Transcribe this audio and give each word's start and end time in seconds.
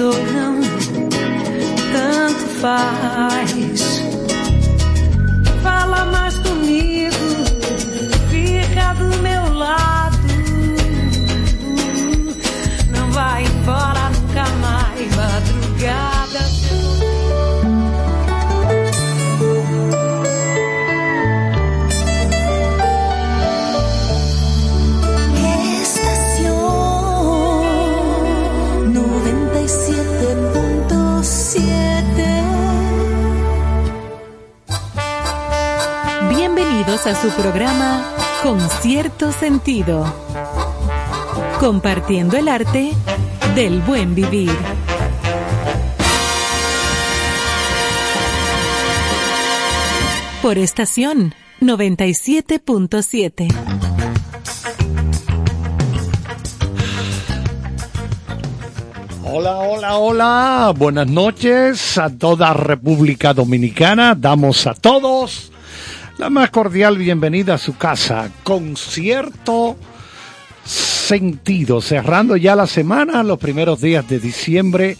ou 0.00 0.12
não. 0.32 0.60
Tanto 1.92 2.44
faz. 2.60 3.57
Su 37.14 37.30
programa 37.30 38.14
Con 38.42 38.60
cierto 38.68 39.32
sentido. 39.32 40.04
Compartiendo 41.58 42.36
el 42.36 42.48
arte 42.48 42.92
del 43.54 43.80
buen 43.80 44.14
vivir. 44.14 44.50
Por 50.42 50.58
estación 50.58 51.34
97.7. 51.60 53.48
Hola, 59.24 59.56
hola, 59.56 59.96
hola. 59.96 60.74
Buenas 60.76 61.06
noches 61.06 61.96
a 61.96 62.10
toda 62.10 62.52
República 62.52 63.32
Dominicana. 63.32 64.14
Damos 64.14 64.66
a 64.66 64.74
todos 64.74 65.52
la 66.18 66.30
más 66.30 66.50
cordial 66.50 66.98
bienvenida 66.98 67.54
a 67.54 67.58
su 67.58 67.76
casa 67.76 68.30
con 68.42 68.76
cierto 68.76 69.76
sentido. 70.64 71.80
Cerrando 71.80 72.36
ya 72.36 72.56
la 72.56 72.66
semana, 72.66 73.22
los 73.22 73.38
primeros 73.38 73.80
días 73.80 74.08
de 74.08 74.18
diciembre. 74.18 74.96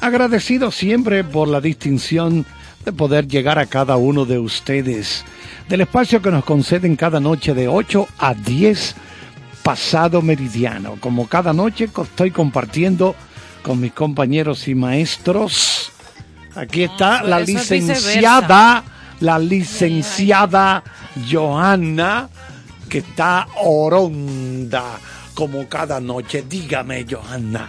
Agradecido 0.00 0.70
siempre 0.70 1.24
por 1.24 1.48
la 1.48 1.60
distinción 1.60 2.44
de 2.84 2.92
poder 2.92 3.26
llegar 3.28 3.58
a 3.58 3.66
cada 3.66 3.96
uno 3.96 4.24
de 4.24 4.38
ustedes. 4.38 5.24
Del 5.68 5.82
espacio 5.82 6.22
que 6.22 6.30
nos 6.30 6.44
conceden 6.44 6.96
cada 6.96 7.20
noche 7.20 7.54
de 7.54 7.68
8 7.68 8.06
a 8.18 8.34
10 8.34 8.94
pasado 9.62 10.22
meridiano. 10.22 10.96
Como 11.00 11.26
cada 11.28 11.52
noche 11.52 11.88
estoy 12.02 12.30
compartiendo 12.30 13.14
con 13.62 13.80
mis 13.80 13.92
compañeros 13.92 14.66
y 14.68 14.74
maestros. 14.74 15.92
Aquí 16.54 16.82
está 16.84 17.18
eso- 17.18 17.26
la 17.28 17.40
es 17.40 17.48
licenciada, 17.48 18.82
la 19.20 19.38
licenciada 19.38 20.82
Johanna, 21.30 22.28
que 22.88 22.98
está 22.98 23.46
oronda 23.62 24.98
como 25.34 25.68
cada 25.68 26.00
noche. 26.00 26.44
Dígame, 26.48 27.06
Johanna. 27.08 27.68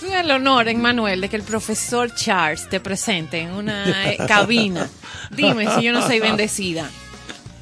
Tuve 0.00 0.20
el 0.20 0.30
honor, 0.30 0.68
Emmanuel, 0.68 1.20
de 1.20 1.28
que 1.28 1.36
el 1.36 1.42
profesor 1.42 2.14
Charles 2.14 2.68
te 2.68 2.80
presente 2.80 3.40
en 3.40 3.50
una 3.50 4.10
eh, 4.10 4.18
cabina. 4.26 4.88
Dime 5.30 5.68
si 5.74 5.82
yo 5.82 5.92
no 5.92 6.06
soy 6.06 6.20
bendecida. 6.20 6.88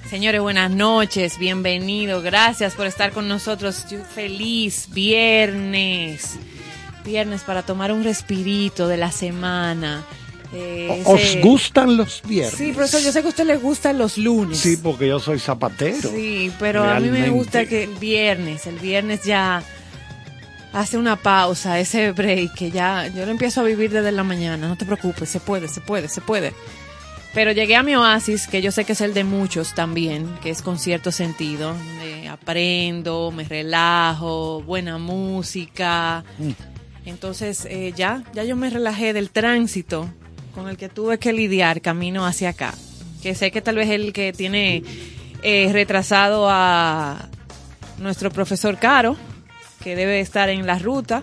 Señores, 0.08 0.40
buenas 0.40 0.70
noches, 0.70 1.38
bienvenido, 1.38 2.22
gracias 2.22 2.74
por 2.74 2.86
estar 2.86 3.12
con 3.12 3.28
nosotros. 3.28 3.84
Feliz 4.14 4.88
viernes, 4.90 6.38
viernes 7.04 7.42
para 7.42 7.62
tomar 7.62 7.92
un 7.92 8.02
respirito 8.02 8.88
de 8.88 8.96
la 8.96 9.12
semana. 9.12 10.06
Eh, 10.52 11.02
¿Os 11.04 11.20
ese- 11.20 11.40
gustan 11.40 11.96
los 11.96 12.22
viernes? 12.26 12.54
Sí, 12.56 12.72
profesor, 12.72 13.02
yo 13.02 13.12
sé 13.12 13.20
que 13.20 13.26
a 13.26 13.30
usted 13.30 13.44
le 13.46 13.56
gustan 13.56 13.98
los 13.98 14.16
lunes. 14.16 14.58
Sí, 14.58 14.76
porque 14.78 15.06
yo 15.08 15.20
soy 15.20 15.38
zapatero. 15.38 16.10
Sí, 16.10 16.50
pero 16.58 16.84
a 16.84 16.98
mí 17.00 17.08
me 17.10 17.28
gusta 17.30 17.66
que 17.66 17.84
el 17.84 17.94
viernes, 17.96 18.66
el 18.66 18.78
viernes 18.78 19.24
ya 19.24 19.62
hace 20.72 20.96
una 20.96 21.16
pausa, 21.16 21.78
ese 21.80 22.12
break, 22.12 22.54
que 22.54 22.70
ya 22.70 23.08
yo 23.08 23.24
lo 23.26 23.30
empiezo 23.32 23.60
a 23.60 23.64
vivir 23.64 23.90
desde 23.90 24.12
la 24.12 24.22
mañana, 24.22 24.68
no 24.68 24.76
te 24.76 24.84
preocupes, 24.86 25.28
se 25.28 25.40
puede, 25.40 25.68
se 25.68 25.80
puede, 25.80 26.08
se 26.08 26.20
puede. 26.20 26.54
Pero 27.34 27.52
llegué 27.52 27.76
a 27.76 27.82
mi 27.82 27.94
oasis, 27.94 28.46
que 28.48 28.62
yo 28.62 28.72
sé 28.72 28.84
que 28.86 28.92
es 28.92 29.00
el 29.02 29.12
de 29.12 29.22
muchos 29.24 29.74
también, 29.74 30.26
que 30.42 30.48
es 30.48 30.62
con 30.62 30.78
cierto 30.78 31.12
sentido. 31.12 31.74
Eh, 32.02 32.26
aprendo, 32.26 33.30
me 33.32 33.44
relajo, 33.44 34.62
buena 34.62 34.96
música. 34.96 36.24
Entonces 37.04 37.66
eh, 37.70 37.92
ya, 37.94 38.22
ya 38.32 38.44
yo 38.44 38.56
me 38.56 38.70
relajé 38.70 39.12
del 39.12 39.30
tránsito 39.30 40.08
con 40.58 40.68
el 40.68 40.76
que 40.76 40.88
tuve 40.88 41.18
que 41.18 41.32
lidiar 41.32 41.80
camino 41.80 42.26
hacia 42.26 42.48
acá. 42.48 42.74
Que 43.22 43.36
sé 43.36 43.52
que 43.52 43.62
tal 43.62 43.76
vez 43.76 43.90
el 43.90 44.12
que 44.12 44.32
tiene 44.32 44.82
eh, 45.44 45.70
retrasado 45.72 46.48
a 46.50 47.28
nuestro 47.98 48.32
profesor 48.32 48.76
Caro, 48.76 49.16
que 49.84 49.94
debe 49.94 50.18
estar 50.18 50.48
en 50.48 50.66
la 50.66 50.80
ruta. 50.80 51.20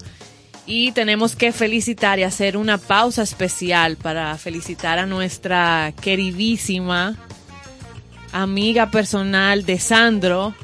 Y 0.66 0.94
tenemos 0.94 1.36
que 1.36 1.52
felicitar 1.52 2.18
y 2.18 2.24
hacer 2.24 2.56
una 2.56 2.78
pausa 2.78 3.24
especial 3.24 3.98
para 3.98 4.38
felicitar 4.38 5.00
a 5.00 5.06
nuestra 5.06 5.94
queridísima 6.02 7.18
amiga 8.32 8.90
personal 8.90 9.66
de 9.66 9.80
Sandro, 9.80 10.56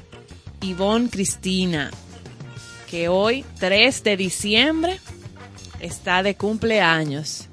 Ivonne 0.62 1.10
Cristina, 1.10 1.92
que 2.90 3.10
hoy, 3.10 3.44
3 3.60 4.04
de 4.04 4.18
diciembre, 4.18 5.00
está 5.82 6.24
de 6.24 6.36
cumpleaños. 6.36 7.50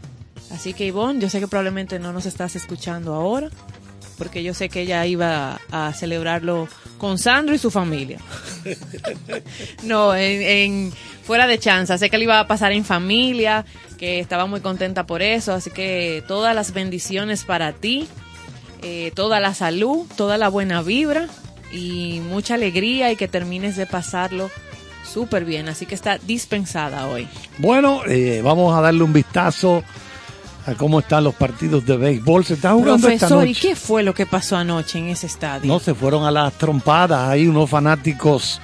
Así 0.53 0.73
que 0.73 0.87
Ivonne, 0.87 1.21
yo 1.21 1.29
sé 1.29 1.41
que 1.41 1.49
probablemente 1.49 1.99
no 1.99 2.13
nos 2.13 2.27
estás 2.27 2.57
escuchando 2.57 3.15
ahora, 3.15 3.51
porque 4.17 4.43
yo 4.43 4.55
sé 4.55 4.69
que 4.69 4.83
ella 4.83 5.05
iba 5.07 5.61
a 5.71 5.93
celebrarlo 5.93 6.69
con 6.99 7.19
Sandro 7.19 7.55
y 7.55 7.59
su 7.59 7.71
familia. 7.71 8.19
no, 9.85 10.15
en, 10.15 10.93
fuera 11.23 11.47
de 11.47 11.59
chance. 11.59 11.97
Sé 11.97 12.11
que 12.11 12.19
le 12.19 12.25
iba 12.25 12.41
a 12.41 12.47
pasar 12.47 12.73
en 12.73 12.85
familia, 12.85 13.65
que 13.99 14.19
estaba 14.19 14.47
muy 14.47 14.61
contenta 14.61 15.07
por 15.07 15.23
eso. 15.23 15.53
Así 15.53 15.71
que 15.71 16.25
todas 16.27 16.55
las 16.55 16.73
bendiciones 16.73 17.45
para 17.45 17.73
ti, 17.73 18.09
eh, 18.83 19.13
toda 19.15 19.41
la 19.41 19.55
salud, 19.55 20.07
toda 20.17 20.39
la 20.39 20.49
buena 20.49 20.83
vibra 20.83 21.29
y 21.71 22.21
mucha 22.29 22.55
alegría 22.55 23.13
y 23.13 23.17
que 23.17 23.29
termines 23.29 23.77
de 23.77 23.87
pasarlo 23.87 24.51
súper 25.05 25.45
bien. 25.45 25.69
Así 25.69 25.87
que 25.87 25.95
está 25.95 26.19
dispensada 26.19 27.07
hoy. 27.07 27.29
Bueno, 27.59 28.03
eh, 28.07 28.41
vamos 28.43 28.77
a 28.77 28.81
darle 28.81 29.03
un 29.03 29.13
vistazo 29.13 29.85
a 30.69 30.75
cómo 30.75 31.01
están 31.01 31.25
los 31.25 31.35
partidos 31.35 31.85
de 31.87 31.97
béisbol. 31.97 32.45
Se 32.45 32.55
está 32.55 32.73
jugando 32.73 33.09
esta 33.09 33.27
Profesor, 33.29 33.47
¿y 33.47 33.51
noche. 33.51 33.69
qué 33.69 33.77
fue 33.77 34.03
lo 34.03 34.13
que 34.13 34.27
pasó 34.27 34.57
anoche 34.57 34.99
en 34.99 35.09
ese 35.09 35.27
estadio? 35.27 35.67
No 35.67 35.81
se 35.81 35.95
fueron 35.95 36.25
a 36.25 36.31
las 36.31 36.53
trompadas. 36.55 37.29
Hay 37.29 37.47
unos 37.47 37.71
fanáticos 37.71 38.61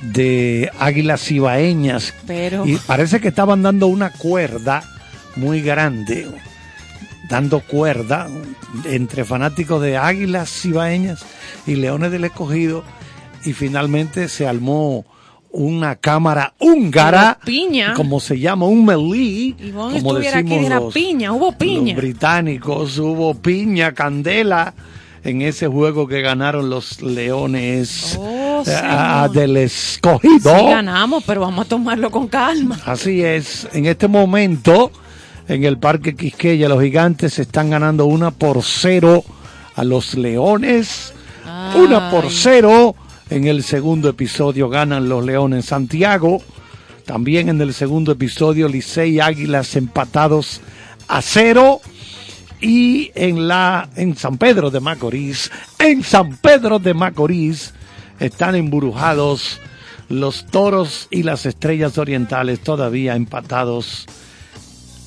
de 0.00 0.70
Águilas 0.78 1.30
Ibaeñas. 1.30 2.14
Pero- 2.26 2.66
Y 2.66 2.76
parece 2.76 3.20
que 3.20 3.28
estaban 3.28 3.62
dando 3.62 3.88
una 3.88 4.10
cuerda 4.10 4.82
muy 5.36 5.60
grande. 5.60 6.28
Dando 7.28 7.60
cuerda 7.60 8.28
entre 8.84 9.24
fanáticos 9.24 9.82
de 9.82 9.96
Águilas 9.96 10.64
Ibaeñas 10.64 11.24
y 11.66 11.74
Leones 11.76 12.12
del 12.12 12.24
Escogido. 12.24 12.84
Y 13.44 13.52
finalmente 13.54 14.28
se 14.28 14.46
armó 14.46 15.04
una 15.52 15.96
cámara 15.96 16.54
húngara. 16.58 17.38
Piña. 17.44 17.94
Como 17.94 18.20
se 18.20 18.38
llama, 18.38 18.66
un. 18.66 18.82
Ivonne 18.82 19.54
como 19.72 19.94
estuviera 20.18 20.38
aquí, 20.38 20.44
decimos 20.48 20.58
dijera 20.60 20.80
los- 20.80 20.94
piña, 20.94 21.32
hubo 21.32 21.52
piña. 21.52 21.94
los 21.94 22.02
británicos, 22.02 22.98
hubo 22.98 23.34
piña, 23.34 23.92
candela 23.92 24.74
en 25.24 25.42
ese 25.42 25.66
juego 25.66 26.06
que 26.06 26.22
ganaron 26.22 26.70
los 26.70 27.02
Leones 27.02 28.16
Oh, 28.18 28.62
eh, 28.66 28.74
a- 28.82 29.28
del 29.32 29.56
escogido. 29.58 30.56
Sí 30.58 30.64
ganamos, 30.66 31.24
pero 31.26 31.42
vamos 31.42 31.66
a 31.66 31.68
tomarlo 31.68 32.10
con 32.10 32.28
calma. 32.28 32.78
Así 32.86 33.22
es, 33.22 33.68
en 33.72 33.86
este 33.86 34.08
momento 34.08 34.90
en 35.48 35.64
el 35.64 35.78
Parque 35.78 36.14
Quisqueya 36.14 36.68
los 36.68 36.80
gigantes 36.82 37.38
están 37.38 37.70
ganando 37.70 38.06
una 38.06 38.30
por 38.30 38.62
cero 38.62 39.24
a 39.74 39.82
los 39.84 40.14
Leones, 40.14 41.12
una 41.76 42.10
por 42.10 42.30
cero 42.30 42.94
en 43.30 43.46
el 43.46 43.62
segundo 43.62 44.08
episodio 44.08 44.68
ganan 44.68 45.08
los 45.08 45.24
Leones 45.24 45.66
Santiago, 45.66 46.42
también 47.06 47.48
en 47.48 47.60
el 47.60 47.72
segundo 47.72 48.12
episodio 48.12 48.68
Licey 48.68 49.20
Águilas 49.20 49.76
empatados 49.76 50.60
a 51.08 51.22
cero. 51.22 51.80
Y 52.60 53.10
en 53.14 53.48
la 53.48 53.88
en 53.96 54.16
San 54.16 54.36
Pedro 54.36 54.70
de 54.70 54.80
Macorís, 54.80 55.50
en 55.78 56.02
San 56.02 56.36
Pedro 56.36 56.78
de 56.78 56.92
Macorís 56.92 57.72
están 58.18 58.54
embrujados 58.54 59.58
los 60.10 60.44
toros 60.44 61.08
y 61.10 61.22
las 61.22 61.46
estrellas 61.46 61.96
orientales 61.96 62.60
todavía 62.60 63.14
empatados 63.16 64.06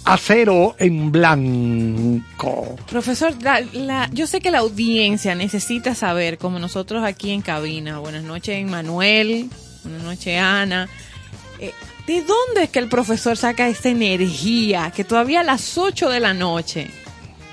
a 0.05 0.17
cero 0.17 0.75
en 0.79 1.11
blanco. 1.11 2.75
Profesor, 2.89 3.33
la- 3.41 3.61
la- 3.73 4.09
yo 4.11 4.27
sé 4.27 4.39
que 4.41 4.51
la 4.51 4.59
audiencia 4.59 5.35
necesita 5.35 5.95
saber, 5.95 6.38
como 6.38 6.59
nosotros 6.59 7.03
aquí 7.03 7.31
en 7.31 7.41
cabina, 7.41 8.00
buenas 8.00 8.23
noches 8.23 8.65
Manuel, 8.69 9.50
buenas 9.83 10.03
noches 10.03 10.39
Ana, 10.39 10.89
eh, 11.59 11.73
¿de 12.07 12.21
dónde 12.21 12.63
es 12.63 12.69
que 12.69 12.79
el 12.79 12.89
profesor 12.89 13.38
saca 13.38 13.67
esa 13.69 13.89
energía 13.89 14.91
que 14.94 15.03
todavía 15.03 15.39
a 15.41 15.44
las 15.44 15.77
8 15.77 16.09
de 16.09 16.19
la 16.19 16.33
noche? 16.33 16.89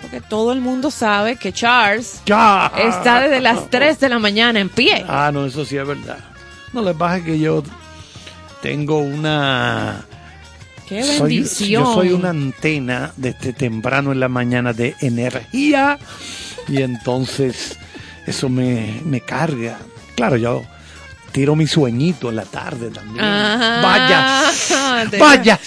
Porque 0.02 0.20
todo 0.20 0.52
el 0.52 0.60
mundo 0.60 0.90
sabe 0.90 1.36
que 1.36 1.52
Charles 1.52 2.20
Ya. 2.26 2.72
está 2.78 3.20
desde 3.20 3.40
las 3.40 3.68
3 3.70 4.00
de 4.00 4.08
la 4.08 4.18
mañana 4.18 4.58
en 4.58 4.70
pie. 4.70 5.04
Ah, 5.06 5.30
no, 5.32 5.44
eso 5.46 5.64
sí 5.64 5.76
es 5.76 5.86
verdad. 5.86 6.18
No 6.72 6.82
le 6.82 6.94
pasa 6.94 7.22
que 7.22 7.38
yo 7.38 7.62
tengo 8.62 8.98
una 8.98 10.04
¡Qué 10.90 11.04
soy, 11.04 11.36
bendición! 11.36 11.84
yo 11.84 11.94
soy 11.94 12.10
una 12.10 12.30
antena 12.30 13.12
desde 13.16 13.52
temprano 13.52 14.10
en 14.10 14.18
la 14.18 14.28
mañana 14.28 14.72
de 14.72 14.96
energía 15.00 16.00
y 16.66 16.82
entonces 16.82 17.78
eso 18.26 18.48
me, 18.48 19.00
me 19.04 19.20
carga. 19.20 19.78
Claro, 20.16 20.36
yo 20.36 20.62
tiro 21.30 21.54
mi 21.54 21.68
sueñito 21.68 22.30
en 22.30 22.36
la 22.36 22.44
tarde 22.44 22.90
también. 22.90 23.24
Vaya, 23.24 24.50
de 25.08 25.16
vaya. 25.16 25.60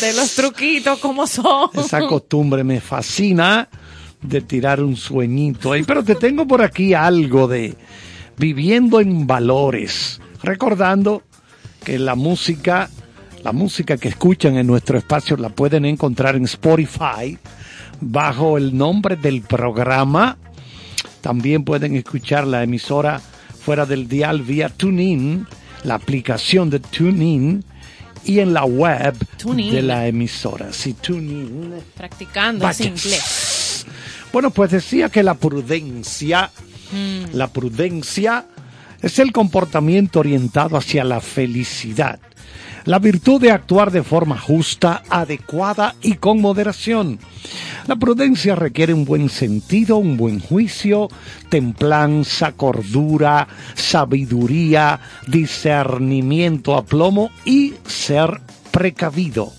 de 0.00 0.12
los 0.12 0.34
truquitos 0.34 0.98
como 0.98 1.26
son. 1.26 1.70
Esa 1.72 2.06
costumbre 2.06 2.62
me 2.62 2.82
fascina 2.82 3.68
de 4.20 4.42
tirar 4.42 4.82
un 4.82 4.94
sueñito. 4.94 5.72
Pero 5.86 6.04
te 6.04 6.16
tengo 6.16 6.46
por 6.46 6.60
aquí 6.60 6.92
algo 6.92 7.48
de 7.48 7.74
viviendo 8.36 9.00
en 9.00 9.26
valores. 9.26 10.20
Recordando 10.42 11.22
que 11.82 11.98
la 11.98 12.14
música, 12.14 12.90
la 13.42 13.52
música 13.52 13.96
que 13.96 14.08
escuchan 14.08 14.56
en 14.56 14.66
nuestro 14.66 14.98
espacio 14.98 15.36
la 15.36 15.48
pueden 15.50 15.84
encontrar 15.84 16.36
en 16.36 16.44
Spotify 16.44 17.38
bajo 18.00 18.58
el 18.58 18.76
nombre 18.76 19.16
del 19.16 19.42
programa. 19.42 20.36
También 21.20 21.64
pueden 21.64 21.96
escuchar 21.96 22.46
la 22.46 22.62
emisora 22.62 23.20
fuera 23.60 23.86
del 23.86 24.08
dial 24.08 24.42
vía 24.42 24.68
TuneIn, 24.68 25.46
la 25.84 25.94
aplicación 25.94 26.70
de 26.70 26.80
TuneIn 26.80 27.64
y 28.24 28.40
en 28.40 28.52
la 28.52 28.64
web 28.64 29.14
TuneIn. 29.36 29.72
de 29.72 29.82
la 29.82 30.06
emisora. 30.06 30.72
Sí, 30.72 30.94
TuneIn. 30.94 31.74
Practicando 31.96 32.68
ese 32.68 32.84
inglés. 32.84 33.86
Bueno, 34.32 34.50
pues 34.50 34.72
decía 34.72 35.08
que 35.08 35.22
la 35.22 35.34
prudencia, 35.34 36.50
Mm. 36.92 37.34
la 37.34 37.48
prudencia 37.48 38.46
es 39.02 39.18
el 39.18 39.32
comportamiento 39.32 40.20
orientado 40.20 40.76
hacia 40.76 41.02
la 41.04 41.20
felicidad. 41.20 42.20
La 42.86 43.00
virtud 43.00 43.40
de 43.40 43.50
actuar 43.50 43.90
de 43.90 44.04
forma 44.04 44.38
justa, 44.38 45.02
adecuada 45.10 45.96
y 46.02 46.14
con 46.14 46.40
moderación. 46.40 47.18
La 47.88 47.96
prudencia 47.96 48.54
requiere 48.54 48.94
un 48.94 49.04
buen 49.04 49.28
sentido, 49.28 49.96
un 49.96 50.16
buen 50.16 50.38
juicio, 50.38 51.08
templanza, 51.48 52.52
cordura, 52.52 53.48
sabiduría, 53.74 55.00
discernimiento, 55.26 56.76
aplomo 56.76 57.30
y 57.44 57.74
ser 57.88 58.40
precavido. 58.70 59.52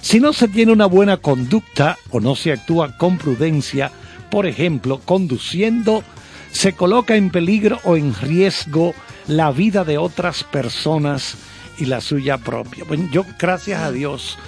Si 0.00 0.18
no 0.18 0.32
se 0.32 0.48
tiene 0.48 0.72
una 0.72 0.86
buena 0.86 1.18
conducta 1.18 1.98
o 2.12 2.20
no 2.20 2.34
se 2.34 2.52
actúa 2.52 2.96
con 2.96 3.18
prudencia, 3.18 3.92
por 4.30 4.46
ejemplo, 4.46 5.02
conduciendo, 5.04 6.02
se 6.50 6.72
coloca 6.72 7.14
en 7.14 7.28
peligro 7.28 7.78
o 7.84 7.98
en 7.98 8.14
riesgo 8.14 8.94
la 9.26 9.50
vida 9.52 9.84
de 9.84 9.98
otras 9.98 10.44
personas 10.44 11.36
y 11.78 11.86
la 11.86 12.00
suya 12.00 12.38
propia. 12.38 12.84
Bueno, 12.84 13.08
yo, 13.12 13.24
gracias 13.38 13.80
a 13.82 13.90
Dios, 13.90 14.38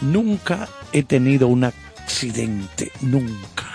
nunca 0.00 0.68
he 0.92 1.02
tenido 1.02 1.48
un 1.48 1.64
accidente, 1.64 2.90
nunca. 3.00 3.66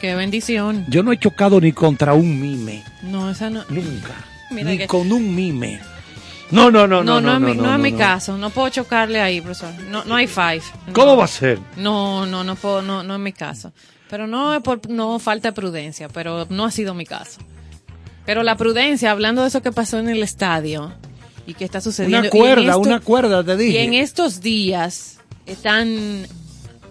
Qué 0.00 0.14
bendición. 0.14 0.84
Yo 0.88 1.02
no 1.02 1.12
he 1.12 1.18
chocado 1.18 1.60
ni 1.60 1.72
contra 1.72 2.14
un 2.14 2.40
mime, 2.40 2.84
No, 3.02 3.30
esa 3.30 3.48
no. 3.50 3.64
nunca. 3.68 4.14
Mira 4.50 4.70
ni 4.70 4.78
que- 4.78 4.86
con 4.86 5.10
un 5.10 5.34
mime. 5.34 5.80
No, 6.50 6.70
no, 6.70 6.86
no, 6.86 7.02
No, 7.02 7.20
no, 7.20 7.20
no, 7.20 7.38
no, 7.40 7.48
es 7.48 7.54
mi, 7.56 7.60
no, 7.62 7.68
no 7.68 7.74
es 7.74 7.80
mi 7.80 7.92
caso. 7.98 8.36
No 8.36 8.50
puedo 8.50 8.68
chocarle 8.68 9.20
ahí, 9.20 9.40
profesor. 9.40 9.70
No, 9.90 10.04
no 10.04 10.14
hay 10.14 10.26
five. 10.26 10.60
¿Cómo 10.92 11.16
va 11.16 11.24
a 11.24 11.28
ser? 11.28 11.58
No, 11.76 12.26
no, 12.26 12.44
no 12.44 12.54
puedo, 12.54 12.82
no, 12.82 13.02
no 13.02 13.14
es 13.14 13.20
mi 13.20 13.32
caso. 13.32 13.72
Pero 14.10 14.26
no 14.26 14.54
es 14.54 14.60
por 14.62 14.88
no 14.88 15.18
falta 15.18 15.48
de 15.48 15.52
prudencia, 15.54 16.08
pero 16.10 16.46
no 16.50 16.66
ha 16.66 16.70
sido 16.70 16.92
mi 16.94 17.06
caso. 17.06 17.40
Pero 18.26 18.42
la 18.42 18.56
prudencia, 18.56 19.10
hablando 19.10 19.42
de 19.42 19.48
eso 19.48 19.62
que 19.62 19.72
pasó 19.72 19.98
en 19.98 20.08
el 20.10 20.22
estadio 20.22 20.92
y 21.46 21.54
que 21.54 21.64
está 21.64 21.80
sucediendo. 21.80 22.20
Una 22.20 22.30
cuerda, 22.30 22.62
esto- 22.70 22.78
una 22.80 23.00
cuerda, 23.00 23.44
te 23.44 23.56
dije. 23.56 23.72
Y 23.72 23.84
en 23.84 23.94
estos 23.94 24.40
días 24.40 25.18
tan 25.62 26.26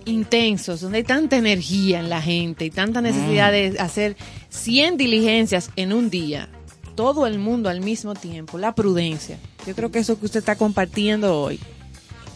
intensos, 0.05 0.81
donde 0.81 0.99
hay 0.99 1.03
tanta 1.03 1.37
energía 1.37 1.99
en 1.99 2.09
la 2.09 2.21
gente 2.21 2.65
y 2.65 2.69
tanta 2.69 3.01
necesidad 3.01 3.51
de 3.51 3.77
hacer 3.79 4.17
100 4.49 4.97
diligencias 4.97 5.69
en 5.75 5.93
un 5.93 6.09
día, 6.09 6.49
todo 6.95 7.25
el 7.25 7.39
mundo 7.39 7.69
al 7.69 7.81
mismo 7.81 8.13
tiempo, 8.13 8.57
la 8.57 8.75
prudencia. 8.75 9.37
Yo 9.65 9.73
creo 9.75 9.91
que 9.91 9.99
eso 9.99 10.19
que 10.19 10.25
usted 10.25 10.39
está 10.39 10.55
compartiendo 10.57 11.39
hoy 11.41 11.59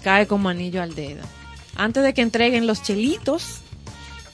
cae 0.04 0.28
como 0.28 0.50
anillo 0.50 0.82
al 0.82 0.96
dedo. 0.96 1.22
Antes 1.76 2.04
de 2.04 2.14
que 2.14 2.22
entreguen 2.22 2.66
los 2.68 2.82
chelitos 2.82 3.58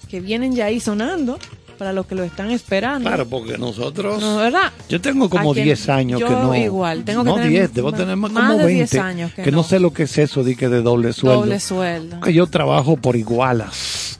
que 0.09 0.21
vienen 0.21 0.55
ya 0.55 0.65
ahí 0.65 0.79
sonando 0.79 1.39
para 1.83 1.91
los 1.91 2.05
que 2.05 2.15
lo 2.15 2.23
están 2.23 2.49
esperando. 2.49 3.09
Claro, 3.09 3.27
porque 3.27 3.57
nosotros... 3.57 4.21
No, 4.21 4.37
¿verdad? 4.37 4.71
Yo 4.87 5.01
tengo 5.01 5.29
como 5.29 5.51
¿A 5.51 5.53
quién? 5.53 5.65
10 5.65 5.89
años 5.89 6.19
Yo 6.21 6.27
que 6.29 6.33
no. 6.33 6.55
igual, 6.55 7.03
tengo 7.03 7.25
que 7.25 7.29
no 7.29 7.35
tener 7.35 7.49
10, 7.49 7.73
debo 7.73 7.91
tener 7.91 8.15
más, 8.15 8.31
más 8.31 8.51
como 8.51 8.59
de 8.59 8.65
20. 8.65 8.95
10 8.95 9.03
años 9.03 9.33
que 9.33 9.43
que 9.43 9.51
no. 9.51 9.57
no. 9.57 9.63
sé 9.63 9.81
lo 9.81 9.91
que 9.91 10.03
es 10.03 10.17
eso 10.17 10.45
de 10.45 10.55
que 10.55 10.69
de 10.69 10.81
doble 10.81 11.11
sueldo. 11.11 11.41
Doble 11.41 11.59
sueldo. 11.59 12.21
Que 12.21 12.33
yo 12.33 12.47
trabajo 12.47 12.95
por 12.95 13.17
igualas. 13.17 14.17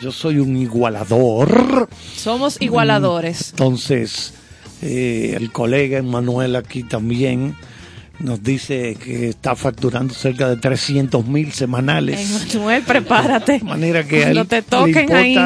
Yo 0.00 0.10
soy 0.10 0.40
un 0.40 0.56
igualador. 0.56 1.88
Somos 2.16 2.60
igualadores. 2.60 3.50
Entonces, 3.50 4.34
eh, 4.82 5.34
el 5.36 5.52
colega 5.52 5.98
Emanuel 5.98 6.56
aquí 6.56 6.82
también 6.82 7.54
nos 8.18 8.42
dice 8.42 8.96
que 8.96 9.28
está 9.28 9.54
facturando 9.54 10.12
cerca 10.14 10.48
de 10.48 10.56
300 10.56 11.24
mil 11.24 11.52
semanales. 11.52 12.52
Emanuel, 12.52 12.82
prepárate. 12.82 13.60
De 13.60 13.64
manera 13.64 14.02
que 14.02 14.24
a 14.24 14.30
él 14.30 14.46
te 14.48 14.56
le 14.56 14.62
toquen 14.62 15.12
ahí. 15.12 15.38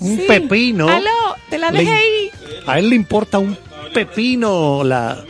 Un 0.00 0.16
Sí. 0.16 0.24
pepino. 0.26 0.88
Aló, 0.88 1.08
te 1.50 1.58
la 1.58 1.70
dejé 1.70 1.90
ahí. 1.90 2.30
A 2.66 2.78
él 2.78 2.90
le 2.90 2.96
importa 2.96 3.38
un 3.38 3.56
pepino 3.94 4.84
la 4.84 5.24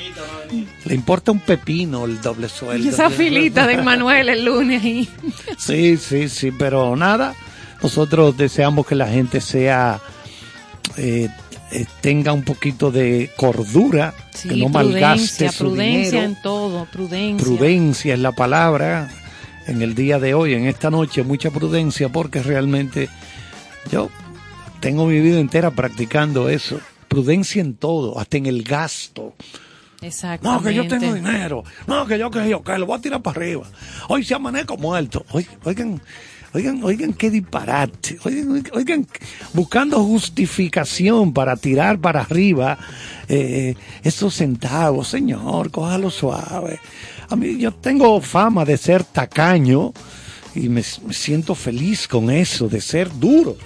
le 0.85 0.95
importa 0.95 1.31
un 1.31 1.41
pepino 1.41 2.05
el 2.07 2.21
doble 2.21 2.49
sueldo. 2.49 2.85
Y 2.85 2.89
esa 2.89 3.11
filita 3.11 3.67
de 3.67 3.75
Emanuel 3.75 4.29
el 4.31 4.45
lunes 4.45 4.83
ahí. 4.83 5.09
Sí, 5.59 5.97
sí, 5.97 6.29
sí, 6.29 6.51
pero 6.51 6.97
nada. 6.97 7.35
Nosotros 7.83 8.37
deseamos 8.37 8.87
que 8.87 8.95
la 8.95 9.07
gente 9.09 9.41
sea 9.41 10.01
eh, 10.97 11.29
eh, 11.71 11.85
tenga 12.01 12.33
un 12.33 12.43
poquito 12.45 12.91
de 12.91 13.31
cordura, 13.37 14.15
Sí, 14.35 14.49
que 14.49 14.57
no 14.57 14.69
malgaste 14.71 15.47
prudencia, 15.49 15.53
su 15.53 15.65
prudencia 15.65 16.11
dinero. 16.23 16.23
en 16.37 16.43
todo, 16.43 16.85
prudencia. 16.87 17.45
Prudencia 17.47 18.15
es 18.15 18.21
la 18.21 18.33
palabra. 18.33 19.11
en 19.67 19.83
el 19.83 19.95
día 19.95 20.19
de 20.19 20.33
hoy, 20.33 20.55
en 20.55 20.67
esta 20.67 20.89
noche, 20.91 21.23
mucha 21.25 21.51
prudencia 21.51 22.09
porque 22.09 22.43
realmente 22.43 23.11
yo 23.93 24.09
tengo 24.81 25.07
mi 25.07 25.21
vida 25.21 25.41
entera 25.41 25.71
practicando 25.71 26.49
eso. 26.49 26.81
Prudencia 27.09 27.61
en 27.61 27.75
todo, 27.75 28.19
hasta 28.19 28.37
en 28.37 28.47
el 28.47 28.63
gasto. 28.63 29.35
Exacto. 30.01 30.51
No, 30.51 30.63
que 30.63 30.75
yo 30.75 30.87
tengo 30.87 31.13
dinero. 31.13 31.65
No, 31.87 32.07
que 32.07 32.19
yo 32.19 32.31
que 32.31 32.49
yo, 32.49 32.63
que 32.63 32.79
lo 32.79 32.87
voy 32.87 32.99
a 32.99 33.01
tirar 33.01 33.23
para 33.23 33.41
arriba. 33.41 33.67
Hoy 34.09 34.25
se 34.25 34.35
amanezco 34.35 34.77
muerto. 34.77 35.25
Oigan, 35.33 35.59
oigan, 35.65 36.03
oigan, 36.55 36.85
oigan 36.85 37.13
qué 37.15 37.31
disparate. 37.31 38.19
Oigan, 38.25 38.53
oigan, 38.53 38.73
oigan, 38.77 39.07
buscando 39.55 40.03
justificación 40.05 41.33
para 41.33 41.57
tirar 41.57 41.99
para 41.99 42.21
arriba 42.21 42.79
eh, 43.29 43.75
esos 44.05 44.35
centavos. 44.35 45.09
Señor, 45.09 45.71
cójalo 45.71 46.11
suave. 46.11 46.79
A 47.29 47.35
mí 47.35 47.59
yo 47.59 47.73
tengo 47.73 48.21
fama 48.21 48.65
de 48.65 48.77
ser 48.77 49.03
tacaño 49.03 49.93
y 50.55 50.69
me, 50.69 50.83
me 51.07 51.13
siento 51.13 51.55
feliz 51.55 52.07
con 52.07 52.31
eso, 52.31 52.69
de 52.69 52.81
ser 52.81 53.11
duro. 53.19 53.57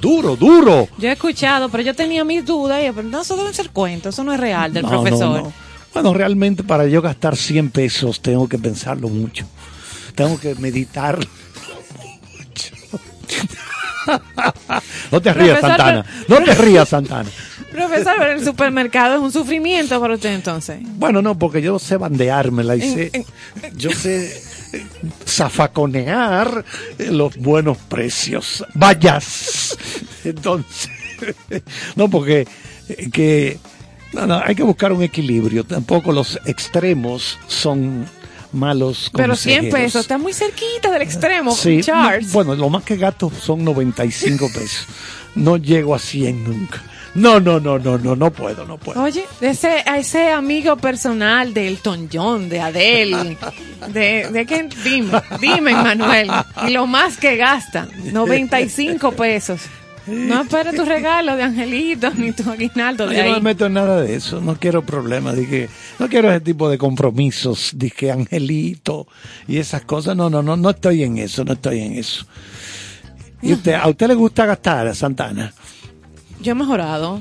Duro, 0.00 0.36
duro. 0.36 0.88
Yo 0.98 1.08
he 1.08 1.12
escuchado, 1.12 1.68
pero 1.68 1.82
yo 1.82 1.94
tenía 1.94 2.24
mis 2.24 2.44
dudas 2.44 2.82
y 2.82 2.90
pero 2.92 3.08
no, 3.08 3.22
eso 3.22 3.36
deben 3.36 3.54
ser 3.54 3.70
cuentos, 3.70 4.14
eso 4.14 4.24
no 4.24 4.32
es 4.32 4.40
real 4.40 4.72
del 4.72 4.82
No, 4.84 4.88
profesor. 4.90 5.20
no, 5.38 5.42
no. 5.44 5.52
Bueno, 5.94 6.14
realmente 6.14 6.62
para 6.64 6.86
yo 6.86 7.02
gastar 7.02 7.36
100 7.36 7.70
pesos 7.70 8.20
tengo 8.20 8.48
que 8.48 8.58
pensarlo 8.58 9.08
mucho. 9.08 9.46
Tengo 10.14 10.38
que 10.40 10.54
meditarlo 10.56 11.24
mucho. 12.38 12.74
No 15.10 15.20
te 15.22 15.32
rías, 15.32 15.58
Profesor, 15.60 15.76
Santana. 15.78 16.06
No 16.28 16.42
te 16.42 16.54
rías, 16.54 16.88
Santana. 16.88 17.28
Profesor, 17.70 18.14
pero 18.18 18.32
el 18.32 18.44
supermercado 18.44 19.14
es 19.16 19.20
un 19.22 19.32
sufrimiento 19.32 20.00
para 20.00 20.14
usted 20.14 20.34
entonces. 20.34 20.78
Bueno, 20.82 21.22
no, 21.22 21.38
porque 21.38 21.62
yo 21.62 21.78
sé 21.78 21.96
bandeármela 21.96 22.76
y 22.76 22.80
sé, 22.80 23.26
yo 23.76 23.90
sé 23.92 24.42
zafaconear 25.26 26.64
eh, 26.98 27.10
los 27.10 27.36
buenos 27.36 27.78
precios. 27.78 28.64
Vayas. 28.74 29.76
Entonces, 30.24 30.90
no, 31.96 32.08
porque 32.08 32.46
eh, 32.88 33.10
que, 33.10 33.58
no, 34.12 34.26
no, 34.26 34.40
hay 34.44 34.54
que 34.54 34.62
buscar 34.62 34.92
un 34.92 35.02
equilibrio. 35.02 35.64
Tampoco 35.64 36.12
los 36.12 36.38
extremos 36.46 37.38
son 37.46 38.06
malos 38.52 39.10
Pero 39.14 39.34
100 39.34 39.56
consejeros. 39.56 39.80
pesos, 39.80 40.00
está 40.02 40.18
muy 40.18 40.32
cerquita 40.34 40.90
del 40.90 41.02
extremo, 41.02 41.54
Sí, 41.54 41.80
Charles. 41.82 42.26
no, 42.26 42.32
bueno, 42.34 42.54
lo 42.54 42.68
más 42.68 42.84
que 42.84 42.96
gasto 42.96 43.30
son 43.40 43.64
95 43.64 44.46
pesos. 44.52 44.86
No 45.34 45.56
llego 45.56 45.94
a 45.94 45.98
100 45.98 46.44
nunca. 46.44 46.82
No, 47.14 47.38
no, 47.40 47.60
no, 47.60 47.78
no, 47.78 47.98
no, 47.98 48.16
no 48.16 48.30
puedo, 48.30 48.64
no 48.66 48.78
puedo. 48.78 49.02
Oye, 49.02 49.24
ese, 49.42 49.82
a 49.86 49.98
ese 49.98 50.30
amigo 50.30 50.76
personal 50.78 51.52
de 51.52 51.68
Elton 51.68 52.08
John, 52.10 52.48
de 52.48 52.60
Adele, 52.60 53.36
de, 53.92 54.28
de 54.30 54.46
quién, 54.46 54.70
dime, 54.82 55.20
dime, 55.38 55.72
Manuel, 55.74 56.30
y 56.66 56.70
lo 56.70 56.86
más 56.86 57.18
que 57.18 57.36
gasta, 57.36 57.86
95 58.12 59.12
pesos. 59.12 59.60
No 60.06 60.42
espera 60.42 60.72
tu 60.72 60.84
regalo 60.84 61.36
de 61.36 61.44
Angelito 61.44 62.10
ni 62.16 62.32
tu 62.32 62.50
aguinaldo 62.50 63.06
de 63.06 63.16
Yo 63.18 63.22
no 63.22 63.30
me 63.30 63.36
ahí. 63.36 63.42
meto 63.42 63.66
en 63.66 63.74
nada 63.74 64.00
de 64.00 64.16
eso, 64.16 64.40
no 64.40 64.56
quiero 64.56 64.82
problemas, 64.84 65.36
dije, 65.36 65.68
no 66.00 66.08
quiero 66.08 66.28
ese 66.30 66.40
tipo 66.40 66.68
de 66.68 66.76
compromisos, 66.76 67.70
dije 67.76 68.10
angelito 68.10 69.06
y 69.46 69.58
esas 69.58 69.82
cosas, 69.82 70.16
no, 70.16 70.28
no, 70.28 70.42
no, 70.42 70.56
no 70.56 70.70
estoy 70.70 71.04
en 71.04 71.18
eso, 71.18 71.44
no 71.44 71.52
estoy 71.52 71.80
en 71.82 71.92
eso. 71.92 72.26
¿Y 73.42 73.52
usted, 73.52 73.74
a 73.74 73.86
usted 73.88 74.08
le 74.08 74.14
gusta 74.14 74.44
gastar, 74.44 74.92
Santana? 74.96 75.52
Yo 76.42 76.52
he 76.52 76.54
mejorado. 76.54 77.20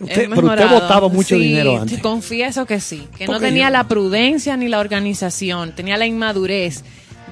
Usted, 0.00 0.28
pero 0.28 0.48
usted 0.48 0.68
botaba 0.70 1.08
mucho 1.08 1.36
Sí, 1.36 1.40
dinero 1.42 1.80
antes. 1.80 2.00
confieso 2.00 2.66
que 2.66 2.80
sí, 2.80 3.06
que 3.16 3.26
no 3.26 3.38
tenía 3.40 3.66
yo- 3.68 3.72
la 3.72 3.84
prudencia 3.88 4.56
ni 4.56 4.68
la 4.68 4.80
organización, 4.80 5.72
tenía 5.72 5.96
la 5.96 6.04
inmadurez 6.06 6.82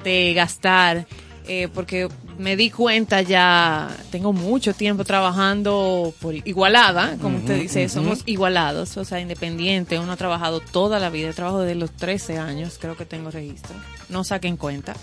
de 0.03 0.33
gastar, 0.33 1.05
eh, 1.45 1.67
porque 1.73 2.07
me 2.39 2.55
di 2.55 2.69
cuenta 2.69 3.21
ya, 3.21 3.89
tengo 4.11 4.31
mucho 4.31 4.73
tiempo 4.73 5.03
trabajando 5.03 6.13
por 6.21 6.33
igualada, 6.35 7.17
como 7.21 7.37
usted 7.39 7.59
dice, 7.59 7.89
somos 7.89 8.23
igualados, 8.25 8.95
o 8.95 9.03
sea, 9.03 9.19
independiente, 9.19 9.99
uno 9.99 10.13
ha 10.13 10.17
trabajado 10.17 10.61
toda 10.61 10.99
la 10.99 11.09
vida, 11.09 11.31
trabajo 11.33 11.59
desde 11.59 11.75
los 11.75 11.91
13 11.91 12.37
años, 12.39 12.77
creo 12.79 12.95
que 12.95 13.05
tengo 13.05 13.29
registro, 13.29 13.75
no 14.09 14.23
saquen 14.23 14.55
cuenta, 14.55 14.93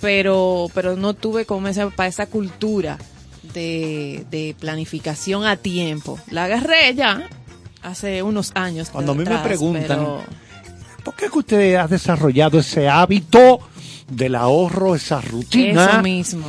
pero, 0.00 0.68
pero 0.72 0.96
no 0.96 1.14
tuve 1.14 1.44
como 1.44 1.66
esa, 1.68 1.90
para 1.90 2.08
esa 2.08 2.26
cultura 2.26 2.96
de, 3.52 4.24
de 4.30 4.54
planificación 4.58 5.44
a 5.46 5.56
tiempo. 5.56 6.18
La 6.30 6.44
agarré 6.44 6.94
ya 6.94 7.28
hace 7.82 8.22
unos 8.22 8.52
años. 8.54 8.90
Cuando 8.90 9.12
a 9.12 9.14
mí 9.14 9.24
me 9.24 9.38
preguntan, 9.38 9.84
pero- 9.86 10.22
¿Por 11.04 11.14
qué 11.16 11.30
que 11.30 11.38
usted 11.38 11.74
ha 11.76 11.88
desarrollado 11.88 12.58
ese 12.58 12.86
hábito 12.88 13.60
del 14.10 14.34
ahorro, 14.34 14.94
esa 14.94 15.20
rutina? 15.20 15.86
Eso 15.92 16.02
mismo. 16.02 16.46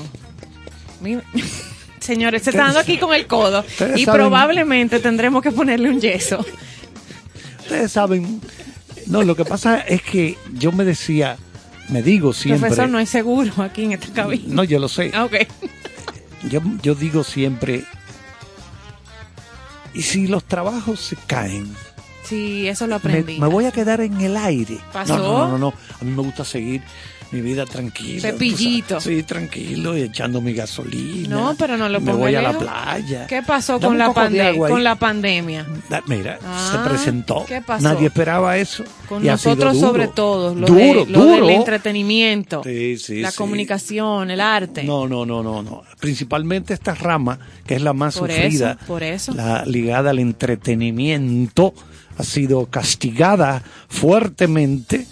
Mi- 1.01 1.17
Señores, 2.01 2.41
se 2.43 2.49
está 2.49 2.63
dando 2.63 2.79
aquí 2.79 2.97
con 2.97 3.13
el 3.13 3.27
codo 3.27 3.63
y 3.95 4.03
saben- 4.05 4.05
probablemente 4.13 4.99
tendremos 4.99 5.41
que 5.43 5.51
ponerle 5.51 5.89
un 5.89 6.01
yeso. 6.01 6.43
Ustedes 7.59 7.91
saben, 7.91 8.41
no, 9.05 9.21
lo 9.23 9.35
que 9.35 9.45
pasa 9.45 9.79
es 9.79 10.01
que 10.01 10.35
yo 10.53 10.71
me 10.71 10.83
decía, 10.83 11.37
me 11.89 12.01
digo 12.01 12.33
siempre, 12.33 12.69
Profesor, 12.69 12.89
no 12.89 12.99
es 12.99 13.07
seguro 13.09 13.53
aquí 13.63 13.83
en 13.85 13.91
esta 13.93 14.09
cabina. 14.11 14.43
no, 14.47 14.63
yo 14.63 14.79
lo 14.79 14.89
sé, 14.89 15.11
Ah, 15.13 15.25
Ok. 15.25 15.35
Yo, 16.49 16.61
yo 16.81 16.95
digo 16.95 17.23
siempre, 17.23 17.83
¿y 19.93 20.01
si 20.01 20.27
los 20.27 20.43
trabajos 20.43 20.99
se 20.99 21.15
caen? 21.15 21.73
Sí, 22.23 22.67
eso 22.67 22.85
lo 22.87 22.91
Me, 22.91 22.95
aprendí. 22.95 23.39
me 23.39 23.47
voy 23.47 23.65
a 23.65 23.71
quedar 23.71 23.99
en 24.01 24.19
el 24.21 24.37
aire. 24.37 24.79
¿Pasó? 24.93 25.17
No, 25.17 25.23
no, 25.23 25.37
no, 25.37 25.47
no, 25.49 25.57
no. 25.57 25.73
A 25.99 26.03
mí 26.03 26.11
me 26.11 26.21
gusta 26.21 26.45
seguir 26.45 26.81
mi 27.31 27.41
vida 27.41 27.65
tranquila. 27.65 28.21
Cepillito. 28.21 28.99
Sí, 28.99 29.23
tranquilo 29.23 29.97
y 29.97 30.01
echando 30.01 30.41
mi 30.41 30.53
gasolina. 30.53 31.29
No, 31.29 31.55
pero 31.57 31.77
no 31.77 31.87
lo 31.87 31.99
Me 32.01 32.07
ponga 32.11 32.17
voy 32.25 32.35
a 32.35 32.41
la 32.41 32.57
playa. 32.59 33.25
¿Qué 33.27 33.41
pasó 33.41 33.73
Dame 33.79 33.87
con 33.87 33.97
la, 33.97 34.05
poco 34.07 34.19
de 34.21 34.25
pande- 34.27 34.41
agua 34.47 34.67
ahí. 34.67 34.73
con 34.73 34.83
la 34.83 34.95
pandemia? 34.95 35.65
Da- 35.89 36.03
Mira, 36.07 36.39
Ah, 36.45 36.69
se 36.73 36.89
presentó. 36.89 37.45
¿qué 37.47 37.61
pasó? 37.61 37.83
Nadie 37.83 38.07
esperaba 38.07 38.57
eso. 38.57 38.83
Con 39.07 39.23
y 39.23 39.27
nosotros 39.27 39.79
sobre 39.79 40.07
todo, 40.09 40.53
lo, 40.55 40.67
duro, 40.67 41.05
de, 41.05 41.11
lo 41.11 41.19
duro. 41.25 41.45
del 41.47 41.55
entretenimiento, 41.55 42.61
Sí, 42.63 42.97
sí, 42.97 43.21
la 43.21 43.31
sí. 43.31 43.37
comunicación, 43.37 44.29
el 44.31 44.41
arte. 44.41 44.83
No, 44.83 45.07
no, 45.07 45.25
no, 45.25 45.41
no, 45.41 45.61
no. 45.63 45.83
Principalmente 45.99 46.73
esta 46.73 46.93
rama, 46.95 47.39
que 47.65 47.75
es 47.75 47.81
la 47.81 47.93
más 47.93 48.17
Por 48.17 48.29
sufrida, 48.29 48.71
eso, 48.71 48.85
por 48.87 49.03
eso. 49.03 49.33
la 49.33 49.63
ligada 49.65 50.09
al 50.11 50.19
entretenimiento, 50.19 51.73
ha 52.17 52.23
sido 52.23 52.65
castigada 52.67 53.63
fuertemente. 53.87 55.05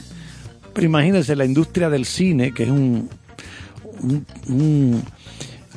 Pero 0.73 0.85
imagínense 0.85 1.35
la 1.35 1.45
industria 1.45 1.89
del 1.89 2.05
cine, 2.05 2.53
que 2.53 2.63
es 2.63 2.69
un, 2.69 3.09
un, 4.01 4.25
un- 4.47 5.03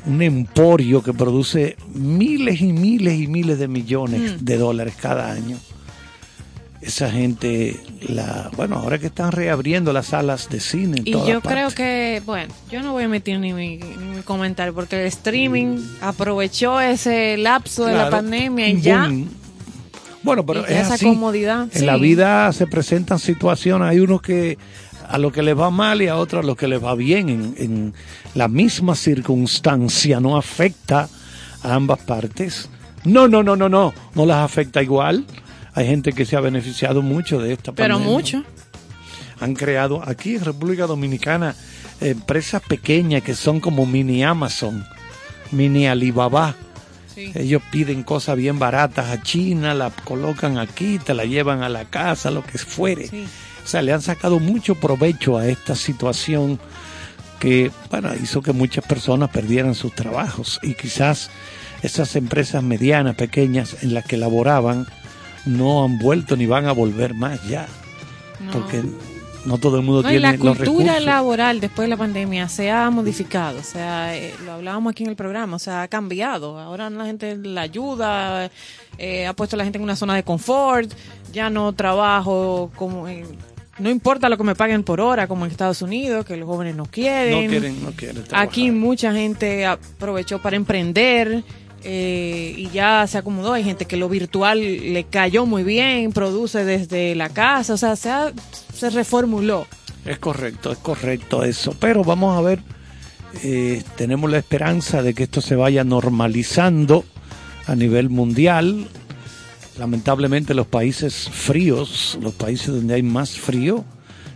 un 0.05 0.21
emporio 0.23 1.01
que 1.03 1.13
produce 1.13 1.77
miles 1.95 2.61
y 2.61 2.73
miles 2.73 3.21
y 3.21 3.29
miles 3.29 3.59
de 3.59 3.69
millones 3.69 4.41
Mm. 4.41 4.45
de 4.45 4.57
dólares 4.57 4.95
cada 5.01 5.31
año. 5.31 5.57
Esa 6.81 7.09
gente, 7.13 7.79
la, 8.09 8.51
bueno, 8.57 8.75
ahora 8.77 8.99
que 8.99 9.07
están 9.07 9.31
reabriendo 9.31 9.93
las 9.93 10.07
salas 10.07 10.49
de 10.51 10.59
cine. 10.59 10.97
En 10.99 11.07
Y 11.07 11.13
yo 11.13 11.41
creo 11.41 11.71
que, 11.71 12.21
bueno, 12.27 12.53
yo 12.73 12.83
no 12.83 12.91
voy 12.93 13.03
a 13.03 13.07
emitir 13.07 13.39
ni 13.39 13.53
mi, 13.53 13.77
ni 13.77 14.05
mi 14.17 14.23
comentario 14.23 14.75
porque 14.75 15.01
el 15.01 15.07
streaming 15.07 15.79
aprovechó 16.01 16.81
ese 16.81 17.37
lapso 17.37 17.85
de 17.87 17.95
la 17.95 18.11
pandemia 18.11 18.69
y 18.69 18.81
ya. 18.81 19.09
Bueno, 20.23 20.45
pero 20.47 20.61
Y 20.61 20.65
es 20.73 20.87
esa 20.87 20.95
así. 20.95 21.07
comodidad, 21.07 21.63
En 21.73 21.81
sí. 21.81 21.85
la 21.85 21.97
vida 21.97 22.53
se 22.53 22.67
presentan 22.67 23.19
situaciones, 23.19 23.89
hay 23.89 23.99
unos 24.01 24.23
que 24.23 24.59
a 25.09 25.19
los 25.19 25.33
que 25.33 25.43
les 25.43 25.59
va 25.59 25.71
mal 25.71 26.01
y 26.01 26.09
a 26.09 26.17
otros 26.17 26.43
a 26.45 26.47
los 26.47 26.57
que 26.57 26.69
les 26.69 26.83
va 26.83 26.95
bien. 26.95 27.29
En, 27.29 27.55
en 27.59 27.95
la 28.35 28.49
misma 28.49 28.95
circunstancia 28.95 30.21
no 30.21 30.37
afecta 30.37 31.09
a 31.63 31.75
ambas 31.75 31.99
partes. 32.01 32.69
No, 33.05 33.27
no, 33.29 33.43
no, 33.43 33.57
no, 33.57 33.69
no, 33.69 33.93
no 34.15 34.27
las 34.27 34.39
afecta 34.39 34.83
igual. 34.83 35.27
Hay 35.75 35.87
gente 35.87 36.13
que 36.13 36.25
se 36.25 36.37
ha 36.37 36.41
beneficiado 36.41 37.03
mucho 37.03 37.41
de 37.41 37.53
esta 37.55 37.73
Pero 37.73 37.95
pandemia. 37.95 38.13
mucho. 38.15 38.45
Han 39.41 39.55
creado 39.55 40.03
aquí 40.07 40.37
en 40.37 40.45
República 40.45 40.87
Dominicana 40.87 41.55
empresas 42.01 42.63
pequeñas 42.63 43.23
que 43.23 43.35
son 43.35 43.59
como 43.61 43.87
mini 43.87 44.23
Amazon, 44.23 44.85
mini 45.51 45.87
Alibaba. 45.89 46.55
Sí. 47.15 47.33
Ellos 47.35 47.63
piden 47.71 48.03
cosas 48.03 48.37
bien 48.37 48.59
baratas 48.59 49.11
a 49.11 49.23
China, 49.23 49.75
la 49.75 49.91
colocan 49.91 50.59
aquí, 50.59 50.99
te 50.99 51.15
la 51.15 51.25
llevan 51.25 51.63
a 51.63 51.69
la 51.69 51.85
casa, 51.85 52.31
lo 52.31 52.43
que 52.45 52.59
fuere. 52.59 53.09
Sí. 53.09 53.27
O 53.65 53.67
sea, 53.69 53.83
le 53.83 53.93
han 53.93 54.03
sacado 54.03 54.39
mucho 54.41 54.75
provecho 54.75 55.37
a 55.39 55.47
esta 55.47 55.75
situación 55.77 56.59
que, 57.39 57.71
bueno, 57.91 58.11
hizo 58.21 58.41
que 58.43 58.53
muchas 58.53 58.85
personas 58.87 59.31
perdieran 59.31 59.75
sus 59.75 59.95
trabajos 59.95 60.59
y 60.63 60.75
quizás 60.75 61.31
esas 61.83 62.15
empresas 62.17 62.63
medianas, 62.63 63.17
pequeñas 63.17 63.83
en 63.83 63.95
las 63.95 64.05
que 64.05 64.17
laboraban, 64.17 64.87
no 65.45 65.85
han 65.85 65.99
vuelto 65.99 66.37
ni 66.37 66.47
van 66.47 66.67
a 66.67 66.73
volver 66.73 67.15
más 67.15 67.43
ya, 67.49 67.67
No. 68.41 68.53
porque 68.53 68.83
no 69.45 69.59
todo 69.59 69.77
el 69.79 69.83
mundo 69.83 70.03
No, 70.03 70.09
y 70.09 70.13
tiene 70.13 70.21
la 70.27 70.33
los 70.33 70.41
cultura 70.41 70.85
recursos. 70.95 71.05
laboral 71.05 71.61
después 71.61 71.87
de 71.87 71.89
la 71.91 71.97
pandemia 71.97 72.49
se 72.49 72.71
ha 72.71 72.89
modificado, 72.91 73.59
o 73.59 73.63
sea, 73.65 74.17
eh, 74.17 74.33
lo 74.45 74.53
hablábamos 74.53 74.93
aquí 74.93 75.03
en 75.05 75.11
el 75.11 75.17
programa, 75.17 75.57
o 75.57 75.59
sea, 75.59 75.83
ha 75.83 75.89
cambiado. 75.89 76.59
Ahora 76.59 76.89
la 76.91 77.07
gente 77.07 77.37
la 77.37 77.63
ayuda, 77.63 78.51
eh, 78.99 79.27
ha 79.27 79.33
puesto 79.35 79.57
a 79.57 79.59
la 79.59 79.65
gente 79.65 79.79
en 79.79 79.85
una 79.85 79.97
zona 79.97 80.15
de 80.15 80.23
confort, 80.23 80.93
ya 81.33 81.51
no 81.51 81.73
trabajo 81.73 82.71
como 82.77 83.09
en- 83.09 83.27
no 83.79 83.89
importa 83.91 84.29
lo 84.29 84.37
que 84.37 84.45
me 84.45 84.55
paguen 84.55 84.85
por 84.85 85.01
hora, 85.01 85.27
como 85.27 85.45
en 85.47 85.51
Estados 85.51 85.81
Unidos, 85.83 86.27
que 86.27 86.37
los 86.37 86.47
jóvenes 86.47 86.77
no 86.77 86.85
quieren. 86.85 87.45
No 87.45 87.51
quieren, 87.51 87.85
no 87.85 87.91
quieren 87.93 88.23
trabajar. 88.25 88.47
Aquí 88.49 88.71
mucha 88.71 89.13
gente 89.13 89.65
aprovechó 89.67 90.41
para 90.41 90.57
emprender 90.57 91.43
eh, 91.85 92.55
y 92.57 92.69
ya 92.71 93.07
se 93.07 93.19
acomodó. 93.19 93.53
Hay 93.53 93.65
gente 93.65 93.85
que 93.87 93.97
lo 93.97 94.09
virtual 94.09 94.61
le 94.61 95.05
cayó 95.05 95.47
muy 95.47 95.63
bien, 95.63 96.13
produce 96.13 96.65
desde 96.65 97.15
la 97.15 97.29
casa, 97.29 97.75
o 97.75 97.77
sea, 97.77 97.97
se, 97.97 98.11
ha- 98.11 98.33
se 98.75 98.91
reformuló. 98.91 99.67
Es 100.05 100.19
correcto, 100.19 100.73
es 100.73 100.79
correcto 100.79 101.45
eso. 101.45 101.75
Pero 101.79 102.03
vamos 102.05 102.37
a 102.37 102.41
ver, 102.43 102.61
eh, 103.43 103.83
tenemos 103.97 104.31
la 104.31 104.39
esperanza 104.39 105.03
de 105.03 105.15
que 105.15 105.23
esto 105.25 105.41
se 105.41 105.55
vaya 105.57 105.85
normalizando 105.85 107.05
a 107.67 107.75
nivel 107.77 108.11
mundial. 108.11 108.87
Lamentablemente 109.79 110.55
los 110.55 110.67
países 110.67 111.29
fríos, 111.31 112.19
los 112.21 112.35
países 112.35 112.69
donde 112.69 112.95
hay 112.95 113.03
más 113.03 113.39
frío, 113.39 113.85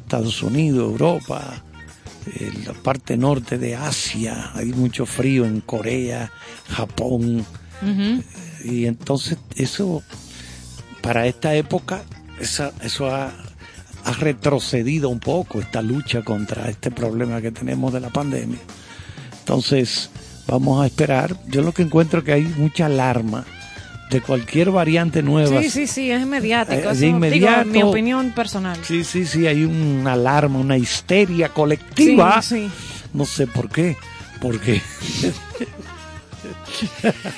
Estados 0.03 0.43
Unidos, 0.43 0.91
Europa, 0.93 1.63
eh, 2.35 2.53
la 2.67 2.73
parte 2.73 3.17
norte 3.17 3.59
de 3.59 3.77
Asia, 3.77 4.51
hay 4.55 4.67
mucho 4.67 5.07
frío 5.07 5.45
en 5.45 5.61
Corea, 5.61 6.31
Japón. 6.69 7.45
Y 8.65 8.87
entonces 8.87 9.39
eso, 9.57 10.03
para 11.03 11.27
esta 11.27 11.55
época, 11.55 12.03
esa- 12.41 12.73
eso 12.83 13.09
ha, 13.15 13.33
ha 14.05 14.13
retrocedido 14.15 15.09
un 15.09 15.21
poco 15.21 15.61
esta 15.61 15.83
lucha 15.83 16.23
contra 16.23 16.69
este 16.69 16.91
problema 16.91 17.41
que 17.41 17.53
tenemos 17.53 17.93
de 17.93 18.01
la 18.01 18.11
pandemia. 18.11 18.59
Entonces, 19.41 20.11
vamos 20.47 20.83
a 20.83 20.87
esperar. 20.87 21.37
Yo 21.49 21.63
lo 21.63 21.73
que 21.73 21.83
encuentro 21.83 22.21
es 22.21 22.25
que 22.25 22.33
hay 22.33 22.43
mucha 22.45 22.87
alarma 22.87 23.45
de 24.11 24.21
cualquier 24.21 24.71
variante 24.71 25.23
nueva. 25.23 25.61
Sí, 25.63 25.71
sí, 25.71 25.87
sí, 25.87 26.11
es 26.11 26.27
mediático. 26.27 26.75
Eh, 26.75 26.83
de 26.83 26.91
eso, 26.91 27.01
digo, 27.01 27.17
inmediato. 27.17 27.67
mi 27.67 27.83
opinión 27.83 28.31
personal. 28.33 28.79
Sí, 28.83 29.05
sí, 29.05 29.27
sí, 29.27 29.47
hay 29.47 29.65
una 29.65 30.13
alarma, 30.13 30.59
una 30.59 30.77
histeria 30.77 31.49
colectiva. 31.49 32.41
Sí, 32.43 32.69
sí. 32.69 32.71
No 33.13 33.25
sé 33.25 33.47
por 33.47 33.69
qué. 33.69 33.97
Porque 34.41 34.83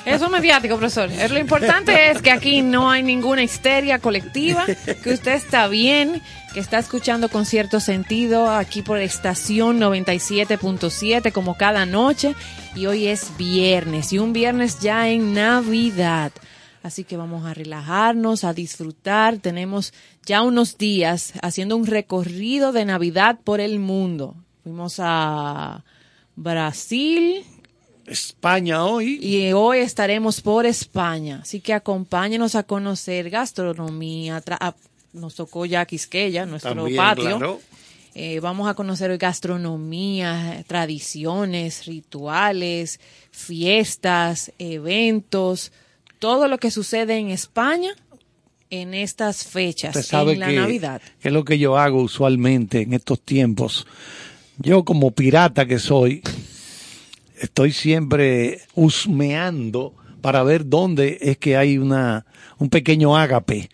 Eso 0.05 0.25
es 0.25 0.31
mediático, 0.31 0.77
profesor. 0.77 1.09
Lo 1.29 1.39
importante 1.39 2.11
es 2.11 2.21
que 2.21 2.31
aquí 2.31 2.61
no 2.61 2.89
hay 2.89 3.03
ninguna 3.03 3.43
histeria 3.43 3.99
colectiva, 3.99 4.65
que 4.65 5.13
usted 5.13 5.33
está 5.33 5.67
bien, 5.67 6.21
que 6.53 6.59
está 6.59 6.79
escuchando 6.79 7.29
con 7.29 7.45
cierto 7.45 7.79
sentido 7.79 8.49
aquí 8.49 8.81
por 8.81 8.99
estación 8.99 9.79
97.7 9.79 11.31
como 11.31 11.55
cada 11.57 11.85
noche 11.85 12.35
y 12.75 12.85
hoy 12.85 13.07
es 13.07 13.37
viernes 13.37 14.13
y 14.13 14.19
un 14.19 14.33
viernes 14.33 14.79
ya 14.79 15.09
en 15.09 15.33
Navidad. 15.33 16.31
Así 16.81 17.03
que 17.03 17.17
vamos 17.17 17.45
a 17.45 17.53
relajarnos, 17.53 18.43
a 18.43 18.53
disfrutar. 18.53 19.37
Tenemos 19.37 19.93
ya 20.25 20.41
unos 20.43 20.77
días 20.77 21.33
haciendo 21.41 21.75
un 21.75 21.85
recorrido 21.85 22.71
de 22.71 22.85
Navidad 22.85 23.39
por 23.43 23.59
el 23.59 23.79
mundo. 23.79 24.35
Fuimos 24.63 24.95
a 24.99 25.83
Brasil, 26.35 27.43
España 28.05 28.85
hoy 28.85 29.19
y 29.21 29.51
hoy 29.51 29.79
estaremos 29.79 30.41
por 30.41 30.65
España, 30.65 31.39
así 31.43 31.59
que 31.59 31.73
acompáñenos 31.73 32.55
a 32.55 32.63
conocer 32.63 33.29
gastronomía. 33.29 34.41
ah, 34.59 34.73
Nos 35.11 35.35
tocó 35.35 35.65
ya 35.65 35.85
Quisqueya, 35.85 36.45
nuestro 36.45 36.75
también, 36.75 36.95
patio. 36.97 37.37
claro. 37.37 37.59
Eh, 38.15 38.39
vamos 38.39 38.67
a 38.67 38.73
conocer 38.73 39.11
hoy 39.11 39.17
gastronomía, 39.17 40.63
tradiciones, 40.67 41.85
rituales, 41.85 42.99
fiestas, 43.31 44.51
eventos, 44.57 45.71
todo 46.19 46.47
lo 46.47 46.57
que 46.57 46.71
sucede 46.71 47.17
en 47.17 47.29
España 47.29 47.95
en 48.69 48.93
estas 48.93 49.45
fechas, 49.45 50.05
sabe 50.05 50.33
en 50.33 50.39
la 50.41 50.47
que, 50.47 50.55
Navidad. 50.55 51.01
que 51.19 51.29
es 51.29 51.33
lo 51.33 51.43
que 51.43 51.57
yo 51.57 51.77
hago 51.77 52.01
usualmente 52.01 52.81
en 52.81 52.93
estos 52.93 53.19
tiempos. 53.19 53.87
Yo 54.57 54.85
como 54.85 55.11
pirata 55.11 55.65
que 55.65 55.79
soy, 55.79 56.21
estoy 57.39 57.71
siempre 57.71 58.61
husmeando 58.75 59.95
para 60.21 60.43
ver 60.43 60.67
dónde 60.67 61.17
es 61.21 61.37
que 61.37 61.57
hay 61.57 61.77
una 61.77 62.25
un 62.59 62.69
pequeño 62.69 63.17
ágape 63.17 63.69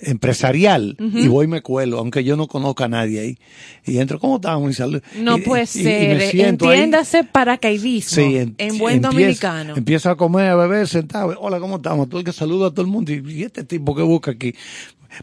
empresarial 0.00 0.96
y 0.98 1.28
voy 1.28 1.44
y 1.46 1.48
me 1.48 1.60
cuelo, 1.62 1.98
aunque 1.98 2.22
yo 2.24 2.36
no 2.36 2.46
conozca 2.46 2.84
a 2.84 2.88
nadie 2.88 3.20
ahí. 3.20 3.38
Y 3.84 3.98
entro, 3.98 4.18
¿cómo 4.20 4.36
estamos? 4.36 4.70
Y 4.70 4.74
salud. 4.74 5.02
No 5.16 5.38
Y- 5.38 5.42
puede 5.42 5.62
y- 5.62 5.80
y 5.80 5.82
ser, 5.82 6.30
siento 6.30 6.68
ahí. 6.68 6.76
entiéndase 6.80 7.24
paracaidismo 7.24 8.14
Sí, 8.14 8.36
en, 8.36 8.54
en 8.58 8.78
buen 8.78 8.96
empiezo- 8.96 9.12
dominicano. 9.12 9.76
Empiezo 9.76 10.10
a 10.10 10.16
comer, 10.16 10.50
a 10.50 10.56
beber, 10.56 10.86
sentado. 10.88 11.34
Hola, 11.40 11.58
¿cómo 11.60 11.76
estamos? 11.76 12.08
Tú 12.08 12.18
el 12.18 12.24
que 12.24 12.32
saluda 12.32 12.68
a 12.68 12.70
todo 12.70 12.82
el 12.82 12.88
mundo. 12.88 13.12
Y 13.12 13.42
este 13.42 13.64
tipo 13.64 13.94
que 13.94 14.02
busca 14.02 14.30
aquí. 14.30 14.54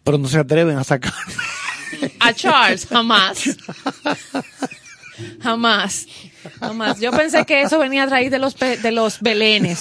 Pero 0.04 0.18
no 0.18 0.28
se 0.28 0.40
atreven 0.40 0.78
a 0.78 0.84
sacar. 0.84 1.14
A 2.20 2.34
Charles, 2.34 2.86
jamás. 2.88 3.44
Jamás. 5.40 6.08
Jamás. 6.60 7.00
Yo 7.00 7.12
pensé 7.12 7.46
que 7.46 7.62
eso 7.62 7.80
venía 7.80 8.04
a 8.04 8.06
raíz 8.06 8.32
de 8.32 8.40
los, 8.40 8.54
pe- 8.56 8.78
de 8.78 8.92
los 8.92 9.20
belenes. 9.22 9.80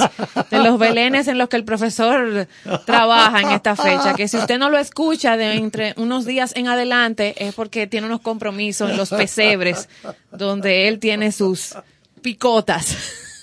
De 0.50 0.58
los 0.58 0.78
belenes 0.78 1.28
en 1.28 1.38
los 1.38 1.48
que 1.48 1.56
el 1.56 1.64
profesor 1.64 2.48
trabaja 2.84 3.40
en 3.40 3.50
esta 3.50 3.76
fecha. 3.76 4.14
Que 4.14 4.28
si 4.28 4.36
usted 4.36 4.58
no 4.58 4.70
lo 4.70 4.78
escucha 4.78 5.36
de 5.36 5.54
entre 5.54 5.94
unos 5.96 6.24
días 6.24 6.52
en 6.56 6.68
adelante 6.68 7.34
es 7.46 7.54
porque 7.54 7.86
tiene 7.86 8.06
unos 8.06 8.20
compromisos 8.20 8.90
en 8.90 8.96
los 8.96 9.10
pesebres 9.10 9.88
donde 10.30 10.88
él 10.88 10.98
tiene 10.98 11.32
sus 11.32 11.74
picotas. 12.22 12.96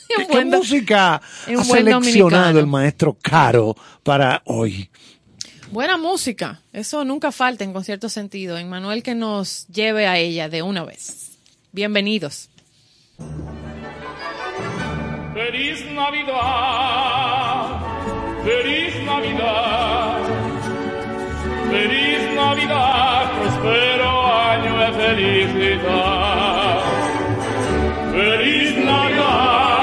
¿Qué, 0.30 0.44
música 0.46 1.16
ha 1.16 1.22
seleccionado 1.64 2.00
dominicano. 2.02 2.60
el 2.60 2.68
maestro 2.68 3.18
Caro 3.22 3.76
para 4.04 4.42
hoy? 4.46 4.90
Buena 5.72 5.96
música. 5.96 6.62
Eso 6.74 7.06
nunca 7.06 7.32
falta 7.32 7.64
en 7.64 7.72
concierto 7.72 8.10
sentido. 8.10 8.58
En 8.58 8.68
Manuel 8.70 9.04
que 9.04 9.16
nos 9.16 9.68
lleve 9.68 10.06
a 10.08 10.18
ella 10.18 10.50
de 10.50 10.62
una 10.64 10.84
vez. 10.84 11.32
Bienvenidos. 11.72 12.50
Feliz 15.34 15.86
Navidad, 15.92 17.66
feliz 18.44 19.04
Navidad, 19.06 20.20
feliz 21.70 22.36
Navidad, 22.36 23.32
prospero 23.40 24.10
año 24.28 24.78
de 24.78 24.92
felicidad. 25.02 26.80
Feliz 28.12 28.78
Navidad, 28.78 29.81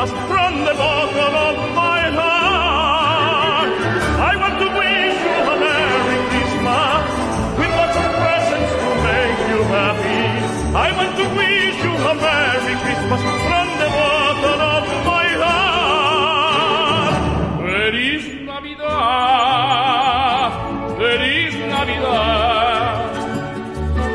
Christmas 0.00 0.28
from 0.32 0.64
the 0.64 0.72
bottom 0.72 1.34
of 1.48 1.56
my 1.76 2.00
heart. 2.16 3.72
I 4.16 4.32
want 4.40 4.56
to 4.62 4.68
wish 4.80 5.18
you 5.28 5.36
a 5.52 5.56
Merry 5.60 6.18
Christmas 6.32 7.04
with 7.60 7.72
lots 7.80 7.96
of 8.00 8.10
presents 8.22 8.72
to 8.80 8.90
make 9.04 9.40
you 9.50 9.60
happy. 9.76 10.24
I 10.72 10.88
want 10.96 11.12
to 11.20 11.26
wish 11.36 11.76
you 11.84 11.92
a 11.92 12.14
Merry 12.16 12.74
Christmas 12.84 13.20
from 13.44 13.66
the 13.82 13.88
bottom 14.00 14.60
of 14.74 14.84
my 15.10 15.26
heart. 15.44 17.14
Feliz 17.60 18.24
Navidad, 18.48 18.90
feliz 20.96 21.54
Navidad, 21.76 23.12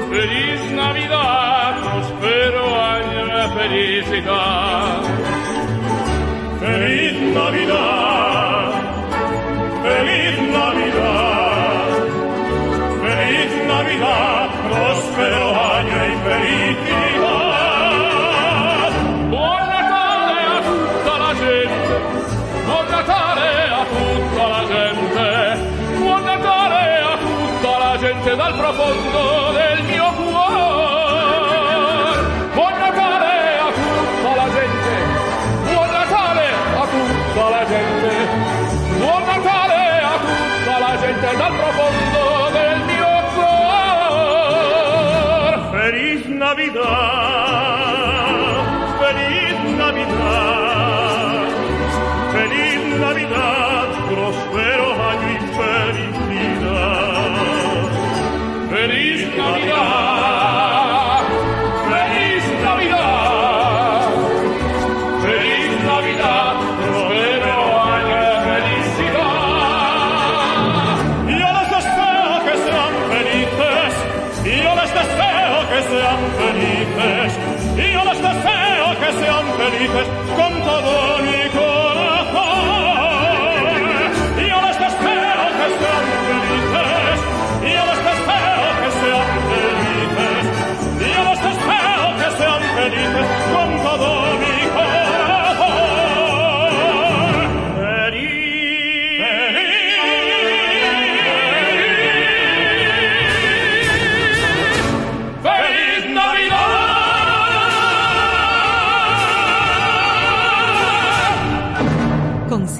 feliz 0.09 0.61
Navidad, 0.81 1.73
prospero 1.85 2.63
año 2.73 3.23
de 3.35 3.43
felicidad. 3.59 4.64
Feliz 13.95 14.01
Navidad, 14.01 14.49
prospero 14.69 15.61
año 15.61 16.05
y 16.05 16.29
felicidad. 16.29 16.64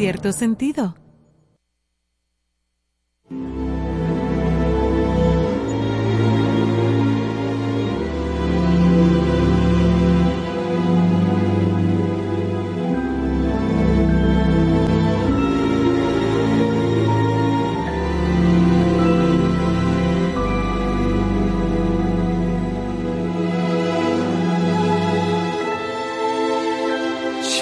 Cierto 0.06 0.32
sentido. 0.34 0.94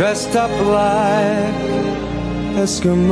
dressed 0.00 0.34
up 0.34 0.50
like 0.50 1.54
Eskimos. 2.56 3.10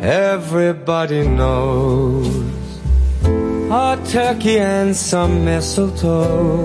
Everybody 0.00 1.28
knows 1.28 2.26
a 3.70 4.02
turkey 4.06 4.58
and 4.60 4.96
some 4.96 5.44
mistletoe 5.44 6.56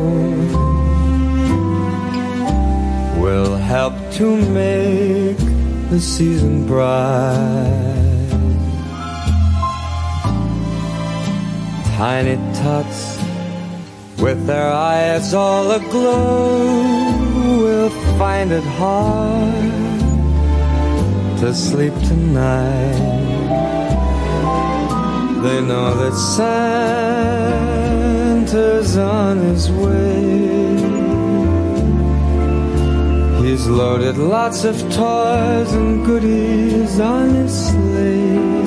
will 3.22 3.58
help 3.58 3.96
to 4.14 4.38
make 4.62 5.44
the 5.90 6.00
season 6.00 6.66
bright. 6.66 7.98
Tiny 11.98 12.38
tots 12.62 12.87
with 14.28 14.46
their 14.46 14.70
eyes 14.70 15.34
all 15.34 15.72
aglow 15.72 16.58
will 17.64 17.90
find 18.20 18.52
it 18.52 18.68
hard 18.82 19.72
to 21.40 21.54
sleep 21.54 21.94
tonight. 22.12 23.00
They 25.44 25.62
know 25.70 25.90
that 26.02 26.16
Santa's 28.44 28.98
on 28.98 29.38
his 29.38 29.72
way. 29.72 30.76
He's 33.46 33.66
loaded 33.68 34.18
lots 34.18 34.66
of 34.66 34.76
toys 34.92 35.72
and 35.80 36.06
goodies 36.06 37.00
on 37.00 37.30
his 37.30 37.54
sleigh. 37.70 38.67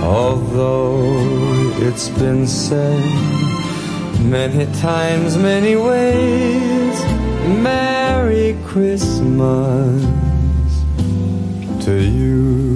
Although 0.00 1.72
it's 1.76 2.08
been 2.10 2.46
said 2.46 3.04
many 4.20 4.66
times, 4.78 5.36
many 5.36 5.74
ways, 5.76 7.00
Merry 7.62 8.56
Christmas 8.64 10.04
to 11.84 12.00
you. 12.00 12.67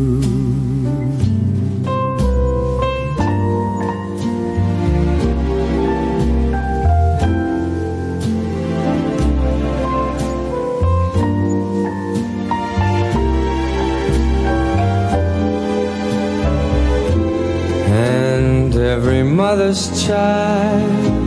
Mother's 19.32 20.06
child 20.06 21.22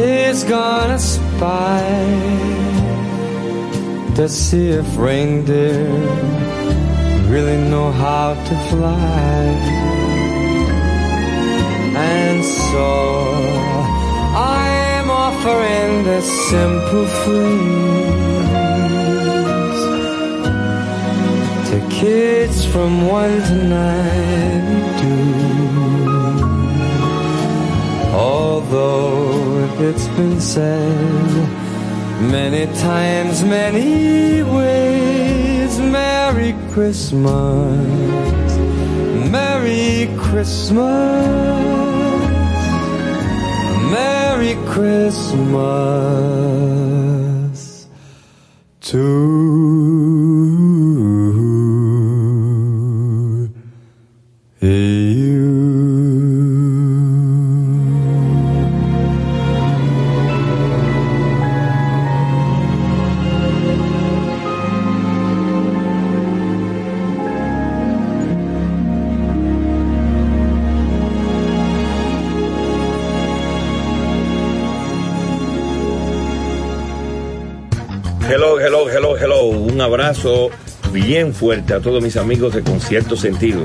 is 0.00 0.44
gonna 0.44 0.98
spy 0.98 1.82
to 4.14 4.28
see 4.28 4.68
if 4.68 4.86
reindeer 4.96 5.90
really 7.28 7.58
know 7.68 7.90
how 7.90 8.34
to 8.48 8.54
fly. 8.70 9.42
And 12.12 12.44
so 12.70 12.88
I'm 14.36 15.10
offering 15.10 16.04
this 16.04 16.28
simple 16.50 17.06
phrase 17.22 18.20
to 21.70 21.78
kids 21.90 22.64
from 22.64 23.08
1 23.08 23.42
to 23.48 23.54
nine. 23.64 24.30
92. 25.00 25.39
Although 28.20 29.66
it's 29.78 30.06
been 30.08 30.40
said 30.42 31.48
many 32.20 32.66
times, 32.80 33.42
many 33.42 34.42
ways, 34.42 35.78
Merry 35.80 36.54
Christmas, 36.70 38.58
Merry 39.30 40.14
Christmas, 40.18 40.76
Merry 43.90 44.54
Christmas 44.66 45.48
to 48.82 49.89
abrazo 80.10 80.50
bien 80.92 81.32
fuerte 81.32 81.72
a 81.72 81.80
todos 81.80 82.02
mis 82.02 82.16
amigos 82.16 82.52
de 82.52 82.62
Concierto 82.62 83.16
Sentido. 83.16 83.60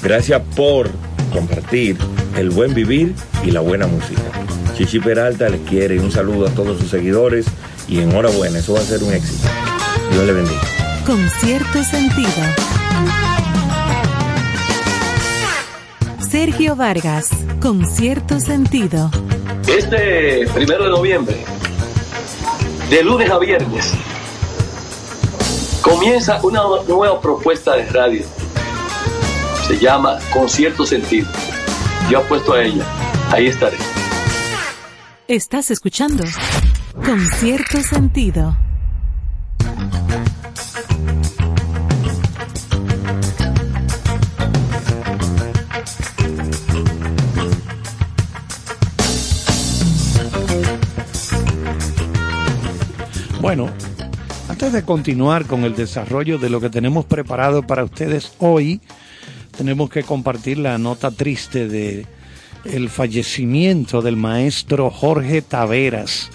Gracias 0.00 0.40
por 0.54 0.88
compartir, 1.32 1.96
el 2.36 2.50
buen 2.50 2.72
vivir 2.72 3.16
y 3.44 3.50
la 3.50 3.60
buena 3.60 3.88
música. 3.88 4.22
Chichi 4.76 5.00
Peralta 5.00 5.48
les 5.48 5.60
quiere 5.62 5.98
un 5.98 6.12
saludo 6.12 6.46
a 6.46 6.50
todos 6.50 6.78
sus 6.78 6.88
seguidores 6.88 7.46
y 7.88 7.98
enhorabuena, 7.98 8.60
eso 8.60 8.74
va 8.74 8.80
a 8.80 8.84
ser 8.84 9.02
un 9.02 9.12
éxito. 9.12 9.48
Dios 10.12 10.24
le 10.24 10.32
bendiga. 10.32 10.60
Con 11.04 11.28
cierto 11.40 11.82
sentido. 11.82 12.30
Sergio 16.30 16.76
Vargas, 16.76 17.28
con 17.60 17.84
cierto 17.84 18.38
sentido. 18.38 19.10
Este 19.66 20.46
primero 20.54 20.84
de 20.84 20.90
noviembre, 20.90 21.36
de 22.88 23.02
lunes 23.02 23.28
a 23.30 23.38
viernes, 23.38 23.94
comienza 25.98 26.38
una 26.44 26.62
nueva 26.86 27.20
propuesta 27.20 27.74
de 27.74 27.84
radio. 27.86 28.24
Se 29.66 29.76
llama 29.80 30.16
Con 30.32 30.48
cierto 30.48 30.86
sentido. 30.86 31.28
Yo 32.08 32.20
apuesto 32.20 32.52
a 32.52 32.62
ella. 32.62 32.84
Ahí 33.32 33.48
estaré. 33.48 33.76
Estás 35.26 35.72
escuchando 35.72 36.22
Con 37.04 37.26
cierto 37.26 37.80
sentido. 37.80 38.56
Bueno, 53.40 53.68
antes 54.68 54.82
de 54.82 54.86
continuar 54.86 55.46
con 55.46 55.64
el 55.64 55.74
desarrollo 55.74 56.36
de 56.36 56.50
lo 56.50 56.60
que 56.60 56.68
tenemos 56.68 57.06
preparado 57.06 57.62
para 57.62 57.84
ustedes 57.84 58.32
hoy, 58.38 58.82
tenemos 59.56 59.88
que 59.88 60.02
compartir 60.02 60.58
la 60.58 60.76
nota 60.76 61.10
triste 61.10 61.68
de 61.68 62.04
el 62.66 62.90
fallecimiento 62.90 64.02
del 64.02 64.16
maestro 64.16 64.90
Jorge 64.90 65.40
Taveras, 65.40 66.28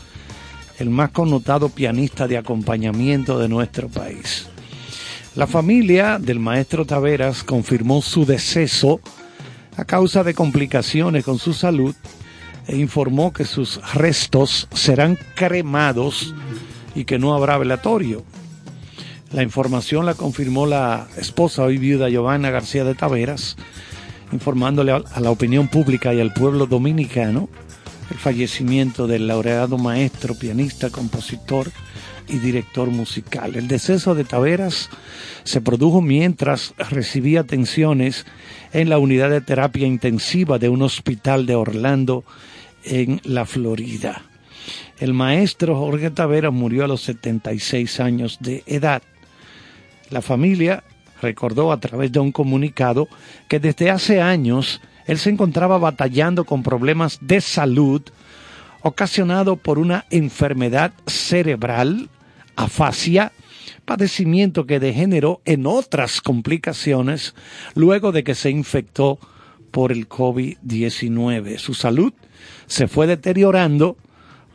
el 0.80 0.89
más 0.89 1.12
connotado 1.12 1.69
pianista 1.69 2.28
de 2.28 2.39
acompañamiento 2.39 3.38
de 3.38 3.50
nuestro 3.50 3.88
país. 3.88 4.48
La 5.36 5.46
familia 5.46 6.17
del 6.17 6.39
maestro 6.39 6.86
Taveras 6.86 7.43
confirmó 7.43 8.02
su 8.02 8.26
deceso 8.26 9.00
a 9.78 9.86
causa 9.86 10.24
de 10.24 10.34
complicaciones 10.34 11.24
con 11.24 11.38
su 11.38 11.54
salud 11.54 11.93
e 12.65 12.78
informó 12.78 13.32
que 13.32 13.46
sus 13.46 13.80
restos 13.93 14.67
serán 14.74 15.19
cremados 15.36 16.34
y 16.95 17.06
que 17.06 17.19
no 17.19 17.34
habrá 17.34 17.58
velatorio. 17.58 18.23
La 19.32 19.43
información 19.43 20.06
la 20.06 20.13
confirmó 20.13 20.65
la 20.65 21.08
esposa 21.17 21.63
hoy 21.63 21.77
viuda 21.77 22.10
Giovanna 22.10 22.51
García 22.51 22.84
de 22.84 22.93
Taveras, 22.93 23.56
informándole 24.32 24.91
a 24.91 25.19
la 25.19 25.32
opinión 25.32 25.67
pública 25.67 26.13
y 26.13 26.21
al 26.21 26.34
pueblo 26.34 26.65
dominicano 26.67 27.49
el 28.12 28.17
fallecimiento 28.17 29.08
del 29.08 29.27
laureado 29.27 29.77
maestro, 29.77 30.36
pianista, 30.36 30.89
compositor 30.89 31.71
y 32.27 32.38
director 32.38 32.89
musical. 32.89 33.56
El 33.56 33.67
deceso 33.67 34.15
de 34.15 34.23
Taveras 34.23 34.89
se 35.43 35.62
produjo 35.62 36.01
mientras 36.01 36.73
recibía 36.77 37.41
atenciones 37.41 38.25
en 38.71 38.89
la 38.89 38.99
unidad 38.99 39.29
de 39.29 39.41
terapia 39.41 39.88
intensiva 39.88 40.60
de 40.60 40.69
un 40.69 40.84
hospital 40.84 41.45
de 41.45 41.56
Orlando 41.56 42.23
en 42.84 43.19
la 43.23 43.45
Florida. 43.45 44.23
El 45.04 45.13
maestro 45.13 45.78
Jorge 45.78 46.12
Taveras 46.12 46.54
murió 46.54 46.86
a 46.86 46.88
los 46.88 47.02
76 47.02 48.00
años 48.00 48.38
de 48.39 48.63
edad. 48.66 49.02
La 50.10 50.22
familia 50.22 50.86
recordó 51.22 51.74
a 51.74 51.80
través 51.82 52.13
de 52.13 52.22
un 52.22 52.32
comunicado 52.32 53.10
que 53.50 53.60
desde 53.60 53.92
hace 53.92 54.22
años 54.22 54.80
él 55.06 55.18
se 55.18 55.30
encontraba 55.30 55.78
batallando 55.78 56.46
con 56.46 56.63
problemas 56.63 57.18
de 57.20 57.42
salud 57.42 58.02
ocasionado 58.82 59.58
por 59.58 59.78
una 59.78 60.06
enfermedad 60.10 60.94
cerebral, 61.06 62.10
afasia, 62.56 63.34
padecimiento 63.84 64.66
que 64.66 64.80
degeneró 64.80 65.42
en 65.44 65.68
otras 65.68 66.22
complicaciones 66.22 67.36
luego 67.76 68.13
de 68.13 68.24
que 68.24 68.36
se 68.36 68.52
infectó 68.52 69.20
por 69.70 69.92
el 69.92 70.08
COVID-19. 70.08 71.58
Su 71.58 71.74
salud 71.74 72.13
se 72.68 72.88
fue 72.88 73.06
deteriorando 73.06 73.98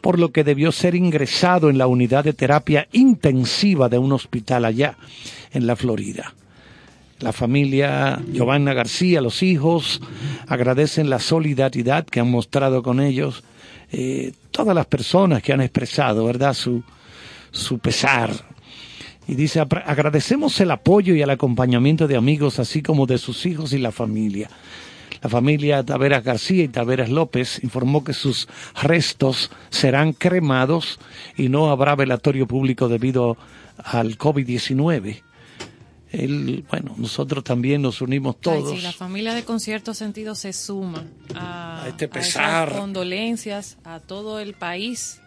por 0.00 0.18
lo 0.18 0.30
que 0.32 0.44
debió 0.44 0.72
ser 0.72 0.94
ingresado 0.94 1.70
en 1.70 1.78
la 1.78 1.86
unidad 1.86 2.24
de 2.24 2.32
terapia 2.32 2.88
intensiva 2.92 3.88
de 3.88 3.98
un 3.98 4.12
hospital 4.12 4.64
allá, 4.64 4.96
en 5.52 5.66
la 5.66 5.76
Florida. 5.76 6.34
La 7.20 7.32
familia 7.32 8.20
Giovanna 8.32 8.74
García, 8.74 9.20
los 9.20 9.42
hijos, 9.42 10.00
agradecen 10.46 11.10
la 11.10 11.18
solidaridad 11.18 12.04
que 12.04 12.20
han 12.20 12.30
mostrado 12.30 12.82
con 12.82 13.00
ellos 13.00 13.42
eh, 13.90 14.32
todas 14.50 14.74
las 14.74 14.86
personas 14.86 15.42
que 15.42 15.52
han 15.52 15.60
expresado, 15.60 16.24
¿verdad?, 16.24 16.54
su, 16.54 16.82
su 17.50 17.78
pesar. 17.78 18.30
Y 19.26 19.34
dice, 19.34 19.60
agradecemos 19.60 20.58
el 20.60 20.70
apoyo 20.70 21.14
y 21.14 21.22
el 21.22 21.30
acompañamiento 21.30 22.06
de 22.06 22.16
amigos, 22.16 22.58
así 22.58 22.82
como 22.82 23.06
de 23.06 23.18
sus 23.18 23.44
hijos 23.46 23.72
y 23.72 23.78
la 23.78 23.92
familia. 23.92 24.48
La 25.22 25.28
familia 25.28 25.84
Taveras 25.84 26.22
García 26.22 26.64
y 26.64 26.68
Taveras 26.68 27.10
López 27.10 27.62
informó 27.62 28.04
que 28.04 28.12
sus 28.12 28.48
restos 28.82 29.50
serán 29.70 30.12
cremados 30.12 31.00
y 31.36 31.48
no 31.48 31.70
habrá 31.70 31.96
velatorio 31.96 32.46
público 32.46 32.88
debido 32.88 33.36
al 33.76 34.18
COVID-19. 34.18 35.22
El, 36.10 36.64
bueno, 36.70 36.94
nosotros 36.96 37.44
también 37.44 37.82
nos 37.82 38.00
unimos 38.00 38.40
todos. 38.40 38.72
Ay, 38.72 38.78
sí, 38.78 38.82
la 38.82 38.92
familia 38.92 39.34
de 39.34 39.44
Concierto 39.44 39.92
Sentido 39.92 40.34
se 40.34 40.54
suma 40.54 41.04
a, 41.34 41.84
a 41.84 41.88
este 41.88 42.08
pesar. 42.08 42.70
A 42.70 42.78
condolencias 42.78 43.76
a 43.84 44.00
todo 44.00 44.40
el 44.40 44.54
país, 44.54 45.20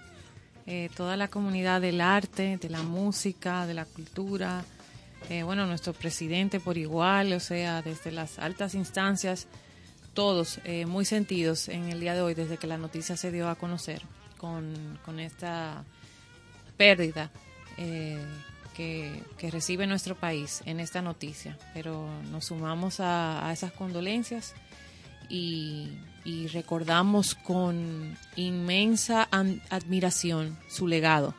eh, 0.66 0.90
toda 0.96 1.18
la 1.18 1.28
comunidad 1.28 1.82
del 1.82 2.02
arte, 2.02 2.58
de 2.58 2.70
la 2.70 2.82
música, 2.82 3.68
de 3.68 3.76
la 3.76 3.86
cultura. 3.86 4.66
Eh, 5.30 5.44
bueno, 5.44 5.68
nuestro 5.68 5.94
presidente 5.94 6.60
por 6.60 6.80
igual, 6.80 7.32
o 7.34 7.40
sea, 7.40 7.84
desde 7.84 8.12
las 8.12 8.40
altas 8.40 8.74
instancias 8.74 9.48
todos 10.14 10.60
eh, 10.64 10.86
muy 10.86 11.06
sentidos 11.06 11.70
en 11.70 11.90
el 11.90 12.00
día 12.00 12.14
de 12.14 12.22
hoy 12.22 12.34
desde 12.34 12.58
que 12.58 12.68
la 12.68 12.78
noticia 12.78 13.18
se 13.18 13.32
dio 13.32 13.50
a 13.50 13.56
conocer 13.56 14.02
con, 14.38 15.00
con 15.06 15.20
esta 15.20 15.84
pérdida 16.78 17.32
eh, 17.78 18.24
que, 18.76 19.24
que, 19.38 19.52
recibe 19.52 19.86
nuestro 19.88 20.16
país 20.16 20.62
en 20.66 20.80
esta 20.80 21.02
noticia. 21.02 21.58
Pero 21.74 22.10
nos 22.32 22.46
sumamos 22.46 23.00
a, 23.00 23.48
a 23.48 23.54
esas 23.54 23.72
condolencias 23.72 24.54
y, 25.30 25.90
y, 26.26 26.48
recordamos 26.48 27.36
con 27.36 28.18
inmensa 28.36 29.28
admiración 29.70 30.58
su 30.68 30.88
legado. 30.88 31.36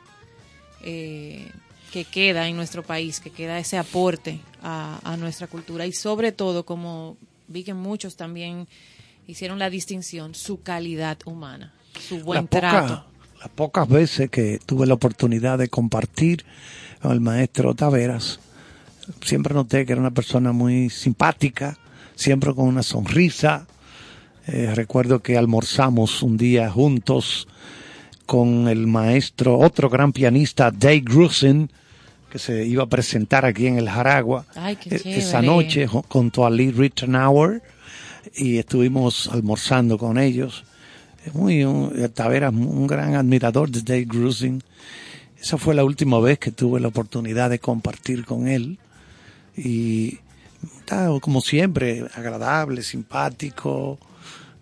Eh, 0.82 1.50
que 1.92 2.04
queda 2.06 2.48
en 2.48 2.56
nuestro 2.56 2.82
país, 2.82 3.20
que 3.20 3.30
queda 3.30 3.58
ese 3.58 3.76
aporte 3.76 4.40
a, 4.62 4.98
a 5.04 5.16
nuestra 5.18 5.46
cultura 5.46 5.85
y 5.85 5.92
sobre 5.92 6.32
todo, 6.32 6.64
como 6.64 7.18
vi 7.52 7.64
que 7.64 7.74
muchos 7.74 8.16
también 8.16 8.66
hicieron 9.26 9.58
la 9.58 9.70
distinción, 9.70 10.34
su 10.34 10.62
calidad 10.62 11.18
humana, 11.24 11.72
su 12.08 12.20
buen 12.20 12.42
la 12.44 12.46
trato. 12.48 12.88
Poca, 12.88 13.06
las 13.40 13.48
pocas 13.50 13.88
veces 13.88 14.30
que 14.30 14.58
tuve 14.64 14.86
la 14.86 14.94
oportunidad 14.94 15.58
de 15.58 15.68
compartir 15.68 16.44
con 17.00 17.12
el 17.12 17.20
maestro 17.20 17.74
Taveras, 17.74 18.40
siempre 19.22 19.54
noté 19.54 19.84
que 19.84 19.92
era 19.92 20.00
una 20.00 20.10
persona 20.10 20.52
muy 20.52 20.90
simpática, 20.90 21.78
siempre 22.14 22.54
con 22.54 22.66
una 22.66 22.82
sonrisa. 22.82 23.66
Eh, 24.46 24.72
recuerdo 24.74 25.22
que 25.22 25.36
almorzamos 25.36 26.22
un 26.22 26.36
día 26.36 26.70
juntos 26.70 27.46
con 28.26 28.68
el 28.68 28.86
maestro, 28.86 29.58
otro 29.58 29.90
gran 29.90 30.12
pianista, 30.12 30.70
Dave 30.70 31.00
Grusin, 31.00 31.70
que 32.33 32.38
se 32.38 32.64
iba 32.64 32.85
a 32.85 32.87
presentar 32.87 33.45
aquí 33.45 33.66
en 33.66 33.77
el 33.77 33.90
Jaragua 33.90 34.47
Ay, 34.55 34.77
qué 34.77 35.03
esa 35.05 35.42
noche 35.42 35.87
junto 35.87 36.47
a 36.47 36.51
Lee 36.51 36.71
Rittenauer 36.71 37.62
y 38.35 38.57
estuvimos 38.57 39.29
almorzando 39.31 39.99
con 39.99 40.16
ellos. 40.16 40.64
Muy, 41.35 41.62
un, 41.62 41.92
Taveras, 42.14 42.55
un 42.55 42.87
gran 42.87 43.16
admirador 43.16 43.68
de 43.71 43.83
Dave 43.83 44.07
Grusin. 44.07 44.62
Esa 45.38 45.59
fue 45.59 45.75
la 45.75 45.85
última 45.85 46.21
vez 46.21 46.38
que 46.38 46.53
tuve 46.53 46.81
la 46.81 46.88
oportunidad 46.88 47.51
de 47.51 47.59
compartir 47.59 48.25
con 48.25 48.49
él. 48.49 48.79
Y 49.55 50.18
estaba, 50.79 51.21
como 51.21 51.42
siempre, 51.42 52.07
agradable, 52.14 52.83
simpático, 52.83 53.99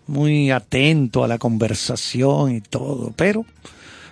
muy 0.07 0.51
atento 0.51 1.23
a 1.23 1.29
la 1.29 1.37
conversación 1.37 2.53
y 2.53 2.59
todo. 2.59 3.13
Pero, 3.15 3.45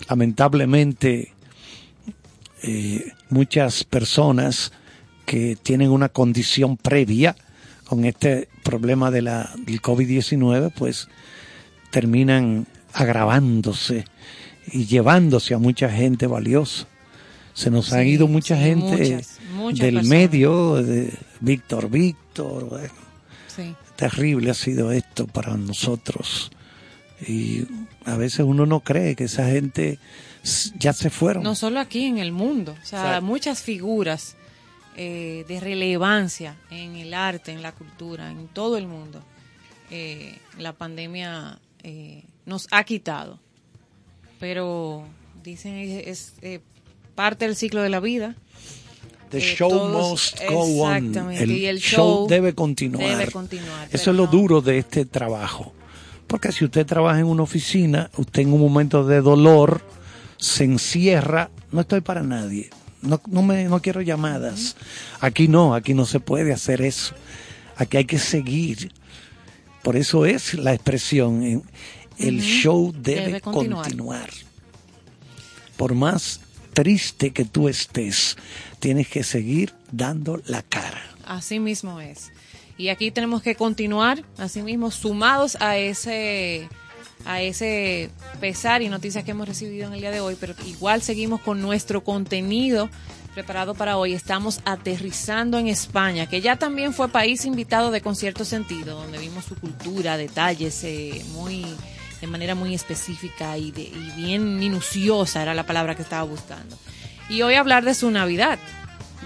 lamentablemente, 0.08 1.34
eh, 2.64 3.14
muchas 3.30 3.84
personas 3.84 4.72
que 5.26 5.56
tienen 5.62 5.92
una 5.92 6.10
condición 6.10 6.78
previa 6.78 7.36
con 7.86 8.06
este 8.06 8.50
problema 8.64 9.12
de 9.12 9.22
la, 9.22 9.52
del 9.66 9.82
COVID-19, 9.82 10.72
pues 10.76 11.08
terminan 11.92 12.68
agravándose 12.94 14.06
y 14.72 14.86
llevándose 14.86 15.54
a 15.54 15.58
mucha 15.58 15.90
gente 15.90 16.28
valiosa. 16.28 16.88
Se 17.54 17.70
nos 17.72 17.88
Sí, 17.88 17.96
ha 17.96 18.04
ido 18.04 18.28
mucha 18.28 18.56
sí, 18.58 18.64
gente 18.64 18.98
muchas, 19.16 19.40
muchas 19.54 19.80
del 19.80 19.96
personas. 19.96 20.10
medio, 20.20 20.76
de 20.76 21.14
Víctor 21.42 21.90
Víctor, 21.90 22.70
bueno, 22.70 22.94
Sí. 23.56 23.76
terrible 23.96 24.52
ha 24.52 24.54
sido 24.54 24.92
esto 24.92 25.28
para 25.28 25.58
nosotros. 25.58 26.52
Y 27.28 27.66
a 28.06 28.16
veces 28.16 28.42
uno 28.46 28.66
no 28.66 28.80
cree 28.82 29.16
que 29.16 29.26
esa 29.26 29.48
gente 29.50 30.00
ya 30.78 30.94
se 30.94 31.10
fueron. 31.10 31.44
No 31.44 31.56
solo 31.56 31.80
aquí, 31.80 32.06
en 32.06 32.18
el 32.18 32.32
mundo. 32.32 32.76
O 32.82 32.86
sea, 32.86 33.00
Exacto. 33.06 33.26
muchas 33.26 33.62
figuras 33.62 34.36
eh, 34.96 35.46
de 35.48 35.60
relevancia 35.60 36.58
en 36.72 36.96
el 36.96 37.14
arte, 37.14 37.52
en 37.52 37.62
la 37.62 37.72
cultura, 37.72 38.30
en 38.32 38.48
todo 38.48 38.78
el 38.78 38.88
mundo. 38.88 39.22
eh, 39.92 40.38
la 40.60 40.74
pandemia 40.74 41.58
eh, 41.84 42.24
nos 42.46 42.68
ha 42.72 42.84
quitado. 42.84 43.40
Pero 44.40 45.04
dicen 45.44 45.76
es, 45.76 46.08
es, 46.08 46.34
eh, 46.42 46.60
parte 47.16 47.46
del 47.46 47.56
ciclo 47.56 47.82
de 47.82 47.90
la 47.90 48.00
vida. 48.00 48.36
The 49.32 49.40
show 49.42 49.70
todos- 49.70 50.10
must 50.12 50.44
go 50.50 50.84
on. 50.84 51.32
El, 51.32 51.52
y 51.52 51.66
el 51.68 51.80
show, 51.80 52.20
show 52.22 52.28
debe 52.28 52.54
continuar. 52.56 53.08
debe 53.18 53.32
continuar, 53.32 53.88
Eso 53.92 54.12
es 54.12 54.18
lo 54.18 54.26
no. 54.26 54.32
duro 54.32 54.62
de 54.62 54.80
este 54.80 55.06
trabajo. 55.06 55.74
Porque 56.28 56.52
si 56.52 56.66
usted 56.66 56.86
trabaja 56.86 57.20
en 57.20 57.26
una 57.26 57.44
oficina, 57.44 58.10
usted 58.18 58.44
en 58.44 58.54
un 58.54 58.62
momento 58.62 59.04
de 59.04 59.22
dolor 59.22 59.82
se 60.40 60.64
encierra. 60.64 61.52
No 61.72 61.82
estoy 61.82 62.02
para 62.02 62.24
nadie. 62.24 62.70
No, 63.02 63.22
no, 63.28 63.44
me, 63.44 63.66
no 63.66 63.82
quiero 63.82 64.02
llamadas. 64.02 64.76
Aquí 65.22 65.48
no, 65.48 65.74
aquí 65.76 65.94
no 65.94 66.06
se 66.06 66.20
puede 66.20 66.52
hacer 66.52 66.82
eso. 66.82 67.14
Aquí 67.78 67.98
hay 67.98 68.06
que 68.06 68.20
seguir. 68.20 68.92
Por 69.84 69.96
eso 69.96 70.26
es 70.26 70.56
la 70.56 70.74
expresión. 70.74 71.64
El 72.18 72.42
show 72.42 72.92
debe, 72.98 73.26
Debe 73.28 73.42
continuar. 73.42 73.84
continuar. 73.86 74.30
Por 75.78 75.96
más 75.96 76.42
triste 76.74 77.32
que 77.32 77.46
tú 77.46 77.70
estés, 77.70 78.36
tienes 78.80 79.08
que 79.08 79.24
seguir 79.24 79.74
dando 79.92 80.42
la 80.46 80.62
cara. 80.62 81.02
Así 81.26 81.60
mismo 81.60 82.02
es. 82.02 82.32
Y 82.78 82.90
aquí 82.90 83.12
tenemos 83.12 83.42
que 83.42 83.56
continuar, 83.56 84.24
así 84.38 84.62
mismo, 84.62 84.90
sumados 84.92 85.58
a 85.62 85.78
ese, 85.78 86.68
a 87.26 87.42
ese 87.42 88.10
pesar 88.40 88.82
y 88.82 88.90
noticias 88.90 89.24
que 89.24 89.32
hemos 89.32 89.48
recibido 89.48 89.88
en 89.88 89.94
el 89.94 90.00
día 90.02 90.12
de 90.12 90.22
hoy, 90.22 90.36
pero 90.40 90.56
igual 90.66 91.02
seguimos 91.02 91.42
con 91.42 91.62
nuestro 91.62 92.04
contenido 92.04 92.90
preparado 93.34 93.76
para 93.76 93.98
hoy. 93.98 94.14
Estamos 94.14 94.62
aterrizando 94.66 95.60
en 95.60 95.68
España, 95.68 96.28
que 96.28 96.42
ya 96.42 96.56
también 96.56 96.94
fue 96.94 97.10
país 97.10 97.46
invitado 97.46 97.92
de 97.92 98.02
Concierto 98.02 98.46
Sentido, 98.46 99.00
donde 99.02 99.18
vimos 99.18 99.46
su 99.46 99.56
cultura, 99.56 100.18
detalles 100.18 100.84
eh, 100.84 101.24
muy 101.34 101.66
de 102.22 102.28
manera 102.28 102.54
muy 102.56 102.74
específica 102.74 103.58
y, 103.58 103.72
de- 103.72 103.84
y 103.84 104.12
bien 104.18 104.58
minuciosa 104.58 105.42
era 105.42 105.54
la 105.54 105.66
palabra 105.66 105.96
que 105.96 106.02
estaba 106.02 106.24
buscando. 106.24 106.78
Y 107.30 107.44
hoy 107.44 107.56
hablar 107.56 107.86
de 107.86 107.94
su 107.94 108.10
Navidad, 108.12 108.60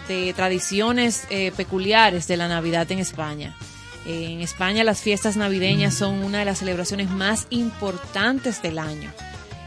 de 0.07 0.33
tradiciones 0.33 1.23
eh, 1.29 1.51
peculiares 1.55 2.27
de 2.27 2.37
la 2.37 2.47
Navidad 2.47 2.91
en 2.91 2.99
España. 2.99 3.55
En 4.05 4.41
España 4.41 4.83
las 4.83 5.01
fiestas 5.01 5.37
navideñas 5.37 5.93
son 5.93 6.23
una 6.23 6.39
de 6.39 6.45
las 6.45 6.59
celebraciones 6.59 7.09
más 7.09 7.47
importantes 7.49 8.61
del 8.61 8.79
año. 8.79 9.11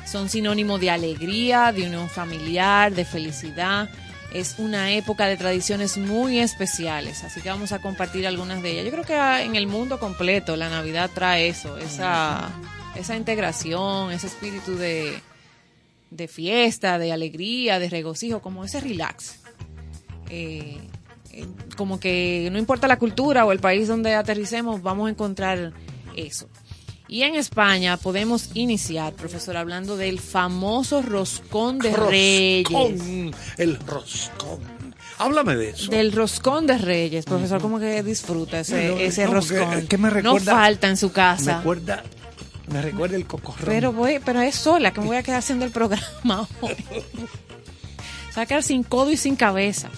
Son 0.07 0.29
sinónimo 0.29 0.79
de 0.79 0.91
alegría, 0.91 1.73
de 1.73 1.87
unión 1.87 2.09
familiar, 2.11 2.95
de 2.95 3.05
felicidad. 3.05 3.89
Es 4.33 4.57
una 4.59 4.93
época 4.93 5.27
de 5.27 5.39
tradiciones 5.39 5.97
muy 5.97 6.39
especiales, 6.39 7.25
así 7.25 7.41
que 7.41 7.49
vamos 7.49 7.73
a 7.73 7.81
compartir 7.81 8.27
algunas 8.27 8.63
de 8.63 8.73
ellas. 8.73 8.85
Yo 8.85 8.91
creo 8.91 9.05
que 9.05 9.15
ah, 9.15 9.43
en 9.43 9.57
el 9.57 9.67
mundo 9.67 9.99
completo 9.99 10.55
la 10.57 10.69
Navidad 10.69 11.11
trae 11.15 11.49
eso, 11.49 11.79
esa, 11.79 12.51
esa 12.95 13.17
integración, 13.17 14.13
ese 14.13 14.27
espíritu 14.27 14.77
de, 14.77 15.19
fiesta, 16.29 16.99
de 16.99 17.13
alegría, 17.13 17.79
de 17.79 17.89
regocijo, 17.89 18.43
como 18.43 18.65
ese 18.65 18.81
relax. 18.81 19.41
Eh, 20.29 20.79
como 21.77 21.99
que 22.01 22.49
no 22.53 22.59
importa 22.59 22.87
la 22.89 22.99
cultura 22.99 23.45
o 23.45 23.53
el 23.53 23.59
país 23.59 23.89
donde 23.89 24.15
aterricemos, 24.15 24.83
vamos 24.83 25.09
a 25.09 25.11
encontrar 25.11 25.73
eso. 26.17 26.49
Y 27.09 27.23
en 27.23 27.37
España 27.37 27.97
podemos 27.99 28.51
iniciar, 28.55 29.13
profesor, 29.13 29.57
hablando 29.57 29.97
del 29.97 30.19
famoso 30.19 31.03
roscón 31.03 31.79
de 31.79 31.93
reyes. 31.93 32.69
Roscón, 32.69 33.35
el 33.59 33.79
roscón. 33.79 34.77
Háblame 35.19 35.57
de 35.57 35.71
eso. 35.71 35.91
Del 35.91 36.13
roscón 36.13 36.67
de 36.67 36.77
reyes, 36.79 37.25
profesor, 37.25 37.61
como 37.61 37.79
que 37.79 38.03
disfruta 38.03 38.61
ese, 38.61 38.89
No, 38.89 38.95
no, 38.97 39.01
ese 39.01 39.25
no, 39.27 39.33
roscón. 39.35 39.87
que- 39.87 39.99
me 39.99 40.11
no 40.23 40.37
falta 40.39 40.89
en 40.89 40.97
su 40.97 41.07
Me 41.07 41.13
casa. 41.13 41.59
recuerda, 41.59 42.03
me 42.73 42.83
recuerda 42.83 43.17
el 43.17 43.27
cocorrón. 43.27 43.65
Pero 43.67 43.93
voy, 43.93 44.19
pero 44.25 44.41
es 44.43 44.57
sola 44.57 44.93
que 44.93 45.01
me 45.01 45.07
voy 45.07 45.17
a 45.17 45.23
quedar 45.23 45.39
haciendo 45.39 45.65
el 45.65 45.71
programa 45.71 46.49
hoy. 46.61 46.75
Se 48.31 48.37
va 48.37 48.43
a 48.43 48.47
quedar 48.47 48.63
sin 48.65 48.83
codo 48.83 49.11
y 49.13 49.17
sin 49.17 49.37
cabeza. 49.37 49.89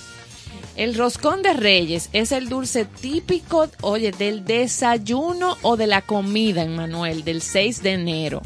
El 0.79 0.95
roscón 0.95 1.43
de 1.43 1.55
reyes 1.55 2.09
es 2.12 2.31
el 2.31 2.49
dulce 2.49 2.85
típico, 2.85 3.69
oye, 3.81 4.12
del 4.12 4.45
desayuno 4.45 5.57
o 5.62 5.77
de 5.77 5.88
la 5.88 6.03
comida 6.03 6.62
en 6.62 6.77
Manuel, 6.77 7.25
del 7.25 7.43
6 7.43 7.83
de 7.83 7.95
enero, 7.95 8.43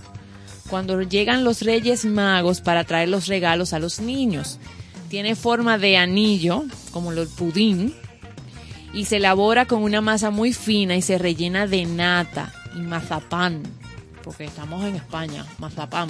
cuando 0.71 1.03
llegan 1.03 1.45
los 1.45 1.61
reyes 1.61 2.07
magos 2.07 2.63
para 2.63 2.85
traer 2.85 3.11
los 3.11 3.27
regalos 3.27 3.75
a 3.75 3.79
los 3.79 4.01
niños. 4.01 4.59
Tiene 5.11 5.35
forma 5.35 5.77
de 5.77 5.99
anillo, 5.99 6.65
como 6.91 7.13
el 7.13 7.29
pudín, 7.29 7.95
y 8.95 9.05
se 9.05 9.19
elabora 9.19 9.67
con 9.67 9.83
una 9.83 10.01
masa 10.01 10.31
muy 10.31 10.55
fina 10.55 10.97
y 10.97 11.03
se 11.03 11.19
rellena 11.19 11.67
de 11.67 11.85
nata 11.85 12.51
y 12.75 12.81
mazapán, 12.81 13.63
porque 14.25 14.45
estamos 14.45 14.87
en 14.87 14.97
España, 14.97 15.45
mazapán, 15.59 16.09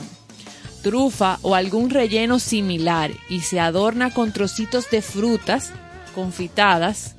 trufa 0.85 1.41
o 1.43 1.57
algún 1.57 1.91
relleno 1.91 2.39
similar 2.39 3.11
y 3.29 3.41
se 3.41 3.59
adorna 3.59 4.15
con 4.15 4.33
trocitos 4.33 4.89
de 4.89 5.03
frutas 5.03 5.73
confitadas, 6.13 7.15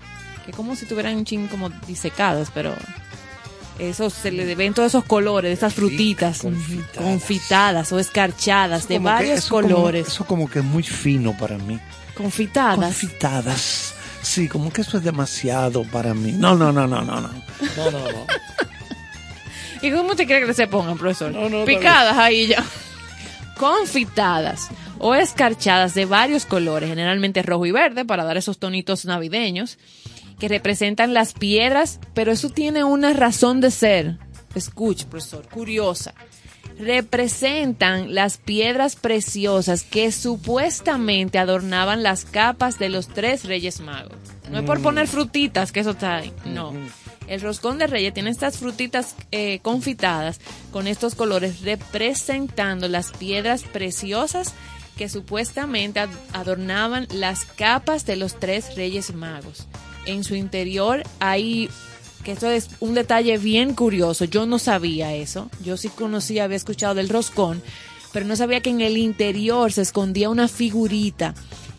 que 0.45 0.51
como 0.51 0.75
si 0.75 0.85
tuvieran 0.85 1.15
un 1.17 1.25
chin 1.25 1.47
como 1.47 1.69
disecadas, 1.87 2.49
pero 2.53 2.73
esos 3.79 4.13
se 4.13 4.31
le 4.31 4.53
ven 4.55 4.73
todos 4.73 4.87
esos 4.89 5.03
colores, 5.05 5.57
esas 5.57 5.73
frutitas 5.73 6.43
ujú, 6.43 6.81
confitadas, 6.95 7.91
o 7.91 7.99
escarchadas 7.99 8.87
de 8.87 8.95
que- 8.95 8.99
varios 8.99 9.39
eso 9.39 9.49
como- 9.55 9.61
colores, 9.67 10.07
eso 10.07 10.25
como 10.25 10.49
que 10.49 10.59
es 10.59 10.65
muy 10.65 10.83
fino 10.83 11.35
para 11.37 11.57
mí. 11.57 11.79
confitadas. 12.15 12.75
Confitadas. 12.77 13.93
Sí, 14.21 14.47
como 14.47 14.71
que 14.71 14.81
eso 14.81 14.97
es 14.97 15.03
demasiado 15.03 15.83
para 15.83 16.13
mí. 16.13 16.31
No, 16.31 16.55
no, 16.55 16.71
no, 16.71 16.87
no, 16.87 17.01
no, 17.01 17.19
no. 17.19 17.29
No, 17.75 17.91
no, 17.91 17.99
no. 17.99 18.25
¿Y 19.81 19.91
cómo 19.91 20.15
te 20.15 20.25
cree 20.25 20.45
que 20.45 20.53
se 20.53 20.67
pongan, 20.67 20.97
profesor? 20.97 21.31
No, 21.33 21.49
no, 21.49 21.65
Picadas 21.65 22.17
ahí 22.17 22.47
ya. 22.47 22.63
Confitadas 23.57 24.69
o 24.99 25.15
escarchadas 25.15 25.93
de 25.93 26.05
varios 26.05 26.45
colores, 26.45 26.89
generalmente 26.89 27.41
rojo 27.43 27.65
y 27.65 27.71
verde, 27.71 28.05
para 28.05 28.23
dar 28.23 28.37
esos 28.37 28.57
tonitos 28.57 29.05
navideños, 29.05 29.77
que 30.39 30.47
representan 30.47 31.13
las 31.13 31.33
piedras, 31.33 31.99
pero 32.13 32.31
eso 32.31 32.49
tiene 32.49 32.83
una 32.83 33.13
razón 33.13 33.61
de 33.61 33.71
ser. 33.71 34.17
Escuche, 34.55 35.05
profesor, 35.05 35.47
curiosa. 35.49 36.13
Representan 36.79 38.15
las 38.15 38.37
piedras 38.37 38.95
preciosas 38.95 39.83
que 39.83 40.11
supuestamente 40.11 41.37
adornaban 41.37 42.01
las 42.03 42.25
capas 42.25 42.79
de 42.79 42.89
los 42.89 43.07
tres 43.07 43.45
reyes 43.45 43.79
magos. 43.81 44.17
No 44.49 44.59
es 44.59 44.65
por 44.65 44.79
Mm. 44.79 44.83
poner 44.83 45.07
frutitas, 45.07 45.71
que 45.71 45.81
eso 45.81 45.91
está 45.91 46.15
ahí. 46.17 46.33
No. 46.45 46.73
El 47.33 47.41
roscón 47.41 47.79
de 47.79 47.87
reyes 47.87 48.13
tiene 48.13 48.29
estas 48.29 48.57
frutitas 48.59 49.15
eh, 49.31 49.57
confitadas 49.63 50.39
con 50.71 50.85
estos 50.85 51.15
colores 51.15 51.61
representando 51.61 52.87
las 52.87 53.11
piedras 53.11 53.63
preciosas 53.63 54.53
que 54.97 55.09
supuestamente 55.09 55.99
ad- 55.99 56.09
adornaban 56.33 57.07
las 57.11 57.45
capas 57.45 58.05
de 58.05 58.17
los 58.17 58.39
tres 58.39 58.75
reyes 58.75 59.15
magos. 59.15 59.65
En 60.05 60.23
su 60.23 60.35
interior 60.35 61.01
hay, 61.19 61.71
que 62.23 62.33
esto 62.33 62.51
es 62.51 62.69
un 62.79 62.93
detalle 62.93 63.39
bien 63.39 63.73
curioso, 63.73 64.25
yo 64.25 64.45
no 64.45 64.59
sabía 64.59 65.15
eso, 65.15 65.49
yo 65.63 65.75
sí 65.75 65.89
conocía, 65.89 66.43
había 66.43 66.57
escuchado 66.57 66.93
del 66.93 67.09
roscón, 67.09 67.63
pero 68.11 68.27
no 68.27 68.35
sabía 68.35 68.61
que 68.61 68.69
en 68.69 68.81
el 68.81 68.95
interior 68.95 69.71
se 69.71 69.81
escondía 69.81 70.29
una 70.29 70.47
figurita 70.47 71.33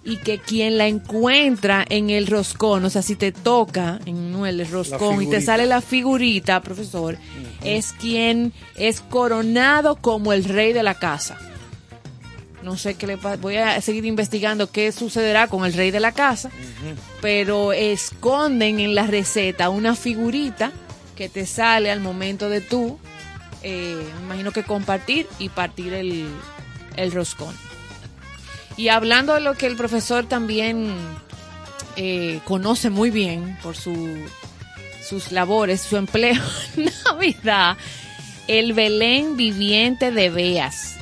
y 0.04 0.18
que 0.18 0.38
quien 0.38 0.76
la 0.76 0.86
encuentra 0.86 1.84
en 1.88 2.10
el 2.10 2.26
roscón, 2.26 2.84
o 2.84 2.90
sea, 2.90 3.02
si 3.02 3.16
te 3.16 3.32
toca 3.32 3.98
en 4.04 4.34
el 4.44 4.68
roscón 4.68 5.22
y 5.22 5.30
te 5.30 5.40
sale 5.40 5.66
la 5.66 5.80
figurita, 5.80 6.60
profesor, 6.60 7.16
es 7.62 7.92
quien 7.92 8.52
es 8.76 9.00
coronado 9.00 9.96
como 9.96 10.32
el 10.32 10.44
rey 10.44 10.72
de 10.72 10.82
la 10.82 10.94
casa. 10.94 11.38
No 12.62 12.76
sé 12.76 12.94
qué 12.94 13.06
le 13.06 13.18
pasa, 13.18 13.36
voy 13.36 13.56
a 13.56 13.80
seguir 13.80 14.04
investigando 14.04 14.70
qué 14.70 14.90
sucederá 14.92 15.48
con 15.48 15.64
el 15.64 15.72
rey 15.72 15.90
de 15.90 16.00
la 16.00 16.12
casa, 16.12 16.50
pero 17.20 17.72
esconden 17.72 18.80
en 18.80 18.94
la 18.94 19.06
receta 19.06 19.70
una 19.70 19.94
figurita 19.94 20.72
que 21.16 21.28
te 21.28 21.46
sale 21.46 21.90
al 21.90 22.00
momento 22.00 22.48
de 22.48 22.60
tú, 22.60 22.98
eh, 23.62 24.02
me 24.16 24.24
imagino 24.24 24.52
que 24.52 24.64
compartir 24.64 25.26
y 25.38 25.48
partir 25.48 25.94
el, 25.94 26.26
el 26.96 27.12
roscón. 27.12 27.54
Y 28.76 28.88
hablando 28.88 29.34
de 29.34 29.40
lo 29.40 29.54
que 29.54 29.66
el 29.66 29.76
profesor 29.76 30.26
también 30.26 30.94
eh, 31.96 32.40
conoce 32.44 32.90
muy 32.90 33.10
bien 33.10 33.56
por 33.62 33.76
su, 33.76 33.94
sus 35.06 35.30
labores, 35.30 35.80
su 35.80 35.96
empleo 35.96 36.42
en 36.76 36.90
Navidad, 37.04 37.76
el 38.48 38.72
Belén 38.72 39.36
viviente 39.36 40.10
de 40.10 40.30
Beas. 40.30 40.96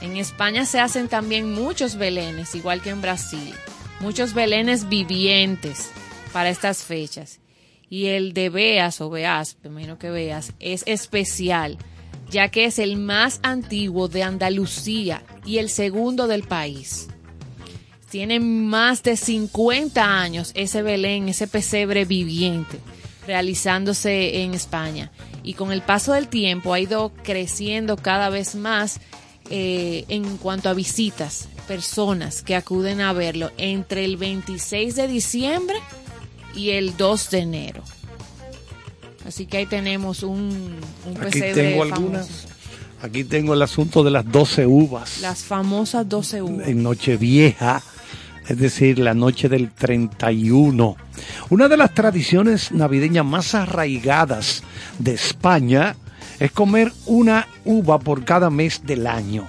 En 0.00 0.16
España 0.16 0.66
se 0.66 0.80
hacen 0.80 1.06
también 1.06 1.52
muchos 1.52 1.94
belenes, 1.94 2.56
igual 2.56 2.82
que 2.82 2.90
en 2.90 3.00
Brasil. 3.00 3.54
Muchos 4.00 4.34
belenes 4.34 4.88
vivientes 4.88 5.90
para 6.32 6.50
estas 6.50 6.82
fechas. 6.82 7.38
Y 7.88 8.06
el 8.06 8.32
de 8.32 8.48
Beas 8.48 9.00
o 9.00 9.10
Beas, 9.10 9.56
me 9.62 9.70
imagino 9.70 9.98
que 9.98 10.10
Beas, 10.10 10.54
es 10.58 10.82
especial, 10.86 11.78
ya 12.32 12.48
que 12.48 12.64
es 12.64 12.78
el 12.78 12.96
más 12.96 13.40
antiguo 13.42 14.08
de 14.08 14.22
Andalucía 14.22 15.22
y 15.44 15.58
el 15.58 15.68
segundo 15.68 16.26
del 16.26 16.42
país. 16.44 17.08
Tiene 18.10 18.40
más 18.40 19.02
de 19.02 19.16
50 19.16 20.18
años 20.18 20.50
ese 20.54 20.82
Belén, 20.82 21.28
ese 21.28 21.46
pesebre 21.46 22.06
viviente, 22.06 22.78
realizándose 23.26 24.42
en 24.42 24.54
España. 24.54 25.12
Y 25.42 25.54
con 25.54 25.72
el 25.72 25.82
paso 25.82 26.14
del 26.14 26.28
tiempo 26.28 26.72
ha 26.72 26.80
ido 26.80 27.12
creciendo 27.22 27.96
cada 27.96 28.30
vez 28.30 28.54
más 28.54 29.00
eh, 29.50 30.06
en 30.08 30.38
cuanto 30.38 30.70
a 30.70 30.74
visitas, 30.74 31.48
personas 31.68 32.42
que 32.42 32.56
acuden 32.56 33.02
a 33.02 33.12
verlo 33.12 33.50
entre 33.58 34.06
el 34.06 34.16
26 34.16 34.96
de 34.96 35.06
diciembre 35.06 35.76
y 36.54 36.70
el 36.70 36.96
2 36.96 37.30
de 37.30 37.38
enero. 37.38 37.82
Así 39.26 39.46
que 39.46 39.58
ahí 39.58 39.66
tenemos 39.66 40.22
un, 40.22 40.76
un 41.06 41.22
Aquí 41.22 41.40
tengo 41.54 41.86
famoso. 41.86 42.48
Aquí 43.02 43.24
tengo 43.24 43.54
el 43.54 43.62
asunto 43.62 44.04
de 44.04 44.12
las 44.12 44.30
12 44.30 44.66
uvas. 44.66 45.20
Las 45.20 45.42
famosas 45.42 46.08
12 46.08 46.42
uvas. 46.42 46.68
en 46.68 46.84
Nochevieja, 46.84 47.82
es 48.48 48.58
decir, 48.58 49.00
la 49.00 49.12
noche 49.12 49.48
del 49.48 49.70
31. 49.72 50.96
Una 51.50 51.68
de 51.68 51.76
las 51.76 51.92
tradiciones 51.94 52.70
navideñas 52.70 53.24
más 53.24 53.56
arraigadas 53.56 54.62
de 55.00 55.14
España 55.14 55.96
es 56.38 56.52
comer 56.52 56.92
una 57.06 57.48
uva 57.64 57.98
por 57.98 58.24
cada 58.24 58.50
mes 58.50 58.82
del 58.84 59.08
año, 59.08 59.48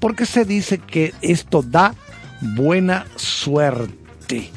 porque 0.00 0.24
se 0.24 0.46
dice 0.46 0.78
que 0.78 1.12
esto 1.20 1.62
da 1.62 1.94
buena 2.40 3.06
suerte. 3.16 4.50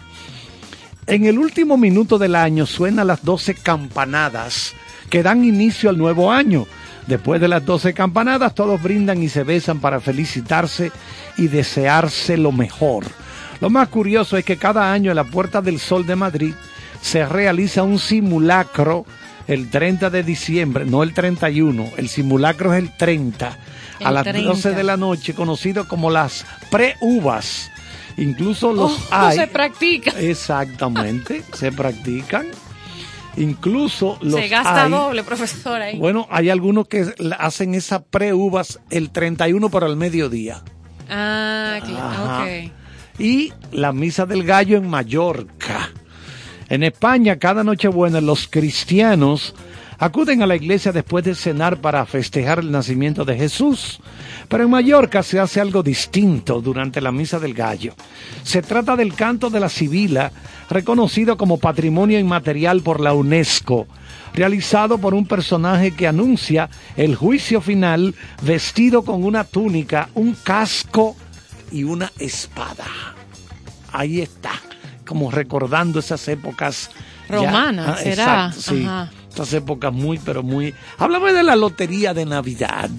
En 1.09 1.25
el 1.25 1.39
último 1.39 1.75
minuto 1.75 2.19
del 2.19 2.35
año 2.35 2.67
suenan 2.67 3.07
las 3.07 3.25
12 3.25 3.55
campanadas 3.55 4.75
que 5.09 5.23
dan 5.23 5.43
inicio 5.43 5.89
al 5.89 5.97
nuevo 5.97 6.31
año. 6.31 6.67
Después 7.07 7.41
de 7.41 7.47
las 7.47 7.65
12 7.65 7.95
campanadas 7.95 8.53
todos 8.53 8.79
brindan 8.79 9.23
y 9.23 9.27
se 9.27 9.43
besan 9.43 9.79
para 9.79 9.99
felicitarse 10.01 10.91
y 11.35 11.47
desearse 11.47 12.37
lo 12.37 12.51
mejor. 12.51 13.05
Lo 13.59 13.71
más 13.71 13.87
curioso 13.87 14.37
es 14.37 14.45
que 14.45 14.57
cada 14.57 14.93
año 14.93 15.09
en 15.09 15.15
la 15.15 15.23
Puerta 15.23 15.63
del 15.63 15.79
Sol 15.79 16.05
de 16.05 16.15
Madrid 16.15 16.53
se 17.01 17.25
realiza 17.25 17.81
un 17.81 17.97
simulacro 17.97 19.07
el 19.47 19.71
30 19.71 20.11
de 20.11 20.21
diciembre, 20.21 20.85
no 20.85 21.01
el 21.01 21.15
31, 21.15 21.89
el 21.97 22.07
simulacro 22.07 22.71
es 22.71 22.83
el 22.83 22.95
30, 22.95 23.57
a 24.03 24.11
las 24.11 24.23
30. 24.23 24.47
12 24.47 24.71
de 24.73 24.83
la 24.83 24.95
noche, 24.95 25.33
conocido 25.33 25.87
como 25.87 26.11
las 26.11 26.45
pre-uvas. 26.69 27.71
Incluso 28.19 28.73
los 28.73 28.91
Oh, 29.11 29.15
hay. 29.15 29.37
se 29.37 29.47
practica. 29.47 30.11
Exactamente, 30.19 31.43
se 31.53 31.71
practican. 31.71 32.47
Incluso 33.37 34.17
los 34.21 34.39
Se 34.39 34.47
gasta 34.49 34.85
hay. 34.85 34.91
doble, 34.91 35.23
profesor, 35.23 35.81
ahí. 35.81 35.97
Bueno, 35.97 36.27
hay 36.29 36.49
algunos 36.49 36.87
que 36.87 37.05
hacen 37.37 37.73
esas 37.75 38.01
pre-uvas 38.09 38.79
el 38.89 39.11
31 39.11 39.69
para 39.69 39.87
el 39.87 39.95
mediodía. 39.95 40.61
Ah, 41.09 41.79
claro. 41.85 42.71
Y 43.17 43.53
la 43.71 43.91
misa 43.93 44.25
del 44.25 44.43
gallo 44.43 44.77
en 44.77 44.89
Mallorca. 44.89 45.89
En 46.69 46.83
España, 46.83 47.37
cada 47.39 47.63
Nochebuena, 47.63 48.21
los 48.21 48.47
cristianos 48.47 49.55
acuden 49.99 50.41
a 50.41 50.47
la 50.47 50.55
iglesia 50.55 50.91
después 50.91 51.23
de 51.25 51.35
cenar 51.35 51.77
para 51.81 52.05
festejar 52.05 52.59
el 52.59 52.71
nacimiento 52.71 53.25
de 53.25 53.35
Jesús. 53.37 53.99
Pero 54.47 54.63
en 54.63 54.69
Mallorca 54.69 55.21
se 55.23 55.39
hace 55.39 55.59
algo 55.61 55.83
distinto 55.83 56.61
durante 56.61 57.01
la 57.01 57.11
misa 57.11 57.39
del 57.39 57.53
gallo. 57.53 57.93
Se 58.43 58.61
trata 58.61 58.95
del 58.95 59.13
canto 59.13 59.49
de 59.49 59.59
la 59.59 59.69
sibila, 59.69 60.31
reconocido 60.69 61.37
como 61.37 61.57
patrimonio 61.57 62.17
inmaterial 62.19 62.81
por 62.81 62.99
la 62.99 63.13
UNESCO, 63.13 63.87
realizado 64.33 64.97
por 64.99 65.13
un 65.13 65.25
personaje 65.27 65.91
que 65.91 66.07
anuncia 66.07 66.69
el 66.95 67.15
juicio 67.15 67.59
final 67.61 68.15
vestido 68.41 69.03
con 69.03 69.23
una 69.23 69.43
túnica, 69.43 70.09
un 70.15 70.33
casco 70.43 71.15
y 71.71 71.83
una 71.83 72.11
espada. 72.19 72.85
Ahí 73.91 74.21
está, 74.21 74.51
como 75.05 75.29
recordando 75.31 75.99
esas 75.99 76.27
épocas 76.27 76.89
ya- 77.27 77.35
Romanas, 77.35 77.87
Ah, 77.89 77.97
¿será? 77.97 78.11
exacto, 78.47 78.61
sí. 78.61 78.83
Ajá. 78.85 79.11
Estas 79.39 79.53
épocas 79.53 79.93
muy, 79.93 80.17
pero 80.19 80.43
muy. 80.43 80.75
Háblame 80.97 81.31
de 81.31 81.43
la 81.43 81.55
lotería 81.55 82.13
de 82.13 82.25
Navidad 82.25 82.89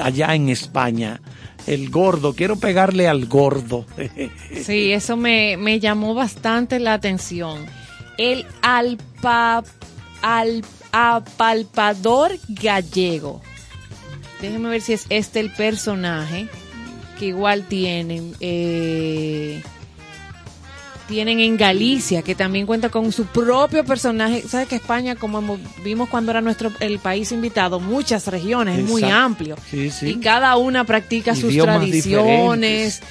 allá 0.00 0.36
en 0.36 0.48
España. 0.48 1.20
El 1.66 1.90
gordo, 1.90 2.32
quiero 2.32 2.54
pegarle 2.54 3.08
al 3.08 3.26
gordo. 3.26 3.86
Sí, 4.64 4.92
eso 4.92 5.16
me, 5.16 5.56
me 5.56 5.80
llamó 5.80 6.14
bastante 6.14 6.78
la 6.78 6.94
atención. 6.94 7.66
El 8.18 8.46
alpa, 8.62 9.64
al, 10.22 10.64
apalpador 10.92 12.38
gallego. 12.48 13.42
Déjeme 14.40 14.68
ver 14.68 14.82
si 14.82 14.92
es 14.92 15.06
este 15.08 15.40
el 15.40 15.50
personaje 15.52 16.46
que 17.18 17.26
igual 17.26 17.66
tienen. 17.66 18.36
eh, 18.38 19.60
tienen 21.10 21.40
en 21.40 21.56
Galicia, 21.56 22.22
que 22.22 22.36
también 22.36 22.66
cuenta 22.66 22.88
con 22.88 23.10
su 23.10 23.26
propio 23.26 23.84
personaje. 23.84 24.42
¿Sabes 24.48 24.68
que 24.68 24.76
España, 24.76 25.16
como 25.16 25.58
vimos 25.82 26.08
cuando 26.08 26.30
era 26.30 26.40
nuestro 26.40 26.70
el 26.78 27.00
país 27.00 27.32
invitado, 27.32 27.80
muchas 27.80 28.28
regiones, 28.28 28.78
es 28.78 28.88
muy 28.88 29.02
amplio. 29.02 29.56
Sí, 29.68 29.90
sí. 29.90 30.10
Y 30.10 30.20
cada 30.20 30.56
una 30.56 30.84
practica 30.84 31.34
sus 31.34 31.56
tradiciones. 31.56 33.02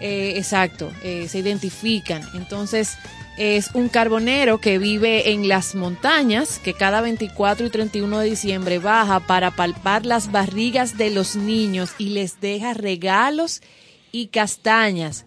Eh, 0.00 0.34
exacto, 0.36 0.90
eh, 1.04 1.28
se 1.28 1.38
identifican. 1.38 2.22
Entonces, 2.34 2.96
es 3.36 3.70
un 3.74 3.88
carbonero 3.88 4.58
que 4.58 4.78
vive 4.78 5.30
en 5.30 5.46
las 5.46 5.74
montañas, 5.74 6.58
que 6.58 6.72
cada 6.72 7.02
24 7.02 7.66
y 7.66 7.70
31 7.70 8.18
de 8.18 8.30
diciembre 8.30 8.78
baja 8.78 9.20
para 9.20 9.50
palpar 9.52 10.06
las 10.06 10.32
barrigas 10.32 10.96
de 10.96 11.10
los 11.10 11.36
niños 11.36 11.90
y 11.98 12.10
les 12.10 12.40
deja 12.40 12.74
regalos 12.74 13.60
y 14.10 14.28
castañas, 14.28 15.24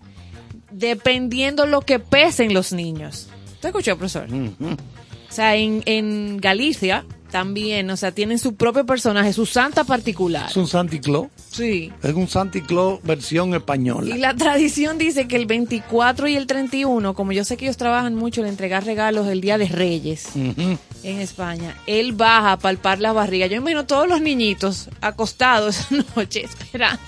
dependiendo 0.79 1.65
lo 1.65 1.81
que 1.81 1.99
pesen 1.99 2.53
los 2.53 2.73
niños. 2.73 3.27
¿Te 3.61 3.67
escuchó, 3.69 3.97
profesor? 3.97 4.27
O 4.31 5.33
sea, 5.33 5.55
en, 5.55 5.81
en 5.85 6.37
Galicia 6.37 7.05
también, 7.31 7.89
o 7.89 7.97
sea, 7.97 8.11
tienen 8.13 8.39
su 8.39 8.55
propio 8.55 8.85
personaje, 8.85 9.33
su 9.33 9.45
santa 9.45 9.83
particular. 9.83 10.49
Es 10.49 10.55
un 10.55 10.67
Santi 10.67 10.99
Claus. 10.99 11.27
Sí. 11.51 11.91
Es 12.01 12.13
un 12.13 12.29
Santi 12.29 12.61
Claus 12.61 13.01
versión 13.03 13.53
española. 13.53 14.15
Y 14.15 14.19
la 14.19 14.33
tradición 14.35 14.97
dice 14.97 15.27
que 15.27 15.35
el 15.35 15.45
24 15.45 16.29
y 16.29 16.35
el 16.37 16.47
31, 16.47 17.13
como 17.13 17.33
yo 17.33 17.43
sé 17.43 17.57
que 17.57 17.65
ellos 17.65 17.75
trabajan 17.75 18.15
mucho 18.15 18.41
en 18.41 18.47
entregar 18.47 18.85
regalos 18.85 19.27
el 19.27 19.41
Día 19.41 19.57
de 19.57 19.67
Reyes 19.67 20.29
en 20.35 21.19
España, 21.19 21.75
él 21.87 22.13
baja 22.13 22.53
a 22.53 22.59
palpar 22.59 22.99
la 22.99 23.11
barriga. 23.11 23.47
Yo 23.47 23.57
imagino 23.57 23.85
todos 23.85 24.07
los 24.07 24.21
niñitos 24.21 24.89
acostados 25.01 25.79
esa 25.91 26.05
noche 26.15 26.45
esperando 26.45 27.01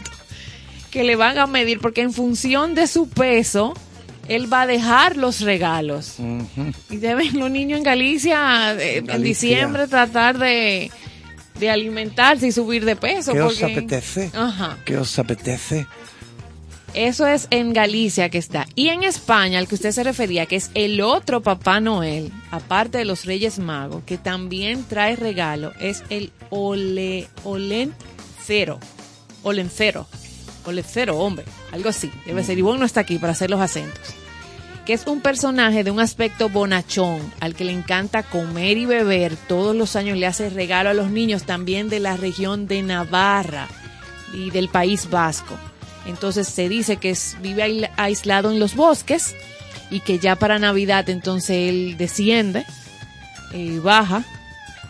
que 0.98 1.04
le 1.04 1.16
van 1.16 1.38
a 1.38 1.46
medir, 1.46 1.80
porque 1.80 2.02
en 2.02 2.12
función 2.12 2.74
de 2.74 2.88
su 2.88 3.08
peso, 3.08 3.76
él 4.28 4.52
va 4.52 4.64
a 4.64 4.66
dejar 4.66 5.16
los 5.16 5.42
regalos. 5.42 6.16
Y 6.90 6.98
deben 6.98 7.38
los 7.38 7.52
niños 7.52 7.78
en 7.78 7.84
Galicia, 7.84 8.74
eh, 8.74 9.04
en 9.08 9.22
diciembre, 9.22 9.88
tratar 9.88 10.40
de, 10.40 10.90
de 11.60 11.70
alimentarse 11.70 12.48
y 12.48 12.52
subir 12.52 12.84
de 12.84 12.96
peso. 12.96 13.32
¿Qué 13.34 13.42
os 13.44 13.62
apetece? 13.62 14.32
Ajá. 14.34 14.80
¿Qué 14.86 14.98
os 14.98 15.20
apetece? 15.20 15.86
Eso 16.96 17.28
es 17.28 17.48
en 17.52 17.74
Galicia 17.74 18.30
que 18.30 18.40
está. 18.40 18.66
Y 18.74 18.88
en 18.88 19.04
España, 19.04 19.60
al 19.60 19.68
que 19.68 19.76
usted 19.76 19.92
se 19.92 20.04
refería, 20.04 20.48
que 20.48 20.56
es 20.56 20.72
el 20.74 21.00
otro 21.02 21.44
Papá 21.44 21.80
Noel, 21.80 22.32
aparte 22.50 22.98
de 22.98 23.06
los 23.06 23.24
Reyes 23.24 23.60
Magos, 23.60 24.02
que 24.04 24.18
también 24.18 24.84
trae 24.84 25.16
regalo, 25.16 25.74
es 25.80 26.04
el 26.10 26.32
ole, 26.50 27.28
Olencero. 27.44 28.80
Olencero. 29.44 30.08
Olencero, 30.68 31.18
hombre. 31.18 31.46
Algo 31.72 31.90
así. 31.90 32.12
Debe 32.26 32.44
ser. 32.44 32.62
Bueno, 32.62 32.80
no 32.80 32.86
está 32.86 33.02
aquí 33.02 33.18
para 33.18 33.32
hacer 33.34 33.50
los 33.50 33.60
acentos. 33.62 34.02
Que 34.86 34.94
es 34.94 35.06
un 35.08 35.22
personaje 35.22 35.84
de 35.84 35.92
un 35.92 36.00
aspecto 36.00 36.48
bonachón, 36.50 37.20
al 37.40 37.56
que 37.56 37.66
le 37.66 37.74
encanta 37.74 38.24
comer 38.24 38.78
y 38.78 38.86
beber. 38.86 39.36
Todos 39.36 39.76
los 39.76 39.96
años 39.96 40.18
le 40.18 40.28
hace 40.28 40.50
regalo 40.50 40.90
a 40.90 40.94
los 40.94 41.10
niños 41.10 41.44
también 41.44 41.90
de 41.90 42.00
la 42.00 42.16
región 42.16 42.68
de 42.68 42.84
Navarra 42.84 43.68
y 44.34 44.50
del 44.52 44.70
País 44.70 45.10
Vasco. 45.10 45.58
Entonces 46.06 46.48
se 46.48 46.70
dice 46.70 46.98
que 46.98 47.10
es- 47.10 47.36
vive 47.42 47.64
aisla- 47.64 47.92
aislado 47.98 48.52
en 48.52 48.60
los 48.60 48.76
bosques 48.76 49.36
y 49.90 50.00
que 50.02 50.20
ya 50.20 50.36
para 50.38 50.58
Navidad 50.60 51.10
entonces 51.10 51.70
él 51.70 51.96
desciende 51.98 52.66
y 53.54 53.80
baja 53.80 54.24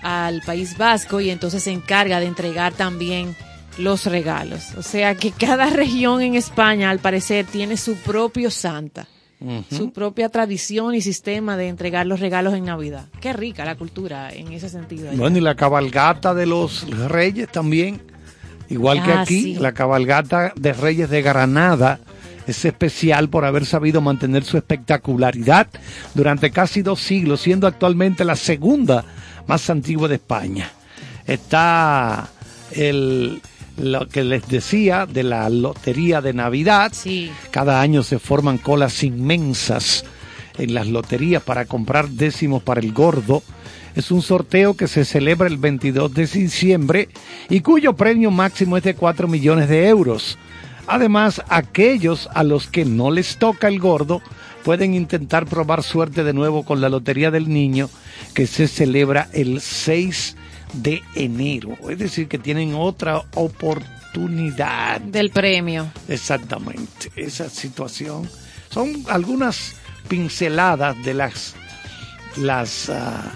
al 0.04 0.42
País 0.42 0.78
Vasco 0.78 1.22
y 1.22 1.32
entonces 1.32 1.64
se 1.64 1.72
encarga 1.72 2.20
de 2.20 2.28
entregar 2.28 2.74
también 2.74 3.36
los 3.78 4.06
regalos. 4.06 4.74
O 4.78 4.82
sea 4.82 5.16
que 5.16 5.32
cada 5.32 5.70
región 5.72 6.22
en 6.22 6.36
España 6.36 6.90
al 6.90 7.00
parecer 7.00 7.46
tiene 7.46 7.78
su 7.78 7.96
propio 7.96 8.50
santa, 8.52 9.08
su 9.70 9.92
propia 9.94 10.30
tradición 10.30 10.96
y 10.96 11.02
sistema 11.02 11.58
de 11.58 11.68
entregar 11.68 12.08
los 12.08 12.20
regalos 12.20 12.54
en 12.56 12.66
Navidad. 12.66 13.06
Qué 13.22 13.34
rica 13.34 13.66
la 13.66 13.76
cultura 13.76 14.32
en 14.34 14.52
ese 14.52 14.68
sentido. 14.70 15.10
allá. 15.10 15.20
Bueno, 15.20 15.38
y 15.38 15.42
la 15.42 15.56
cabalgata 15.56 16.34
de 16.34 16.46
los 16.48 16.88
reyes 17.08 17.48
también. 17.52 18.02
Igual 18.70 19.02
que 19.04 19.12
Ah, 19.14 19.22
aquí, 19.22 19.42
sí. 19.44 19.56
la 19.56 19.72
cabalgata 19.74 20.52
de 20.56 20.74
reyes 20.74 21.10
de 21.10 21.22
Granada 21.22 22.00
Es 22.48 22.64
especial 22.66 23.28
por 23.30 23.44
haber 23.46 23.66
sabido 23.66 24.00
mantener 24.02 24.44
su 24.46 24.58
espectacularidad 24.58 25.68
durante 26.16 26.50
casi 26.50 26.82
dos 26.82 27.00
siglos, 27.02 27.42
siendo 27.42 27.68
actualmente 27.68 28.24
la 28.26 28.36
segunda 28.38 29.04
más 29.48 29.70
antigua 29.70 30.08
de 30.08 30.16
España. 30.16 30.70
Está 31.26 32.30
el, 32.72 33.42
lo 33.78 34.08
que 34.08 34.24
les 34.24 34.48
decía 34.48 35.06
de 35.06 35.24
la 35.24 35.50
lotería 35.50 36.22
de 36.22 36.34
Navidad. 36.34 36.92
Sí. 36.94 37.32
Cada 37.52 37.80
año 37.82 38.04
se 38.04 38.20
forman 38.20 38.58
colas 38.58 39.04
inmensas 39.04 40.04
en 40.58 40.74
las 40.74 40.88
loterías 40.88 41.44
para 41.44 41.66
comprar 41.66 42.10
décimos 42.10 42.64
para 42.64 42.82
el 42.82 42.92
gordo. 42.92 43.44
Es 43.96 44.12
un 44.12 44.22
sorteo 44.22 44.76
que 44.76 44.88
se 44.88 45.06
celebra 45.06 45.48
el 45.48 45.58
22 45.58 46.14
de 46.14 46.28
diciembre 46.28 47.10
y 47.50 47.62
cuyo 47.62 47.96
premio 47.96 48.32
máximo 48.32 48.78
es 48.78 48.84
de 48.84 48.96
4 48.96 49.28
millones 49.28 49.70
de 49.70 49.88
euros. 49.88 50.38
Además, 50.88 51.42
aquellos 51.50 52.30
a 52.34 52.44
los 52.44 52.68
que 52.68 52.86
no 52.86 53.12
les 53.12 53.38
toca 53.38 53.68
el 53.68 53.80
gordo 53.80 54.22
pueden 54.64 54.94
intentar 54.94 55.46
probar 55.46 55.84
suerte 55.84 56.24
de 56.24 56.34
nuevo 56.34 56.64
con 56.64 56.82
la 56.82 56.90
Lotería 56.90 57.32
del 57.32 57.50
Niño 57.50 57.90
que 58.34 58.48
se 58.48 58.68
celebra 58.68 59.30
el 59.34 59.62
6 59.62 60.36
de 60.36 60.47
enero. 61.16 61.78
Es 61.90 62.00
decir, 62.00 62.28
que 62.28 62.38
tienen 62.38 62.76
otra 62.76 63.24
oportunidad. 63.36 65.02
Del 65.02 65.30
premio. 65.30 65.88
Exactamente, 66.08 67.12
esa 67.16 67.50
situación. 67.50 68.30
Son 68.70 69.04
algunas 69.10 69.74
pinceladas 70.08 70.96
de 71.04 71.14
las 71.14 71.56
las 72.38 72.90
ah, 72.90 73.32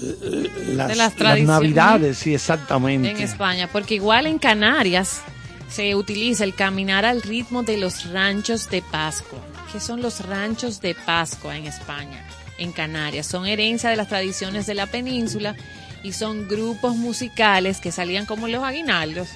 las, 0.00 0.20
De 0.20 0.74
las 0.74 0.96
las 0.96 1.14
tradiciones. 1.14 1.46
navidades, 1.46 2.18
sí, 2.18 2.34
exactamente. 2.34 3.10
en 3.10 3.18
España, 3.18 3.68
porque 3.72 3.94
igual 3.96 4.26
en 4.26 4.38
Canarias 4.38 5.20
se 5.68 5.94
utiliza 5.94 6.44
el 6.44 6.54
caminar 6.54 7.04
al 7.04 7.22
ritmo 7.22 7.62
de 7.62 7.76
los 7.76 8.10
ranchos 8.10 8.70
de 8.70 8.82
Pascua. 8.82 9.40
¿Qué 9.72 9.80
son 9.80 10.00
los 10.00 10.26
ranchos 10.26 10.80
de 10.80 10.94
Pascua 10.94 11.56
en 11.56 11.66
España? 11.66 12.24
En 12.58 12.72
Canarias. 12.72 13.26
Son 13.26 13.46
herencia 13.46 13.90
de 13.90 13.96
las 13.96 14.08
tradiciones 14.08 14.66
de 14.66 14.74
la 14.74 14.86
península 14.86 15.54
y 16.02 16.12
son 16.12 16.48
grupos 16.48 16.96
musicales 16.96 17.80
que 17.80 17.92
salían 17.92 18.26
como 18.26 18.48
los 18.48 18.62
aguinaldos. 18.62 19.28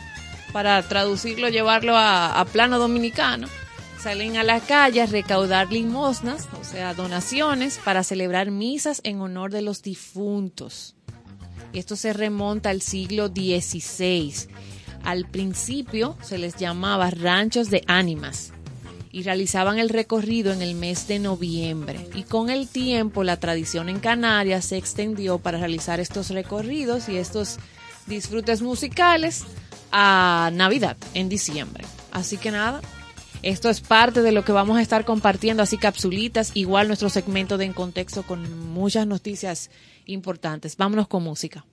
Para 0.53 0.83
traducirlo, 0.83 1.49
llevarlo 1.49 1.95
a, 1.97 2.45
plano 2.53 2.79
dominicano. 2.79 3.49
Salen 4.01 4.37
a 4.37 4.43
la 4.43 4.61
calle 4.61 5.01
a 5.01 5.07
recaudar 5.07 5.73
limosnas, 5.73 6.49
o 6.61 6.65
sea, 6.65 6.93
donaciones, 6.93 7.79
para 7.85 8.03
celebrar 8.03 8.51
misas 8.51 9.01
en 9.05 9.21
honor 9.21 9.53
de 9.53 9.63
los 9.63 9.83
difuntos. 9.83 10.97
Esto 11.73 11.97
se 11.97 12.13
remonta 12.13 12.71
al 12.71 12.83
siglo 12.83 13.29
XVI. 13.29 14.49
Al 15.05 15.27
principio 15.27 16.17
se 16.21 16.39
les 16.39 16.57
llamaba 16.57 17.11
ranchos 17.11 17.71
de 17.71 17.83
ánimas 17.87 18.52
y 19.13 19.23
realizaban 19.23 19.79
el 19.79 19.91
recorrido 19.91 20.53
en 20.53 20.63
el 20.63 20.75
mes 20.75 21.07
de 21.07 21.19
noviembre. 21.19 22.09
Y 22.15 22.23
con 22.23 22.49
el 22.49 22.67
tiempo 22.67 23.23
la 23.23 23.39
tradición 23.39 23.91
en 23.91 24.01
Canarias 24.01 24.65
se 24.65 24.79
extendió 24.79 25.39
para 25.39 25.59
realizar 25.59 26.01
estos 26.01 26.31
recorridos 26.31 27.11
y 27.11 27.19
estos 27.19 27.59
disfrutes 28.07 28.63
musicales 28.63 29.45
a 29.93 30.51
Navidad, 30.55 30.97
en 31.13 31.29
diciembre. 31.29 31.85
Así 32.11 32.39
que 32.39 32.51
nada, 32.51 32.81
esto 33.43 33.69
es 33.69 33.81
parte 33.81 34.23
de 34.23 34.33
lo 34.33 34.45
que 34.45 34.53
vamos 34.53 34.79
a 34.79 34.83
estar 34.83 35.05
compartiendo, 35.05 35.63
así 35.63 35.77
capsulitas, 35.77 36.53
igual 36.55 36.87
nuestro 36.87 37.11
segmento 37.11 37.59
de 37.59 37.67
En 37.67 37.73
Contexto 37.75 38.23
con 38.23 38.73
muchas 38.73 39.07
noticias 39.07 39.71
importantes. 40.07 40.77
Vámonos 40.77 41.07
con 41.07 41.23
música. 41.23 41.65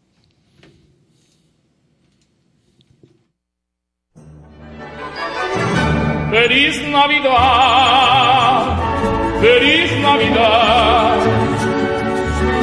Feliz 6.32 6.80
Navidad, 6.88 8.78
feliz 9.42 10.00
Navidad, 10.00 11.18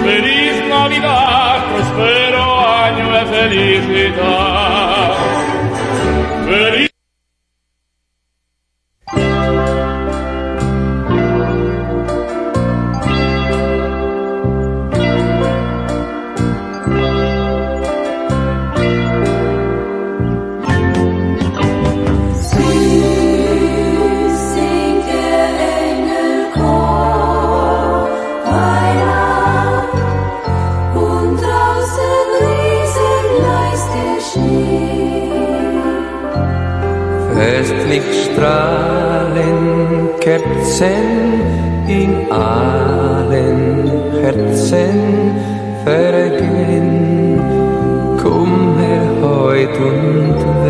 feliz 0.05 0.69
Navidad, 0.69 1.65
prospero 1.73 2.61
año 2.61 3.11
de 3.13 3.27
felicidad. 3.27 5.15
Feliz 6.47 6.86
Festlich 37.37 38.03
strahlen 38.25 40.09
Kerzen 40.21 41.43
in 41.87 42.33
allen 42.33 43.61
Herzen 44.23 45.35
vergehen. 45.85 47.41
Komm 48.23 48.79
her 48.79 49.09
heut 49.23 49.77
und 49.79 50.66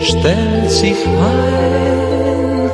stellt 0.00 0.70
sich 0.70 0.96
ein, 1.06 2.70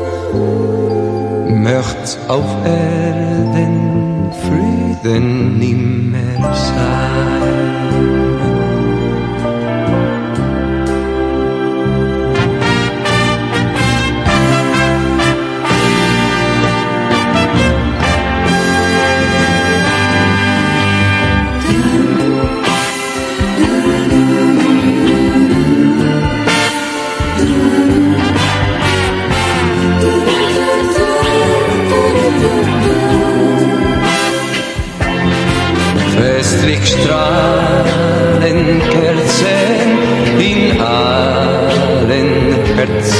möcht's 1.62 2.18
auf 2.29 2.47
Erden 2.64 4.31
Frieden 4.43 5.59
nimmer 5.59 6.55
sein. 6.55 7.36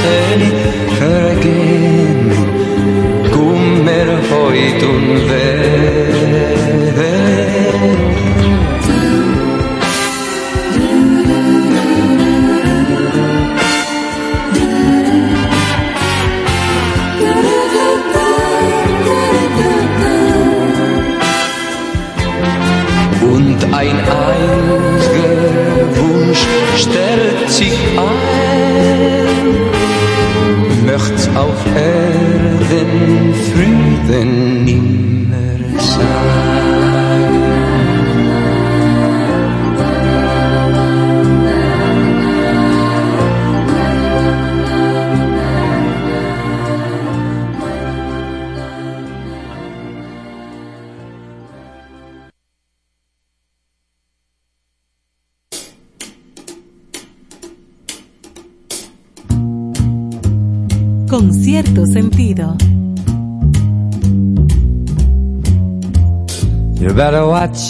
itseni 0.07 0.53
kärkeen, 0.99 2.33
kummerhoitun 3.33 5.29
veren. 5.29 5.86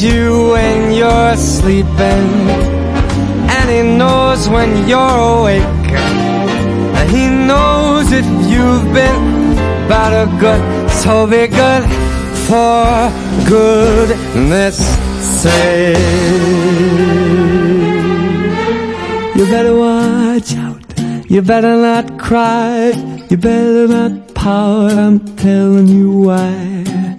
You 0.00 0.50
when 0.52 0.92
you're 0.92 1.36
sleeping, 1.36 2.28
and 3.56 3.70
he 3.70 3.82
knows 3.96 4.48
when 4.48 4.88
you're 4.88 5.18
awake. 5.38 5.90
And 6.98 7.10
he 7.10 7.26
knows 7.28 8.12
if 8.12 8.26
you've 8.50 8.84
been 8.92 9.54
bad 9.88 10.12
or 10.20 10.28
good, 10.38 10.90
so 10.90 11.26
be 11.26 11.46
good 11.48 11.84
for 12.48 13.10
goodness 13.48 14.78
sake. 15.42 15.96
You 19.36 19.44
better 19.46 19.76
watch 19.76 20.54
out. 20.56 20.84
You 21.30 21.42
better 21.42 21.76
not 21.76 22.18
cry. 22.18 22.92
You 23.28 23.36
better 23.36 23.86
not 23.86 24.34
pout. 24.34 24.92
I'm 24.92 25.18
telling 25.36 25.86
you 25.88 26.10
why. 26.10 27.18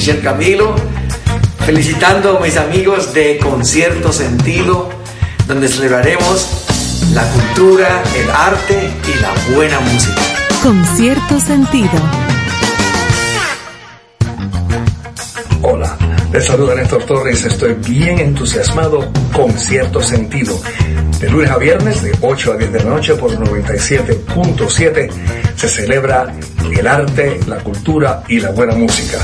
Michel 0.00 0.22
Camilo, 0.22 0.74
felicitando 1.66 2.38
a 2.38 2.40
mis 2.40 2.56
amigos 2.56 3.12
de 3.12 3.36
Concierto 3.36 4.10
Sentido, 4.14 4.88
donde 5.46 5.68
celebraremos 5.68 6.48
la 7.12 7.22
cultura, 7.24 8.02
el 8.16 8.30
arte 8.30 8.90
y 9.06 9.20
la 9.20 9.54
buena 9.54 9.78
música. 9.80 10.22
Con 10.62 10.82
cierto 10.96 11.38
sentido. 11.38 11.90
Hola, 15.60 15.98
les 16.32 16.46
saluda 16.46 16.76
Néstor 16.76 17.04
Torres. 17.04 17.44
Estoy 17.44 17.74
bien 17.74 18.20
entusiasmado 18.20 19.06
con 19.34 19.52
cierto 19.52 20.00
sentido. 20.00 20.58
De 21.20 21.28
lunes 21.28 21.50
a 21.50 21.58
viernes, 21.58 22.02
de 22.02 22.16
8 22.22 22.54
a 22.54 22.56
10 22.56 22.72
de 22.72 22.78
la 22.84 22.90
noche 22.90 23.16
por 23.16 23.32
97.7, 23.32 25.10
se 25.56 25.68
celebra 25.68 26.34
el 26.74 26.86
arte, 26.86 27.38
la 27.46 27.58
cultura 27.58 28.22
y 28.28 28.40
la 28.40 28.50
buena 28.52 28.74
música. 28.74 29.18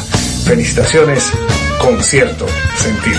Felicitaciones 0.47 1.33
con 1.81 2.01
cierto 2.01 2.47
sentido. 2.77 3.19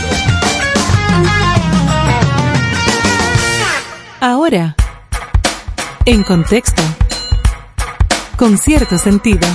Ahora, 4.22 4.78
en 6.06 6.24
contexto. 6.24 6.82
Con 8.38 8.58
cierto 8.58 8.98
sentido. 8.98 9.46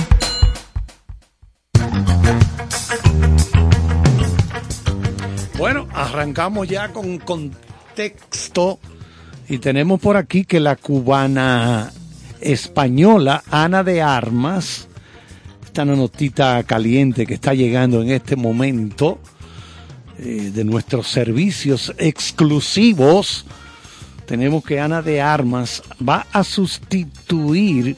Bueno, 5.57 5.87
arrancamos 5.95 6.67
ya 6.67 6.93
con 6.93 7.17
contexto 7.17 8.79
y 9.49 9.57
tenemos 9.57 9.99
por 9.99 10.15
aquí 10.15 10.45
que 10.45 10.59
la 10.59 10.75
cubana 10.75 11.91
española 12.39 13.43
Ana 13.49 13.83
de 13.83 14.03
Armas, 14.03 14.87
esta 15.73 15.85
notita 15.85 16.61
caliente 16.65 17.25
que 17.25 17.33
está 17.33 17.55
llegando 17.55 18.03
en 18.03 18.11
este 18.11 18.35
momento 18.35 19.17
eh, 20.19 20.51
de 20.53 20.63
nuestros 20.63 21.07
servicios 21.07 21.91
exclusivos, 21.97 23.43
tenemos 24.27 24.63
que 24.63 24.79
Ana 24.79 25.01
de 25.01 25.19
Armas 25.19 25.81
va 26.07 26.27
a 26.31 26.43
sustituir 26.43 27.97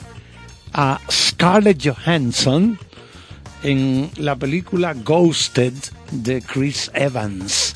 a 0.71 1.01
Scarlett 1.11 1.85
Johansson 1.85 2.79
en 3.61 4.09
la 4.15 4.37
película 4.37 4.93
Ghosted 4.93 5.73
de 6.11 6.41
Chris 6.41 6.89
Evans. 6.93 7.75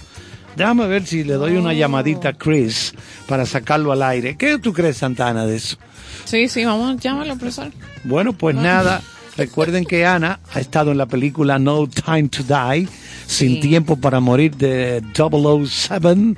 Déjame 0.56 0.88
ver 0.88 1.06
si 1.06 1.26
le 1.26 1.34
doy 1.34 1.58
una 1.58 1.74
llamadita 1.74 2.30
a 2.30 2.34
Chris 2.34 2.94
para 3.28 3.46
sacarlo 3.46 3.92
al 3.92 4.02
aire. 4.04 4.38
¿Qué 4.38 4.60
tú 4.60 4.72
crees, 4.72 4.96
Santana, 4.96 5.46
de 5.46 5.58
eso? 5.58 5.76
Sí, 6.24 6.48
sí, 6.48 6.64
vamos, 6.64 7.02
llámalo, 7.02 7.36
profesor. 7.36 7.74
Bueno, 8.06 8.32
pues 8.32 8.56
nada, 8.56 9.02
recuerden 9.40 9.86
que 9.86 10.06
Ana 10.06 10.42
ha 10.54 10.60
estado 10.60 10.92
en 10.92 10.98
la 10.98 11.06
película 11.06 11.58
No 11.58 11.88
Time 11.88 12.28
to 12.28 12.44
Die, 12.44 12.88
Sin 13.26 13.62
Tiempo 13.62 13.96
para 13.96 14.20
Morir 14.20 14.56
de 14.56 15.02
007, 15.14 16.38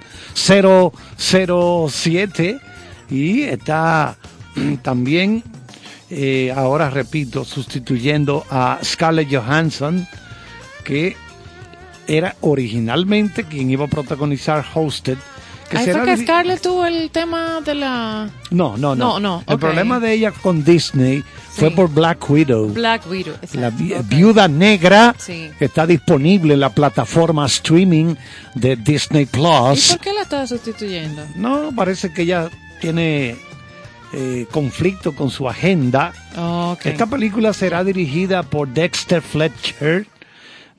007, 1.90 2.60
y 3.10 3.42
está 3.42 4.16
mm, 4.56 4.76
también, 4.76 5.44
eh, 6.12 6.54
ahora 6.56 6.92
repito, 6.92 7.44
sustituyendo 7.44 8.46
a 8.52 8.78
Scarlett 8.84 9.34
Johansson, 9.34 10.08
que 10.84 11.18
era 12.08 12.36
originalmente 12.42 13.46
quien 13.46 13.72
iba 13.72 13.86
a 13.86 13.90
protagonizar 13.90 14.64
Hosted. 14.76 15.18
Que 15.70 15.78
Ahí 15.78 15.86
será 15.86 16.04
fue 16.04 16.16
que 16.16 16.22
Scarlett 16.22 16.62
tuvo 16.62 16.86
el 16.86 17.10
tema 17.10 17.62
de 17.62 17.76
la 17.76 18.30
no, 18.52 18.78
no, 18.78 18.94
no. 18.96 19.20
No, 19.20 19.20
no, 19.20 19.44
El 19.48 19.58
problema 19.58 20.00
de 20.00 20.14
ella 20.14 20.32
con 20.32 20.64
Disney 20.64 21.24
fue 21.54 21.72
por 21.72 21.90
Black 21.94 22.30
Widow. 22.30 22.70
Black 22.74 23.06
Widow. 23.10 23.34
exacto, 23.36 23.60
La 23.60 23.70
vi- 23.70 23.94
viuda 24.06 24.48
negra 24.48 25.14
Sí. 25.18 25.50
que 25.60 25.66
está 25.66 25.86
disponible 25.86 26.54
en 26.54 26.60
la 26.60 26.70
plataforma 26.70 27.46
streaming 27.46 28.16
de 28.56 28.76
Disney 28.76 29.24
¿Y 29.24 29.26
Plus. 29.26 29.90
por 29.90 30.00
qué 30.00 30.14
la 30.14 30.22
estaba 30.22 30.48
sustituyendo? 30.48 31.24
No, 31.36 31.72
parece 31.76 32.12
que 32.14 32.24
ella 32.24 32.50
tiene 32.80 33.36
eh, 34.14 34.46
conflicto 34.52 35.16
con 35.16 35.30
su 35.30 35.48
agenda. 35.48 36.12
Ok. 36.38 36.86
Esta 36.88 37.06
película 37.06 37.54
será 37.54 37.82
dirigida 37.84 38.44
por 38.44 38.68
Dexter 38.68 39.22
Fletcher, 39.22 40.06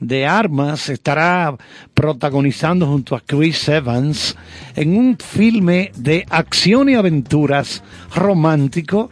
de 0.01 0.27
Armas 0.27 0.89
estará 0.91 1.57
protagonizando 1.95 2.87
junto 2.89 3.14
a 3.16 3.20
Chris 3.20 3.68
Evans 3.68 4.37
en 4.75 4.97
un 4.99 5.16
filme 5.16 5.93
de 5.97 6.27
acción 6.29 6.89
y 6.89 6.95
aventuras 6.95 7.83
romántico 8.14 9.11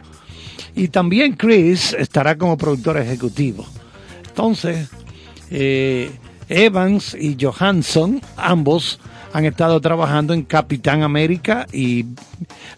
y 0.75 0.87
también 0.87 1.33
Chris 1.33 1.93
estará 1.93 2.37
como 2.37 2.57
productor 2.57 2.97
ejecutivo. 2.97 3.65
Entonces, 4.27 4.89
eh, 5.49 6.11
Evans 6.47 7.15
y 7.19 7.37
Johansson, 7.39 8.21
ambos 8.37 8.99
han 9.33 9.45
estado 9.45 9.79
trabajando 9.79 10.33
en 10.33 10.43
Capitán 10.43 11.03
América 11.03 11.67
y 11.71 12.05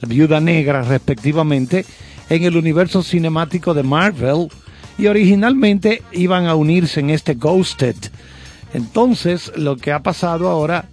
Viuda 0.01 0.39
Negra 0.39 0.83
respectivamente 0.83 1.85
en 2.29 2.43
el 2.43 2.57
universo 2.57 3.03
cinemático 3.03 3.73
de 3.73 3.83
Marvel 3.83 4.49
y 4.97 5.07
originalmente 5.07 6.03
iban 6.11 6.45
a 6.45 6.55
unirse 6.55 6.99
en 6.99 7.09
este 7.09 7.33
Ghosted. 7.33 7.95
Entonces, 8.73 9.51
lo 9.55 9.77
que 9.77 9.91
ha 9.91 10.01
pasado 10.01 10.49
ahora, 10.49 10.85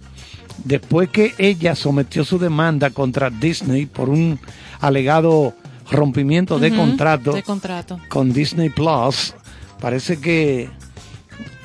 después 0.63 1.09
que 1.09 1.33
ella 1.37 1.75
sometió 1.75 2.23
su 2.25 2.39
demanda 2.39 2.89
contra 2.89 3.29
Disney 3.29 3.85
por 3.85 4.09
un 4.09 4.39
alegado 4.79 5.53
rompimiento 5.91 6.57
de, 6.57 6.73
contrato 6.75 7.33
de 7.33 7.43
contrato. 7.43 7.99
con 8.09 8.31
Disney 8.33 8.69
Plus, 8.69 9.35
parece 9.79 10.19
que 10.19 10.69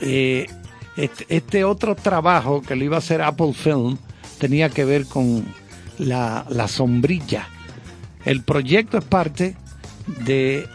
eh, 0.01 0.47
este, 0.97 1.27
este 1.29 1.65
otro 1.65 1.95
trabajo 1.95 2.61
que 2.61 2.75
lo 2.77 2.85
iba 2.85 2.97
a 2.97 2.99
hacer 2.99 3.23
Apple 3.23 3.53
Film 3.55 3.97
tenía 4.39 4.69
que 4.69 4.85
ver 4.85 5.07
con 5.07 5.45
la, 5.99 6.45
la 6.51 6.69
sombrilla. 6.69 7.49
El 8.25 8.43
proyecto 8.43 8.99
es 8.99 9.05
parte 9.05 9.57
de, 10.25 10.67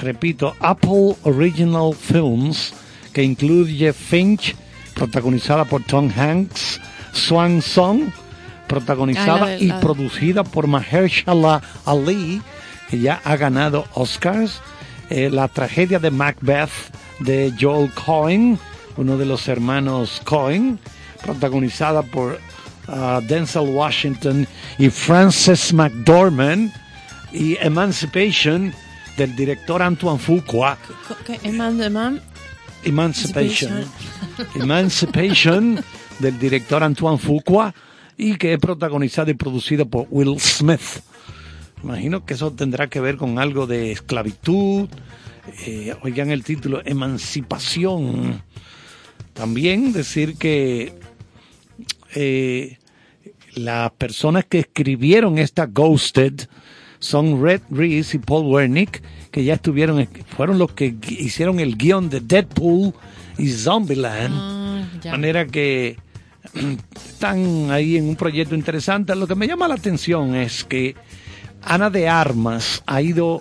repito, 0.00 0.54
Apple 0.60 1.16
Original 1.22 1.94
Films, 1.94 2.74
que 3.12 3.22
incluye 3.22 3.92
Finch, 3.92 4.56
protagonizada 4.94 5.64
por 5.64 5.82
Tom 5.84 6.10
Hanks, 6.14 6.80
Swan 7.12 7.62
Song, 7.62 8.10
protagonizada 8.66 9.46
Ah, 9.46 9.50
la 9.50 9.58
y 9.58 9.72
producida 9.80 10.44
por 10.44 10.66
Mahershala 10.66 11.60
Ali, 11.84 12.40
ya 12.92 13.20
ha 13.24 13.36
ganado 13.36 13.86
Oscars, 13.94 14.60
eh, 15.10 15.28
la 15.30 15.48
tragedia 15.48 15.98
de 15.98 16.10
Macbeth 16.10 16.70
de 17.20 17.52
Joel 17.60 17.90
Cohen, 17.92 18.58
uno 18.96 19.16
de 19.16 19.26
los 19.26 19.48
hermanos 19.48 20.20
Cohen, 20.24 20.78
protagonizada 21.22 22.02
por 22.02 22.38
ah, 22.88 23.20
Denzel 23.26 23.68
Washington 23.68 24.46
y 24.78 24.88
Frances 24.90 25.72
McDormand, 25.72 26.72
y 27.32 27.56
Emancipation 27.60 28.72
del 29.16 29.36
director 29.36 29.80
Antoine 29.82 30.18
Fuqua, 30.18 30.76
Eman- 31.44 31.80
Eman- 31.80 32.20
Emancipation, 32.82 33.84
Emancipation 34.56 35.82
del 36.18 36.38
director 36.38 36.82
Antoine 36.82 37.18
Fuqua 37.18 37.74
y 38.16 38.36
que 38.36 38.54
es 38.54 38.58
protagonizada 38.58 39.30
y 39.30 39.34
producida 39.34 39.84
por 39.84 40.06
Will 40.10 40.38
Smith. 40.40 40.80
Imagino 41.82 42.24
que 42.24 42.34
eso 42.34 42.52
tendrá 42.52 42.88
que 42.88 43.00
ver 43.00 43.16
con 43.16 43.38
algo 43.38 43.66
de 43.66 43.92
esclavitud. 43.92 44.88
Eh, 45.66 45.94
oigan 46.02 46.30
el 46.30 46.44
título, 46.44 46.82
Emancipación. 46.84 48.42
También 49.32 49.92
decir 49.92 50.36
que 50.36 50.92
eh, 52.14 52.78
las 53.54 53.90
personas 53.92 54.44
que 54.44 54.58
escribieron 54.60 55.38
esta 55.38 55.66
Ghosted 55.66 56.48
son 56.98 57.42
Red 57.42 57.62
Reese 57.70 58.18
y 58.18 58.20
Paul 58.20 58.46
Wernick, 58.46 59.02
que 59.30 59.42
ya 59.44 59.54
estuvieron, 59.54 60.06
fueron 60.36 60.58
los 60.58 60.72
que 60.72 60.94
hicieron 61.08 61.58
el 61.60 61.76
guion 61.78 62.10
de 62.10 62.20
Deadpool 62.20 62.92
y 63.38 63.48
Zombieland. 63.48 64.34
Ah, 64.36 64.88
De 64.94 65.00
ya. 65.00 65.10
manera 65.12 65.46
que 65.46 65.96
están 67.08 67.70
ahí 67.70 67.96
en 67.96 68.06
un 68.08 68.16
proyecto 68.16 68.54
interesante. 68.54 69.14
Lo 69.16 69.26
que 69.26 69.34
me 69.34 69.46
llama 69.46 69.66
la 69.68 69.74
atención 69.76 70.34
es 70.34 70.64
que 70.64 70.94
Ana 71.62 71.90
de 71.90 72.08
Armas 72.08 72.82
ha 72.86 73.02
ido 73.02 73.40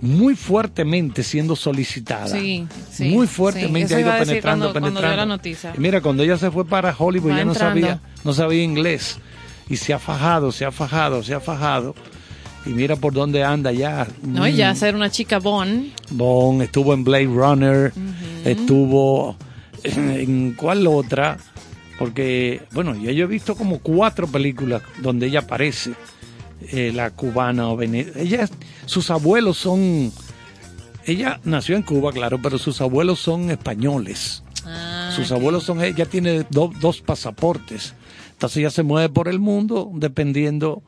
muy 0.00 0.34
fuertemente 0.34 1.22
siendo 1.22 1.54
solicitada. 1.54 2.26
Sí, 2.28 2.66
sí, 2.90 3.10
muy 3.10 3.26
fuertemente 3.26 3.94
ha 3.94 4.00
ido 4.00 4.10
penetrando, 4.18 4.72
cuando- 4.72 4.88
penetrando. 4.88 5.16
la 5.16 5.26
noticia. 5.26 5.72
Y 5.76 5.80
mira, 5.80 6.00
cuando 6.00 6.22
ella 6.22 6.36
se 6.38 6.50
fue 6.50 6.66
para 6.66 6.94
Hollywood 6.96 7.32
Va 7.32 7.36
ya 7.38 7.44
no 7.44 7.52
entrando. 7.52 7.80
sabía, 7.80 8.00
no 8.24 8.32
sabía 8.32 8.62
inglés. 8.64 9.18
Y 9.68 9.76
se 9.76 9.92
ha 9.94 10.00
fajado, 10.00 10.50
se 10.50 10.64
ha 10.64 10.72
fajado, 10.72 11.22
se 11.22 11.34
ha 11.34 11.40
fajado. 11.40 11.94
Y 12.66 12.70
mira 12.70 12.96
por 12.96 13.12
dónde 13.12 13.44
anda 13.44 13.70
ya. 13.72 14.06
No, 14.22 14.46
y 14.48 14.54
ya 14.56 14.74
ser 14.74 14.96
una 14.96 15.10
chica 15.10 15.38
bon. 15.38 15.92
Bond, 16.10 16.62
estuvo 16.62 16.92
en 16.92 17.04
Blade 17.04 17.26
Runner, 17.26 17.92
estuvo 18.44 19.36
en 19.84 20.54
cuál 20.54 20.86
otra, 20.88 21.38
porque, 21.98 22.62
bueno, 22.72 22.94
ya 22.96 23.12
yo 23.12 23.24
he 23.24 23.28
visto 23.28 23.54
como 23.54 23.78
cuatro 23.78 24.26
películas 24.26 24.82
donde 25.00 25.28
ella 25.28 25.40
aparece, 25.40 25.92
eh, 26.62 26.92
la 26.94 27.10
cubana 27.10 27.68
o 27.68 27.80
Ella, 27.82 28.48
sus 28.86 29.10
abuelos 29.10 29.56
son, 29.58 30.12
ella 31.06 31.40
nació 31.44 31.76
en 31.76 31.82
Cuba, 31.82 32.12
claro, 32.12 32.40
pero 32.42 32.58
sus 32.58 32.80
abuelos 32.80 33.20
son 33.20 33.50
españoles. 33.50 34.42
Ah, 34.66 35.10
Sus 35.14 35.32
abuelos 35.32 35.64
son, 35.64 35.82
ella 35.82 36.04
tiene 36.06 36.44
do- 36.50 36.72
dos 36.80 37.00
pasaportes. 37.00 37.94
Entonces 38.32 38.58
ella 38.58 38.70
se 38.70 38.82
mueve 38.82 39.08
por 39.08 39.28
el 39.28 39.38
mundo 39.38 39.90
dependiendo, 39.94 40.82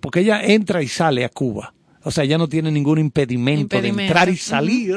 porque 0.00 0.20
ella 0.20 0.42
entra 0.42 0.82
y 0.82 0.88
sale 0.88 1.24
a 1.24 1.28
Cuba. 1.28 1.74
O 2.02 2.10
sea, 2.10 2.24
ella 2.24 2.38
no 2.38 2.48
tiene 2.48 2.70
ningún 2.70 2.98
impedimento, 2.98 3.76
de 3.80 3.88
entrar 4.06 4.28
y 4.30 4.36
salir. 4.38 4.96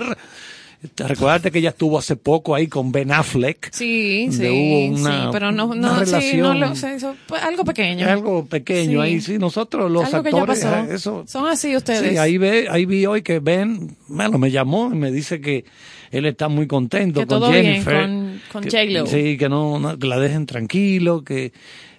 Recuerda 0.97 1.49
que 1.49 1.59
ella 1.59 1.69
estuvo 1.69 1.97
hace 1.97 2.15
poco 2.15 2.53
ahí 2.55 2.67
con 2.67 2.91
Ben 2.91 3.11
Affleck. 3.11 3.71
Sí, 3.73 4.27
sí, 4.31 4.45
hubo 4.47 4.95
una- 4.99 5.23
sí, 5.23 5.29
pero 5.31 5.51
no, 5.51 5.73
no, 5.73 6.05
sí, 6.05 6.37
no 6.37 6.53
lo 6.53 6.75
sé, 6.75 6.95
eso, 6.95 7.15
pues, 7.27 7.41
algo 7.41 7.63
pequeño. 7.63 8.07
Algo 8.09 8.45
pequeño 8.45 9.01
Sí. 9.01 9.07
ahí, 9.09 9.21
sí. 9.21 9.37
Nosotros 9.37 9.89
los 9.89 10.05
Algo 10.05 10.23
que 10.23 10.31
ya 10.31 10.39
actores, 10.39 10.59
pasó. 10.63 10.91
eh, 10.91 10.95
eso. 10.95 11.23
Son 11.27 11.47
así 11.47 11.75
ustedes. 11.75 12.11
Sí, 12.11 12.17
ahí, 12.17 12.37
ve, 12.37 12.67
ahí 12.69 12.85
vi 12.85 13.05
hoy 13.05 13.21
que 13.21 13.39
Ben, 13.39 13.95
bueno, 14.07 14.37
me 14.37 14.51
llamó 14.51 14.89
y 14.91 14.97
me 14.97 15.11
dice 15.11 15.39
que 15.39 15.63
él 16.11 16.25
está 16.25 16.47
muy 16.49 16.67
contento 16.67 17.21
Que 17.21 17.25
con 17.27 17.39
todo 17.39 17.49
bien 17.51 17.63
Jennifer. 17.63 18.01
con- 18.03 18.41
con 18.51 18.63
que-. 18.63 19.03
Sí, 19.07 19.37
que 19.37 19.49
no, 19.49 19.79
no- 19.79 19.97
que 19.97 20.07
la 20.07 20.19
dejen 20.19 20.45
tranquilo, 20.45 21.23
que 21.23 21.53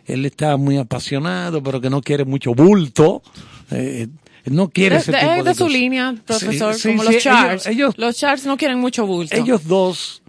él 0.07 0.27
está 0.27 0.57
muy 0.59 0.77
apasionado, 0.77 1.63
pero 1.63 1.81
que 1.81 1.89
no 1.89 2.03
quiere 2.03 2.25
mucho 2.27 2.55
bulto. 2.55 3.23
Eh, 3.71 4.09
no 4.47 4.69
quiere 4.71 4.97
de, 4.97 5.01
ese 5.03 5.13
de- 5.13 5.19
tipo 5.19 5.31
de, 5.33 5.43
de 5.43 5.55
su 5.55 5.65
cosas. 5.65 5.73
línea, 5.73 6.15
profesor, 6.27 6.75
Sí, 6.75 6.81
sí, 6.81 6.89
como 6.89 7.03
sí, 7.03 7.07
los 7.07 7.11
ellos- 7.15 7.23
charts. 7.23 7.67
ellos- 7.67 7.95
los 7.99 8.17
charts 8.17 8.45
no 8.47 8.57
quieren 8.57 8.79
mucho 8.79 9.07
bulto. 9.07 9.35
ellos 9.37 9.67
dos, 9.67 10.23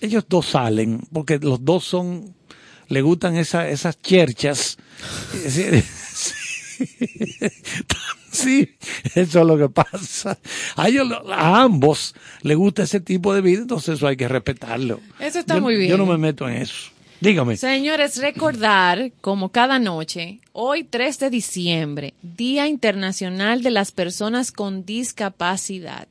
ellos 0.00 0.24
dos 0.28 0.46
salen, 0.46 1.00
porque 1.12 1.38
los 1.38 1.64
dos 1.64 1.84
son, 1.84 2.34
le 2.88 3.02
gustan 3.02 3.36
esa, 3.36 3.68
esas 3.68 4.00
cherchas. 4.00 4.76
Sí, 8.32 8.76
eso 9.16 9.40
es 9.40 9.46
lo 9.46 9.58
que 9.58 9.68
pasa. 9.68 10.38
A, 10.76 10.88
ellos, 10.88 11.06
lo- 11.08 11.32
a 11.32 11.62
ambos 11.62 12.14
les 12.42 12.56
gusta 12.56 12.84
ese 12.84 13.00
tipo 13.00 13.34
de 13.34 13.40
vida, 13.40 13.62
entonces 13.62 13.96
eso 13.96 14.06
hay 14.06 14.16
que 14.16 14.28
respetarlo. 14.28 15.00
Eso 15.18 15.40
está 15.40 15.56
Yo- 15.56 15.60
muy 15.62 15.76
bien. 15.76 15.90
Yo 15.90 15.98
no 15.98 16.06
me 16.06 16.16
meto 16.16 16.48
en 16.48 16.56
eso. 16.58 16.90
Dígame. 17.20 17.58
Señores, 17.58 18.16
recordar, 18.16 19.12
como 19.20 19.50
cada 19.50 19.78
noche, 19.78 20.40
hoy 20.52 20.84
3 20.84 21.18
de 21.18 21.30
diciembre, 21.30 22.14
Día 22.22 22.66
Internacional 22.66 23.62
de 23.62 23.70
las 23.70 23.92
Personas 23.92 24.52
con 24.52 24.86
Discapacidad. 24.86 26.08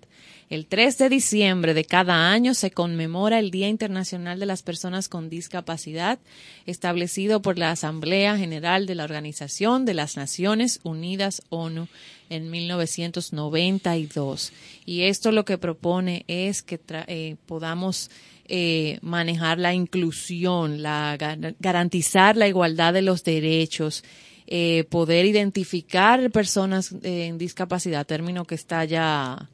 El 0.51 0.67
3 0.67 0.99
de 0.99 1.09
diciembre 1.09 1.73
de 1.73 1.83
cada 1.83 2.31
año 2.31 2.53
se 2.53 2.69
conmemora 2.69 3.39
el 3.39 3.49
Día 3.49 3.67
Internacional 3.67 4.39
de 4.39 4.45
las 4.45 4.61
Personas 4.61 5.09
con 5.09 5.31
Discapacidad, 5.31 6.19
establecido 6.67 7.41
por 7.41 7.57
la 7.57 7.71
Asamblea 7.71 8.37
General 8.37 8.85
de 8.85 8.95
la 8.95 9.03
Organización 9.03 9.85
de 9.85 9.95
las 9.95 10.15
Naciones 10.15 10.79
Unidas 10.83 11.41
ONU 11.49 11.87
en 12.29 12.51
1992. 12.51 14.53
Y 14.85 15.03
esto 15.03 15.31
lo 15.31 15.45
que 15.45 15.57
propone 15.57 16.23
es 16.27 16.61
que 16.61 16.79
eh, 17.07 17.35
podamos 17.47 18.11
eh, 18.49 18.97
manejar 19.01 19.59
la 19.59 19.73
inclusión, 19.73 20.81
la, 20.81 21.17
gar- 21.17 21.55
garantizar 21.59 22.35
la 22.35 22.47
igualdad 22.47 22.93
de 22.93 23.01
los 23.01 23.23
derechos, 23.23 24.03
eh, 24.47 24.83
poder 24.89 25.25
identificar 25.25 26.31
personas 26.31 26.91
eh, 27.03 27.27
en 27.27 27.37
discapacidad, 27.37 28.05
término 28.05 28.45
que 28.45 28.55
está 28.55 28.83
ya 28.85 29.47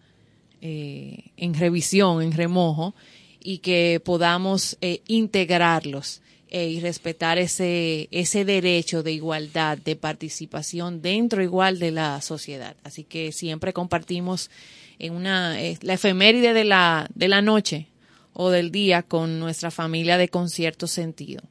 eh, 0.62 1.26
en 1.38 1.54
revisión, 1.54 2.22
en 2.22 2.32
remojo, 2.32 2.96
y 3.44 3.60
que 3.60 4.02
podamos 4.04 4.78
eh, 4.82 5.02
integrarlos 5.08 6.22
eh, 6.50 6.70
y 6.70 6.80
respetar 6.80 7.38
ese, 7.38 8.08
ese 8.12 8.46
derecho 8.46 9.04
de 9.04 9.12
igualdad, 9.12 9.78
de 9.78 9.96
participación 9.96 11.02
dentro 11.02 11.44
igual 11.44 11.78
de 11.78 11.92
la 11.92 12.22
sociedad. 12.22 12.76
Así 12.84 13.04
que 13.04 13.32
siempre 13.32 13.74
compartimos 13.74 14.50
en 14.98 15.14
una, 15.14 15.58
la 15.82 15.94
efeméride 15.94 16.54
de 16.54 16.64
la, 16.64 17.08
de 17.14 17.28
la 17.28 17.42
noche 17.42 17.88
o 18.36 18.52
del 18.52 18.70
día 18.70 19.02
con 19.02 19.40
nuestra 19.40 19.72
familia 19.72 20.18
de 20.18 20.30
concierto 20.30 20.86
sentido. 20.86 21.42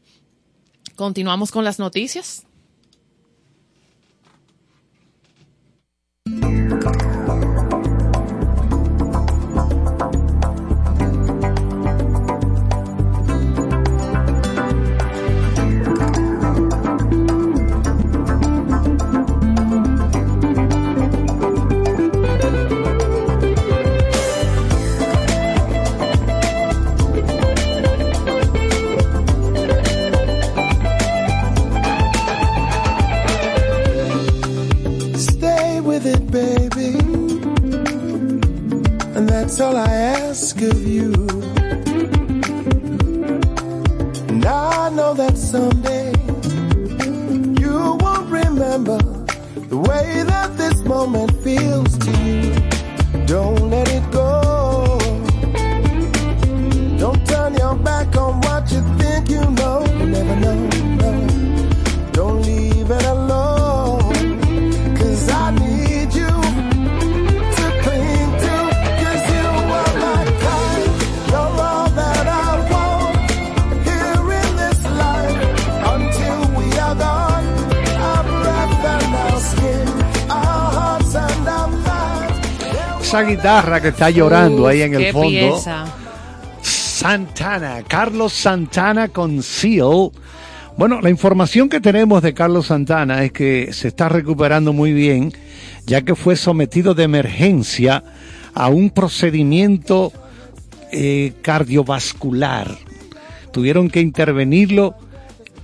Continuamos 0.95 1.51
con 1.51 1.65
las 1.65 1.79
noticias. 1.79 2.47
That's 39.55 39.63
all 39.63 39.77
I 39.77 39.87
ask 39.87 40.61
of 40.63 40.85
you. 40.85 41.13
And 44.29 44.45
I 44.45 44.89
know 44.89 45.15
that 45.15 45.39
someday 45.39 46.13
you 47.63 47.97
won't 48.01 48.29
remember 48.33 48.99
the 49.69 49.77
way 49.77 50.25
that 50.27 50.57
this 50.57 50.83
moment 50.83 51.31
feels 51.45 51.97
to 51.99 52.11
you. 52.25 53.27
Don't 53.27 53.71
let 53.71 53.89
it 53.91 54.11
go. 54.11 54.24
Esa 83.15 83.23
guitarra 83.23 83.81
que 83.81 83.89
está 83.91 84.11
llorando 84.11 84.67
ahí 84.67 84.83
en 84.83 84.95
el 84.95 85.05
Qué 85.05 85.13
fondo. 85.13 85.29
pieza. 85.29 85.85
Santana, 86.63 87.85
Carlos 87.87 88.33
Santana 88.33 89.07
con 89.07 89.41
Seal. 89.41 90.11
Bueno, 90.77 91.01
la 91.01 91.11
información 91.11 91.69
que 91.69 91.81
tenemos 91.81 92.23
de 92.23 92.35
Carlos 92.35 92.67
Santana 92.67 93.23
es 93.23 93.31
que 93.31 93.73
se 93.73 93.87
está 93.87 94.09
recuperando 94.09 94.73
muy 94.73 94.93
bien, 94.93 95.33
ya 95.87 96.03
que 96.03 96.17
fue 96.17 96.35
sometido 96.35 96.93
de 96.93 97.05
emergencia 97.05 98.03
a 98.53 98.67
un 98.67 98.91
procedimiento 98.91 100.13
eh, 100.91 101.35
cardiovascular. 101.41 102.67
Tuvieron 103.53 103.91
que 103.91 104.01
intervenirlo 104.01 104.97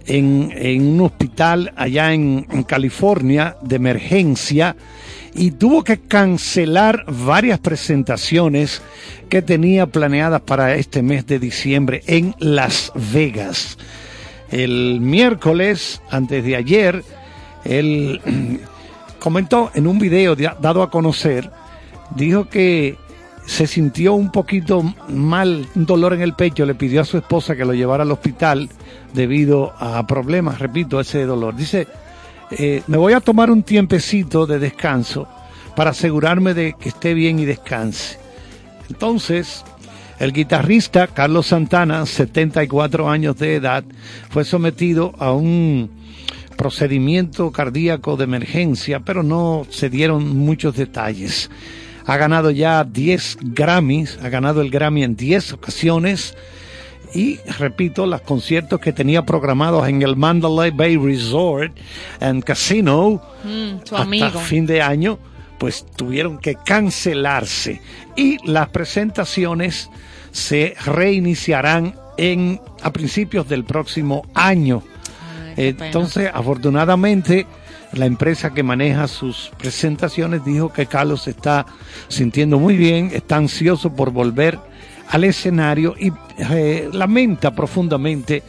en, 0.07 0.53
en 0.55 0.87
un 0.87 1.01
hospital 1.01 1.73
allá 1.75 2.15
en, 2.15 2.47
en 2.49 2.63
California 2.63 3.57
de 3.61 3.75
emergencia 3.75 4.77
y 5.35 5.53
tuvo 5.53 5.85
que 5.85 5.99
cancelar 6.01 7.05
varias 7.07 7.59
presentaciones 7.61 8.83
que 9.29 9.43
tenía 9.43 9.87
planeadas 9.87 10.41
para 10.43 10.75
este 10.75 11.03
mes 11.03 11.27
de 11.27 11.39
diciembre 11.39 12.03
en 12.07 12.35
Las 12.39 12.93
Vegas. 13.13 13.79
El 14.51 15.01
miércoles, 15.01 16.03
antes 16.11 16.45
de 16.45 16.57
ayer, 16.57 17.05
él 17.65 18.21
comentó 19.21 19.71
en 19.75 19.87
un 19.87 19.99
video 19.99 20.35
da- 20.35 20.57
dado 20.61 20.83
a 20.83 20.91
conocer, 20.91 21.51
dijo 22.17 22.49
que 22.49 22.97
se 23.47 23.67
sintió 23.67 24.15
un 24.15 24.31
poquito 24.33 24.83
mal, 25.09 25.67
un 25.75 25.87
dolor 25.87 26.13
en 26.15 26.23
el 26.23 26.35
pecho, 26.35 26.67
le 26.67 26.75
pidió 26.75 27.01
a 27.01 27.05
su 27.05 27.19
esposa 27.19 27.57
que 27.57 27.65
lo 27.65 27.75
llevara 27.75 28.03
al 28.03 28.13
hospital 28.13 28.69
debido 29.15 29.73
a 29.79 30.07
problemas, 30.07 30.59
repito, 30.59 31.01
ese 31.01 31.25
dolor. 31.25 31.57
Dice, 31.57 31.87
eh, 32.51 32.83
me 32.87 32.97
voy 32.97 33.13
a 33.13 33.21
tomar 33.21 33.51
un 33.51 33.63
tiempecito 33.63 34.47
de 34.47 34.59
descanso 34.59 35.29
para 35.77 35.91
asegurarme 35.91 36.55
de 36.55 36.75
que 36.79 36.89
esté 36.89 37.15
bien 37.15 37.39
y 37.39 37.45
descanse. 37.45 38.19
Entonces, 38.89 39.65
el 40.19 40.33
guitarrista 40.33 41.07
Carlos 41.07 41.47
Santana, 41.47 42.05
74 42.05 43.09
años 43.09 43.39
de 43.39 43.55
edad, 43.55 43.85
fue 44.29 44.45
sometido 44.45 45.15
a 45.19 45.33
un 45.33 45.91
procedimiento 46.57 47.53
cardíaco 47.53 48.17
de 48.19 48.25
emergencia, 48.25 49.01
pero 49.01 49.23
no 49.23 49.67
se 49.71 49.89
dieron 49.89 50.37
muchos 50.37 50.77
detalles. 50.77 51.51
Ha 52.05 52.17
ganado 52.17 52.51
ya 52.51 52.85
10 52.85 53.39
Grammys, 53.41 54.19
ha 54.23 54.29
ganado 54.29 54.61
el 54.61 54.71
Grammy 54.71 55.05
en 55.05 55.17
10 55.17 55.55
ocasiones 55.55 56.35
y 57.15 57.39
repito, 57.59 58.07
los 58.07 58.21
conciertos 58.21 58.81
que 58.81 58.93
tenía 58.93 59.23
programados 59.23 59.89
en 59.89 60.03
el 60.03 60.17
Mandalay 60.17 60.71
Bay 60.71 60.97
Resort 60.97 61.77
and 62.21 62.45
Casino 62.45 63.23
Mm, 63.45 63.79
hasta 63.83 64.03
amigo. 64.03 64.41
fin 64.41 64.67
de 64.67 64.83
año, 64.83 65.19
pues 65.59 65.87
tuvieron 65.97 66.39
que 66.39 66.57
cancelarse 66.57 67.81
y 68.17 68.39
las 68.47 68.69
presentaciones 68.69 69.91
se 70.33 70.75
reiniciarán 70.85 71.95
en 72.17 72.61
a 72.83 72.93
principios 72.93 73.49
del 73.49 73.65
próximo 73.65 74.23
año. 74.35 74.83
pena. 75.57 75.87
Entonces, 75.87 76.31
afortunadamente, 76.33 77.47
la 77.93 78.07
empresa 78.07 78.55
que 78.55 78.63
maneja 78.63 79.09
sus 79.09 79.51
presentaciones 79.59 80.45
dijo 80.45 80.73
que 80.73 80.87
Carlos 80.87 81.27
está 81.27 81.67
sintiendo 82.09 82.59
muy 82.59 82.77
bien, 82.77 83.11
está 83.13 83.37
ansioso 83.37 83.95
por 83.95 84.11
volver 84.11 84.59
al 85.11 85.25
escenario 85.25 85.95
y 85.99 86.13
eh, 86.39 86.89
lamenta 86.93 87.51
profundamente 87.51 88.43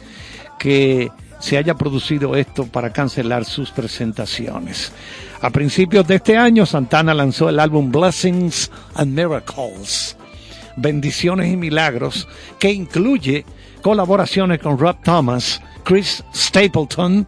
que 0.58 1.10
se 1.40 1.58
haya 1.58 1.74
producido 1.74 2.36
esto 2.36 2.66
para 2.66 2.92
cancelar 2.92 3.44
sus 3.44 3.70
presentaciones. 3.72 4.92
A 5.40 5.50
principios 5.50 6.06
de 6.06 6.14
este 6.16 6.36
año, 6.36 6.64
Santana 6.64 7.12
lanzó 7.12 7.48
el 7.48 7.58
álbum 7.58 7.90
Blessings 7.90 8.70
and 8.94 9.12
Miracles, 9.12 10.16
Bendiciones 10.76 11.52
y 11.52 11.56
Milagros, 11.56 12.28
que 12.60 12.70
incluye 12.70 13.44
colaboraciones 13.82 14.60
con 14.60 14.78
Rob 14.78 14.96
Thomas, 15.02 15.60
Chris 15.82 16.22
Stapleton 16.32 17.26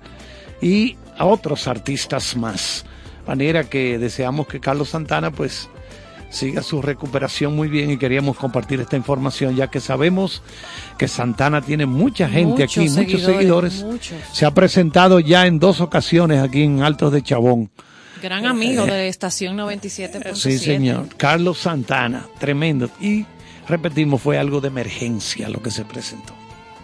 y 0.63 0.97
otros 1.19 1.67
artistas 1.67 2.37
más. 2.37 2.85
Manera 3.27 3.65
que 3.65 3.99
deseamos 3.99 4.47
que 4.47 4.61
Carlos 4.61 4.91
Santana 4.91 5.33
pues 5.33 5.69
siga 6.31 6.63
su 6.63 6.83
recuperación 6.83 7.55
muy 7.55 7.69
bien 7.69 7.91
y 7.91 7.97
queríamos 7.97 8.37
compartir 8.37 8.81
esta 8.81 8.97
información 8.97 9.55
ya 9.57 9.69
que 9.69 9.81
sabemos 9.81 10.43
que 10.99 11.09
Santana 11.09 11.61
tiene 11.63 11.87
mucha 11.87 12.29
gente 12.29 12.63
Muchos 12.65 12.77
aquí, 12.77 12.89
muchos 12.89 13.23
seguidores, 13.23 13.73
seguidores. 13.75 13.83
muchos. 13.85 14.17
Se 14.33 14.47
ha 14.47 14.51
presentado 14.53 15.21
ya 15.21 15.47
en 15.47 15.59
dos 15.59 15.81
ocasiones 15.81 16.43
aquí 16.43 16.63
en 16.63 16.83
Altos 16.83 17.13
de 17.13 17.23
Chabón. 17.23 17.71
Gran 18.23 18.47
amigo 18.47 18.87
de 18.87 19.09
Estación 19.09 19.57
97.7. 19.59 20.35
Sí, 20.35 20.59
señor. 20.59 21.09
Carlos 21.17 21.59
Santana, 21.59 22.27
tremendo. 22.39 22.89
Y 22.99 23.27
repetimos, 23.69 24.23
fue 24.23 24.39
algo 24.39 24.61
de 24.63 24.69
emergencia 24.69 25.49
lo 25.51 25.61
que 25.61 25.71
se 25.71 25.85
presentó. 25.85 26.35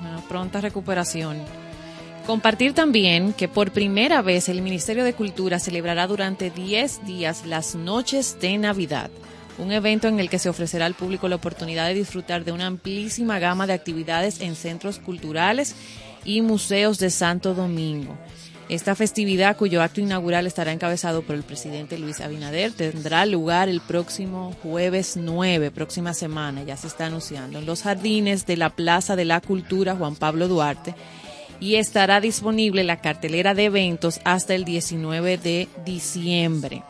Una 0.00 0.20
pronta 0.28 0.60
recuperación. 0.60 1.38
Compartir 2.30 2.74
también 2.74 3.32
que 3.32 3.48
por 3.48 3.72
primera 3.72 4.22
vez 4.22 4.48
el 4.48 4.62
Ministerio 4.62 5.02
de 5.02 5.14
Cultura 5.14 5.58
celebrará 5.58 6.06
durante 6.06 6.48
10 6.48 7.04
días 7.04 7.44
las 7.44 7.74
Noches 7.74 8.36
de 8.40 8.56
Navidad, 8.56 9.10
un 9.58 9.72
evento 9.72 10.06
en 10.06 10.20
el 10.20 10.30
que 10.30 10.38
se 10.38 10.48
ofrecerá 10.48 10.86
al 10.86 10.94
público 10.94 11.26
la 11.26 11.34
oportunidad 11.34 11.88
de 11.88 11.94
disfrutar 11.94 12.44
de 12.44 12.52
una 12.52 12.66
amplísima 12.66 13.40
gama 13.40 13.66
de 13.66 13.72
actividades 13.72 14.42
en 14.42 14.54
centros 14.54 15.00
culturales 15.00 15.74
y 16.24 16.40
museos 16.40 17.00
de 17.00 17.10
Santo 17.10 17.52
Domingo. 17.52 18.16
Esta 18.68 18.94
festividad, 18.94 19.56
cuyo 19.56 19.82
acto 19.82 20.00
inaugural 20.00 20.46
estará 20.46 20.70
encabezado 20.70 21.22
por 21.22 21.34
el 21.34 21.42
presidente 21.42 21.98
Luis 21.98 22.20
Abinader, 22.20 22.70
tendrá 22.70 23.26
lugar 23.26 23.68
el 23.68 23.80
próximo 23.80 24.54
jueves 24.62 25.16
9, 25.16 25.72
próxima 25.72 26.14
semana, 26.14 26.62
ya 26.62 26.76
se 26.76 26.86
está 26.86 27.06
anunciando, 27.06 27.58
en 27.58 27.66
los 27.66 27.82
jardines 27.82 28.46
de 28.46 28.56
la 28.56 28.70
Plaza 28.70 29.16
de 29.16 29.24
la 29.24 29.40
Cultura 29.40 29.96
Juan 29.96 30.14
Pablo 30.14 30.46
Duarte 30.46 30.94
y 31.60 31.76
estará 31.76 32.20
disponible 32.20 32.82
la 32.82 33.00
cartelera 33.00 33.54
de 33.54 33.66
eventos 33.66 34.20
hasta 34.24 34.54
el 34.54 34.64
19 34.64 35.38
de 35.38 35.68
diciembre. 35.84 36.82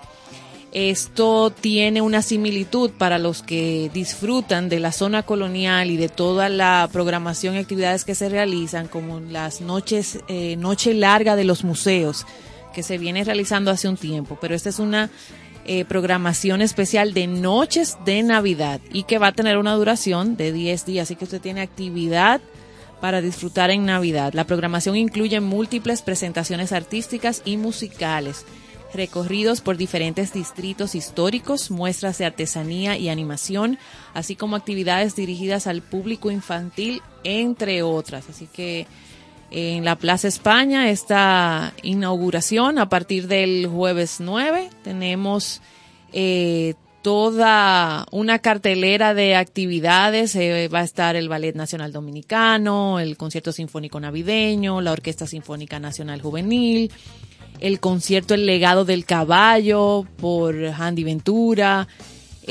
Esto 0.72 1.50
tiene 1.50 2.00
una 2.00 2.22
similitud 2.22 2.90
para 2.92 3.18
los 3.18 3.42
que 3.42 3.90
disfrutan 3.92 4.68
de 4.68 4.78
la 4.78 4.92
zona 4.92 5.24
colonial 5.24 5.90
y 5.90 5.96
de 5.96 6.08
toda 6.08 6.48
la 6.48 6.88
programación 6.92 7.56
y 7.56 7.58
actividades 7.58 8.04
que 8.04 8.14
se 8.14 8.28
realizan, 8.28 8.86
como 8.86 9.18
las 9.18 9.60
noches, 9.60 10.20
eh, 10.28 10.54
noche 10.56 10.94
larga 10.94 11.34
de 11.34 11.42
los 11.42 11.64
museos, 11.64 12.24
que 12.72 12.84
se 12.84 12.98
viene 12.98 13.24
realizando 13.24 13.72
hace 13.72 13.88
un 13.88 13.96
tiempo. 13.96 14.38
Pero 14.40 14.54
esta 14.54 14.68
es 14.68 14.78
una 14.78 15.10
eh, 15.66 15.84
programación 15.84 16.62
especial 16.62 17.14
de 17.14 17.26
noches 17.26 17.98
de 18.04 18.22
Navidad 18.22 18.80
y 18.92 19.02
que 19.02 19.18
va 19.18 19.28
a 19.28 19.32
tener 19.32 19.58
una 19.58 19.74
duración 19.74 20.36
de 20.36 20.52
10 20.52 20.86
días. 20.86 21.08
Así 21.08 21.16
que 21.16 21.24
usted 21.24 21.40
tiene 21.40 21.62
actividad 21.62 22.40
para 23.01 23.20
disfrutar 23.20 23.70
en 23.70 23.84
Navidad. 23.84 24.32
La 24.34 24.44
programación 24.44 24.96
incluye 24.96 25.40
múltiples 25.40 26.03
presentaciones 26.03 26.72
artísticas 26.72 27.42
y 27.44 27.57
musicales 27.57 28.44
recorridos 28.92 29.61
por 29.61 29.76
diferentes 29.76 30.32
distritos 30.32 30.94
históricos, 30.94 31.70
muestras 31.70 32.18
de 32.18 32.26
artesanía 32.26 32.96
y 32.96 33.09
animación, 33.09 33.78
así 34.14 34.36
como 34.36 34.57
actividades 34.57 35.14
dirigidas 35.14 35.66
al 35.66 35.82
público 35.82 36.30
infantil, 36.30 37.03
entre 37.24 37.82
otras. 37.82 38.28
Así 38.28 38.48
que 38.53 38.86
en 39.51 39.84
la 39.84 39.96
Plaza 39.96 40.28
España 40.28 40.90
esta 40.90 41.72
inauguración 41.82 42.78
a 42.78 42.88
partir 42.88 43.26
del 43.26 43.66
jueves 43.66 44.16
9 44.20 44.70
tenemos 44.84 45.61
eh, 46.12 46.74
toda 47.03 48.07
una 48.11 48.38
cartelera 48.38 49.14
de 49.14 49.36
actividades. 49.36 50.34
Eh, 50.36 50.68
va 50.68 50.80
a 50.80 50.84
estar 50.84 51.16
el 51.16 51.28
Ballet 51.28 51.55
Nacional 51.55 51.92
Dominicano, 51.92 53.01
el 53.01 53.16
Concierto 53.16 53.53
Sinfónico 53.53 54.01
Navideño, 54.01 54.80
la 54.80 54.92
Orquesta 54.92 55.26
Sinfónica 55.26 55.80
Nacional 55.80 56.20
Juvenil, 56.20 56.90
el 57.61 57.80
concierto 57.80 58.34
El 58.34 58.46
legado 58.46 58.84
del 58.84 59.05
caballo 59.05 60.07
por 60.18 60.55
Handy 60.57 61.05
Ventura, 61.05 61.88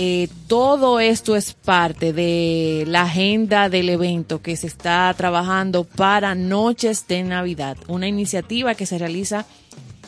Eh, 0.02 0.30
todo 0.48 1.00
esto 1.00 1.36
es 1.36 1.54
parte 1.54 2.14
de 2.14 2.86
la 2.88 3.02
agenda 3.02 3.68
del 3.68 3.90
evento 3.90 4.42
que 4.42 4.56
se 4.56 4.68
está 4.68 5.14
trabajando 5.18 5.84
para 5.84 6.36
Noches 6.36 7.06
de 7.08 7.24
Navidad, 7.24 7.76
una 7.88 8.08
iniciativa 8.08 8.76
que 8.76 8.86
se 8.86 8.98
realiza 8.98 9.46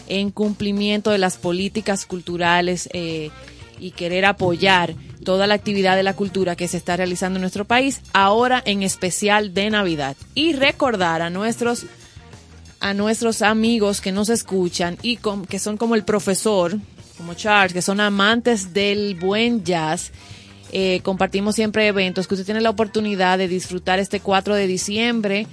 en 0.07 0.31
cumplimiento 0.31 1.09
de 1.11 1.17
las 1.17 1.35
políticas 1.37 2.05
culturales 2.05 2.89
eh, 2.93 3.31
y 3.81 3.91
querer 3.91 4.23
apoyar 4.25 4.95
toda 5.25 5.47
la 5.47 5.55
actividad 5.55 5.95
de 5.97 6.03
la 6.03 6.13
cultura 6.15 6.55
que 6.55 6.67
se 6.69 6.77
está 6.77 6.95
realizando 6.95 7.37
en 7.37 7.41
nuestro 7.41 7.65
país, 7.65 7.99
ahora 8.13 8.61
en 8.65 8.83
especial 8.83 9.53
de 9.53 9.69
Navidad. 9.69 10.15
Y 10.35 10.53
recordar 10.53 11.21
a 11.21 11.29
nuestros 11.29 11.85
a 12.79 12.93
nuestros 12.95 13.41
amigos 13.43 14.01
que 14.01 14.11
nos 14.11 14.29
escuchan 14.29 14.97
y 15.03 15.17
com- 15.17 15.45
que 15.45 15.59
son 15.59 15.77
como 15.77 15.93
el 15.95 16.03
profesor, 16.03 16.77
como 17.17 17.35
Charles, 17.35 17.73
que 17.73 17.81
son 17.83 17.99
amantes 17.99 18.73
del 18.73 19.13
buen 19.15 19.63
jazz. 19.63 20.11
Eh, 20.71 21.01
compartimos 21.03 21.53
siempre 21.55 21.85
eventos 21.87 22.27
que 22.27 22.33
usted 22.33 22.45
tiene 22.45 22.61
la 22.61 22.71
oportunidad 22.71 23.37
de 23.37 23.47
disfrutar 23.47 23.99
este 23.99 24.19
4 24.19 24.55
de 24.55 24.65
diciembre 24.65 25.45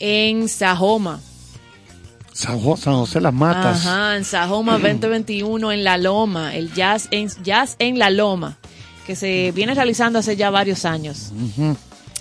en 0.00 0.48
Sajoma. 0.48 1.20
San, 2.32 2.58
Jo- 2.60 2.76
San 2.76 2.94
José 2.94 3.20
Las 3.20 3.34
Matas. 3.34 3.86
Ajá, 3.86 4.16
en 4.16 4.24
Sajoma 4.24 4.78
2021 4.78 5.72
en 5.72 5.84
La 5.84 5.98
Loma, 5.98 6.54
el 6.54 6.72
jazz 6.74 7.08
en, 7.10 7.28
jazz 7.42 7.76
en 7.78 7.98
La 7.98 8.10
Loma, 8.10 8.56
que 9.06 9.16
se 9.16 9.52
viene 9.52 9.74
realizando 9.74 10.18
hace 10.18 10.36
ya 10.36 10.50
varios 10.50 10.84
años 10.84 11.32
Ujú. 11.56 11.76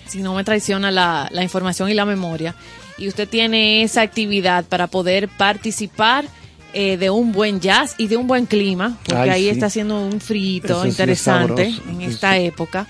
si 0.07 0.21
no 0.21 0.33
me 0.33 0.43
traiciona 0.43 0.91
la, 0.91 1.27
la 1.31 1.43
información 1.43 1.89
y 1.89 1.93
la 1.93 2.05
memoria, 2.05 2.55
y 2.97 3.07
usted 3.07 3.27
tiene 3.29 3.83
esa 3.83 4.01
actividad 4.01 4.65
para 4.65 4.87
poder 4.87 5.29
participar 5.29 6.25
eh, 6.73 6.97
de 6.97 7.09
un 7.09 7.31
buen 7.31 7.59
jazz 7.59 7.95
y 7.97 8.07
de 8.07 8.17
un 8.17 8.27
buen 8.27 8.45
clima, 8.45 8.97
porque 9.05 9.21
Ay, 9.21 9.29
ahí 9.29 9.43
sí. 9.43 9.49
está 9.49 9.65
haciendo 9.67 9.99
un 10.05 10.21
frito 10.21 10.67
Eso 10.67 10.81
sí 10.83 10.87
es 10.89 10.93
interesante 10.93 11.73
en 11.89 12.01
esta 12.01 12.37
época. 12.37 12.87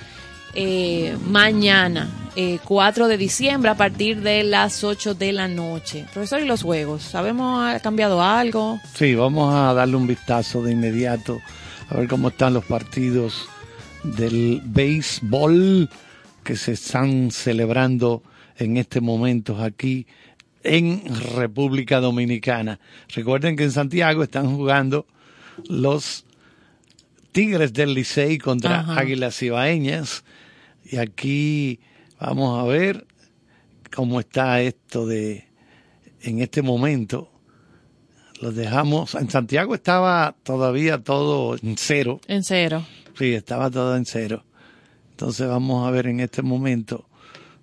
Eh, 0.54 1.18
mañana, 1.28 2.10
eh, 2.36 2.60
4 2.64 3.08
de 3.08 3.18
diciembre, 3.18 3.72
a 3.72 3.76
partir 3.76 4.22
de 4.22 4.44
las 4.44 4.84
8 4.84 5.16
de 5.16 5.32
la 5.32 5.48
noche. 5.48 6.06
Profesor, 6.14 6.42
¿y 6.42 6.46
los 6.46 6.64
juegos? 6.64 7.04
¿Sabemos, 7.04 7.64
ha 7.64 7.80
cambiado 7.80 8.22
algo? 8.22 8.80
Sí, 8.94 9.16
vamos 9.16 9.54
a 9.54 9.74
darle 9.74 9.96
un 9.96 10.08
vistazo 10.08 10.62
de 10.62 10.74
inmediato 10.74 11.42
a 11.90 11.98
ver 11.98 12.08
cómo 12.08 12.30
están 12.30 12.54
los 12.54 12.66
partidos 12.66 13.48
del 14.04 14.62
béisbol 14.66 15.90
que 16.44 16.56
se 16.56 16.74
están 16.74 17.32
celebrando 17.32 18.24
en 18.58 18.78
este 18.78 19.02
momento 19.02 19.62
aquí 19.62 20.08
en 20.64 21.04
República 21.36 22.00
Dominicana. 22.00 22.80
Recuerden 23.14 23.56
que 23.56 23.64
en 23.64 23.72
Santiago 23.72 24.24
están 24.24 24.56
jugando 24.56 25.06
los 25.68 26.26
Tigres 27.32 27.74
del 27.74 27.94
Licey 27.94 28.38
contra. 28.38 28.82
Águilas 28.96 29.42
Ibaeñas 29.42 30.24
y 30.92 30.98
aquí 30.98 31.80
vamos 32.20 32.60
a 32.60 32.68
ver 32.68 33.08
cómo 33.96 34.20
está 34.20 34.62
esto 34.62 35.08
de 35.08 35.48
en 36.22 36.42
este 36.42 36.62
momento 36.62 37.32
los 38.42 38.56
dejamos. 38.56 39.16
En 39.16 39.30
Santiago 39.30 39.74
estaba 39.74 40.36
todavía 40.44 41.02
todo 41.02 41.56
en 41.56 41.78
cero. 41.78 42.20
En 42.28 42.44
cero. 42.44 42.86
Sí, 43.18 43.34
estaba 43.34 43.70
todo 43.70 43.96
en 43.96 44.06
cero. 44.06 44.44
Entonces 45.12 45.48
vamos 45.48 45.88
a 45.88 45.92
ver 45.92 46.08
en 46.08 46.20
este 46.20 46.42
momento, 46.42 47.06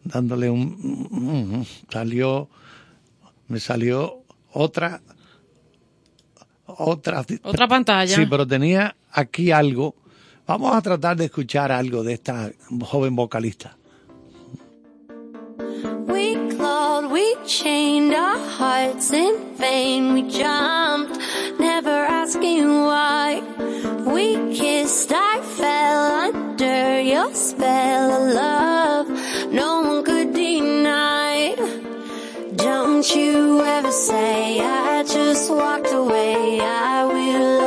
dándole 0.05 0.49
un... 0.49 1.67
Salió, 1.91 2.49
me 3.49 3.61
salió 3.61 4.23
otra... 4.53 5.03
Otra, 6.71 7.25
Otra 7.43 7.67
pantalla. 7.67 8.15
Sí, 8.15 8.27
pero 8.27 8.47
tenía 8.47 8.95
aquí 9.11 9.51
algo. 9.51 9.97
Vamos 10.49 10.75
a 10.75 10.81
tratar 10.81 11.15
de 11.15 11.27
escuchar 11.27 11.71
algo 11.71 12.03
de 12.03 12.15
esta 12.15 12.51
joven 12.81 13.15
vocalista. 13.15 13.77
We 16.07 16.37
clawed, 16.57 17.13
we 17.13 17.37
chained 17.45 18.15
our 18.15 18.39
hearts 18.59 19.13
in 19.13 19.35
vain. 19.59 20.15
We 20.15 20.23
jumped, 20.23 21.21
never 21.61 21.91
asking 21.91 22.67
why. 22.67 23.43
We 24.07 24.37
kissed, 24.57 25.13
I 25.13 25.43
fell 25.43 26.33
under 26.33 27.03
your 27.03 27.35
spell 27.35 28.11
of 28.11 28.33
love. 28.33 29.53
No 29.53 29.83
one 29.83 30.03
could 30.03 30.33
deny. 30.33 31.57
Don't 32.57 33.05
you 33.15 33.61
ever 33.61 33.93
say 33.93 34.61
I 34.61 35.05
just 35.05 35.51
walked 35.51 35.93
away. 35.93 36.59
I 36.63 37.05
will 37.05 37.58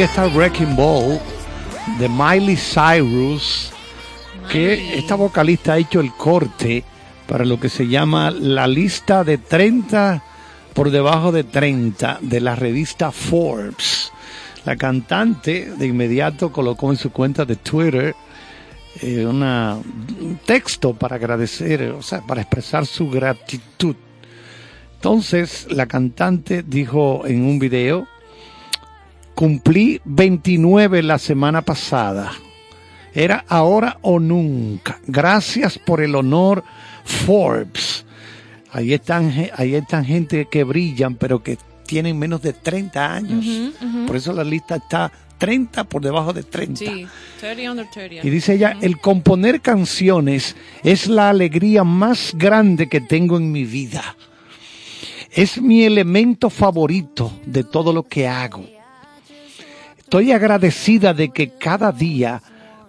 ahí 0.00 0.06
está 0.06 0.28
Wrecking 0.28 0.76
Ball 0.76 1.20
de 1.98 2.08
Miley 2.08 2.56
Cyrus, 2.56 3.70
que 4.50 4.96
esta 4.96 5.14
vocalista 5.14 5.74
ha 5.74 5.78
hecho 5.78 6.00
el 6.00 6.10
corte 6.14 6.82
para 7.28 7.44
lo 7.44 7.60
que 7.60 7.68
se 7.68 7.86
llama 7.86 8.30
la 8.30 8.66
lista 8.66 9.24
de 9.24 9.36
30 9.36 10.22
por 10.72 10.90
debajo 10.90 11.32
de 11.32 11.44
30 11.44 12.20
de 12.22 12.40
la 12.40 12.56
revista 12.56 13.12
Forbes. 13.12 14.10
La 14.64 14.76
cantante 14.76 15.70
de 15.76 15.86
inmediato 15.86 16.50
colocó 16.50 16.90
en 16.90 16.96
su 16.96 17.12
cuenta 17.12 17.44
de 17.44 17.56
Twitter 17.56 18.14
eh, 19.02 19.26
una, 19.26 19.76
un 19.76 20.38
texto 20.46 20.94
para 20.94 21.16
agradecer, 21.16 21.90
o 21.90 22.00
sea, 22.00 22.22
para 22.22 22.40
expresar 22.40 22.86
su 22.86 23.10
gratitud. 23.10 23.96
Entonces, 24.94 25.66
la 25.70 25.84
cantante 25.84 26.62
dijo 26.62 27.26
en 27.26 27.44
un 27.44 27.58
video, 27.58 28.06
Cumplí 29.34 30.00
29 30.04 31.02
la 31.02 31.18
semana 31.18 31.62
pasada. 31.62 32.32
Era 33.14 33.44
ahora 33.48 33.98
o 34.02 34.20
nunca. 34.20 35.00
Gracias 35.06 35.78
por 35.78 36.00
el 36.00 36.14
honor 36.14 36.62
Forbes. 37.04 38.04
Ahí 38.72 38.92
están, 38.92 39.32
ahí 39.56 39.74
están 39.74 40.04
gente 40.04 40.46
que 40.50 40.62
brillan, 40.62 41.16
pero 41.16 41.42
que 41.42 41.58
tienen 41.86 42.18
menos 42.18 42.40
de 42.42 42.52
30 42.52 43.12
años. 43.12 43.72
Por 44.06 44.16
eso 44.16 44.32
la 44.32 44.44
lista 44.44 44.76
está 44.76 45.10
30 45.38 45.84
por 45.84 46.02
debajo 46.02 46.32
de 46.32 46.44
30. 46.44 46.78
Sí, 46.78 47.06
30 47.40 47.70
under 47.70 47.90
30. 47.90 48.26
Y 48.26 48.30
dice 48.30 48.54
ella, 48.54 48.76
el 48.80 49.00
componer 49.00 49.60
canciones 49.60 50.54
es 50.84 51.08
la 51.08 51.30
alegría 51.30 51.82
más 51.82 52.32
grande 52.36 52.88
que 52.88 53.00
tengo 53.00 53.38
en 53.38 53.50
mi 53.50 53.64
vida. 53.64 54.16
Es 55.32 55.60
mi 55.60 55.84
elemento 55.84 56.50
favorito 56.50 57.32
de 57.46 57.64
todo 57.64 57.92
lo 57.92 58.04
que 58.04 58.28
hago. 58.28 58.64
Estoy 60.10 60.32
agradecida 60.32 61.14
de 61.14 61.28
que 61.28 61.50
cada 61.50 61.92
día 61.92 62.42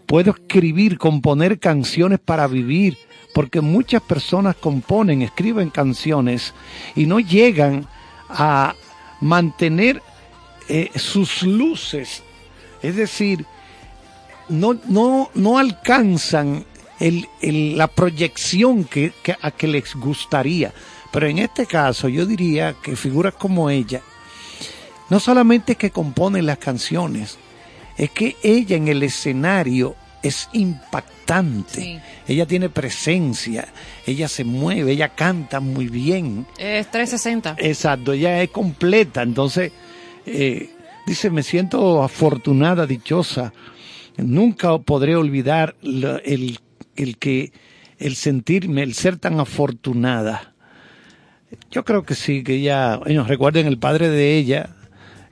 puedo 0.07 0.31
escribir, 0.31 0.97
componer 0.97 1.59
canciones 1.59 2.17
para 2.17 2.47
vivir, 2.47 2.97
porque 3.35 3.61
muchas 3.61 4.01
personas 4.01 4.55
componen, 4.55 5.21
escriben 5.21 5.69
canciones 5.69 6.55
y 6.95 7.05
no 7.05 7.19
llegan 7.19 7.85
a 8.27 8.73
mantener 9.19 10.01
eh, 10.67 10.89
sus 10.95 11.43
luces. 11.43 12.23
Es 12.81 12.95
decir, 12.95 13.45
no, 14.49 14.75
no, 14.87 15.29
no 15.35 15.59
alcanzan 15.59 16.65
el- 16.99 17.27
el- 17.43 17.77
la 17.77 17.85
proyección 17.85 18.83
que, 18.83 19.13
que- 19.21 19.35
a 19.39 19.51
que 19.51 19.67
les 19.67 19.93
gustaría. 19.93 20.73
Pero 21.11 21.27
en 21.27 21.37
este 21.37 21.67
caso 21.67 22.07
yo 22.09 22.25
diría 22.25 22.73
que 22.81 22.95
figuras 22.95 23.35
como 23.35 23.69
ella, 23.69 24.01
no 25.11 25.19
solamente 25.19 25.75
que 25.75 25.91
componen 25.91 26.47
las 26.47 26.57
canciones, 26.57 27.37
es 27.97 28.09
que 28.09 28.35
ella 28.41 28.75
en 28.77 28.87
el 28.87 29.03
escenario 29.03 29.95
es 30.23 30.49
impactante. 30.53 31.81
Sí. 31.81 31.99
Ella 32.27 32.45
tiene 32.45 32.69
presencia, 32.69 33.67
ella 34.07 34.27
se 34.27 34.43
mueve, 34.43 34.93
ella 34.93 35.09
canta 35.09 35.59
muy 35.59 35.87
bien. 35.87 36.45
Es 36.57 36.89
360. 36.89 37.55
Exacto, 37.59 38.13
ella 38.13 38.41
es 38.41 38.49
completa. 38.49 39.21
Entonces, 39.21 39.71
eh, 40.25 40.69
dice, 41.05 41.29
me 41.29 41.43
siento 41.43 42.03
afortunada, 42.03 42.85
dichosa. 42.87 43.53
Nunca 44.17 44.77
podré 44.79 45.15
olvidar 45.15 45.75
la- 45.81 46.17
el, 46.23 46.59
el 46.95 47.17
que, 47.17 47.51
el 47.97 48.15
sentirme, 48.15 48.83
el 48.83 48.93
ser 48.93 49.17
tan 49.17 49.39
afortunada. 49.39 50.53
Yo 51.69 51.83
creo 51.83 52.03
que 52.03 52.15
sí, 52.15 52.43
que 52.43 52.55
ella, 52.55 52.97
bueno, 52.97 53.23
recuerden, 53.25 53.67
el 53.67 53.77
padre 53.77 54.09
de 54.09 54.37
ella 54.37 54.75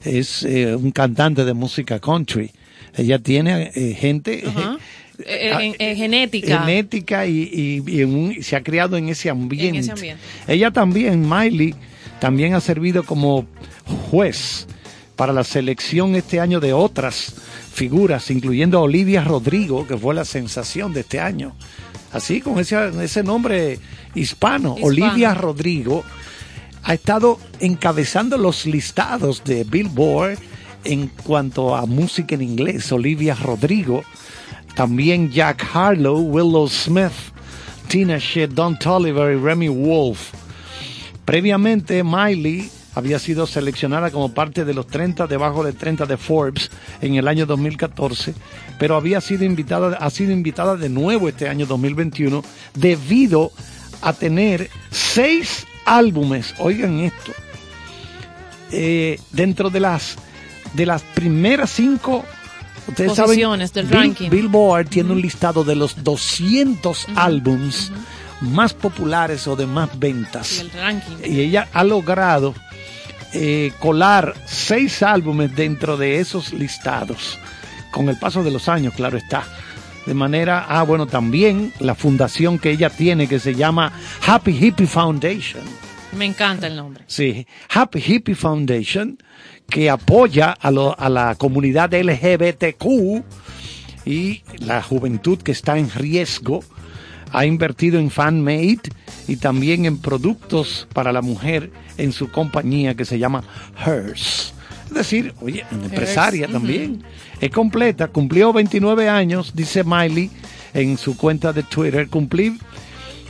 es 0.03 0.43
eh, 0.43 0.75
un 0.75 0.91
cantante 0.91 1.45
de 1.45 1.53
música 1.53 1.99
country. 1.99 2.51
Ella 2.95 3.19
tiene 3.19 3.71
eh, 3.75 3.95
gente. 3.99 4.43
Eh, 4.45 5.51
Ah, 5.53 5.61
en- 5.61 5.75
en 5.79 5.97
genética. 5.97 6.59
genética 6.61 7.27
y, 7.27 7.41
y- 7.53 7.83
y 7.85 8.01
en 8.01 8.15
un- 8.15 8.41
se 8.41 8.55
ha 8.55 8.63
criado 8.63 8.95
en 8.95 9.09
ese 9.09 9.29
ambiente. 9.29 9.67
En 9.67 9.75
ese 9.75 9.91
ambiente. 9.91 10.23
Ella 10.47 10.71
también, 10.71 11.27
Miley, 11.29 11.75
también 12.21 12.53
ha 12.53 12.61
servido 12.61 13.03
como 13.03 13.45
juez 14.09 14.65
para 15.17 15.33
la 15.33 15.43
selección 15.43 16.15
este 16.15 16.39
año 16.39 16.61
de 16.61 16.71
otras 16.71 17.33
figuras, 17.73 18.31
incluyendo 18.31 18.77
a 18.77 18.81
Olivia 18.81 19.21
Rodrigo, 19.23 19.85
que 19.85 19.97
fue 19.97 20.15
la 20.15 20.23
sensación 20.23 20.93
de 20.93 21.01
este 21.01 21.19
año. 21.19 21.53
Así, 22.13 22.39
con 22.41 22.57
ese, 22.57 22.77
ese 23.03 23.21
nombre 23.21 23.77
hispano, 24.15 24.75
Hispano. 24.75 24.75
Olivia 24.81 25.33
Rodrigo, 25.33 26.03
ha 26.89 26.95
estado 26.95 27.37
encabezando 27.59 28.35
los 28.35 28.65
listados 28.65 29.43
de 29.43 29.63
Billboard 29.63 30.39
en 30.83 31.07
cuanto 31.23 31.75
a 31.75 31.85
música 31.85 32.33
en 32.33 32.41
inglés. 32.41 32.91
Olivia 32.91 33.35
Rodrigo, 33.35 34.01
también 34.73 35.29
Jack 35.29 35.69
Harlow, 35.71 36.17
Willow 36.19 36.67
Smith, 36.67 37.11
Tina 37.89 38.17
Shea, 38.17 38.47
Don 38.47 38.79
Toliver 38.79 39.37
y 39.37 39.39
Remy 39.39 39.67
Wolf. 39.67 40.31
Previamente, 41.25 42.03
Miley 42.03 42.71
había 42.95 43.19
sido 43.19 43.45
seleccionada 43.45 44.09
como 44.09 44.33
parte 44.33 44.65
de 44.65 44.73
los 44.73 44.87
30 44.87 45.27
debajo 45.27 45.63
de 45.63 45.73
30 45.73 46.07
de 46.07 46.17
Forbes 46.17 46.71
en 47.01 47.13
el 47.13 47.27
año 47.27 47.45
2014, 47.45 48.33
pero 48.79 48.95
había 48.95 49.21
sido 49.21 49.43
invitada, 49.45 49.95
ha 49.95 50.09
sido 50.09 50.31
invitada 50.31 50.75
de 50.75 50.89
nuevo 50.89 51.29
este 51.29 51.49
año 51.49 51.67
2021 51.67 52.43
debido 52.73 53.51
a 53.55 53.78
tener 54.13 54.69
seis 54.91 55.65
álbumes, 55.85 56.53
oigan 56.59 56.99
esto, 56.99 57.31
eh, 58.71 59.19
dentro 59.31 59.69
de 59.69 59.79
las 59.79 60.15
de 60.73 60.85
las 60.85 61.01
primeras 61.01 61.71
cinco 61.71 62.23
ustedes 62.87 63.13
Posiciones 63.17 63.71
saben, 63.71 63.87
del 63.89 63.97
Bill- 63.97 63.99
ranking. 64.09 64.29
Billboard 64.29 64.87
tiene 64.87 65.11
un 65.13 65.21
listado 65.21 65.63
de 65.63 65.75
los 65.75 66.03
200 66.03 67.07
álbums 67.15 67.91
más 68.41 68.73
populares 68.73 69.47
o 69.47 69.55
de 69.55 69.65
más 69.65 69.89
ventas. 69.97 70.63
Y 71.23 71.31
y 71.31 71.39
ella 71.41 71.67
ha 71.73 71.83
logrado 71.83 72.53
eh, 73.33 73.71
colar 73.79 74.35
seis 74.45 75.01
álbumes 75.03 75.55
dentro 75.55 75.97
de 75.97 76.19
esos 76.19 76.53
listados. 76.53 77.37
Con 77.91 78.07
el 78.09 78.17
paso 78.17 78.43
de 78.43 78.51
los 78.51 78.69
años 78.69 78.93
claro 78.93 79.17
está 79.17 79.43
de 80.05 80.13
manera 80.13 80.65
ah 80.67 80.83
bueno 80.83 81.05
también 81.07 81.71
la 81.79 81.93
fundación 81.95 82.57
que 82.59 82.71
ella 82.71 82.89
tiene 82.89 83.27
que 83.27 83.39
se 83.39 83.53
llama 83.55 83.91
Happy 84.25 84.51
Hippie 84.51 84.87
Foundation 84.87 85.61
Me 86.17 86.25
encanta 86.25 86.67
el 86.67 86.75
nombre. 86.75 87.03
Sí, 87.07 87.45
Happy 87.69 87.99
Hippie 88.05 88.33
Foundation, 88.35 89.17
que 89.69 89.89
apoya 89.91 90.51
a, 90.51 90.71
lo- 90.71 90.99
a 90.99 91.07
la 91.09 91.35
comunidad 91.35 91.93
LGBTQ 91.93 93.23
y 94.05 94.41
la 94.59 94.81
juventud 94.81 95.37
que 95.39 95.51
está 95.51 95.77
en 95.77 95.91
riesgo. 95.91 96.63
Ha 97.31 97.45
invertido 97.45 97.99
en 97.99 98.09
fan-made 98.09 98.79
y 99.27 99.35
también 99.35 99.85
en 99.85 99.99
productos 99.99 100.87
para 100.93 101.11
la 101.11 101.21
mujer 101.21 101.69
en 101.97 102.11
su 102.11 102.31
compañía 102.31 102.95
que 102.95 103.05
se 103.05 103.19
llama 103.19 103.43
Hers. 103.85 104.55
Es 104.89 104.95
decir, 104.95 105.35
oye, 105.41 105.65
una 105.71 105.85
empresaria 105.85 106.47
también. 106.47 107.03
Es 107.39 107.51
completa, 107.51 108.07
cumplió 108.07 108.51
29 108.51 109.07
años, 109.07 109.51
dice 109.53 109.83
Miley 109.83 110.31
en 110.73 110.97
su 110.97 111.15
cuenta 111.15 111.53
de 111.53 111.61
Twitter. 111.61 112.09
Cumplí 112.09 112.57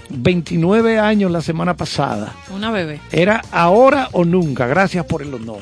29 0.09 0.99
años 0.99 1.29
la 1.29 1.41
semana 1.41 1.75
pasada. 1.75 2.33
Una 2.49 2.71
bebé. 2.71 3.01
Era 3.11 3.41
ahora 3.51 4.07
o 4.13 4.23
nunca. 4.23 4.67
Gracias 4.67 5.05
por 5.05 5.21
el 5.21 5.33
honor. 5.33 5.61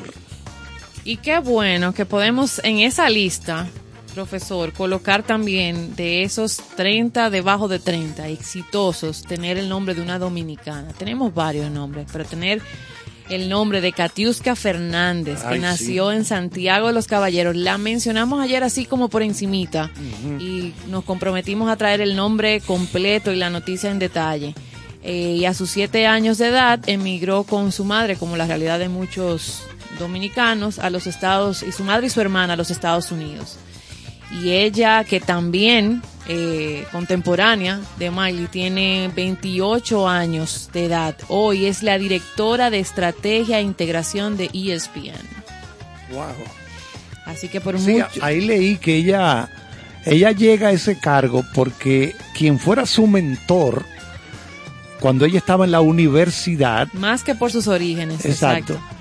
Y 1.02 1.16
qué 1.16 1.40
bueno 1.40 1.92
que 1.92 2.06
podemos 2.06 2.60
en 2.62 2.78
esa 2.78 3.10
lista, 3.10 3.66
profesor, 4.14 4.72
colocar 4.72 5.24
también 5.24 5.96
de 5.96 6.22
esos 6.22 6.58
30 6.76 7.30
debajo 7.30 7.66
de 7.66 7.80
30 7.80 8.28
exitosos, 8.28 9.22
tener 9.22 9.58
el 9.58 9.68
nombre 9.68 9.94
de 9.94 10.02
una 10.02 10.20
dominicana. 10.20 10.92
Tenemos 10.96 11.34
varios 11.34 11.70
nombres, 11.72 12.06
pero 12.12 12.24
tener 12.24 12.62
el 13.30 13.48
nombre 13.48 13.80
de 13.80 13.92
Katiuska 13.92 14.56
Fernández, 14.56 15.42
que 15.42 15.58
nació 15.58 16.12
en 16.12 16.24
Santiago 16.24 16.88
de 16.88 16.92
los 16.92 17.06
Caballeros. 17.06 17.56
La 17.56 17.78
mencionamos 17.78 18.40
ayer 18.40 18.64
así 18.64 18.86
como 18.86 19.08
por 19.08 19.22
encimita 19.22 19.90
y 20.40 20.72
nos 20.88 21.04
comprometimos 21.04 21.70
a 21.70 21.76
traer 21.76 22.00
el 22.00 22.16
nombre 22.16 22.60
completo 22.60 23.32
y 23.32 23.36
la 23.36 23.50
noticia 23.50 23.90
en 23.90 23.98
detalle. 23.98 24.54
Eh, 25.02 25.36
y 25.38 25.44
a 25.44 25.54
sus 25.54 25.70
siete 25.70 26.06
años 26.06 26.38
de 26.38 26.48
edad 26.48 26.80
emigró 26.86 27.44
con 27.44 27.70
su 27.72 27.84
madre, 27.84 28.16
como 28.16 28.36
la 28.36 28.46
realidad 28.46 28.78
de 28.78 28.88
muchos 28.88 29.62
dominicanos, 29.98 30.78
a 30.78 30.90
los 30.90 31.06
Estados, 31.06 31.62
y 31.62 31.72
su 31.72 31.84
madre 31.84 32.08
y 32.08 32.10
su 32.10 32.20
hermana 32.20 32.54
a 32.54 32.56
los 32.56 32.70
Estados 32.70 33.12
Unidos. 33.12 33.56
Y 34.42 34.50
ella, 34.50 35.04
que 35.04 35.20
también 35.20 36.02
eh, 36.28 36.86
contemporánea 36.92 37.80
de 37.98 38.10
Miley, 38.10 38.46
tiene 38.48 39.10
28 39.14 40.06
años 40.08 40.68
de 40.72 40.84
edad. 40.86 41.16
Hoy 41.28 41.66
es 41.66 41.82
la 41.82 41.98
directora 41.98 42.70
de 42.70 42.78
estrategia 42.80 43.58
e 43.58 43.62
integración 43.62 44.36
de 44.36 44.50
ESPN. 44.52 45.14
Wow. 46.12 46.24
Así 47.26 47.48
que 47.48 47.60
por 47.60 47.78
Sí, 47.78 47.92
mucho. 47.92 48.06
ahí 48.22 48.40
leí 48.40 48.76
que 48.76 48.96
ella, 48.96 49.48
ella 50.04 50.32
llega 50.32 50.68
a 50.68 50.72
ese 50.72 50.98
cargo 50.98 51.44
porque 51.54 52.14
quien 52.36 52.58
fuera 52.58 52.86
su 52.86 53.06
mentor 53.06 53.84
cuando 55.00 55.24
ella 55.26 55.38
estaba 55.38 55.64
en 55.64 55.70
la 55.70 55.80
universidad, 55.80 56.88
Más 56.94 57.22
que 57.22 57.34
por 57.34 57.52
sus 57.52 57.68
orígenes. 57.68 58.24
exacto, 58.24 58.74
Exacto. 58.74 58.97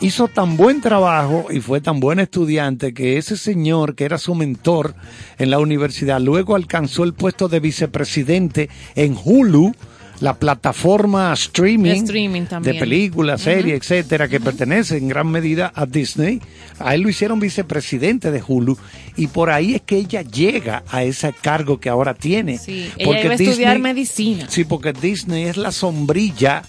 Hizo 0.00 0.28
tan 0.28 0.56
buen 0.56 0.80
trabajo 0.80 1.46
y 1.50 1.60
fue 1.60 1.80
tan 1.80 2.00
buen 2.00 2.18
estudiante 2.20 2.92
que 2.94 3.16
ese 3.18 3.36
señor 3.36 3.94
que 3.94 4.04
era 4.04 4.18
su 4.18 4.34
mentor 4.34 4.94
en 5.38 5.50
la 5.50 5.58
universidad 5.58 6.20
luego 6.20 6.54
alcanzó 6.54 7.04
el 7.04 7.14
puesto 7.14 7.48
de 7.48 7.60
vicepresidente 7.60 8.68
en 8.94 9.16
Hulu, 9.22 9.74
la 10.20 10.34
plataforma 10.38 11.30
streaming, 11.34 11.90
De 11.90 11.96
streaming 11.98 12.42
de 12.62 12.74
películas, 12.74 13.42
series, 13.42 13.78
etcétera, 13.80 14.28
que 14.28 14.40
pertenece 14.40 14.96
en 14.96 15.08
gran 15.08 15.30
medida 15.30 15.70
a 15.74 15.84
Disney. 15.84 16.40
A 16.78 16.94
él 16.94 17.02
lo 17.02 17.10
hicieron 17.10 17.38
vicepresidente 17.38 18.30
de 18.30 18.42
Hulu 18.46 18.78
y 19.16 19.26
por 19.26 19.50
ahí 19.50 19.74
es 19.74 19.82
que 19.82 19.96
ella 19.96 20.22
llega 20.22 20.84
a 20.90 21.02
ese 21.04 21.34
cargo 21.34 21.80
que 21.80 21.90
ahora 21.90 22.14
tiene. 22.14 22.56
Sí, 22.58 22.90
ella 22.96 23.04
Porque 23.04 23.20
iba 23.24 23.30
a 23.30 23.34
estudiar 23.34 23.74
Disney- 23.76 23.78
medicina. 23.82 24.46
Sí, 24.48 24.64
porque 24.64 24.92
Disney 24.94 25.44
es 25.44 25.58
la 25.58 25.70
sombrilla 25.70 26.62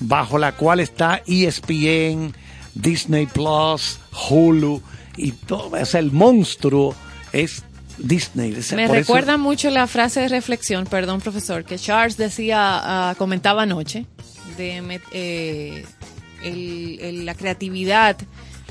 bajo 0.00 0.36
la 0.38 0.52
cual 0.52 0.80
está 0.80 1.22
ESPN, 1.26 2.34
Disney 2.74 3.26
Plus, 3.26 3.98
Hulu 4.30 4.82
y 5.16 5.32
todo. 5.32 5.84
Sea, 5.84 6.00
el 6.00 6.10
monstruo 6.12 6.94
es 7.32 7.62
Disney. 7.98 8.50
Me 8.52 8.58
eso- 8.84 8.92
recuerda 8.92 9.36
mucho 9.36 9.70
la 9.70 9.86
frase 9.86 10.20
de 10.20 10.28
reflexión, 10.28 10.86
perdón 10.86 11.20
profesor, 11.20 11.64
que 11.64 11.78
Charles 11.78 12.16
decía, 12.16 12.58
ah, 13.10 13.14
comentaba 13.16 13.62
anoche, 13.62 14.06
de 14.56 15.00
eh, 15.12 15.84
el- 16.42 16.98
el- 17.00 17.26
la 17.26 17.34
creatividad 17.34 18.16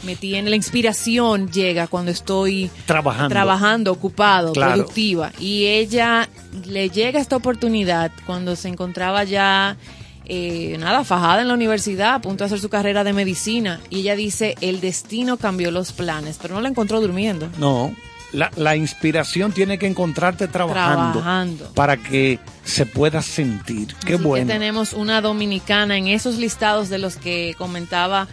me 0.04 0.18
tiene, 0.18 0.50
la 0.50 0.58
inspiración 0.58 1.50
llega 1.50 1.88
cuando 1.88 2.12
estoy 2.12 2.70
Trabajando. 2.86 3.30
trabajando, 3.30 3.92
ocupado, 3.94 4.52
Claro. 4.52 4.74
productiva. 4.74 5.32
Y 5.40 5.66
ella 5.68 6.28
le 6.68 6.90
llega 6.90 7.22
esta 7.22 7.38
oportunidad 7.38 8.12
cuando 8.26 8.58
se 8.58 8.68
encontraba 8.68 9.24
ya, 9.24 9.78
eh, 10.26 10.78
nada, 10.80 11.04
fajada 11.04 11.41
en 11.41 11.48
la 11.50 11.54
universidad, 11.54 12.16
a 12.16 12.22
punto 12.22 12.44
de 12.44 12.48
hacer 12.48 12.60
su 12.60 12.70
carrera 12.70 13.04
de 13.04 13.14
medicina. 13.14 13.80
Y 13.90 14.00
ella 14.02 14.16
dice, 14.16 14.56
el 14.62 14.80
destino 14.82 15.38
cambió 15.38 15.72
los 15.72 15.91
planes, 15.91 16.40
pero 16.41 16.56
no 16.56 16.62
la 16.62 16.70
encontró 16.70 17.02
durmiendo. 17.02 17.50
No, 17.58 17.94
la, 18.32 18.50
la 18.56 18.76
inspiración 18.76 19.52
tiene 19.52 19.78
que 19.78 19.86
encontrarte 19.88 20.48
trabajando, 20.48 21.20
Trabajando. 21.20 21.72
para 21.76 21.98
que 21.98 22.40
se 22.64 22.86
pueda 22.86 23.22
sentir. 23.22 23.94
Qué 24.06 24.16
Así 24.16 24.24
bueno. 24.24 24.48
que 24.48 24.54
tenemos 24.54 24.94
una 24.94 25.22
dominicana 25.22 25.98
en 25.98 26.08
esos 26.08 26.38
listados 26.38 26.90
de 26.90 26.98
los 26.98 27.16
que 27.18 27.54
comentaba 27.58 28.28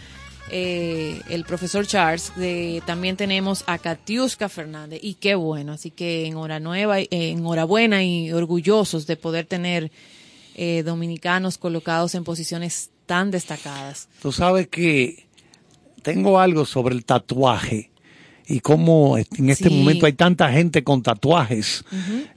eh, 0.49 1.21
el 1.29 1.43
profesor 1.45 1.85
Charles. 1.85 2.31
De, 2.35 2.81
también 2.85 3.15
tenemos 3.15 3.63
a 3.67 3.77
Katiuska 3.77 4.49
Fernández 4.49 4.99
y 5.03 5.13
qué 5.15 5.35
bueno. 5.35 5.73
Así 5.73 5.91
que 5.91 6.25
enhorabuena, 6.25 6.99
eh, 6.99 7.07
enhorabuena 7.11 8.03
y 8.03 8.31
orgullosos 8.31 9.05
de 9.07 9.17
poder 9.17 9.45
tener 9.45 9.91
eh, 10.55 10.83
dominicanos 10.83 11.57
colocados 11.57 12.15
en 12.15 12.23
posiciones 12.23 12.91
tan 13.05 13.31
destacadas. 13.31 14.09
Tú 14.21 14.31
sabes 14.31 14.67
que 14.67 15.27
tengo 16.03 16.39
algo 16.39 16.65
sobre 16.65 16.95
el 16.95 17.05
tatuaje 17.05 17.91
y 18.47 18.59
cómo 18.59 19.17
en 19.17 19.49
este 19.49 19.69
Sí. 19.69 19.75
momento 19.75 20.05
hay 20.05 20.13
tanta 20.13 20.51
gente 20.51 20.83
con 20.83 21.01
tatuajes 21.03 21.83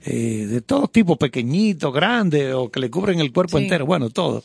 eh, 0.05 0.47
de 0.49 0.61
todo 0.61 0.87
tipo, 0.87 1.17
pequeñitos, 1.17 1.93
grandes 1.93 2.53
o 2.53 2.69
que 2.69 2.79
le 2.79 2.89
cubren 2.89 3.19
el 3.19 3.33
cuerpo 3.33 3.57
Sí. 3.57 3.63
entero, 3.63 3.85
bueno, 3.85 4.09
todo. 4.09 4.43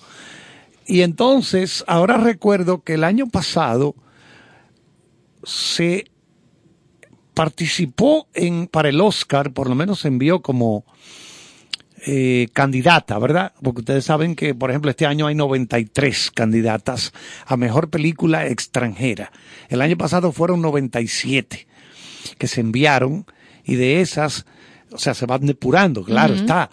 Y 0.86 1.02
entonces, 1.02 1.84
ahora 1.86 2.16
recuerdo 2.16 2.82
que 2.82 2.94
el 2.94 3.04
año 3.04 3.28
pasado 3.28 3.94
se 5.44 6.06
participó 7.34 8.26
en 8.34 8.66
para 8.66 8.88
el 8.88 9.00
Oscar, 9.00 9.52
por 9.52 9.68
lo 9.68 9.74
menos 9.74 10.00
se 10.00 10.08
envió 10.08 10.40
como 10.42 10.84
eh, 12.06 12.48
candidata, 12.52 13.18
¿verdad? 13.18 13.52
Porque 13.62 13.80
ustedes 13.80 14.04
saben 14.04 14.34
que, 14.34 14.54
por 14.54 14.70
ejemplo, 14.70 14.90
este 14.90 15.06
año 15.06 15.26
hay 15.26 15.34
93 15.34 16.30
candidatas 16.30 17.12
a 17.46 17.56
mejor 17.56 17.90
película 17.90 18.46
extranjera. 18.46 19.32
El 19.68 19.82
año 19.82 19.96
pasado 19.96 20.32
fueron 20.32 20.62
97 20.62 21.66
que 22.38 22.46
se 22.46 22.60
enviaron 22.60 23.26
y 23.64 23.76
de 23.76 24.00
esas, 24.00 24.46
o 24.92 24.98
sea, 24.98 25.14
se 25.14 25.26
van 25.26 25.46
depurando, 25.46 26.02
claro 26.04 26.34
está. 26.34 26.70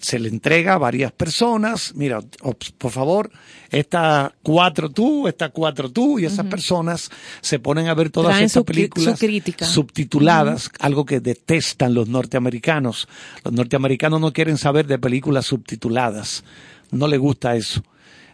Se 0.00 0.18
le 0.18 0.28
entrega 0.28 0.74
a 0.74 0.78
varias 0.78 1.12
personas, 1.12 1.92
mira, 1.94 2.20
ops, 2.42 2.70
por 2.72 2.92
favor, 2.92 3.30
esta 3.70 4.32
cuatro 4.42 4.90
tú, 4.90 5.26
esta 5.28 5.48
cuatro 5.50 5.90
tú, 5.90 6.18
y 6.18 6.24
esas 6.24 6.46
personas 6.46 7.10
se 7.40 7.58
ponen 7.58 7.88
a 7.88 7.94
ver 7.94 8.10
todas 8.10 8.30
Traen 8.30 8.46
estas 8.46 8.64
películas 8.64 9.18
su 9.18 9.64
subtituladas, 9.64 10.70
algo 10.78 11.04
que 11.04 11.20
detestan 11.20 11.94
los 11.94 12.08
norteamericanos. 12.08 13.08
Los 13.44 13.52
norteamericanos 13.52 14.20
no 14.20 14.32
quieren 14.32 14.56
saber 14.56 14.86
de 14.86 14.98
películas 14.98 15.46
subtituladas, 15.46 16.44
no 16.90 17.08
les 17.08 17.18
gusta 17.18 17.56
eso. 17.56 17.82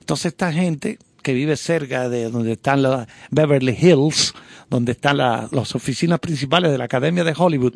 Entonces 0.01 0.27
esta 0.27 0.53
gente 0.53 0.99
que 1.25 1.33
vive 1.35 1.57
cerca 1.57 2.09
de 2.09 2.31
donde 2.31 2.53
están 2.53 2.83
los 2.83 3.07
Beverly 3.31 3.77
Hills, 3.81 4.33
donde 4.71 4.93
están 4.93 5.17
la- 5.17 5.49
las 5.51 5.75
oficinas 5.75 6.21
principales 6.21 6.71
de 6.71 6.79
la 6.79 6.85
Academia 6.85 7.25
de 7.25 7.35
Hollywood, 7.37 7.75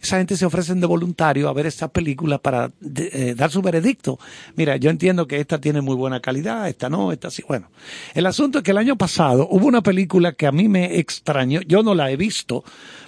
esa 0.00 0.18
gente 0.18 0.36
se 0.36 0.46
ofrecen 0.46 0.80
de 0.80 0.86
voluntario 0.86 1.48
a 1.48 1.52
ver 1.52 1.66
esta 1.66 1.88
película 1.88 2.38
para 2.38 2.70
de- 2.80 3.10
eh, 3.12 3.34
dar 3.34 3.50
su 3.50 3.62
veredicto. 3.62 4.18
Mira, 4.56 4.76
yo 4.76 4.90
entiendo 4.90 5.26
que 5.26 5.40
esta 5.40 5.60
tiene 5.60 5.80
muy 5.80 5.96
buena 5.96 6.20
calidad, 6.20 6.68
esta 6.68 6.88
no, 6.88 7.10
esta 7.12 7.30
sí. 7.30 7.42
Bueno, 7.48 7.70
el 8.14 8.26
asunto 8.26 8.58
es 8.58 8.64
que 8.64 8.70
el 8.70 8.78
año 8.78 8.96
pasado 8.96 9.48
hubo 9.50 9.66
una 9.66 9.82
película 9.82 10.32
que 10.32 10.46
a 10.46 10.52
mí 10.52 10.68
me 10.68 10.98
extrañó, 10.98 11.60
yo 11.62 11.82
no 11.82 11.94
la 11.94 12.10
he 12.10 12.16
visto, 12.16 12.62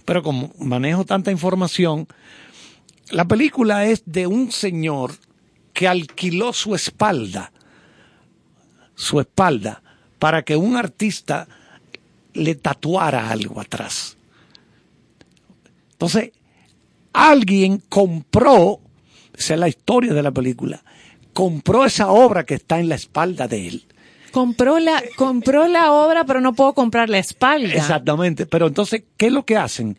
pero 0.05 0.23
como 0.23 0.53
manejo 0.59 1.05
tanta 1.05 1.31
información, 1.31 2.09
la 3.11 3.27
película 3.29 3.85
es 3.87 4.03
de 4.07 4.27
un 4.27 4.51
señor 4.51 5.13
que 5.75 5.89
alquiló 5.89 6.53
su 6.53 6.75
espalda, 6.75 7.53
su 8.95 9.21
espalda, 9.21 9.83
para 10.19 10.43
que 10.43 10.57
un 10.57 10.77
artista 10.77 11.49
le 12.33 12.55
tatuara 12.55 13.31
algo 13.31 13.61
atrás. 13.61 14.17
Entonces, 15.93 16.33
alguien 17.13 17.83
compró, 17.89 18.81
esa 19.37 19.55
es 19.55 19.61
la 19.61 19.69
historia 19.69 20.13
de 20.13 20.23
la 20.23 20.33
película, 20.33 20.83
compró 21.33 21.85
esa 21.85 22.09
obra 22.09 22.45
que 22.45 22.55
está 22.55 22.81
en 22.81 22.89
la 22.89 22.95
espalda 22.95 23.49
de 23.49 23.69
él. 23.69 23.85
Compró 24.33 24.81
la, 24.81 25.03
compró 25.17 25.69
la 25.69 25.93
obra, 25.93 26.25
pero 26.25 26.41
no 26.41 26.55
puedo 26.55 26.75
comprar 26.75 27.09
la 27.09 27.19
espalda. 27.19 27.73
Exactamente, 27.73 28.47
pero 28.47 28.67
entonces, 28.67 29.05
¿qué 29.17 29.27
es 29.27 29.33
lo 29.33 29.45
que 29.45 29.57
hacen? 29.57 29.97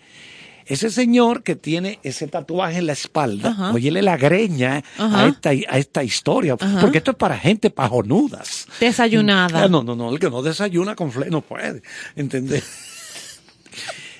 Ese 0.65 0.89
señor 0.89 1.43
que 1.43 1.55
tiene 1.55 1.99
ese 2.01 2.27
tatuaje 2.27 2.79
en 2.79 2.87
la 2.87 2.93
espalda, 2.93 3.49
Ajá. 3.49 3.71
óyele 3.71 4.01
la 4.01 4.17
greña 4.17 4.83
Ajá. 4.97 5.23
a 5.23 5.27
esta, 5.27 5.49
a 5.49 5.77
esta 5.77 6.03
historia, 6.03 6.55
Ajá. 6.59 6.81
porque 6.81 6.97
esto 6.97 7.11
es 7.11 7.17
para 7.17 7.37
gente 7.37 7.69
pajonudas. 7.69 8.67
Desayunada. 8.79 9.67
No, 9.67 9.83
no, 9.83 9.95
no, 9.95 10.09
el 10.09 10.19
que 10.19 10.29
no 10.29 10.41
desayuna 10.41 10.95
con 10.95 11.11
fle 11.11 11.29
no 11.29 11.41
puede, 11.41 11.83
¿entendés? 12.15 12.63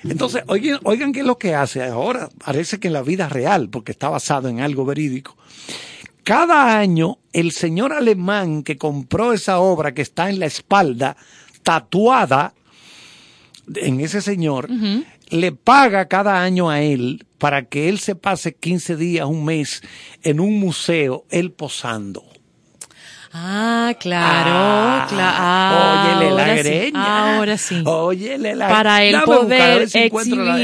Entonces, 0.04 0.44
oigan, 0.46 0.78
oigan 0.84 1.12
qué 1.12 1.20
es 1.20 1.26
lo 1.26 1.36
que 1.36 1.54
hace 1.54 1.82
ahora, 1.82 2.28
parece 2.44 2.78
que 2.78 2.86
en 2.88 2.92
la 2.92 3.02
vida 3.02 3.28
real, 3.28 3.68
porque 3.68 3.92
está 3.92 4.08
basado 4.08 4.48
en 4.48 4.60
algo 4.60 4.84
verídico. 4.84 5.36
Cada 6.22 6.78
año, 6.78 7.18
el 7.32 7.52
señor 7.52 7.92
alemán 7.92 8.62
que 8.62 8.76
compró 8.76 9.32
esa 9.32 9.58
obra 9.58 9.94
que 9.94 10.02
está 10.02 10.28
en 10.28 10.38
la 10.38 10.46
espalda, 10.46 11.16
tatuada 11.62 12.52
en 13.74 14.00
ese 14.00 14.20
señor, 14.20 14.68
le 15.30 15.52
paga 15.52 16.06
cada 16.08 16.42
año 16.42 16.70
a 16.70 16.80
él 16.82 17.24
para 17.38 17.64
que 17.66 17.88
él 17.88 17.98
se 17.98 18.14
pase 18.14 18.54
15 18.54 18.96
días, 18.96 19.26
un 19.26 19.44
mes, 19.44 19.82
en 20.22 20.40
un 20.40 20.58
museo, 20.58 21.24
él 21.30 21.52
posando. 21.52 22.24
Ah, 23.38 23.94
claro, 24.00 25.06
claro. 25.10 26.20
Óyele 26.20 26.30
la 26.34 26.42
ahora 26.46 26.56
sí, 26.56 26.68
greña. 26.70 27.36
ahora 27.36 27.58
sí. 27.58 27.82
Óyele 27.84 28.54
la 28.56 28.68
Para 28.68 29.04
él 29.04 29.16
poder 29.26 29.90
si 29.90 29.98
la- 29.98 30.04
el 30.06 30.12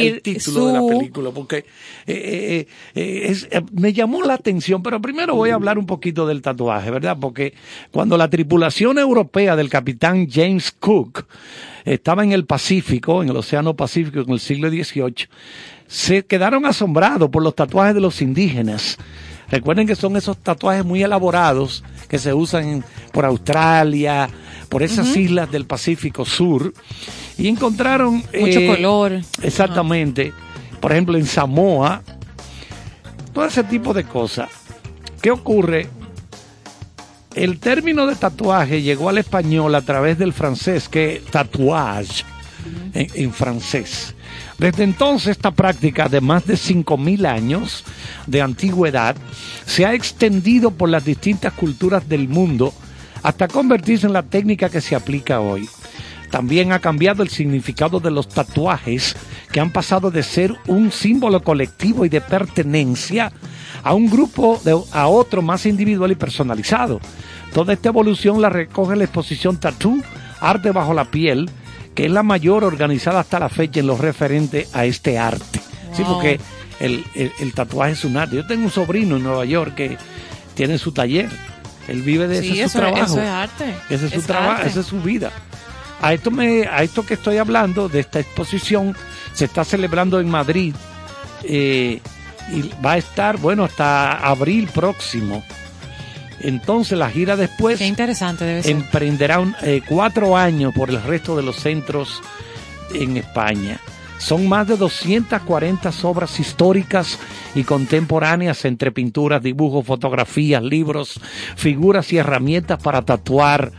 exhibir 0.06 0.22
título 0.22 0.66
de 0.68 0.72
la 0.72 0.78
su- 0.78 0.88
película, 0.88 1.30
porque 1.32 1.56
eh, 1.58 1.66
eh, 2.06 2.66
eh, 2.94 3.22
es- 3.28 3.46
eh, 3.50 3.60
me 3.72 3.92
llamó 3.92 4.22
la 4.22 4.34
atención, 4.34 4.82
pero 4.82 5.02
primero 5.02 5.34
voy 5.34 5.50
a 5.50 5.54
hablar 5.54 5.76
un 5.76 5.84
poquito 5.84 6.26
del 6.26 6.40
tatuaje, 6.40 6.90
¿verdad? 6.90 7.18
Porque 7.20 7.52
cuando 7.90 8.16
la 8.16 8.30
tripulación 8.30 8.98
europea 8.98 9.54
del 9.54 9.68
capitán 9.68 10.26
James 10.30 10.72
Cook 10.72 11.26
estaba 11.84 12.24
en 12.24 12.32
el 12.32 12.44
Pacífico, 12.46 13.22
en 13.22 13.28
el 13.28 13.36
Océano 13.36 13.74
Pacífico 13.74 14.20
en 14.20 14.30
el 14.30 14.40
siglo 14.40 14.70
XVIII, 14.70 15.28
se 15.86 16.24
quedaron 16.24 16.64
asombrados 16.66 17.28
por 17.30 17.42
los 17.42 17.54
tatuajes 17.54 17.94
de 17.94 18.00
los 18.00 18.22
indígenas. 18.22 18.98
Recuerden 19.50 19.86
que 19.86 19.94
son 19.94 20.16
esos 20.16 20.38
tatuajes 20.38 20.84
muy 20.84 21.02
elaborados 21.02 21.84
que 22.08 22.18
se 22.18 22.32
usan 22.32 22.82
por 23.12 23.26
Australia, 23.26 24.28
por 24.70 24.82
esas 24.82 25.14
islas 25.14 25.50
del 25.50 25.66
Pacífico 25.66 26.24
Sur, 26.24 26.72
y 27.36 27.48
encontraron... 27.48 28.16
Mucho 28.16 28.60
eh, 28.60 28.66
color. 28.66 29.20
Exactamente. 29.42 30.32
Por 30.80 30.92
ejemplo, 30.92 31.18
en 31.18 31.26
Samoa, 31.26 32.02
todo 33.34 33.44
ese 33.44 33.64
tipo 33.64 33.92
de 33.92 34.04
cosas. 34.04 34.48
¿Qué 35.20 35.30
ocurre? 35.30 35.88
El 37.34 37.58
término 37.58 38.06
de 38.06 38.14
tatuaje 38.14 38.82
llegó 38.82 39.08
al 39.08 39.18
español 39.18 39.74
a 39.74 39.82
través 39.82 40.18
del 40.18 40.32
francés, 40.32 40.88
que 40.88 41.16
es 41.16 41.24
tatouage 41.24 42.24
en, 42.92 43.08
en 43.14 43.32
francés. 43.32 44.14
Desde 44.58 44.84
entonces 44.84 45.32
esta 45.32 45.50
práctica 45.50 46.08
de 46.08 46.20
más 46.20 46.46
de 46.46 46.54
5.000 46.54 47.26
años 47.26 47.84
de 48.26 48.42
antigüedad 48.42 49.16
se 49.66 49.86
ha 49.86 49.94
extendido 49.94 50.70
por 50.70 50.88
las 50.88 51.04
distintas 51.04 51.52
culturas 51.54 52.08
del 52.08 52.28
mundo 52.28 52.72
hasta 53.22 53.48
convertirse 53.48 54.06
en 54.06 54.12
la 54.12 54.22
técnica 54.22 54.68
que 54.68 54.80
se 54.80 54.94
aplica 54.94 55.40
hoy. 55.40 55.68
También 56.30 56.72
ha 56.72 56.78
cambiado 56.78 57.22
el 57.22 57.28
significado 57.28 58.00
de 58.00 58.10
los 58.10 58.28
tatuajes, 58.28 59.16
que 59.52 59.60
han 59.60 59.70
pasado 59.70 60.10
de 60.10 60.22
ser 60.22 60.54
un 60.66 60.90
símbolo 60.90 61.42
colectivo 61.42 62.06
y 62.06 62.08
de 62.08 62.22
pertenencia 62.22 63.32
a 63.82 63.94
un 63.94 64.08
grupo, 64.10 64.60
de- 64.64 64.78
a 64.92 65.06
otro 65.08 65.42
más 65.42 65.66
individual 65.66 66.10
y 66.12 66.14
personalizado. 66.16 67.00
Toda 67.52 67.72
esta 67.74 67.88
evolución 67.90 68.40
la 68.40 68.48
recoge 68.48 68.96
la 68.96 69.04
exposición 69.04 69.58
Tattoo, 69.58 69.98
Arte 70.40 70.70
bajo 70.72 70.94
la 70.94 71.04
piel, 71.04 71.48
que 71.94 72.06
es 72.06 72.10
la 72.10 72.22
mayor 72.22 72.64
organizada 72.64 73.20
hasta 73.20 73.38
la 73.38 73.48
fecha 73.48 73.80
en 73.80 73.86
lo 73.86 73.96
referente 73.96 74.66
a 74.72 74.84
este 74.86 75.18
arte. 75.18 75.60
Sí, 75.94 76.02
porque 76.06 76.40
el, 76.80 77.04
el- 77.14 77.32
el 77.38 77.52
tatuaje 77.54 77.92
es 77.92 78.04
un 78.04 78.16
arte. 78.16 78.36
Yo 78.36 78.46
tengo 78.46 78.64
un 78.64 78.70
sobrino 78.70 79.16
en 79.16 79.22
Nueva 79.22 79.44
York 79.44 79.74
que 79.74 79.98
tiene 80.54 80.78
su 80.78 80.92
taller. 80.92 81.28
Él 81.88 82.02
vive 82.02 82.28
de 82.28 82.40
Sí, 82.40 82.52
ese 82.52 82.62
es 82.64 82.72
su 82.72 82.78
eso 82.78 82.86
es- 82.88 82.92
trabajo. 82.94 83.12
eso 83.12 83.22
es 83.22 83.28
arte. 83.28 83.74
Ese 83.90 84.06
es 84.06 84.12
su 84.14 84.22
trabajo, 84.22 84.62
esa 84.62 84.80
es 84.80 84.86
su 84.86 85.00
vida. 85.02 85.30
A 86.00 86.12
esto, 86.14 86.30
me, 86.30 86.66
a 86.66 86.82
esto 86.82 87.04
que 87.06 87.14
estoy 87.14 87.36
hablando, 87.38 87.88
de 87.88 88.00
esta 88.00 88.18
exposición, 88.20 88.96
se 89.34 89.44
está 89.44 89.64
celebrando 89.64 90.18
en 90.18 90.28
Madrid 90.30 90.74
eh, 91.44 92.00
y 92.52 92.70
va 92.84 92.92
a 92.92 92.98
estar, 92.98 93.38
bueno, 93.38 93.64
hasta 93.64 94.18
abril 94.18 94.68
próximo. 94.72 95.42
Entonces 96.40 96.98
la 96.98 97.08
gira 97.10 97.36
después 97.36 97.78
Qué 97.78 97.86
interesante 97.86 98.44
debe 98.44 98.62
ser. 98.62 98.72
emprenderá 98.72 99.38
un- 99.40 99.54
eh, 99.62 99.80
cuatro 99.88 100.36
años 100.36 100.72
por 100.74 100.90
el 100.90 101.00
resto 101.02 101.36
de 101.36 101.42
los 101.42 101.56
centros 101.56 102.20
en 102.94 103.16
España. 103.16 103.78
Son 104.18 104.48
más 104.48 104.68
de 104.68 104.76
240 104.76 105.90
obras 106.02 106.38
históricas 106.38 107.18
y 107.54 107.64
contemporáneas 107.64 108.64
entre 108.64 108.92
pinturas, 108.92 109.42
dibujos, 109.42 109.84
fotografías, 109.86 110.62
libros, 110.62 111.20
figuras 111.56 112.12
y 112.12 112.18
herramientas 112.18 112.80
para 112.82 113.02
tatuar. 113.02 113.72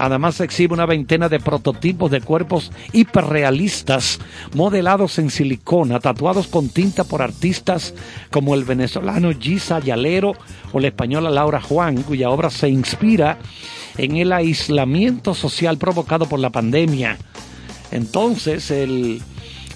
Además 0.00 0.36
se 0.36 0.44
exhibe 0.44 0.72
una 0.72 0.86
veintena 0.86 1.28
de 1.28 1.40
prototipos 1.40 2.10
de 2.10 2.22
cuerpos 2.22 2.72
hiperrealistas 2.94 4.18
modelados 4.54 5.18
en 5.18 5.28
silicona, 5.28 6.00
tatuados 6.00 6.46
con 6.46 6.70
tinta 6.70 7.04
por 7.04 7.20
artistas 7.20 7.92
como 8.30 8.54
el 8.54 8.64
venezolano 8.64 9.30
Gisa 9.38 9.76
Ayalero 9.76 10.32
o 10.72 10.80
la 10.80 10.86
española 10.86 11.28
Laura 11.28 11.60
Juan, 11.60 12.02
cuya 12.02 12.30
obra 12.30 12.48
se 12.48 12.70
inspira 12.70 13.36
en 13.98 14.16
el 14.16 14.32
aislamiento 14.32 15.34
social 15.34 15.76
provocado 15.76 16.26
por 16.26 16.40
la 16.40 16.48
pandemia. 16.48 17.18
Entonces, 17.90 18.70
el 18.70 19.20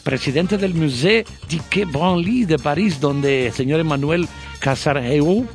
presidente 0.04 0.56
del 0.56 0.74
Musée 0.74 1.26
du 1.50 1.58
Quai 1.70 2.46
de 2.46 2.58
París, 2.58 2.98
donde 2.98 3.48
el 3.48 3.52
señor 3.52 3.78
Emmanuel 3.78 4.26
Casareu, 4.58 5.46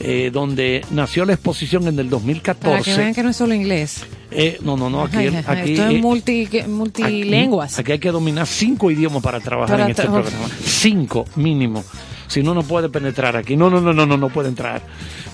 eh, 0.00 0.30
donde 0.32 0.84
nació 0.90 1.24
la 1.24 1.34
exposición 1.34 1.82
en 1.86 1.98
el 1.98 2.06
Para 2.06 2.08
que 2.08 2.10
2014. 2.10 2.96
vean 2.96 3.14
que 3.14 3.22
no 3.22 3.30
es 3.30 3.36
solo 3.36 3.54
inglés. 3.54 4.02
Eh, 4.32 4.58
no, 4.62 4.76
no, 4.76 4.88
no, 4.88 5.02
aquí, 5.02 5.18
Esto 5.26 5.52
eh, 5.52 5.96
es 5.96 6.00
multi, 6.02 6.46
que- 6.46 6.66
multilenguas. 6.66 7.78
Aquí 7.78 7.92
hay 7.92 7.98
que 7.98 8.10
dominar 8.10 8.46
cinco 8.46 8.90
idiomas 8.90 9.22
para 9.22 9.40
trabajar 9.40 9.74
Para 9.76 9.84
en 9.84 9.90
este 9.90 10.02
programa. 10.04 10.48
Cinco 10.64 11.24
mínimo. 11.36 11.84
Si 12.28 12.42
no, 12.42 12.54
no 12.54 12.62
puede 12.62 12.88
penetrar 12.88 13.36
aquí. 13.36 13.56
No, 13.56 13.68
no, 13.70 13.80
no, 13.80 13.92
no, 13.92 14.06
no, 14.06 14.16
no 14.16 14.28
puede 14.28 14.48
entrar. 14.48 14.82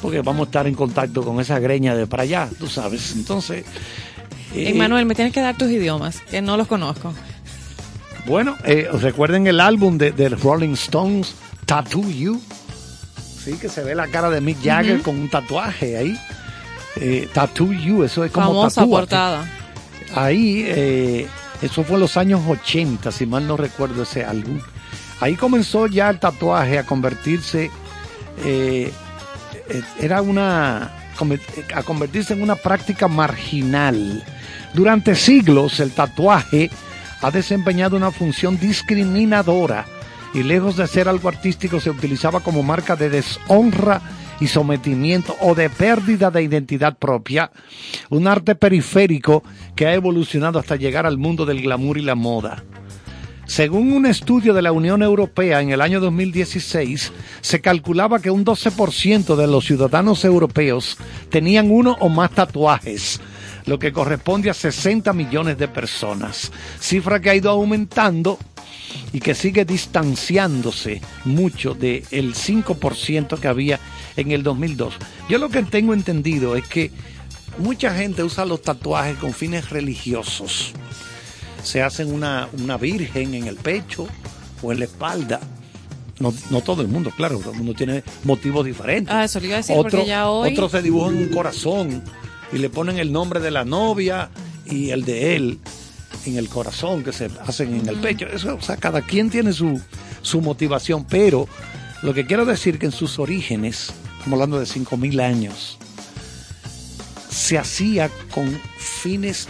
Porque 0.01 0.23
vamos 0.23 0.47
a 0.47 0.49
estar 0.49 0.67
en 0.67 0.75
contacto 0.75 1.23
con 1.23 1.39
esa 1.41 1.59
greña 1.59 1.95
de 1.95 2.07
para 2.07 2.23
allá, 2.23 2.49
tú 2.59 2.67
sabes. 2.69 3.13
Entonces. 3.17 3.65
eh, 4.55 4.73
Manuel, 4.75 5.05
me 5.05 5.15
tienes 5.15 5.35
que 5.35 5.41
dar 5.43 5.57
tus 5.59 5.71
idiomas, 5.71 6.21
que 6.31 6.41
no 6.41 6.57
los 6.57 6.67
conozco. 6.67 7.13
Bueno, 8.27 8.57
eh, 8.65 8.89
recuerden 9.01 9.47
el 9.47 9.61
álbum 9.61 9.99
de, 9.99 10.11
de 10.11 10.31
Rolling 10.31 10.73
Stones, 10.73 11.35
Tattoo 11.67 12.09
You. 12.11 12.41
Sí, 13.47 13.59
que 13.59 13.69
se 13.69 13.85
ve 13.85 13.95
la 13.95 14.09
cara 14.09 14.29
de 14.29 14.41
Mick 14.41 14.61
Jagger 14.61 15.03
con 15.03 15.21
un 15.21 15.29
tatuaje 15.29 15.97
ahí. 15.97 16.19
Eh, 16.97 17.29
Tattoo 17.33 17.73
You, 17.73 18.03
eso 18.03 18.25
es 18.25 18.33
como 18.33 18.47
Famosa 18.49 18.85
portada. 18.85 19.49
Ahí, 20.17 20.65
eh, 20.67 21.29
eso 21.63 21.85
fue 21.85 21.95
en 21.95 22.01
los 22.01 22.17
años 22.17 22.41
80, 22.45 23.13
si 23.13 23.25
mal 23.25 23.47
no 23.47 23.57
recuerdo 23.57 24.03
ese 24.03 24.25
álbum. 24.25 24.59
Ahí 25.21 25.37
comenzó 25.37 25.87
ya 25.87 26.11
el 26.11 26.19
tatuaje 26.19 26.77
a 26.81 26.87
convertirse, 26.87 27.71
eh, 28.45 28.93
eh, 29.69 29.83
era 30.01 30.23
una, 30.23 30.91
a 31.73 31.83
convertirse 31.85 32.33
en 32.33 32.43
una 32.43 32.57
práctica 32.57 33.07
marginal. 33.07 34.25
Durante 34.75 35.15
siglos 35.15 35.79
el 35.79 35.93
tatuaje 35.93 36.69
ha 37.23 37.31
desempeñado 37.31 37.97
una 37.97 38.11
función 38.11 38.59
discriminadora 38.59 39.87
y 40.37 40.43
lejos 40.43 40.77
de 40.77 40.87
ser 40.87 41.09
algo 41.09 41.31
artístico 41.31 41.81
se 41.81 41.89
utilizaba 41.89 42.41
como 42.41 42.63
marca 42.63 42.95
de 42.95 43.09
deshonra 43.09 44.03
y 44.39 44.49
sometimiento 44.49 45.35
o 45.41 45.55
de 45.55 45.71
pérdida 45.71 46.31
de 46.31 46.43
identidad 46.43 46.99
propia, 46.99 47.51
un 48.11 48.29
arte 48.29 48.55
periférico 48.55 49.43
que 49.75 49.87
ha 49.87 49.95
evolucionado 49.95 50.59
hasta 50.59 50.77
llegar 50.77 51.07
al 51.07 51.17
mundo 51.17 51.47
del 51.47 51.63
glamour 51.63 51.97
y 51.97 52.03
la 52.03 52.17
moda. 52.17 52.63
Según 53.47 53.93
un 53.93 54.05
estudio 54.05 54.53
de 54.53 54.61
la 54.61 54.73
Unión 54.73 55.03
Europea 55.03 55.63
en 55.63 55.71
el 55.71 55.81
año 55.81 56.01
2016, 56.01 57.13
se 57.41 57.61
calculaba 57.63 58.21
que 58.21 58.31
un 58.31 58.45
12% 58.45 59.37
de 59.37 59.47
los 59.47 59.65
ciudadanos 59.65 60.23
europeos 60.27 60.99
tenían 61.31 61.71
uno 61.71 61.97
o 62.01 62.11
más 62.11 62.33
tatuajes, 62.33 63.23
lo 63.67 63.79
que 63.79 63.93
corresponde 63.93 64.49
a 64.51 64.55
60 64.55 65.13
millones 65.13 65.59
de 65.59 65.69
personas, 65.69 66.51
cifra 66.81 67.21
que 67.21 67.31
ha 67.31 67.35
ido 67.35 67.51
aumentando 67.51 68.39
y 69.13 69.21
que 69.21 69.35
sigue 69.35 69.65
distanciándose 69.65 71.01
mucho 71.25 71.75
del 71.75 72.07
5% 72.35 73.39
que 73.39 73.49
había 73.49 73.81
en 74.17 74.31
el 74.31 74.43
2002. 74.43 74.95
Yo 75.29 75.39
lo 75.39 75.49
que 75.49 75.63
tengo 75.65 75.95
entendido 75.95 76.57
es 76.57 76.67
que 76.67 76.91
mucha 77.59 77.95
gente 77.95 78.23
usa 78.23 78.45
los 78.45 78.63
tatuajes 78.63 79.17
con 79.19 79.33
fines 79.33 79.71
religiosos 79.71 80.73
se 81.63 81.83
hacen 81.83 82.13
una, 82.13 82.49
una 82.61 82.77
virgen 82.77 83.35
en 83.35 83.49
el 83.49 83.57
pecho 83.57 84.07
o 84.63 84.71
en 84.71 84.79
la 84.79 84.85
espalda. 84.85 85.41
No, 86.21 86.33
no 86.51 86.61
todo 86.61 86.81
el 86.81 86.89
mundo, 86.89 87.11
claro, 87.15 87.39
todo 87.41 87.51
el 87.51 87.59
mundo 87.59 87.75
tiene 87.75 88.05
motivos 88.23 88.65
diferentes. 88.65 89.13
Ah, 89.13 89.25
eso 89.25 89.41
le 89.41 89.47
iba 89.49 89.57
a 89.57 89.59
decir, 89.59 89.77
Otro- 89.77 89.91
porque 89.91 90.07
ya 90.07 90.31
hoy... 90.31 90.53
Otros 90.53 90.71
se 90.71 90.81
dibujan 90.81 91.17
un 91.17 91.29
corazón 91.29 92.03
y 92.53 92.59
le 92.59 92.71
ponen 92.71 92.99
el 92.99 93.13
nombre 93.13 93.41
de 93.41 93.51
la 93.51 93.65
novia 93.65 94.31
y 94.65 94.91
el 94.91 95.05
de 95.05 95.37
él 95.37 95.59
en 96.25 96.37
el 96.37 96.49
corazón 96.49 97.05
que 97.05 97.13
se 97.13 97.31
hacen 97.47 97.75
en 97.75 97.89
el 97.89 97.97
pecho. 97.97 98.27
Eso, 98.27 98.57
o 98.57 98.61
sea, 98.61 98.77
cada 98.77 99.03
quien 99.03 99.31
tiene 99.31 99.53
su, 99.53 99.81
su 100.23 100.41
motivación, 100.41 101.05
pero 101.05 101.49
lo 102.03 102.15
que 102.15 102.27
quiero 102.27 102.45
decir 102.45 102.79
que 102.79 102.87
en 102.87 102.93
sus 102.93 103.19
orígenes, 103.19 103.93
estamos 104.19 104.35
hablando 104.35 104.59
de 104.59 104.67
5.000 104.67 105.23
años, 105.23 105.79
se 107.29 107.59
hacía 107.59 108.11
con 108.31 108.61
fines 108.79 109.49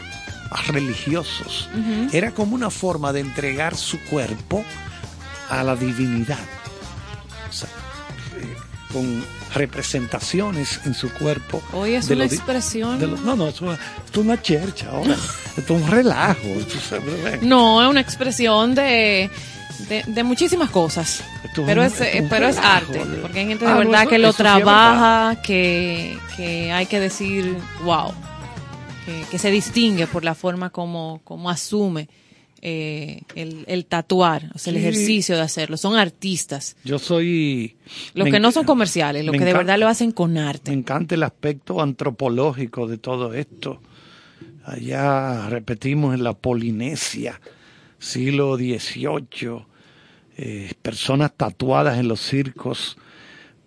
religiosos. 0.69 1.69
Era 2.13 2.33
como 2.33 2.55
una 2.55 2.71
forma 2.71 3.13
de 3.13 3.21
entregar 3.21 3.77
su 3.77 4.01
cuerpo 4.05 4.65
a 5.49 5.63
la 5.63 5.77
divinidad. 5.77 6.39
O 7.49 7.53
sea, 7.53 7.69
eh, 8.39 8.57
con 8.93 9.25
representaciones 9.55 10.81
en 10.85 10.95
su 10.95 11.11
cuerpo. 11.13 11.63
Hoy 11.73 11.95
es 11.95 12.09
una 12.11 12.25
expresión... 12.25 13.01
lo- 13.01 13.17
no, 13.19 13.37
no, 13.37 13.49
esto, 13.49 13.73
esto 13.73 14.21
es 14.21 14.27
una 14.27 14.41
chercha 14.41 14.91
ahora. 14.91 15.17
es 15.57 15.71
un 15.71 15.87
relajo. 15.91 16.41
No, 17.43 17.83
es 17.83 17.89
una 17.89 18.01
expresión 18.01 18.75
de, 18.75 19.31
de, 19.89 20.03
de 20.07 20.23
muchísimas 20.25 20.71
cosas. 20.71 21.23
Esto 21.45 21.63
es 21.63 21.67
Pero 21.67 21.83
es, 21.83 22.01
es 22.01 22.25
pero 22.29 22.49
es 22.49 22.57
arte, 22.59 23.01
porque 23.23 23.41
hay 23.41 23.47
gente 23.47 23.65
de 23.65 23.71
Ah, 23.71 23.75
no, 23.75 23.81
verdad 23.81 24.03
eso- 24.03 24.11
que 24.11 24.19
lo 24.19 24.29
sí 24.29 24.31
es 24.31 24.37
trabaja, 24.37 25.43
que, 25.43 26.19
que 26.37 26.73
hay 26.73 26.87
que 26.87 27.01
decir, 27.01 27.57
wow, 27.85 28.13
que, 29.05 29.25
que 29.31 29.39
se 29.39 29.51
distingue 29.51 30.07
por 30.07 30.25
la 30.25 30.35
forma 30.35 30.71
como, 30.71 31.21
como 31.25 31.49
asume 31.51 32.09
eh, 32.63 33.23
el, 33.35 33.65
el 33.69 33.85
tatuar, 33.87 34.51
o 34.55 34.59
sea, 34.59 34.73
el 34.73 34.79
Sí. 34.81 34.87
ejercicio 34.87 35.37
de 35.37 35.43
hacerlo. 35.43 35.77
Son 35.77 35.97
artistas. 35.97 36.77
Yo 36.85 36.99
soy... 36.99 37.77
Los 38.15 38.29
que 38.29 38.41
no 38.41 38.51
son 38.53 38.65
comerciales, 38.65 39.25
los 39.25 39.37
que 39.37 39.45
de 39.45 39.53
verdad 39.53 39.79
lo 39.79 39.89
hacen 39.89 40.11
con 40.13 40.37
arte. 40.39 40.71
Me 40.71 40.77
encanta 40.79 41.15
el 41.15 41.23
aspecto 41.23 41.81
antropológico 41.83 42.87
de 42.89 42.99
todo 42.99 43.35
esto. 43.35 43.81
Allá 44.65 45.49
repetimos 45.49 46.15
en 46.15 46.25
la 46.25 46.33
Polinesia, 46.33 47.41
siglo 47.99 48.57
XVIII, 48.57 49.65
eh, 50.39 50.73
personas 50.83 51.33
tatuadas 51.37 51.99
en 51.99 52.09
los 52.09 52.21
circos. 52.21 52.97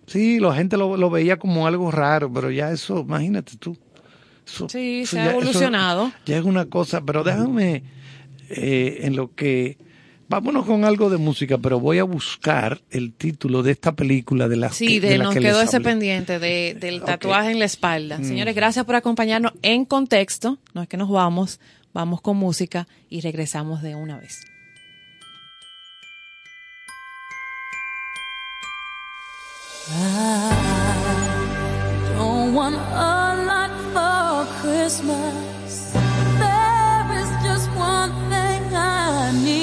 Sí, 0.06 0.40
la 0.40 0.54
gente 0.54 0.76
lo, 0.76 0.96
lo 0.96 1.08
veía 1.08 1.38
como 1.38 1.66
algo 1.66 1.90
raro, 1.90 2.30
pero 2.32 2.50
ya 2.50 2.70
eso, 2.70 3.00
imagínate 3.00 3.56
tú. 3.56 3.76
Eso- 4.46 4.68
Sí, 4.68 5.00
eso 5.02 5.12
se 5.12 5.20
ha 5.20 5.24
ya- 5.26 5.30
evolucionado. 5.32 6.12
ya 6.26 6.36
es 6.36 6.44
una 6.44 6.66
cosa, 6.66 7.00
pero 7.00 7.22
déjame 7.24 7.82
eh, 8.50 9.00
en 9.02 9.16
lo 9.16 9.34
que... 9.34 9.78
Vámonos 10.28 10.64
con 10.64 10.84
algo 10.84 11.10
de 11.10 11.16
música, 11.18 11.58
pero 11.58 11.80
voy 11.80 11.98
a 11.98 12.04
buscar 12.04 12.80
el 12.90 13.12
título 13.12 13.64
de 13.64 13.72
esta 13.72 13.96
película 13.96 14.46
de 14.46 14.56
la 14.56 14.70
Sí, 14.70 14.86
que, 14.86 15.00
de, 15.00 15.08
de 15.08 15.18
la 15.18 15.24
nos 15.24 15.34
que 15.34 15.40
quedó 15.40 15.60
ese 15.60 15.80
pendiente 15.80 16.38
de, 16.38 16.76
del 16.78 17.02
tatuaje 17.02 17.50
en 17.50 17.58
la 17.58 17.64
espalda. 17.64 18.18
Mm. 18.18 18.24
Señores, 18.24 18.54
gracias 18.54 18.84
por 18.84 18.94
acompañarnos 18.94 19.54
en 19.62 19.84
contexto. 19.84 20.58
No 20.72 20.82
es 20.82 20.88
que 20.88 20.96
nos 20.96 21.10
vamos, 21.10 21.58
vamos 21.92 22.20
con 22.20 22.36
música 22.36 22.86
y 23.08 23.22
regresamos 23.22 23.82
de 23.82 23.96
una 23.96 24.18
vez. 24.18 24.40
I 29.92 30.54
don't 32.14 32.54
want 32.54 32.76
a 32.76 33.34
lot 33.46 33.72
for 33.92 34.46
Christmas. 34.62 35.99
I 39.30 39.32
need. 39.32 39.59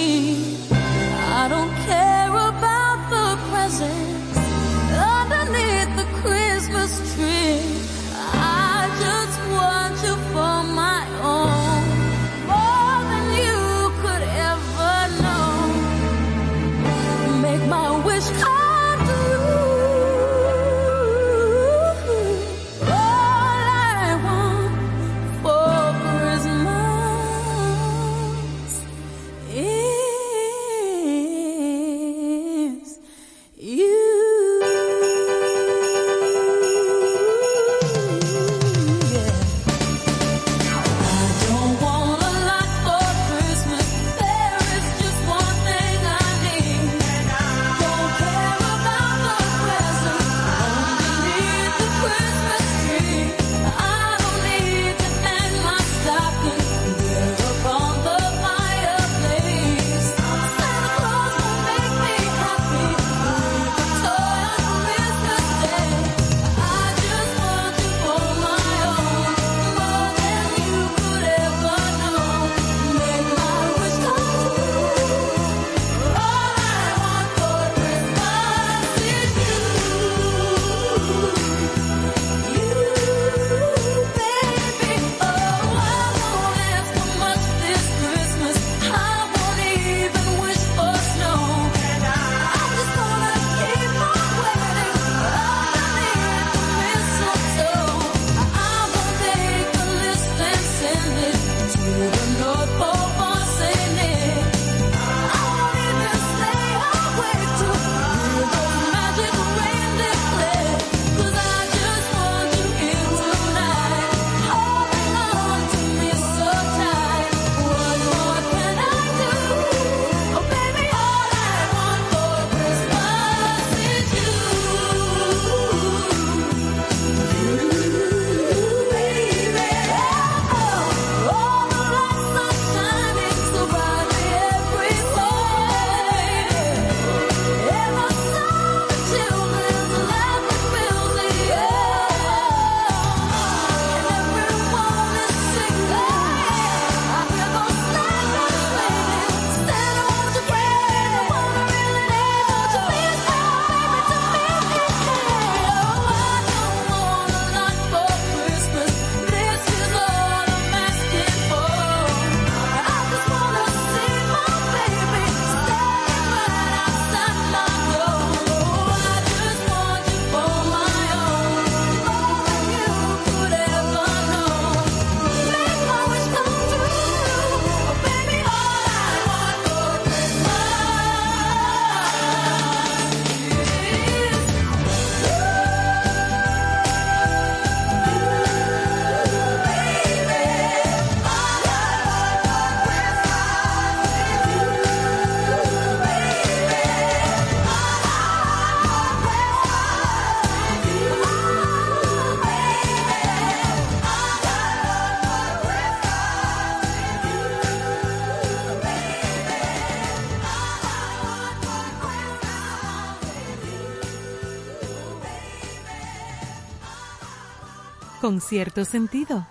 Con 218.28 218.42
cierto 218.42 218.84
sentido. 218.84 219.48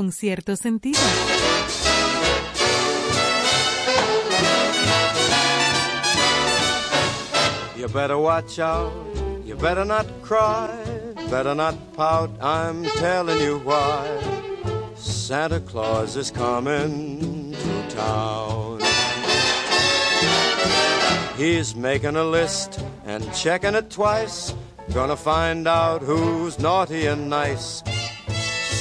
Con 0.00 0.12
cierto 0.12 0.56
sentido. 0.56 0.98
You 7.76 7.86
better 7.88 8.16
watch 8.16 8.58
out, 8.58 8.90
you 9.44 9.56
better 9.56 9.84
not 9.84 10.06
cry, 10.22 10.70
better 11.28 11.54
not 11.54 11.74
pout, 11.92 12.30
I'm 12.40 12.86
telling 12.96 13.42
you 13.42 13.58
why. 13.58 14.08
Santa 14.96 15.60
Claus 15.60 16.16
is 16.16 16.30
coming 16.30 17.52
to 17.52 17.94
town. 17.94 18.80
He's 21.36 21.76
making 21.76 22.16
a 22.16 22.24
list 22.24 22.82
and 23.04 23.22
checking 23.34 23.74
it 23.74 23.90
twice, 23.90 24.54
gonna 24.94 25.14
find 25.14 25.68
out 25.68 26.00
who's 26.00 26.58
naughty 26.58 27.04
and 27.04 27.28
nice. 27.28 27.82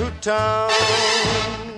to 0.00 0.10
town. 0.22 1.69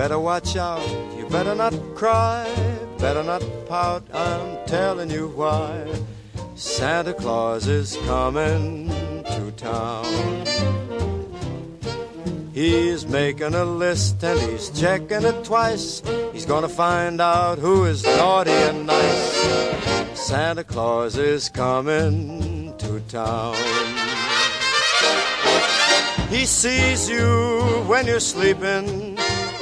Better 0.00 0.18
watch 0.18 0.56
out, 0.56 0.88
you 1.18 1.28
better 1.28 1.54
not 1.54 1.74
cry, 1.94 2.48
better 2.98 3.22
not 3.22 3.42
pout, 3.68 4.02
I'm 4.14 4.66
telling 4.66 5.10
you 5.10 5.28
why. 5.28 5.70
Santa 6.54 7.12
Claus 7.12 7.66
is 7.66 7.98
coming 8.06 8.88
to 9.34 9.52
town. 9.58 10.06
He's 12.54 13.06
making 13.06 13.52
a 13.52 13.66
list 13.66 14.24
and 14.24 14.40
he's 14.40 14.70
checking 14.70 15.22
it 15.22 15.44
twice. 15.44 16.00
He's 16.32 16.46
gonna 16.46 16.70
find 16.70 17.20
out 17.20 17.58
who 17.58 17.84
is 17.84 18.02
naughty 18.02 18.58
and 18.70 18.86
nice. 18.86 19.36
Santa 20.14 20.64
Claus 20.64 21.18
is 21.18 21.50
coming 21.50 22.72
to 22.78 23.00
town. 23.00 23.54
He 26.30 26.46
sees 26.46 27.10
you 27.10 27.84
when 27.86 28.06
you're 28.06 28.26
sleeping. 28.34 29.09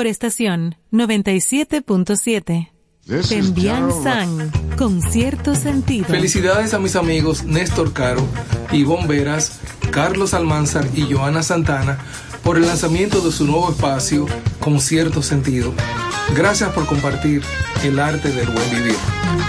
Por 0.00 0.06
estación 0.06 0.76
97.7. 0.92 2.70
Tembian 3.28 3.90
San, 4.02 4.50
con 4.78 5.02
cierto 5.02 5.54
sentido. 5.54 6.06
Felicidades 6.06 6.72
a 6.72 6.78
mis 6.78 6.96
amigos 6.96 7.44
Néstor 7.44 7.92
Caro, 7.92 8.26
Ivonne 8.72 9.06
Veras, 9.06 9.60
Carlos 9.90 10.32
Almanzar 10.32 10.86
y 10.94 11.02
Joana 11.12 11.42
Santana 11.42 11.98
por 12.42 12.56
el 12.56 12.66
lanzamiento 12.66 13.20
de 13.20 13.30
su 13.30 13.44
nuevo 13.44 13.68
espacio 13.68 14.24
con 14.58 14.80
cierto 14.80 15.20
sentido. 15.22 15.74
Gracias 16.34 16.72
por 16.72 16.86
compartir 16.86 17.42
el 17.84 18.00
arte 18.00 18.32
del 18.32 18.48
buen 18.48 18.70
vivir. 18.70 18.96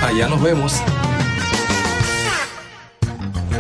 Allá 0.03 0.27
nos 0.27 0.41
vemos. 0.41 0.73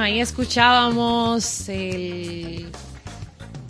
Ahí 0.00 0.18
escuchábamos 0.18 1.68
el 1.68 2.72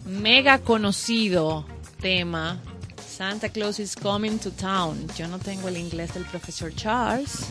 mega 0.05 0.61
conocido 0.61 1.67
tema 2.01 2.63
Santa 3.05 3.49
Claus 3.49 3.81
is 3.81 3.97
Coming 3.97 4.39
to 4.39 4.53
Town. 4.53 5.09
Yo 5.19 5.27
no 5.27 5.41
tengo 5.41 5.67
el 5.67 5.77
inglés 5.77 6.15
del 6.15 6.25
profesor 6.27 6.73
Charles, 6.73 7.47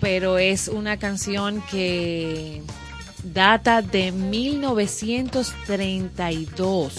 pero 0.00 0.38
es 0.38 0.68
una 0.68 0.96
canción 0.96 1.62
que 1.70 2.62
data 3.24 3.82
de 3.82 4.10
1932, 4.10 6.94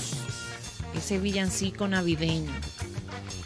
ese 0.96 1.18
villancico 1.18 1.88
navideño, 1.88 2.52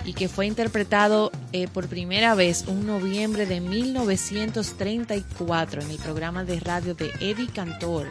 y 0.06 0.14
que 0.14 0.30
fue 0.30 0.46
interpretado 0.46 1.32
eh, 1.52 1.68
por 1.68 1.88
primera 1.88 2.36
vez 2.36 2.66
un 2.68 2.86
noviembre 2.86 3.46
de 3.46 3.60
1934 3.60 5.82
en 5.82 5.90
el 5.90 5.98
programa 5.98 6.44
de 6.44 6.60
radio 6.60 6.94
de 6.94 7.12
Eddie 7.20 7.48
Cantor, 7.48 8.08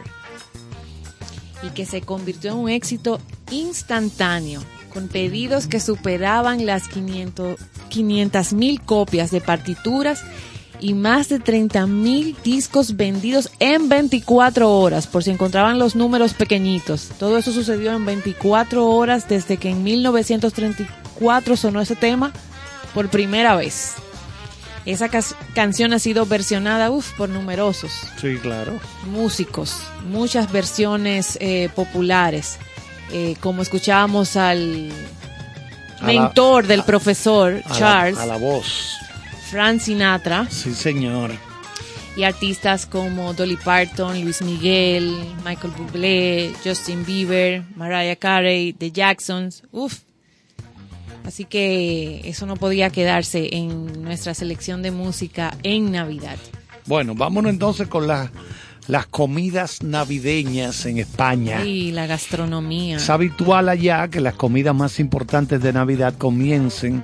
y 1.63 1.69
que 1.69 1.85
se 1.85 2.01
convirtió 2.01 2.51
en 2.51 2.57
un 2.57 2.69
éxito 2.69 3.19
instantáneo, 3.51 4.61
con 4.93 5.07
pedidos 5.07 5.67
que 5.67 5.79
superaban 5.79 6.65
las 6.65 6.87
500 6.87 8.53
mil 8.53 8.81
copias 8.81 9.31
de 9.31 9.41
partituras 9.41 10.23
y 10.87 10.93
más 10.93 11.29
de 11.29 11.39
30 11.39 11.87
mil 11.87 12.35
discos 12.43 12.95
vendidos 12.95 13.49
en 13.59 13.89
24 13.89 14.69
horas, 14.71 15.07
por 15.07 15.23
si 15.23 15.31
encontraban 15.31 15.79
los 15.79 15.95
números 15.95 16.35
pequeñitos. 16.35 17.09
Todo 17.17 17.39
eso 17.39 17.51
sucedió 17.51 17.91
en 17.93 18.05
24 18.05 18.85
horas 18.87 19.27
desde 19.27 19.57
que 19.57 19.69
en 19.71 19.81
1934 19.83 21.57
sonó 21.57 21.81
ese 21.81 21.95
tema 21.95 22.31
por 22.93 23.09
primera 23.09 23.55
vez. 23.55 23.93
Esa 24.85 25.09
canción 25.55 25.93
ha 25.93 25.99
sido 25.99 26.27
versionada 26.27 26.91
uf, 26.91 27.13
por 27.17 27.29
numerosos 27.29 27.91
Sí, 28.21 28.37
claro. 28.39 28.73
músicos, 29.09 29.77
muchas 30.07 30.51
versiones 30.51 31.39
eh, 31.41 31.69
populares, 31.75 32.57
eh, 33.11 33.35
como 33.39 33.63
escuchábamos 33.63 34.35
al 34.35 34.89
la- 34.89 34.93
mentor 36.05 36.67
del 36.67 36.83
profesor 36.83 37.63
A 37.65 37.69
la- 37.69 37.75
Charles, 37.79 38.19
a 38.19 38.25
la 38.27 38.37
voz. 38.37 38.93
Frank 39.55 39.79
Sinatra, 39.79 40.47
Sí, 40.49 40.73
señor. 40.73 41.31
y 42.17 42.23
artistas 42.23 42.85
como 42.85 43.33
Dolly 43.33 43.55
Parton, 43.55 44.21
Luis 44.21 44.41
Miguel, 44.41 45.15
Michael 45.45 45.71
Bublé, 45.77 46.51
Justin 46.61 47.05
Bieber, 47.05 47.63
Mariah 47.77 48.17
Carey, 48.17 48.73
The 48.73 48.91
Jacksons, 48.91 49.63
uff. 49.71 49.99
Así 51.25 51.45
que 51.45 52.19
eso 52.25 52.45
no 52.45 52.57
podía 52.57 52.89
quedarse 52.89 53.47
en 53.55 54.03
nuestra 54.03 54.33
selección 54.33 54.81
de 54.81 54.91
música 54.91 55.55
en 55.63 55.89
Navidad. 55.89 56.35
Bueno, 56.85 57.15
vámonos 57.15 57.49
entonces 57.53 57.87
con 57.87 58.07
las 58.07 58.29
las 58.87 59.07
comidas 59.07 59.81
navideñas 59.83 60.85
en 60.85 60.97
España. 60.97 61.63
Y 61.63 61.93
la 61.93 62.07
gastronomía. 62.07 62.97
Es 62.97 63.09
habitual 63.09 63.69
allá 63.69 64.09
que 64.09 64.19
las 64.19 64.33
comidas 64.33 64.75
más 64.75 64.99
importantes 64.99 65.61
de 65.61 65.71
Navidad 65.71 66.13
comiencen 66.17 67.03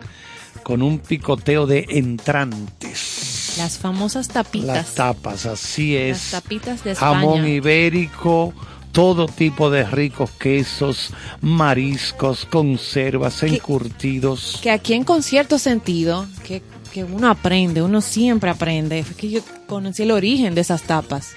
con 0.64 0.82
un 0.82 1.00
picoteo 1.00 1.66
de 1.66 1.86
entrantes. 1.90 3.56
Las 3.58 3.78
famosas 3.78 4.28
tapitas. 4.28 4.68
Las 4.68 4.96
tapas, 4.96 5.46
así 5.46 5.96
es. 5.96 6.32
Las 6.32 6.44
tapitas 6.44 6.84
de 6.84 6.92
España. 6.92 7.20
Jamón 7.20 7.48
ibérico, 7.48 8.54
todo 8.92 9.28
tipo 9.28 9.70
de 9.70 9.84
ricos 9.84 10.32
quesos, 10.32 11.12
mariscos, 11.42 12.46
conservas, 12.46 13.44
encurtidos. 13.44 14.60
Que 14.62 14.72
aquí 14.72 14.94
en 14.94 15.04
con 15.04 15.24
cierto 15.24 15.58
sentido, 15.60 16.26
que, 16.46 16.62
que 16.94 17.04
uno 17.04 17.30
aprende, 17.30 17.82
uno 17.82 18.02
siempre 18.02 18.50
aprende. 18.50 19.04
Fue 19.04 19.16
que 19.16 19.30
yo 19.30 19.42
conocí 19.68 20.04
el 20.04 20.12
origen 20.12 20.56
de 20.56 20.62
esas 20.62 20.84
tapas. 20.84 21.34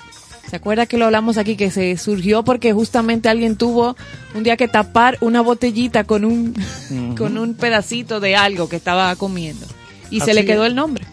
¿Se 0.49 0.57
acuerda 0.57 0.87
que 0.87 0.99
lo 0.99 1.07
hablamos 1.07 1.39
aquí? 1.39 1.57
Que 1.57 1.71
se 1.71 1.97
surgió 1.97 2.45
porque 2.45 2.73
justamente 2.73 3.29
alguien 3.29 3.57
tuvo 3.57 3.97
un 4.35 4.43
día 4.43 4.57
que 4.57 4.69
tapar 4.69 5.19
una 5.21 5.41
botellita 5.41 6.05
con 6.05 6.25
un, 6.25 6.55
con 7.17 7.39
un 7.39 7.55
pedacito 7.55 8.21
de 8.21 8.37
algo 8.37 8.69
que 8.69 8.77
estaba 8.77 9.15
comiendo. 9.17 9.67
Y 10.11 10.21
se 10.21 10.35
le 10.35 10.45
quedó 10.45 10.65
el 10.65 10.75
nombre. 10.75 11.05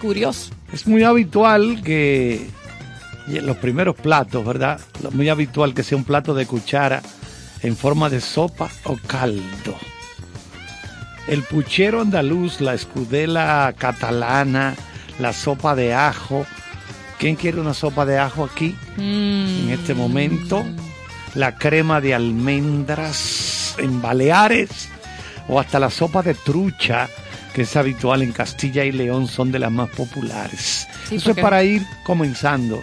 Curioso. 0.00 0.50
Es 0.72 0.86
muy 0.86 1.02
habitual 1.02 1.82
que 1.82 2.48
los 3.26 3.56
primeros 3.56 3.96
platos, 3.96 4.44
¿verdad? 4.44 4.80
Muy 5.12 5.28
habitual 5.28 5.74
que 5.74 5.82
sea 5.82 5.98
un 5.98 6.04
plato 6.04 6.34
de 6.34 6.46
cuchara 6.46 7.02
en 7.62 7.76
forma 7.76 8.08
de 8.08 8.20
sopa 8.20 8.70
o 8.84 8.96
caldo. 9.06 9.76
El 11.28 11.42
puchero 11.42 12.00
andaluz, 12.00 12.60
la 12.60 12.74
escudela 12.74 13.72
catalana, 13.76 14.74
la 15.18 15.32
sopa 15.32 15.74
de 15.74 15.94
ajo. 15.94 16.46
¿Quién 17.20 17.36
quiere 17.36 17.60
una 17.60 17.74
sopa 17.74 18.06
de 18.06 18.18
ajo 18.18 18.44
aquí 18.44 18.74
en 18.96 19.68
este 19.70 19.92
momento? 19.92 20.64
La 21.34 21.54
crema 21.56 22.00
de 22.00 22.14
almendras 22.14 23.74
en 23.78 24.00
Baleares 24.00 24.88
o 25.46 25.60
hasta 25.60 25.78
la 25.78 25.90
sopa 25.90 26.22
de 26.22 26.32
trucha 26.34 27.08
que 27.52 27.62
es 27.62 27.76
habitual 27.76 28.22
en 28.22 28.32
Castilla 28.32 28.84
y 28.84 28.92
León 28.92 29.26
son 29.26 29.52
de 29.52 29.58
las 29.58 29.70
más 29.70 29.90
populares. 29.90 30.88
Sí, 31.08 31.16
Eso 31.16 31.26
porque- 31.26 31.40
es 31.40 31.44
para 31.44 31.62
ir 31.62 31.82
comenzando. 32.04 32.80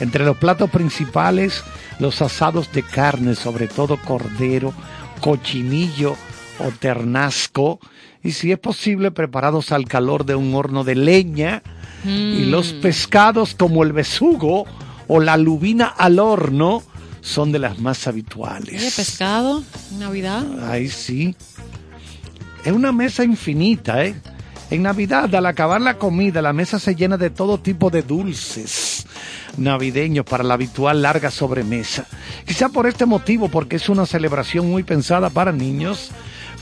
Entre 0.00 0.24
los 0.24 0.36
platos 0.36 0.68
principales, 0.70 1.64
los 2.00 2.20
asados 2.20 2.72
de 2.72 2.82
carne, 2.82 3.34
sobre 3.36 3.68
todo 3.68 3.96
cordero, 3.96 4.74
cochinillo 5.20 6.16
o 6.58 6.70
ternasco, 6.78 7.78
y 8.22 8.32
si 8.32 8.52
es 8.52 8.58
posible, 8.58 9.12
preparados 9.12 9.70
al 9.72 9.86
calor 9.86 10.26
de 10.26 10.34
un 10.34 10.54
horno 10.54 10.82
de 10.84 10.96
leña, 10.96 11.62
y 12.04 12.44
los 12.44 12.72
pescados 12.74 13.54
como 13.54 13.82
el 13.82 13.92
besugo 13.92 14.66
o 15.08 15.20
la 15.20 15.36
lubina 15.36 15.86
al 15.86 16.18
horno 16.18 16.82
son 17.20 17.52
de 17.52 17.58
las 17.58 17.78
más 17.78 18.06
habituales. 18.06 18.80
Oye, 18.80 18.92
pescado, 18.94 19.62
Navidad. 19.98 20.44
Ahí 20.70 20.88
sí. 20.88 21.34
Es 22.64 22.72
una 22.72 22.92
mesa 22.92 23.24
infinita, 23.24 24.04
¿eh? 24.04 24.14
En 24.70 24.82
Navidad, 24.82 25.34
al 25.34 25.46
acabar 25.46 25.80
la 25.80 25.98
comida, 25.98 26.42
la 26.42 26.52
mesa 26.52 26.78
se 26.78 26.94
llena 26.94 27.16
de 27.16 27.30
todo 27.30 27.58
tipo 27.58 27.90
de 27.90 28.02
dulces 28.02 29.06
navideños 29.56 30.24
para 30.24 30.44
la 30.44 30.54
habitual 30.54 31.02
larga 31.02 31.30
sobremesa. 31.30 32.06
Quizá 32.46 32.68
por 32.68 32.86
este 32.86 33.06
motivo, 33.06 33.48
porque 33.48 33.76
es 33.76 33.88
una 33.88 34.06
celebración 34.06 34.68
muy 34.70 34.82
pensada 34.82 35.30
para 35.30 35.52
niños, 35.52 36.10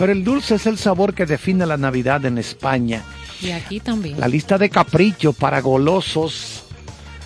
pero 0.02 0.10
el 0.12 0.24
dulce 0.24 0.56
es 0.56 0.66
el 0.66 0.78
sabor 0.78 1.14
que 1.14 1.26
define 1.26 1.64
la 1.64 1.76
Navidad 1.76 2.24
en 2.26 2.36
España. 2.36 3.04
Y 3.40 3.52
aquí 3.52 3.78
también. 3.78 4.18
La 4.18 4.26
lista 4.26 4.58
de 4.58 4.68
caprichos 4.68 5.32
para 5.36 5.60
golosos 5.60 6.64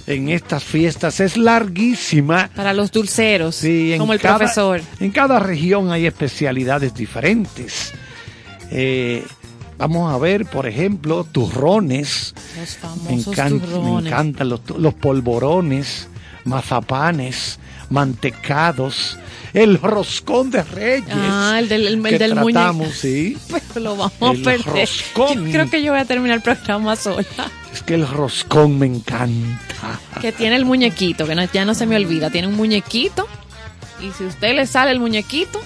en 0.07 0.29
estas 0.29 0.63
fiestas 0.63 1.19
es 1.21 1.39
larguísima. 1.39 2.51
Para 2.55 2.75
los 2.75 2.93
dulceros, 2.93 3.55
Sí, 3.57 3.95
en 3.95 3.99
como 3.99 4.13
el 4.13 4.21
cada- 4.21 4.37
profesor. 4.41 4.83
En 5.01 5.11
cada 5.11 5.39
región 5.39 5.91
hay 5.91 6.05
especialidades 6.05 6.93
diferentes. 6.93 7.95
Eh, 8.71 9.25
vamos 9.79 10.13
a 10.13 10.19
ver, 10.19 10.45
por 10.45 10.67
ejemplo, 10.67 11.25
turrones. 11.25 12.35
Los 12.59 12.59
Me, 12.59 12.67
famosos 12.67 13.35
encan- 13.39 13.53
me 13.55 13.61
turrones. 13.61 14.13
encantan 14.13 14.49
los, 14.51 14.61
los 14.79 14.93
polvorones, 14.93 16.09
mazapanes, 16.45 17.59
mantecados, 17.91 19.19
el 19.53 19.81
roscón 19.81 20.51
de 20.51 20.63
reyes. 20.63 21.09
Ah, 21.13 21.57
el 21.59 21.69
del, 21.69 21.87
el, 21.87 22.03
que 22.03 22.19
del 22.19 22.35
muñeco. 22.35 22.53
tratamos, 22.53 22.95
sí. 22.95 23.37
Pero 23.75 23.81
lo 23.81 23.97
vamos 23.97 24.13
a 24.21 24.31
El 24.33 24.43
perder. 24.43 24.89
roscón. 24.89 25.47
Yo 25.47 25.53
creo 25.53 25.71
que 25.71 25.83
yo 25.83 25.93
voy 25.93 26.01
a 26.01 26.05
terminar 26.05 26.37
el 26.39 26.43
programa 26.43 26.97
sola. 26.97 27.25
Es 27.73 27.83
que 27.83 27.95
el 27.95 28.07
roscón 28.09 28.79
me 28.79 28.87
encanta. 28.87 30.01
Que 30.21 30.33
tiene 30.33 30.57
el 30.57 30.65
muñequito, 30.65 31.27
que 31.27 31.35
no- 31.35 31.45
ya 31.53 31.65
no 31.65 31.75
se 31.75 31.87
me 31.87 31.97
olvida. 31.97 32.31
Tiene 32.31 32.49
un 32.49 32.55
muñequito. 32.55 33.27
Y 34.01 34.11
si 34.13 34.25
usted 34.25 34.55
le 34.55 34.67
sale 34.67 34.91
el 34.91 35.01
muñequito, 35.01 35.61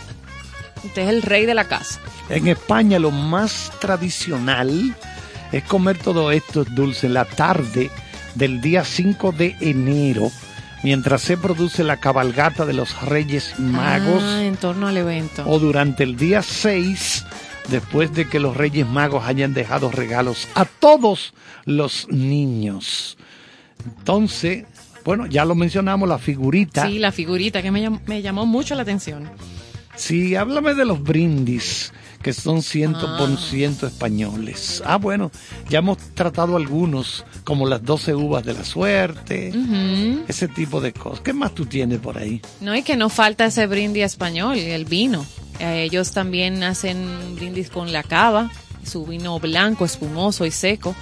usted 0.85 1.03
es 1.03 1.09
el 1.09 1.23
rey 1.23 1.47
de 1.47 1.55
la 1.55 1.65
casa. 1.65 1.99
En 2.29 2.47
España 2.47 2.99
lo 3.01 3.11
más 3.11 3.73
tradicional 3.81 4.95
es 5.51 5.65
comer 5.65 5.99
todo 5.99 6.31
esto 6.31 6.65
dulce 6.65 7.07
en 7.09 7.15
la 7.15 7.25
tarde 7.25 7.91
del 8.37 8.61
día 8.61 8.85
5 8.85 9.33
de 9.33 9.57
enero, 9.61 10.31
mientras 10.83 11.23
se 11.23 11.37
produce 11.37 11.85
la 11.85 11.99
cabalgata 11.99 12.65
de 12.67 12.73
los 12.73 13.01
Reyes 13.03 13.59
Magos, 13.59 14.23
Ah, 14.25 14.45
en 14.45 14.57
torno 14.57 14.89
al 14.89 14.97
evento. 14.97 15.45
o 15.47 15.59
durante 15.59 16.03
el 16.05 16.17
día 16.17 16.43
6, 16.43 17.25
después 17.69 18.13
de 18.15 18.29
que 18.29 18.41
los 18.41 18.57
Reyes 18.57 18.87
Magos 18.87 19.25
hayan 19.27 19.55
dejado 19.55 19.91
regalos 19.91 20.49
a 20.55 20.65
todos 20.65 21.35
los 21.65 22.07
niños. 22.11 23.17
Entonces, 23.85 24.65
bueno, 25.05 25.27
ya 25.27 25.45
lo 25.45 25.55
mencionamos, 25.55 26.09
la 26.09 26.19
figurita. 26.19 26.87
Sí, 26.87 26.99
la 26.99 27.13
figurita 27.13 27.63
que 27.63 27.71
me, 27.71 27.83
llam- 27.83 28.01
me 28.07 28.23
llamó 28.23 28.47
mucho 28.47 28.75
la 28.75 28.83
atención. 28.83 29.31
Sí, 29.97 30.35
háblame 30.35 30.75
de 30.75 30.85
los 30.85 31.03
brindis, 31.03 31.93
que 32.23 32.33
son 32.33 32.63
ciento 32.63 33.17
por 33.17 33.39
ciento 33.39 33.87
españoles. 33.87 34.83
Ah, 34.85 34.97
bueno, 34.97 35.31
ya 35.69 35.79
hemos 35.79 35.99
tratado 36.15 36.57
algunos, 36.57 37.25
como 37.45 37.67
las 37.67 37.83
12 37.83 38.15
uvas 38.15 38.45
de 38.45 38.55
la 38.55 38.65
suerte, 38.65 39.53
ese 40.29 40.49
tipo 40.49 40.81
de 40.81 40.93
cosas. 40.93 41.21
¿Qué 41.21 41.33
más 41.33 41.55
tú 41.55 41.65
tienes 41.65 41.99
por 41.99 42.19
ahí? 42.19 42.43
No, 42.61 42.77
y 42.77 42.83
que 42.83 42.97
no 42.97 43.09
falta 43.09 43.47
ese 43.47 43.67
brindis 43.67 44.05
español, 44.05 44.59
el 44.59 44.85
vino. 44.85 45.25
Eh, 45.61 45.85
ellos 45.85 46.13
también 46.13 46.63
hacen 46.63 47.37
brindis 47.37 47.71
con 47.71 47.93
la 47.93 48.03
cava, 48.03 48.51
su 48.85 49.07
vino 49.07 49.39
blanco, 49.39 49.85
espumoso 49.85 50.45
y 50.45 50.51
seco, 50.51 50.95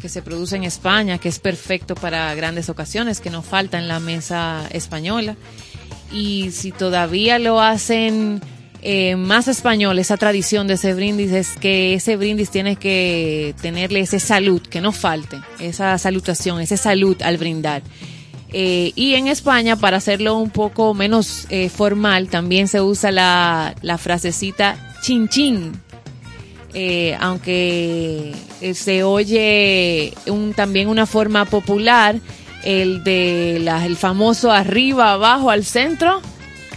que 0.00 0.08
se 0.10 0.22
produce 0.22 0.56
en 0.56 0.64
España, 0.64 1.18
que 1.18 1.28
es 1.28 1.38
perfecto 1.38 1.94
para 1.94 2.34
grandes 2.34 2.68
ocasiones, 2.68 3.20
que 3.20 3.30
no 3.30 3.42
falta 3.42 3.78
en 3.78 3.88
la 3.88 4.00
mesa 4.00 4.66
española. 4.70 5.36
Y 6.12 6.50
si 6.52 6.72
todavía 6.72 7.38
lo 7.38 7.60
hacen 7.60 8.40
eh, 8.80 9.16
más 9.16 9.48
español, 9.48 9.98
esa 9.98 10.16
tradición 10.16 10.68
de 10.68 10.74
ese 10.74 10.94
brindis 10.94 11.32
es 11.32 11.56
que 11.56 11.94
ese 11.94 12.16
brindis 12.16 12.50
tiene 12.50 12.76
que 12.76 13.54
tenerle 13.60 14.00
ese 14.00 14.20
salud, 14.20 14.62
que 14.62 14.80
no 14.80 14.92
falte, 14.92 15.40
esa 15.58 15.98
salutación, 15.98 16.60
ese 16.60 16.76
salud 16.76 17.20
al 17.22 17.38
brindar. 17.38 17.82
Eh, 18.52 18.92
y 18.94 19.14
en 19.14 19.26
España, 19.26 19.76
para 19.76 19.96
hacerlo 19.96 20.36
un 20.36 20.50
poco 20.50 20.94
menos 20.94 21.46
eh, 21.50 21.68
formal, 21.68 22.28
también 22.28 22.68
se 22.68 22.80
usa 22.80 23.10
la, 23.10 23.98
frasecita 23.98 24.94
chin 25.02 25.28
chin. 25.28 25.72
Aunque 27.20 28.32
se 28.74 29.02
oye 29.02 30.14
también 30.54 30.88
una 30.88 31.06
forma 31.06 31.44
popular, 31.46 32.20
el 32.62 33.02
de 33.02 33.56
el 33.56 33.96
famoso 33.96 34.52
arriba, 34.52 35.14
abajo, 35.14 35.50
al 35.50 35.64
centro 35.64 36.22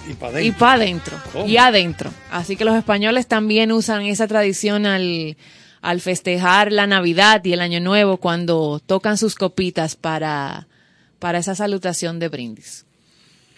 Y 0.10 0.14
para 0.14 0.42
y 0.42 0.52
para 0.52 0.74
adentro 0.74 1.18
y 1.46 1.58
adentro. 1.58 2.12
Así 2.32 2.56
que 2.56 2.66
los 2.66 2.76
españoles 2.76 3.28
también 3.28 3.72
usan 3.72 4.04
esa 4.04 4.28
tradición 4.28 4.86
al, 4.86 5.38
al 5.82 6.02
festejar 6.02 6.72
la 6.72 6.88
Navidad 6.88 7.44
y 7.44 7.54
el 7.54 7.62
Año 7.62 7.80
Nuevo 7.80 8.18
cuando 8.18 8.82
tocan 8.86 9.18
sus 9.18 9.36
copitas 9.36 9.96
para, 9.96 10.68
para 11.20 11.40
esa 11.40 11.56
salutación 11.56 12.20
de 12.20 12.30
brindis. 12.30 12.86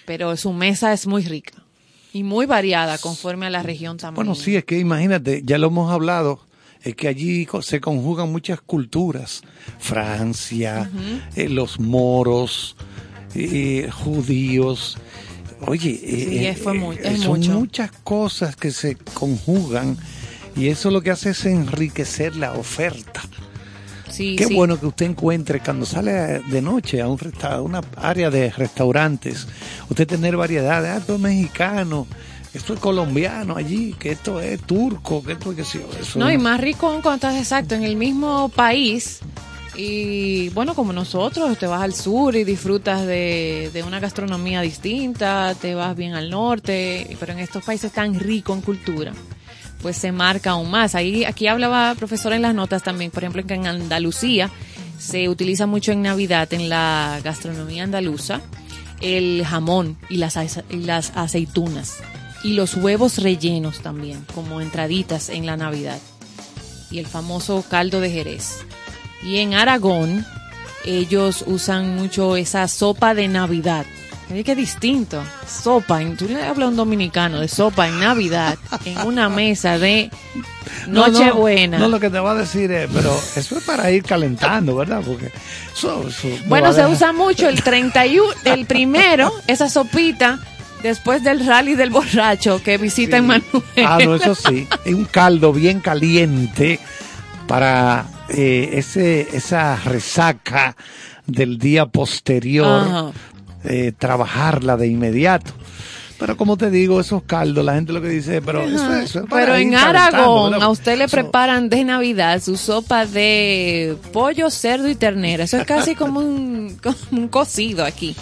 Pero 0.06 0.36
su 0.38 0.52
mesa 0.52 0.94
es 0.94 1.08
muy 1.08 1.24
rica 1.24 1.64
y 2.12 2.24
muy 2.24 2.46
variada 2.46 2.98
conforme 2.98 3.46
a 3.46 3.50
la 3.50 3.64
región 3.64 3.98
también. 3.98 4.16
Bueno, 4.16 4.36
sí, 4.36 4.56
es 4.56 4.66
que 4.66 4.78
imagínate, 4.78 5.42
ya 5.46 5.58
lo 5.58 5.68
hemos 5.68 5.92
hablado, 5.92 6.42
es 6.84 6.96
que 6.96 7.08
allí 7.08 7.48
se 7.62 7.80
conjugan 7.80 8.32
muchas 8.32 8.62
culturas. 8.62 9.42
Francia, 9.80 10.90
eh, 11.36 11.48
los 11.50 11.80
moros, 11.80 12.76
eh, 13.36 13.90
judíos. 13.92 14.98
Oye, 15.68 15.96
Sí, 15.96 16.46
eh, 16.46 16.58
fue 16.62 16.74
mu- 16.74 16.92
es 16.94 17.22
son 17.22 17.40
mucho. 17.40 17.52
muchas 17.54 17.92
cosas 18.04 18.56
que 18.56 18.72
se 18.72 18.96
conjugan 18.96 19.98
y 20.56 20.68
eso 20.68 20.92
lo 20.92 21.02
que 21.02 21.12
hace 21.12 21.32
es 21.32 21.46
enriquecer 21.46 22.36
la 22.36 22.54
oferta. 22.54 23.22
Sí, 24.10 24.36
Qué 24.38 24.46
sí. 24.46 24.54
bueno 24.54 24.80
que 24.80 24.86
usted 24.86 25.08
encuentre 25.08 25.60
cuando 25.60 25.86
sale 25.86 26.42
de 26.48 26.62
noche 26.62 27.02
a 27.02 27.08
un 27.08 27.18
resta- 27.18 27.62
una 27.62 27.82
área 27.98 28.30
de 28.30 28.52
restaurantes, 28.52 29.48
usted 29.90 30.06
tener 30.08 30.38
variedad, 30.38 30.86
ah, 30.86 30.98
esto 30.98 31.16
es 31.16 31.20
mexicano, 31.20 32.06
esto 32.54 32.76
es 32.76 32.80
colombiano 32.80 33.56
allí, 33.56 33.96
que 33.98 34.12
esto 34.12 34.40
es 34.40 34.62
turco, 34.62 35.24
que 35.24 35.32
esto 35.32 35.50
es 35.52 35.58
que 35.58 35.64
sí, 35.64 35.80
eso 36.00 36.20
No, 36.20 36.32
y 36.32 36.38
más 36.38 36.62
rico 36.62 36.88
aún 36.88 37.02
cuando 37.02 37.28
estás 37.28 37.36
exacto 37.42 37.74
en 37.74 37.84
el 37.84 37.96
mismo 37.96 38.50
país. 38.50 39.20
Y 39.76 40.50
bueno, 40.50 40.76
como 40.76 40.94
nosotros, 40.94 41.58
te 41.58 41.66
vas 41.66 41.82
al 41.82 41.94
sur 41.94 42.36
y 42.36 42.44
disfrutas 42.44 43.06
de, 43.08 43.72
de 43.74 43.84
una 43.84 44.00
gastronomía 44.00 44.62
distinta, 44.62 45.56
te 45.60 45.74
vas 45.74 45.96
bien 45.96 46.14
al 46.14 46.30
norte, 46.30 47.18
pero 47.20 47.34
en 47.34 47.40
estos 47.40 47.64
países 47.64 47.92
tan 47.92 48.20
ricos 48.20 48.56
en 48.56 48.62
cultura, 48.62 49.14
pues 49.82 49.98
se 49.98 50.12
marca 50.12 50.52
aún 50.52 50.70
más. 50.70 50.94
Ahí, 50.94 51.26
aquí 51.26 51.48
hablaba 51.48 51.96
profesor 51.96 52.34
en 52.34 52.44
las 52.44 52.54
notas 52.54 52.84
también, 52.84 53.10
por 53.10 53.24
ejemplo, 53.24 53.46
que 53.46 53.56
en 53.56 53.66
Andalucía 53.66 54.52
se 55.00 55.28
utiliza 55.28 55.66
mucho 55.66 55.92
en 55.92 56.04
Navidad, 56.04 56.54
en 56.54 56.70
la 56.70 57.20
gastronomía 57.24 57.84
andaluza, 57.84 58.42
el 59.02 59.44
jamón 59.46 59.98
y 60.10 60.18
las, 60.18 60.38
y 60.70 60.78
las 60.78 61.12
aceitunas. 61.16 61.98
Y 62.44 62.54
los 62.54 62.76
huevos 62.76 63.18
rellenos 63.18 63.80
también, 63.82 64.26
como 64.36 64.62
entraditas 64.62 65.30
en 65.30 65.46
la 65.46 65.58
Navidad. 65.58 66.00
Y 66.92 67.00
el 67.00 67.08
famoso 67.08 67.64
caldo 67.68 68.02
de 68.02 68.12
Jerez. 68.12 68.60
Y 69.26 69.38
en 69.38 69.54
Aragón, 69.54 70.26
ellos 70.86 71.44
usan 71.48 71.96
mucho 71.96 72.36
esa 72.36 72.68
sopa 72.68 73.14
de 73.14 73.28
Navidad. 73.28 73.86
Oye, 74.32 74.44
qué 74.44 74.56
distinto. 74.56 75.22
Sopa, 75.48 76.02
en- 76.02 76.18
tú 76.18 76.26
le 76.28 76.42
hablas 76.42 76.68
a 76.68 76.70
un 76.70 76.76
dominicano 76.76 77.40
de 77.40 77.48
sopa 77.48 77.88
en 77.88 78.00
Navidad, 78.00 78.58
en 78.86 78.98
una 79.06 79.30
mesa 79.30 79.78
de 79.78 80.10
No, 80.88 81.08
no, 81.08 81.20
Nochebuena. 81.20 81.78
No, 81.78 81.88
lo 81.88 82.00
que 82.00 82.10
te 82.10 82.20
va 82.20 82.32
a 82.32 82.36
decir 82.36 82.72
es, 82.72 82.90
pero 82.92 83.14
eso 83.36 83.58
es 83.58 83.64
para 83.64 83.92
ir 83.92 84.04
calentando, 84.04 84.76
¿verdad? 84.76 85.02
Porque 85.06 85.32
no 85.84 86.04
va 86.04 86.10
Bueno, 86.48 86.74
se 86.74 86.86
usa 86.88 87.14
mucho 87.14 87.48
el 87.48 87.62
31, 87.62 88.26
el 88.46 88.66
primero, 88.66 89.32
esa 89.48 89.70
sopita, 89.70 90.40
después 90.82 91.24
del 91.24 91.46
rally 91.46 91.76
del 91.76 91.90
borracho 91.92 92.62
que 92.64 92.78
visita 92.78 93.22
Manuel. 93.22 93.44
Ah, 93.86 94.00
no, 94.04 94.16
eso 94.16 94.36
sí. 94.36 94.68
Es 94.86 94.94
un 94.94 95.06
caldo 95.06 95.54
bien 95.54 95.80
caliente 95.80 96.80
para 97.48 98.06
eh, 98.34 98.72
ese 98.74 99.28
esa 99.36 99.76
resaca 99.78 100.76
del 101.26 101.58
día 101.58 101.86
posterior, 101.86 102.82
Ajá. 102.82 103.12
eh, 103.66 103.94
trabajarla 103.98 104.78
de 104.78 104.88
inmediato. 104.88 105.52
Pero 106.20 106.38
como 106.38 106.56
te 106.58 106.70
digo, 106.70 107.02
esos 107.02 107.24
caldos, 107.24 107.66
la 107.66 107.74
gente 107.74 107.92
lo 107.92 108.02
que 108.02 108.08
dice, 108.08 108.42
pero 108.42 108.62
eso, 108.62 108.84
Ajá. 108.86 109.04
eso 109.04 109.20
es 109.22 109.26
para 109.26 109.46
Pero 109.46 109.56
en 109.58 109.76
Aragón 109.76 110.54
a 110.54 110.70
usted 110.70 110.98
le 110.98 111.06
Eso- 111.06 111.12
preparan 111.18 111.68
de 111.70 111.84
Navidad 111.84 112.42
su 112.42 112.56
sopa 112.56 113.06
de 113.06 113.98
pollo, 114.14 114.50
cerdo 114.50 114.88
y 114.88 114.96
ternera. 114.96 115.44
Eso 115.46 115.58
es 115.58 115.66
casi 115.66 115.96
como 115.96 116.20
un, 116.22 116.78
como 116.82 116.96
un 117.24 117.28
cocido 117.28 117.84
aquí. 117.84 118.16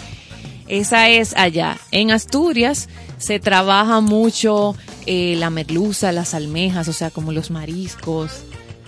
Esa 0.68 1.08
es 1.10 1.34
allá. 1.36 1.78
En 1.90 2.10
Asturias 2.10 2.88
se 3.18 3.38
trabaja 3.38 4.00
mucho 4.00 4.74
eh, 5.06 5.34
la 5.38 5.50
merluza, 5.50 6.10
las 6.12 6.34
almejas, 6.34 6.88
o 6.88 6.92
sea, 6.92 7.10
como 7.10 7.30
los 7.30 7.50
mariscos. 7.50 8.32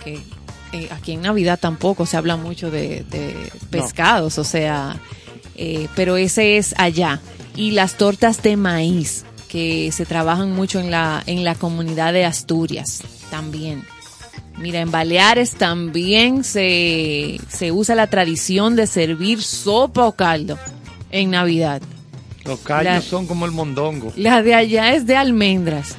Que 0.03 0.19
eh, 0.75 0.89
aquí 0.91 1.13
en 1.13 1.21
Navidad 1.21 1.57
tampoco 1.59 2.05
se 2.05 2.17
habla 2.17 2.35
mucho 2.37 2.69
de, 2.71 3.03
de 3.09 3.33
pescados, 3.69 4.37
o 4.37 4.43
sea, 4.43 4.97
eh, 5.55 5.87
pero 5.95 6.17
ese 6.17 6.57
es 6.57 6.73
allá. 6.77 7.21
Y 7.55 7.71
las 7.71 7.95
tortas 7.97 8.43
de 8.43 8.57
maíz, 8.57 9.23
que 9.47 9.91
se 9.93 10.05
trabajan 10.05 10.51
mucho 10.51 10.79
en 10.79 10.91
la, 10.91 11.23
en 11.25 11.43
la 11.45 11.55
comunidad 11.55 12.11
de 12.13 12.25
Asturias 12.25 13.01
también. 13.31 13.83
Mira, 14.57 14.79
en 14.81 14.91
Baleares 14.91 15.51
también 15.51 16.43
se, 16.43 17.39
se 17.49 17.71
usa 17.71 17.95
la 17.95 18.07
tradición 18.07 18.75
de 18.75 18.87
servir 18.87 19.41
sopa 19.43 20.05
o 20.05 20.13
caldo 20.13 20.57
en 21.11 21.31
Navidad. 21.31 21.81
Los 22.45 22.59
callos 22.59 22.83
La- 22.93 23.01
son 23.01 23.27
como 23.27 23.45
el 23.45 23.51
mondongo. 23.51 24.13
La 24.15 24.41
de 24.41 24.53
allá 24.55 24.93
es 24.93 25.05
de 25.07 25.15
almendras. 25.17 25.95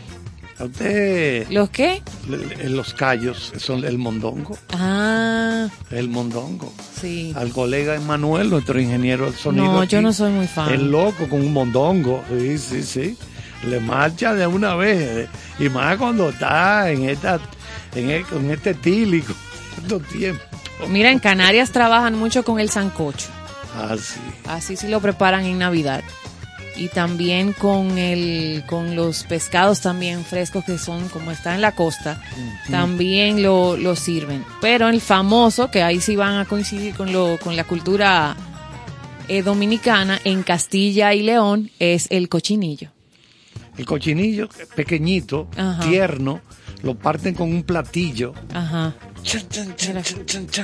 ¿A 0.59 0.65
usted 0.65 1.47
¿Los 1.51 1.69
qué? 1.71 2.03
le- 2.29 2.71
los 2.71 2.95
callos 2.95 3.53
son 3.59 3.85
el 3.85 3.99
mondongo? 3.99 4.57
Ah, 4.73 5.69
El 5.91 6.09
mondongo. 6.09 6.73
sí. 6.99 7.33
Al 7.37 7.51
colega 7.51 7.95
Emanuel, 7.95 8.49
nuestro 8.49 8.81
ingeniero 8.81 9.27
del 9.27 9.35
sonido. 9.35 9.67
No, 9.67 9.85
yo 9.85 10.01
no 10.01 10.13
soy 10.15 10.33
muy 10.33 10.47
fan. 10.47 10.73
Es 10.73 10.81
loco 10.81 11.29
con 11.29 11.41
un 11.43 11.53
mondongo. 11.53 12.25
Sí, 12.31 12.57
sí, 12.59 12.83
sí. 12.83 13.19
Le 13.67 13.81
marcha 13.81 14.33
de 14.35 14.47
una 14.47 14.75
vez. 14.77 14.99
eh, 14.99 15.29
Y 15.59 15.69
más 15.69 15.97
cuando 15.99 16.31
está 16.31 16.91
en 16.91 17.05
esta 17.09 17.39
en 17.95 18.11
el- 18.11 18.25
con 18.27 18.51
este 18.51 18.75
tílico, 18.75 19.33
estos 19.83 20.03
tiempos. 20.09 20.45
Mira, 20.89 21.11
en 21.11 21.19
Canarias 21.19 21.71
trabajan 21.71 22.15
mucho 22.19 22.45
con 22.45 22.61
el 22.61 22.69
sancocho. 22.71 23.29
Ah, 23.79 23.95
sí. 23.99 24.21
Así 24.47 24.77
sí 24.77 24.89
lo 24.89 25.01
preparan 25.01 25.45
en 25.45 25.59
Navidad. 25.59 26.03
Y 26.77 26.89
también 26.89 27.53
con 27.53 27.99
el 27.99 28.65
con 28.67 28.97
los 28.97 29.25
pescados 29.25 29.81
también 29.81 30.25
frescos 30.25 30.65
que 30.65 30.79
son 30.79 31.09
como 31.09 31.31
está 31.31 31.55
en 31.55 31.61
la 31.61 31.73
costa, 31.73 32.23
también 32.71 33.43
lo, 33.43 33.77
lo 33.77 33.97
sirven. 33.97 34.45
Pero 34.61 34.89
el 34.89 35.01
famoso, 35.01 35.71
que 35.71 35.83
ahí 35.83 36.01
sí 36.01 36.17
van 36.17 36.39
a 36.39 36.45
coincidir 36.45 36.95
con 36.95 37.13
lo 37.13 37.39
con 37.43 37.57
la 37.57 37.65
cultura 37.65 38.37
eh, 39.29 39.43
dominicana 39.43 40.21
en 40.25 40.43
Castilla 40.43 41.13
y 41.15 41.23
León 41.23 41.71
es 41.79 42.07
el 42.11 42.29
cochinillo. 42.29 42.91
El 43.77 43.85
cochinillo 43.85 44.49
pequeñito, 44.75 45.49
Ajá. 45.57 45.89
tierno, 45.89 46.41
lo 46.83 46.95
parten 46.95 47.35
con 47.35 47.53
un 47.53 47.63
platillo. 47.63 48.33
Ajá. 48.55 48.95
Mira, 49.89 50.03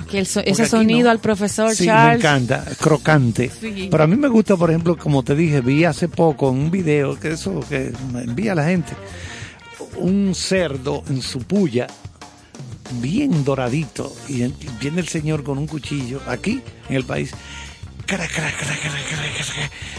que 0.09 0.18
el 0.18 0.26
so- 0.26 0.40
Porque 0.40 0.51
ese 0.51 0.66
sonido 0.66 1.05
no. 1.05 1.10
al 1.10 1.18
profesor 1.18 1.74
Sí, 1.74 1.86
me 1.89 2.12
encanta, 2.14 2.64
crocante. 2.80 3.51
Sí. 3.60 3.89
Pero 3.90 4.05
a 4.05 4.06
mí 4.06 4.16
me 4.16 4.28
gusta, 4.28 4.56
por 4.56 4.70
ejemplo, 4.70 4.97
como 4.97 5.22
te 5.22 5.34
dije, 5.34 5.60
vi 5.60 5.84
hace 5.84 6.09
poco 6.09 6.51
en 6.51 6.56
un 6.59 6.70
video, 6.70 7.18
que 7.18 7.32
eso 7.32 7.60
que 7.68 7.93
me 8.12 8.22
envía 8.22 8.55
la 8.55 8.64
gente, 8.64 8.93
un 9.97 10.34
cerdo 10.34 11.02
en 11.09 11.22
su 11.22 11.40
puya, 11.40 11.86
bien 13.01 13.44
doradito, 13.44 14.14
y 14.28 14.43
en- 14.43 14.55
viene 14.80 15.01
el 15.01 15.09
señor 15.09 15.43
con 15.43 15.59
un 15.59 15.66
cuchillo, 15.66 16.20
aquí, 16.26 16.60
en 16.89 16.97
el 16.97 17.05
país, 17.05 17.32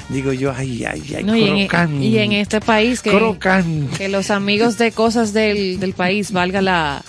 digo 0.10 0.34
yo, 0.34 0.53
ay, 0.56 0.85
ay, 0.85 1.14
ay, 1.18 1.23
No, 1.23 1.35
y, 1.35 1.44
en, 1.44 1.68
crocante. 1.68 2.06
y 2.06 2.18
en 2.19 2.31
este 2.34 2.60
país 2.61 3.02
que, 3.02 3.10
Crocante. 3.11 3.98
que 3.98 4.10
los 4.10 4.30
amigos 4.30 4.77
de 4.77 4.91
cosas 4.91 5.34
del, 5.34 5.80
del 5.80 5.94
país, 5.94 6.31
valga 6.31 6.61
la, 6.61 7.03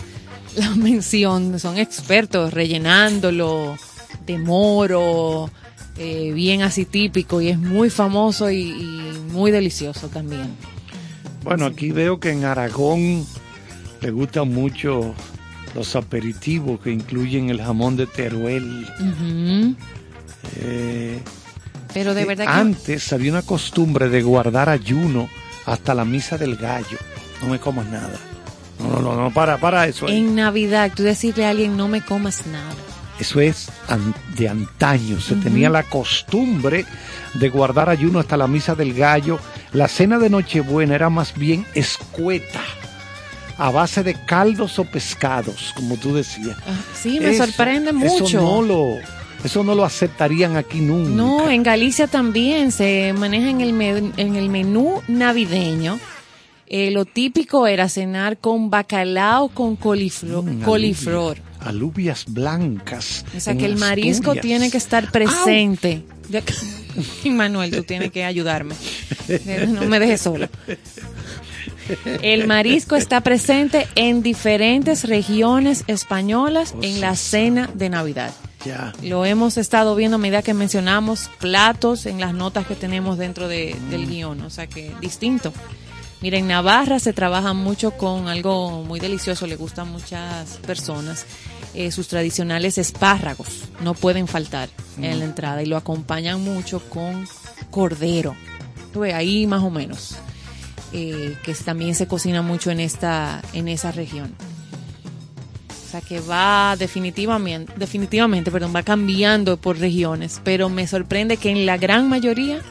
la 0.57 0.71
mención, 0.71 1.59
son 1.59 1.79
expertos 1.79 2.53
rellenándolo 2.53 3.77
de 4.27 4.39
moro, 4.39 5.51
eh, 5.99 6.33
bien 6.33 6.63
así 6.63 6.85
típico 6.85 7.41
y 7.41 7.49
es 7.49 7.59
muy 7.59 7.91
famoso 7.91 8.51
y, 8.51 8.61
y 8.61 9.19
muy 9.33 9.51
delicioso 9.51 10.09
también. 10.09 10.55
Bueno, 11.43 11.67
aquí 11.67 11.91
veo 11.91 12.19
que 12.21 12.31
en 12.31 12.45
Aragón 12.45 13.27
le 14.01 14.11
gustan 14.11 14.49
mucho 14.49 15.15
los 15.75 15.97
aperitivos 15.97 16.81
que 16.81 16.91
incluyen 16.91 17.51
el 17.51 17.61
jamón 17.61 17.97
de 17.97 18.07
Teruel. 18.07 18.87
Eh, 20.57 21.21
Pero 21.93 22.15
de 22.15 22.23
eh, 22.23 22.25
verdad 22.27 22.45
que 22.45 22.51
Antes 22.51 23.13
había 23.13 23.33
una 23.33 23.43
costumbre 23.43 24.09
de 24.09 24.23
guardar 24.23 24.69
ayuno 24.69 25.29
hasta 25.67 25.95
la 25.95 26.05
misa 26.05 26.39
del 26.39 26.57
gallo. 26.57 26.99
No 27.43 27.49
me 27.49 27.59
comas 27.59 27.87
nada. 27.87 28.19
No, 28.79 29.01
no, 29.01 29.15
no, 29.15 29.15
no, 29.25 29.31
para, 29.33 29.59
para 29.59 29.87
eso. 29.87 30.09
en 30.09 30.35
Navidad 30.35 30.91
tú 30.95 31.03
decirle 31.03 31.47
a 31.47 31.51
alguien 31.51 31.77
no 31.77 31.89
me 31.89 32.01
comas 32.03 32.47
nada. 32.47 32.75
Eso 33.21 33.41
es 33.41 33.69
de 34.37 34.49
antaño. 34.49 35.21
Se 35.21 35.37
tenía 35.37 35.71
la 35.71 35.85
costumbre 35.85 36.85
de 37.35 37.49
guardar 37.49 37.89
ayuno 37.89 38.19
hasta 38.19 38.37
la 38.37 38.49
misa 38.49 38.75
del 38.75 38.93
gallo. 38.93 39.39
La 39.73 39.87
cena 39.87 40.19
de 40.19 40.29
Nochebuena 40.31 40.97
era 40.97 41.11
más 41.11 41.33
bien 41.35 41.65
escueta, 41.75 42.61
a 43.57 43.71
base 43.71 44.03
de 44.03 44.15
caldos 44.27 44.81
o 44.81 44.85
pescados, 44.85 45.73
como 45.77 45.97
tú 45.97 46.13
decías. 46.15 46.57
Ah, 46.67 46.73
Sí, 47.01 47.21
me 47.21 47.31
Eso- 47.31 47.45
sorprende 47.47 47.93
mucho. 47.93 48.25
Eso 48.25 48.41
no 48.43 48.63
lo, 48.63 48.97
eso 49.45 49.63
no 49.63 49.77
lo 49.77 49.85
aceptarían 49.85 50.57
aquí 50.57 50.81
nunca. 50.81 51.11
No, 51.11 51.49
en 51.49 51.63
Galicia 51.63 52.09
también 52.09 52.73
se 52.73 53.13
maneja 53.17 53.49
en 53.49 53.61
el, 53.61 54.13
en 54.17 54.35
el 54.35 54.49
menú 54.49 55.03
navideño. 55.07 56.01
Eh, 56.67 56.91
lo 56.91 57.05
típico 57.05 57.67
era 57.67 57.89
cenar 57.89 58.39
con 58.39 58.71
bacalao 58.71 59.49
con 59.49 59.77
coliflor. 59.77 60.45
Mm, 60.45 60.63
coliflor. 60.63 61.39
Alubias 61.61 62.25
blancas. 62.29 63.25
O 63.37 63.41
sea 63.41 63.57
que 63.57 63.65
el 63.67 63.77
marisco 63.77 64.31
Asturias. 64.33 64.43
tiene 64.43 64.71
que 64.71 64.77
estar 64.79 65.11
presente. 65.11 66.03
Y 67.23 67.31
Manuel, 67.31 67.71
tú 67.71 67.83
tienes 67.85 68.11
que 68.13 68.25
ayudarme. 68.25 68.75
No 69.69 69.83
me 69.85 69.99
dejes 69.99 70.23
sola. 70.23 70.49
El 72.23 72.47
marisco 72.47 72.97
está 72.97 73.21
presente 73.21 73.87
en 73.95 74.23
diferentes 74.23 75.05
regiones 75.05 75.85
españolas 75.87 76.75
en 76.81 77.01
la 77.01 77.15
cena 77.15 77.69
de 77.75 77.91
Navidad. 77.91 78.33
Ya. 78.65 78.95
Lo 79.03 79.27
hemos 79.27 79.59
estado 79.59 79.95
viendo 79.95 80.15
a 80.15 80.19
medida 80.19 80.41
que 80.41 80.55
mencionamos 80.55 81.31
platos 81.41 82.07
en 82.07 82.21
las 82.21 82.33
notas 82.33 82.67
que 82.67 82.75
tenemos 82.75 83.19
dentro 83.19 83.49
de- 83.49 83.77
del 83.91 84.07
guion, 84.09 84.41
o 84.41 84.49
sea 84.49 84.67
que 84.67 84.93
distinto. 85.03 85.53
Mira, 86.25 86.39
en 86.39 86.47
Navarra 86.47 87.01
se 87.01 87.13
trabaja 87.13 87.53
mucho 87.53 87.91
con 87.99 88.29
algo 88.29 88.83
muy 88.83 88.99
delicioso, 88.99 89.47
le 89.47 89.57
gusta 89.57 89.83
a 89.83 89.85
muchas 89.85 90.57
personas. 90.67 91.27
eh, 91.75 91.91
sus 91.93 92.09
tradicionales 92.09 92.79
espárragos 92.79 93.65
no 93.83 93.93
pueden 93.93 94.27
faltar 94.27 94.71
en 94.97 95.19
la 95.19 95.27
entrada 95.27 95.63
y 95.63 95.67
lo 95.67 95.77
acompañan 95.77 96.43
mucho 96.43 96.81
con 96.89 97.29
cordero. 97.71 98.35
Ahí 99.13 99.47
más 99.47 99.63
o 99.63 99.69
menos, 99.69 100.17
eh, 100.95 101.37
que 101.45 101.53
también 101.57 101.95
se 101.95 102.07
cocina 102.07 102.41
mucho 102.41 102.71
en 102.71 102.81
esta, 102.81 103.43
en 103.53 103.69
esa 103.69 103.93
región. 103.93 104.35
O 105.69 105.91
sea 105.91 106.01
que 106.01 106.21
va 106.21 106.75
definitivamente, 106.79 107.71
definitivamente, 107.77 108.51
perdón, 108.51 108.73
va 108.75 108.83
cambiando 108.83 109.59
por 109.59 109.79
regiones, 109.79 110.41
pero 110.43 110.71
me 110.71 110.87
sorprende 110.87 111.37
que 111.37 111.51
en 111.51 111.67
la 111.67 111.77
gran 111.77 112.09
mayoría 112.09 112.63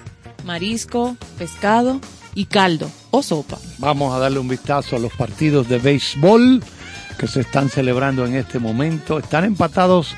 marisco, 0.43 1.17
pescado 1.38 2.01
y 2.35 2.45
caldo 2.45 2.89
o 3.11 3.22
sopa. 3.22 3.57
Vamos 3.77 4.14
a 4.14 4.19
darle 4.19 4.39
un 4.39 4.47
vistazo 4.47 4.95
a 4.95 4.99
los 4.99 5.14
partidos 5.14 5.69
de 5.69 5.80
béisbol 5.80 6.64
que 7.18 7.27
se 7.27 7.41
están 7.41 7.69
celebrando 7.69 8.26
en 8.26 8.35
este 8.35 8.60
momento. 8.60 9.19
Están 9.19 9.45
empatados 9.45 10.15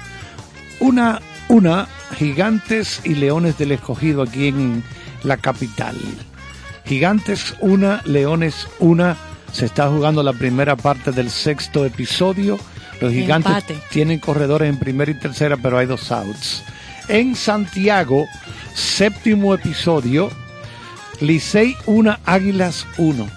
una, 0.80 1.22
una, 1.50 1.88
Gigantes 2.18 3.02
y 3.04 3.16
Leones 3.16 3.58
del 3.58 3.72
Escogido 3.72 4.22
aquí 4.22 4.48
en 4.48 4.84
la 5.24 5.38
capital. 5.38 5.96
Gigantes 6.86 7.56
una, 7.60 8.02
Leones 8.06 8.68
una. 8.80 9.18
Se 9.52 9.66
está 9.66 9.90
jugando 9.90 10.22
la 10.22 10.34
primera 10.34 10.76
parte 10.76 11.12
del 11.12 11.30
sexto 11.30 11.86
episodio. 11.86 12.60
Los 13.02 13.12
Gigantes 13.12 13.52
Empate. 13.52 13.78
tienen 13.90 14.20
corredores 14.20 14.70
en 14.70 14.80
primera 14.80 15.12
y 15.12 15.20
tercera, 15.20 15.58
pero 15.58 15.78
hay 15.78 15.86
dos 15.86 16.12
outs. 16.12 16.64
En 17.08 17.36
Santiago, 17.36 18.26
séptimo 18.74 19.54
episodio, 19.54 20.30
Licey 21.22 21.76
1, 21.86 22.18
Águilas 22.26 22.86
1. 22.98 23.28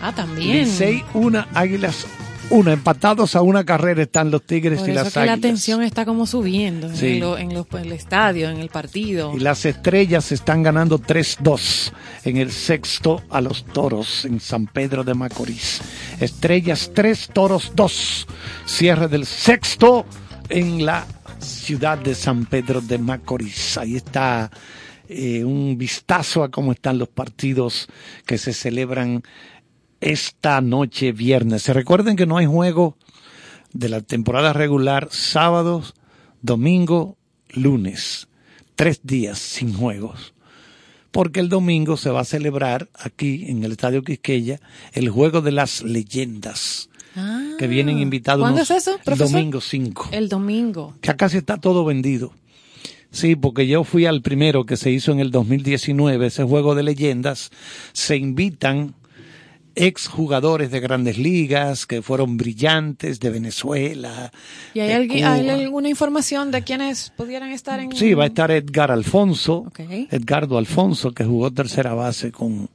Ah, 0.00 0.12
también. 0.14 0.64
Licey 0.64 1.02
1, 1.14 1.46
Águilas 1.54 2.06
1. 2.50 2.70
Empatados 2.70 3.34
a 3.34 3.42
una 3.42 3.64
carrera 3.64 4.02
están 4.02 4.30
los 4.30 4.42
Tigres 4.42 4.80
Por 4.80 4.88
y 4.88 4.92
eso 4.92 5.02
las 5.04 5.12
que 5.12 5.18
la 5.20 5.22
Águilas. 5.32 5.40
tensión 5.40 5.82
está 5.82 6.04
como 6.04 6.26
subiendo 6.26 6.94
Sí. 6.94 7.14
en, 7.14 7.20
lo- 7.20 7.38
en 7.38 7.52
los- 7.54 7.66
en 7.72 7.78
el 7.78 7.92
estadio, 7.92 8.48
en 8.50 8.58
el 8.58 8.68
partido. 8.68 9.32
Y 9.34 9.40
las 9.40 9.64
estrellas 9.64 10.30
están 10.32 10.62
ganando 10.62 10.98
3-2 10.98 11.92
en 12.24 12.36
el 12.36 12.52
sexto 12.52 13.22
a 13.30 13.40
los 13.40 13.64
toros 13.64 14.24
en 14.24 14.38
San 14.40 14.66
Pedro 14.66 15.02
de 15.02 15.14
Macorís. 15.14 15.80
Estrellas 16.20 16.90
3, 16.94 17.30
toros 17.32 17.72
2. 17.74 18.26
Cierre 18.66 19.08
del 19.08 19.26
sexto 19.26 20.04
en 20.48 20.84
la 20.86 21.04
ciudad 21.40 21.98
de 21.98 22.14
San 22.14 22.46
Pedro 22.46 22.80
de 22.80 22.98
Macorís. 22.98 23.76
Ahí 23.78 23.96
está 23.96 24.50
eh, 25.08 25.44
un 25.44 25.76
vistazo 25.78 26.42
a 26.42 26.50
cómo 26.50 26.72
están 26.72 26.98
los 26.98 27.08
partidos 27.08 27.88
que 28.26 28.38
se 28.38 28.52
celebran 28.52 29.22
esta 30.00 30.60
noche 30.60 31.12
viernes. 31.12 31.62
Se 31.62 31.72
recuerden 31.72 32.16
que 32.16 32.26
no 32.26 32.36
hay 32.36 32.46
juego 32.46 32.96
de 33.72 33.88
la 33.88 34.00
temporada 34.00 34.52
regular 34.52 35.08
sábados, 35.10 35.94
domingo, 36.42 37.16
lunes. 37.50 38.28
Tres 38.74 39.00
días 39.02 39.38
sin 39.38 39.72
juegos. 39.74 40.34
Porque 41.10 41.40
el 41.40 41.48
domingo 41.48 41.96
se 41.96 42.10
va 42.10 42.20
a 42.20 42.24
celebrar 42.24 42.88
aquí 42.94 43.46
en 43.48 43.64
el 43.64 43.72
Estadio 43.72 44.02
Quisqueya 44.02 44.60
el 44.92 45.08
Juego 45.08 45.40
de 45.40 45.52
las 45.52 45.82
Leyendas. 45.82 46.90
que 47.58 47.66
vienen 47.66 47.98
invitados 47.98 48.42
¿Cuándo 48.42 48.58
unos- 48.58 48.70
es 48.70 48.86
eso, 48.86 48.98
el 49.06 49.16
domingo 49.16 49.62
5 49.62 50.08
El 50.12 50.28
domingo. 50.28 50.94
que 51.00 51.10
acá 51.10 51.30
sí 51.30 51.38
está 51.38 51.56
todo 51.56 51.82
vendido. 51.86 52.34
Sí, 53.16 53.34
porque 53.34 53.66
yo 53.66 53.82
fui 53.82 54.04
al 54.04 54.20
primero 54.20 54.66
que 54.66 54.76
se 54.76 54.90
hizo 54.90 55.10
en 55.10 55.20
el 55.20 55.30
2019, 55.30 56.26
ese 56.26 56.44
juego 56.44 56.74
de 56.74 56.82
leyendas. 56.82 57.50
Se 57.94 58.14
invitan 58.16 58.94
ex 59.74 60.06
jugadores 60.06 60.70
de 60.70 60.80
grandes 60.80 61.16
ligas 61.16 61.86
que 61.86 62.02
fueron 62.02 62.36
brillantes 62.36 63.18
de 63.18 63.30
Venezuela. 63.30 64.30
¿Y 64.74 64.80
hay, 64.80 65.06
de 65.08 65.24
alguna 65.24 65.88
información 65.88 66.50
de 66.50 66.62
quienes 66.62 67.10
pudieran 67.16 67.52
estar 67.52 67.80
en...? 67.80 67.92
Sí, 67.92 68.12
va 68.12 68.24
a 68.24 68.26
estar 68.26 68.50
Edgar 68.50 68.90
Alfonso, 68.90 69.64
Ok. 69.68 69.80
Edgardo 70.10 70.58
Alfonso, 70.58 71.12
que 71.12 71.24
jugó 71.24 71.50
tercera 71.50 71.94
base 71.94 72.30
con 72.32 72.68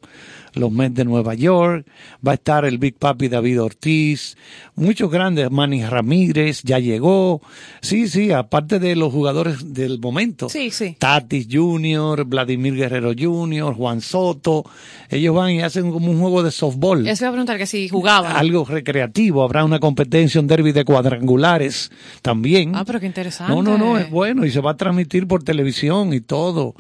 los 0.53 0.72
Mets 0.72 0.95
de 0.95 1.06
Nueva 1.06 1.34
York. 1.34 1.86
Va 2.26 2.32
a 2.32 2.36
estar 2.36 2.65
el 2.65 2.78
Big 2.78 2.95
Papi 2.98 3.28
David 3.28 3.61
Ortiz. 3.61 4.36
Muchos 4.76 5.10
grandes, 5.11 5.49
Manny 5.52 5.84
Ramírez 5.86 6.61
ya 6.64 6.80
llegó. 6.80 7.41
Sí, 7.82 8.07
sí, 8.07 8.32
aparte 8.32 8.80
de 8.80 8.95
los 8.95 9.11
jugadores 9.14 9.73
del 9.73 9.99
momento. 9.99 10.49
Sí, 10.49 10.72
sí. 10.72 10.95
Tatis 10.99 11.48
Jr., 11.52 12.26
Vladimir 12.26 12.76
Guerrero 12.76 13.11
Jr., 13.18 13.73
Juan 13.73 14.02
Soto. 14.02 14.65
Ellos 15.10 15.36
van 15.36 15.52
y 15.52 15.61
hacen 15.61 15.91
como 15.91 16.11
un 16.11 16.19
juego 16.19 16.44
de 16.44 16.52
softball. 16.52 17.07
Eso 17.07 17.23
iba 17.26 17.30
a 17.30 17.34
preguntar 17.34 17.57
que 17.57 17.65
si 17.65 17.90
jugaban. 17.90 18.36
Algo 18.36 18.65
recreativo, 18.65 19.44
habrá 19.44 19.64
una 19.65 19.80
competencia, 19.80 20.40
un 20.41 20.48
derby 20.48 20.72
de 20.72 20.86
cuadrangulares 20.86 21.91
también. 22.22 22.73
Ah, 22.76 22.84
pero 22.86 22.99
qué 22.99 23.06
interesante. 23.06 23.53
No, 23.53 23.61
no, 23.61 23.78
no, 23.78 23.98
es 23.98 24.10
bueno 24.10 24.45
y 24.45 24.52
se 24.52 24.60
va 24.61 24.72
a 24.72 24.78
transmitir 24.78 25.28
por 25.28 25.44
televisión 25.44 26.14
y 26.14 26.22
todo. 26.22 26.76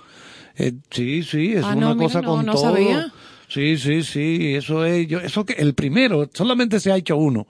Eh, 0.55 0.73
sí, 0.89 1.23
sí, 1.23 1.53
es 1.53 1.63
Ah, 1.63 1.73
una 1.75 1.87
no, 1.89 1.95
mira, 1.95 2.05
cosa 2.07 2.21
no, 2.21 2.27
con 2.35 2.45
no 2.45 2.53
todo. 2.53 2.61
sabía. 2.63 3.11
Sí, 3.51 3.77
sí, 3.77 4.03
sí, 4.03 4.53
eso 4.55 4.85
es, 4.85 5.07
yo, 5.07 5.19
eso 5.19 5.43
que 5.45 5.53
el 5.53 5.73
primero, 5.73 6.29
solamente 6.33 6.79
se 6.79 6.91
ha 6.91 6.95
hecho 6.97 7.17
uno, 7.17 7.47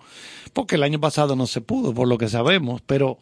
porque 0.54 0.76
el 0.76 0.84
año 0.84 1.00
pasado 1.00 1.36
no 1.36 1.46
se 1.46 1.62
pudo, 1.62 1.94
por 1.94 2.08
lo 2.08 2.18
que 2.18 2.28
sabemos, 2.28 2.82
pero 2.88 3.20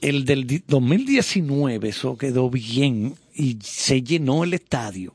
el 0.00 0.24
del 0.24 0.46
di- 0.46 0.62
2019 0.66 1.88
eso 1.90 2.16
quedó 2.16 2.50
bien 2.50 3.14
y 3.34 3.58
se 3.62 4.02
llenó 4.02 4.42
el 4.44 4.54
estadio. 4.54 5.14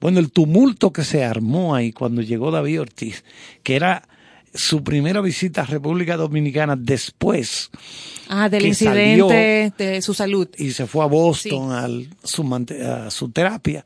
Bueno, 0.00 0.18
el 0.20 0.30
tumulto 0.32 0.92
que 0.92 1.04
se 1.04 1.24
armó 1.24 1.74
ahí 1.74 1.92
cuando 1.92 2.22
llegó 2.22 2.50
David 2.50 2.80
Ortiz, 2.82 3.24
que 3.62 3.76
era 3.76 4.06
su 4.52 4.84
primera 4.84 5.20
visita 5.20 5.62
a 5.62 5.66
República 5.66 6.16
Dominicana 6.16 6.76
después 6.76 7.70
Ah, 8.28 8.48
del 8.48 8.62
que 8.62 8.68
incidente 8.68 9.72
de 9.76 10.00
su 10.02 10.14
salud. 10.14 10.48
y 10.56 10.70
se 10.70 10.86
fue 10.86 11.04
a 11.04 11.08
Boston 11.08 11.72
al, 11.72 12.08
su, 12.22 12.44
mante- 12.44 12.82
a 12.82 13.10
su 13.10 13.30
terapia, 13.30 13.84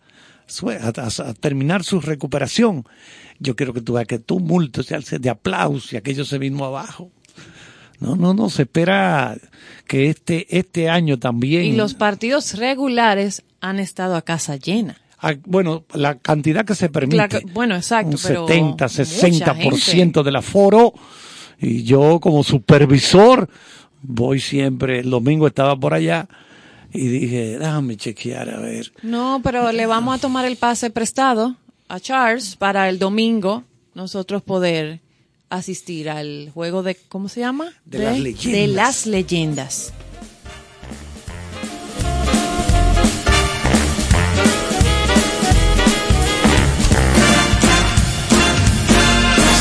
a, 0.81 0.89
a- 0.89 1.29
a 1.31 1.35
terminar 1.35 1.85
su 1.85 2.01
recuperación. 2.01 2.85
Yo 3.39 3.55
quiero 3.57 3.73
que 3.73 3.81
tú 3.81 3.95
veas 3.95 4.07
que 4.07 4.19
tumulto 4.19 4.83
se 4.83 4.95
alce 4.95 5.19
de 5.19 5.31
aplausos 5.31 5.93
y 5.93 5.97
aquello 5.97 6.25
se 6.25 6.39
vino 6.39 6.65
abajo. 6.65 7.11
No, 8.01 8.15
no, 8.16 8.33
no, 8.35 8.49
se 8.49 8.62
espera 8.62 9.37
que 9.87 10.09
este, 10.09 10.47
este 10.57 10.89
año 10.89 11.19
también. 11.19 11.65
Y 11.65 11.73
los 11.73 11.95
partidos 11.95 12.55
regulares 12.57 13.43
han 13.61 13.79
estado 13.81 14.15
a 14.16 14.23
casa 14.23 14.57
llena. 14.57 14.97
Ah, 15.20 15.35
bueno, 15.47 15.85
la 15.95 16.16
cantidad 16.16 16.65
que 16.65 16.77
se 16.77 16.89
permite. 16.89 17.16
La- 17.16 17.41
bueno, 17.53 17.75
exacto, 17.75 18.11
un 18.16 18.23
pero 18.23 18.47
70, 18.47 18.85
mucha 18.85 18.89
60% 19.05 20.23
del 20.23 20.37
aforo. 20.37 20.95
Y 21.61 21.83
yo 21.83 22.20
como 22.20 22.45
supervisor 22.45 23.49
voy 24.03 24.39
siempre, 24.39 25.01
el 25.01 25.11
domingo 25.11 25.49
estaba 25.49 25.75
por 25.75 25.93
allá 25.93 26.29
y 26.93 27.09
dije, 27.09 27.59
déjame 27.59 27.97
chequear 27.97 28.51
a 28.51 28.60
ver. 28.60 28.93
No, 29.02 29.40
pero 29.43 29.73
le 29.73 29.86
vamos 29.86 30.16
a 30.16 30.20
tomar 30.20 30.44
el 30.44 30.56
pase 30.56 30.90
prestado 30.90 31.56
a 31.89 32.01
Charles 32.01 32.56
para 32.56 32.89
el 32.89 32.98
domingo 32.98 33.65
nosotros 33.94 34.43
poder 34.43 35.01
asistir 35.51 36.09
al 36.10 36.51
juego 36.52 36.82
de, 36.82 36.94
¿cómo 37.09 37.28
se 37.28 37.40
llama? 37.40 37.73
De 37.85 37.98
las 37.98 38.19
leyendas. 38.19 38.52
De 38.52 38.66
las 38.69 39.06
leyendas. 39.06 39.93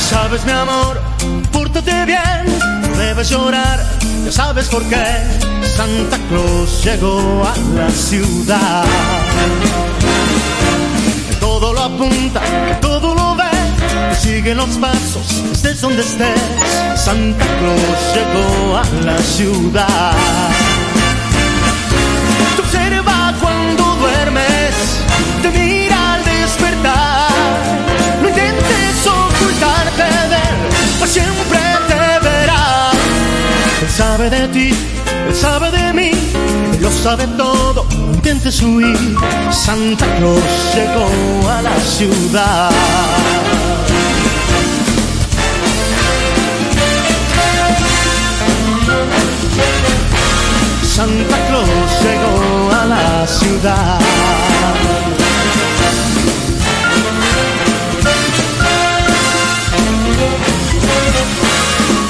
Sabes 0.09 0.45
mi 0.45 0.51
amor, 0.51 0.99
pórtate 1.51 2.05
bien, 2.05 2.76
debes 2.97 3.29
llorar, 3.29 3.79
ya 4.25 4.31
sabes 4.31 4.67
por 4.67 4.83
qué. 4.89 5.05
Santa 5.75 6.17
Claus 6.29 6.83
llegó 6.83 7.43
a 7.45 7.55
la 7.75 7.89
ciudad. 7.91 8.83
Que 11.29 11.35
todo 11.35 11.73
lo 11.73 11.81
apunta, 11.83 12.41
que 12.41 12.75
todo 12.81 13.13
lo 13.13 13.35
ve, 13.35 13.43
que 14.09 14.15
sigue 14.15 14.55
los 14.55 14.69
pasos, 14.77 15.43
estés 15.51 15.81
donde 15.81 16.01
estés. 16.01 16.41
Santa 16.95 17.45
Claus 17.59 17.99
llegó 18.15 18.77
a 18.77 18.83
la 19.05 19.17
ciudad. 19.19 20.13
Te 22.55 22.61
observa 22.61 23.33
cuando 23.39 23.83
duermes, 23.95 24.73
te 25.43 25.49
mira 25.51 26.13
al 26.15 26.23
despertar. 26.25 27.29
No 28.21 28.29
intentes 28.29 29.07
ocultarte 29.07 30.03
de 30.31 30.35
él, 30.35 30.57
Él 33.87 33.93
sabe 33.93 34.29
de 34.29 34.47
ti, 34.49 34.69
él 35.29 35.33
sabe 35.33 35.71
de 35.71 35.93
mí, 35.93 36.11
él 36.73 36.81
lo 36.81 36.91
sabe 36.91 37.25
todo. 37.37 37.85
Intentes 38.13 38.61
huir. 38.61 39.15
Santa 39.49 40.05
Claus 40.17 40.43
llegó 40.75 41.49
a 41.49 41.61
la 41.61 41.79
ciudad. 41.79 42.69
Santa 50.83 51.37
Claus 51.47 51.91
llegó 52.03 52.71
a 52.73 52.85
la 52.85 53.25
ciudad. 53.25 54.56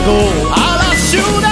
llegó 0.00 0.52
a 0.54 0.76
la 0.76 0.94
ciudad. 0.96 1.50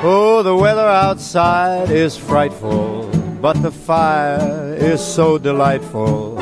Oh, 0.00 0.42
the 0.42 0.54
weather 0.54 0.80
outside 0.80 1.90
is 1.90 2.16
frightful, 2.16 3.10
but 3.42 3.60
the 3.62 3.70
fire 3.70 4.74
is 4.78 5.00
so 5.00 5.38
delightful. 5.38 6.40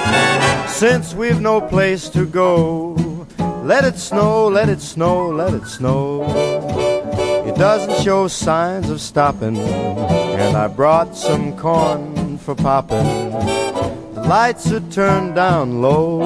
Since 0.69 1.15
we've 1.15 1.41
no 1.41 1.61
place 1.61 2.11
to 2.11 2.27
go, 2.27 2.95
let 3.67 3.85
it 3.85 3.99
snow, 3.99 4.47
let 4.47 4.69
it 4.69 4.81
snow, 4.81 5.27
let 5.27 5.53
it 5.53 5.67
snow. 5.67 6.23
It 7.45 7.57
doesn't 7.57 8.01
show 8.05 8.29
signs 8.29 8.89
of 8.91 9.01
stopping, 9.01 9.57
and 9.59 10.57
I 10.57 10.69
brought 10.69 11.17
some 11.17 11.57
corn 11.59 12.39
for 12.39 12.55
popping. 12.55 13.33
The 14.15 14.25
lights 14.29 14.71
are 14.71 14.89
turned 14.91 15.35
down 15.35 15.83
low. 15.83 16.21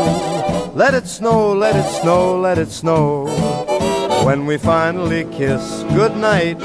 Let 0.75 0.93
it 0.93 1.07
snow, 1.07 1.55
let 1.55 1.77
it 1.77 1.89
snow, 2.03 2.39
let 2.39 2.59
it 2.59 2.71
snow. 2.71 3.25
When 4.27 4.45
we 4.45 4.59
finally 4.59 5.25
kiss 5.33 5.83
goodnight, 5.95 6.61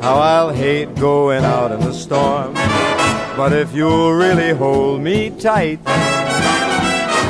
how 0.00 0.20
I'll 0.20 0.52
hate 0.52 0.94
going 0.94 1.44
out 1.44 1.72
in 1.72 1.80
the 1.80 1.92
storm. 1.92 2.54
But 3.36 3.52
if 3.52 3.74
you'll 3.74 4.12
really 4.12 4.50
hold 4.50 5.00
me 5.00 5.30
tight, 5.30 5.80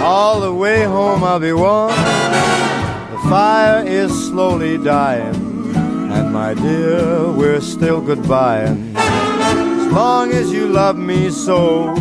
all 0.02 0.40
the 0.40 0.52
way 0.52 0.84
home 0.84 1.24
I'll 1.24 1.40
be 1.40 1.52
warm. 1.52 1.90
The 1.90 3.18
fire 3.28 3.84
is 3.86 4.12
slowly 4.28 4.78
dying, 4.78 5.34
and 5.74 6.32
my 6.32 6.54
dear, 6.54 7.30
we're 7.32 7.60
still 7.60 8.00
goodbying. 8.00 8.94
As 8.96 9.92
long 9.92 10.32
as 10.32 10.52
you 10.52 10.68
love 10.68 10.96
me 10.96 11.30
so, 11.30 11.92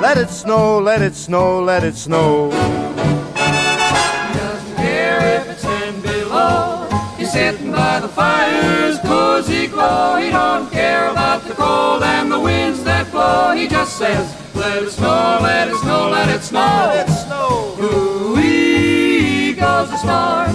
let 0.00 0.18
it 0.18 0.28
snow, 0.28 0.78
let 0.78 1.02
it 1.02 1.14
snow, 1.14 1.62
let 1.62 1.82
it 1.82 1.96
snow. 1.96 2.50
doesn't 2.50 4.76
care 4.76 5.40
if 5.40 5.48
it's 5.48 5.62
ten 5.62 6.00
below. 6.00 6.88
He's 7.16 7.32
sitting 7.32 7.72
by 7.72 8.00
the 8.00 8.08
fire's 8.08 8.93
cozy 9.04 9.66
glow. 9.66 10.16
He 10.16 10.30
don't 10.30 10.70
care 10.70 11.08
about 11.08 11.44
the 11.44 11.54
cold 11.54 12.02
and 12.02 12.30
the 12.30 12.40
winds 12.40 12.82
that 12.84 13.10
blow. 13.10 13.52
He 13.54 13.68
just 13.68 13.96
says, 13.96 14.34
let 14.54 14.82
it 14.82 14.90
snow, 14.90 15.38
let 15.42 15.68
it 15.68 15.76
snow, 15.76 16.10
let 16.10 16.28
it 16.28 16.42
snow. 16.42 16.60
Let 16.60 17.08
it 17.08 17.12
snow. 17.12 17.76
Ooh-wee 17.80 19.52
goes 19.54 19.90
the 19.90 19.96
storm. 19.98 20.54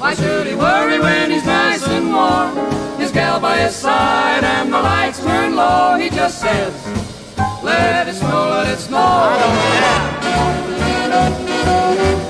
Why 0.00 0.14
should 0.14 0.46
he 0.46 0.54
worry 0.54 0.98
when 0.98 1.30
he's 1.30 1.44
nice 1.44 1.86
and 1.86 2.12
warm? 2.12 2.56
His 2.98 3.10
gal 3.12 3.40
by 3.40 3.58
his 3.58 3.74
side 3.74 4.44
and 4.44 4.72
the 4.72 4.80
lights 4.80 5.20
turn 5.22 5.56
low. 5.56 5.96
He 5.96 6.10
just 6.10 6.40
says, 6.40 6.72
let 7.62 8.08
it 8.08 8.14
snow, 8.14 8.50
let 8.50 8.68
it 8.68 8.78
snow. 8.78 8.98
I 8.98 9.38
don't 11.10 11.46
care. 11.46 12.29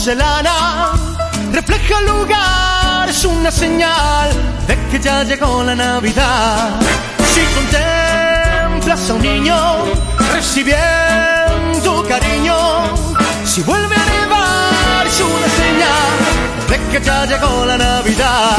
Porcelana 0.00 0.92
refleja 1.52 1.98
el 1.98 2.06
lugar, 2.06 3.06
es 3.06 3.22
una 3.26 3.50
señal 3.50 4.30
de 4.66 4.74
que 4.88 4.98
ya 4.98 5.24
llegó 5.24 5.62
la 5.62 5.74
Navidad. 5.74 6.70
Si 7.34 7.42
contemplas 7.56 9.10
a 9.10 9.12
un 9.12 9.20
niño 9.20 9.56
recibiendo 10.32 12.02
cariño, 12.08 12.56
si 13.44 13.60
vuelve 13.60 13.94
a 13.94 14.06
nevar, 14.20 15.06
es 15.06 15.20
una 15.20 15.48
señal 15.62 16.16
de 16.70 16.78
que 16.90 17.04
ya 17.04 17.26
llegó 17.26 17.66
la 17.66 17.76
Navidad. 17.76 18.56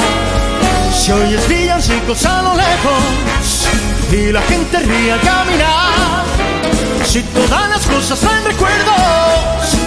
Si 0.93 1.11
oyes 1.11 1.47
villancicos 1.47 2.23
a 2.23 2.41
lo 2.43 2.55
lejos 2.55 3.67
y 4.11 4.31
la 4.31 4.41
gente 4.43 4.77
ríe 4.77 5.13
al 5.13 5.21
caminar, 5.21 6.40
si 7.05 7.23
todas 7.23 7.69
las 7.69 7.85
cosas 7.87 8.19
traen 8.19 8.45
recuerdos, 8.45 8.95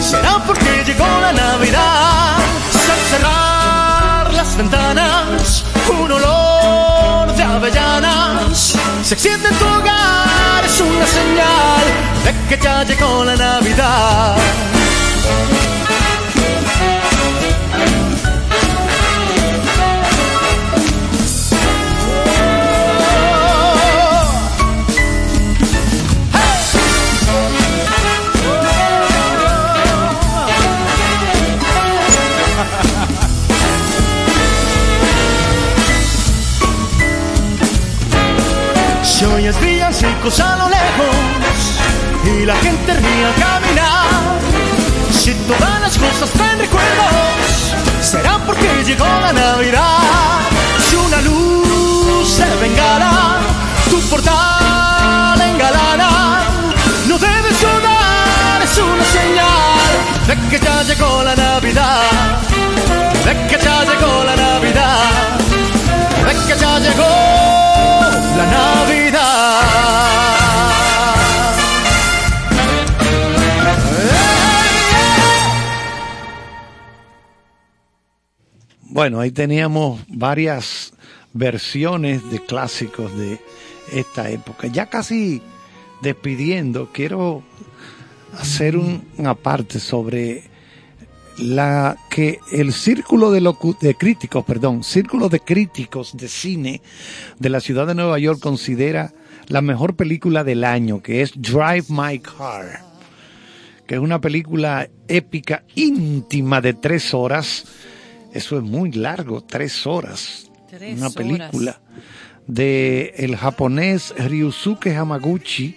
será 0.00 0.42
porque 0.46 0.84
llegó 0.84 1.06
la 1.06 1.32
Navidad. 1.32 2.36
Al 2.92 3.00
cerrar 3.10 4.32
las 4.32 4.56
ventanas, 4.56 5.64
un 5.88 6.12
olor 6.12 7.34
de 7.34 7.42
avellanas 7.42 8.74
se 9.02 9.14
extiende 9.14 9.48
en 9.48 9.54
tu 9.56 9.64
hogar, 9.64 10.64
es 10.64 10.80
una 10.80 11.06
señal 11.06 11.84
de 12.24 12.56
que 12.56 12.62
ya 12.62 12.84
llegó 12.84 13.24
la 13.24 13.36
Navidad. 13.36 14.36
A 40.40 40.56
lo 40.56 40.68
lejos 40.68 41.78
y 42.24 42.44
la 42.46 42.56
gente 42.56 42.94
ríe 42.94 43.26
al 43.26 43.34
caminar, 43.34 44.38
si 45.10 45.34
todas 45.46 45.80
las 45.80 45.98
cosas 45.98 46.30
traen 46.30 46.58
recuerdos, 46.58 47.74
será 48.00 48.38
porque 48.46 48.68
llegó 48.84 49.04
la 49.04 49.32
Navidad. 49.32 49.98
Si 50.88 50.96
una 50.96 51.20
luz 51.20 52.38
de 52.38 52.56
bengala 52.56 53.40
tu 53.90 54.00
portal 54.08 55.40
engalana, 55.40 56.40
no 57.06 57.18
debes 57.18 57.60
dudar, 57.60 58.62
es 58.62 58.78
una 58.78 59.04
señal 59.04 59.92
de 60.26 60.48
que 60.48 60.64
ya 60.64 60.82
llegó 60.84 61.22
la 61.22 61.36
Navidad, 61.36 62.40
de 63.24 63.46
que 63.46 63.62
ya 63.62 63.84
llegó 63.84 64.24
la 64.24 64.36
Navidad, 64.36 65.38
de 66.26 66.34
que 66.46 66.60
ya 66.60 66.78
llegó 66.78 67.10
la 68.36 68.46
Navidad. 68.46 69.03
Bueno, 78.94 79.18
ahí 79.18 79.32
teníamos 79.32 80.02
varias 80.06 80.92
versiones 81.32 82.30
de 82.30 82.38
clásicos 82.38 83.10
de 83.18 83.40
esta 83.92 84.30
época. 84.30 84.68
Ya 84.68 84.86
casi 84.86 85.42
despidiendo, 86.00 86.90
quiero 86.92 87.42
hacer 88.38 88.76
un, 88.76 89.02
una 89.18 89.34
parte 89.34 89.80
sobre 89.80 90.44
la 91.38 91.96
que 92.08 92.38
el 92.52 92.72
círculo 92.72 93.32
de, 93.32 93.42
locu- 93.42 93.76
de 93.80 93.96
críticos, 93.96 94.44
perdón, 94.44 94.84
círculo 94.84 95.28
de 95.28 95.40
críticos 95.40 96.16
de 96.16 96.28
cine 96.28 96.80
de 97.40 97.48
la 97.48 97.58
ciudad 97.58 97.88
de 97.88 97.96
Nueva 97.96 98.20
York 98.20 98.38
considera 98.38 99.12
la 99.48 99.60
mejor 99.60 99.96
película 99.96 100.44
del 100.44 100.62
año, 100.62 101.02
que 101.02 101.22
es 101.22 101.32
Drive 101.34 101.86
My 101.88 102.20
Car, 102.20 102.80
que 103.88 103.96
es 103.96 104.00
una 104.00 104.20
película 104.20 104.88
épica, 105.08 105.64
íntima 105.74 106.60
de 106.60 106.74
tres 106.74 107.12
horas. 107.12 107.64
Eso 108.34 108.58
es 108.58 108.64
muy 108.64 108.92
largo, 108.92 109.42
tres 109.42 109.86
horas. 109.86 110.50
Tres 110.68 110.98
una 110.98 111.06
horas. 111.06 111.14
película 111.14 111.80
de 112.46 113.14
el 113.16 113.36
japonés 113.36 114.12
Ryusuke 114.18 114.94
Hamaguchi, 114.94 115.76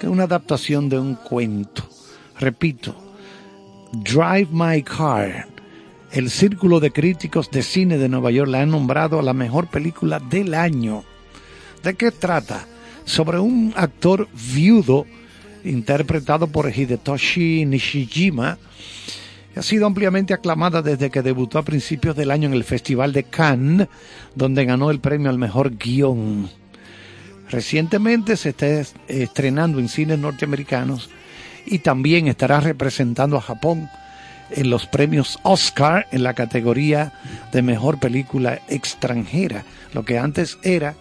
que 0.00 0.06
es 0.06 0.12
una 0.12 0.24
adaptación 0.24 0.88
de 0.88 0.98
un 0.98 1.14
cuento. 1.14 1.88
Repito, 2.38 2.96
Drive 3.92 4.48
My 4.50 4.82
Car. 4.82 5.46
El 6.10 6.30
Círculo 6.30 6.80
de 6.80 6.92
Críticos 6.92 7.50
de 7.50 7.62
Cine 7.62 7.98
de 7.98 8.08
Nueva 8.08 8.30
York 8.30 8.48
la 8.48 8.60
han 8.60 8.70
nombrado 8.70 9.20
la 9.20 9.32
mejor 9.32 9.68
película 9.68 10.20
del 10.20 10.54
año. 10.54 11.04
¿De 11.82 11.94
qué 11.94 12.10
trata? 12.10 12.66
Sobre 13.04 13.38
un 13.38 13.74
actor 13.76 14.28
viudo 14.32 15.06
interpretado 15.64 16.46
por 16.46 16.70
Hidetoshi 16.70 17.64
Nishijima, 17.66 18.58
ha 19.56 19.62
sido 19.62 19.86
ampliamente 19.86 20.34
aclamada 20.34 20.82
desde 20.82 21.10
que 21.10 21.22
debutó 21.22 21.58
a 21.58 21.62
principios 21.64 22.16
del 22.16 22.30
año 22.30 22.48
en 22.48 22.54
el 22.54 22.64
Festival 22.64 23.12
de 23.12 23.24
Cannes, 23.24 23.88
donde 24.34 24.64
ganó 24.64 24.90
el 24.90 25.00
premio 25.00 25.30
al 25.30 25.38
mejor 25.38 25.76
guion. 25.76 26.48
Recientemente 27.50 28.36
se 28.36 28.50
está 28.50 28.66
es- 28.66 28.94
estrenando 29.08 29.78
en 29.78 29.88
cines 29.88 30.18
norteamericanos 30.18 31.10
y 31.66 31.78
también 31.78 32.26
estará 32.26 32.60
representando 32.60 33.36
a 33.36 33.40
Japón 33.42 33.88
en 34.50 34.70
los 34.70 34.86
premios 34.86 35.38
Oscar 35.42 36.06
en 36.10 36.22
la 36.22 36.34
categoría 36.34 37.12
de 37.52 37.62
mejor 37.62 37.98
película 37.98 38.60
extranjera, 38.68 39.64
lo 39.92 40.04
que 40.04 40.18
antes 40.18 40.58
era 40.62 40.94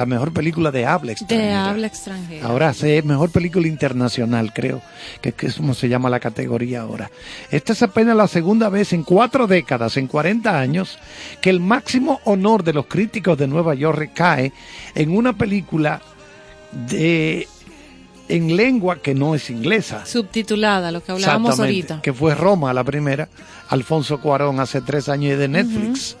la 0.00 0.06
mejor 0.06 0.32
película 0.32 0.70
de 0.70 0.86
habla 0.86 1.08
De 1.08 1.12
extranjera. 1.12 1.68
habla 1.68 1.86
extranjera. 1.86 2.46
Ahora 2.46 2.72
mejor 3.04 3.28
película 3.30 3.68
internacional, 3.68 4.50
creo, 4.54 4.80
que 5.20 5.32
que 5.32 5.48
es 5.48 5.56
como 5.56 5.74
se 5.74 5.90
llama 5.90 6.08
la 6.08 6.20
categoría 6.20 6.80
ahora. 6.80 7.10
Esta 7.50 7.74
es 7.74 7.82
apenas 7.82 8.16
la 8.16 8.26
segunda 8.26 8.70
vez 8.70 8.94
en 8.94 9.02
cuatro 9.02 9.46
décadas, 9.46 9.98
en 9.98 10.06
40 10.06 10.58
años, 10.58 10.98
que 11.42 11.50
el 11.50 11.60
máximo 11.60 12.18
honor 12.24 12.64
de 12.64 12.72
los 12.72 12.86
críticos 12.86 13.36
de 13.36 13.46
Nueva 13.46 13.74
York 13.74 13.98
recae 13.98 14.54
en 14.94 15.14
una 15.14 15.34
película 15.34 16.00
de 16.72 17.46
en 18.28 18.56
lengua 18.56 19.02
que 19.02 19.14
no 19.14 19.34
es 19.34 19.50
inglesa. 19.50 20.06
Subtitulada, 20.06 20.90
lo 20.92 21.02
que 21.02 21.12
hablábamos 21.12 21.60
ahorita. 21.60 22.00
Que 22.00 22.14
fue 22.14 22.34
Roma 22.34 22.72
la 22.72 22.84
primera, 22.84 23.28
Alfonso 23.68 24.18
Cuarón 24.18 24.60
hace 24.60 24.80
tres 24.80 25.10
años 25.10 25.34
y 25.34 25.36
de 25.36 25.48
Netflix. 25.48 26.16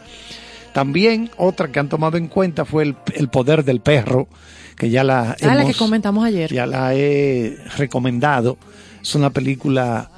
También 0.74 1.30
otra 1.36 1.70
que 1.72 1.80
han 1.80 1.88
tomado 1.88 2.16
en 2.16 2.28
cuenta 2.28 2.64
fue 2.64 2.84
el, 2.84 2.96
El 3.14 3.28
poder 3.28 3.64
del 3.64 3.80
perro, 3.80 4.28
que 4.76 4.88
ya 4.90 5.02
la 5.04 5.32
Ah, 5.32 5.36
la 5.46 5.56
que 5.56 5.62
hemos- 5.62 5.76
comentamos 5.76 6.24
ayer. 6.24 6.52
ya 6.52 6.66
la 6.66 6.94
he 6.94 7.58
recomendado. 7.76 8.56
Es 9.02 9.14
una 9.14 9.30
película 9.30 10.10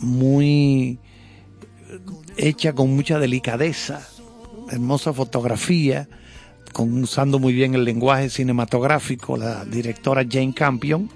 muy 0.00 0.98
hecha 2.36 2.72
con 2.74 2.94
mucha 2.94 3.18
delicadeza, 3.18 4.06
hermosa 4.70 5.12
fotografía, 5.12 6.08
con, 6.72 7.02
usando 7.02 7.38
muy 7.38 7.52
bien 7.52 7.74
el 7.74 7.84
lenguaje 7.84 8.28
cinematográfico, 8.28 9.36
la 9.36 9.64
directora 9.64 10.24
Jane 10.28 10.52
Campion. 10.54 11.08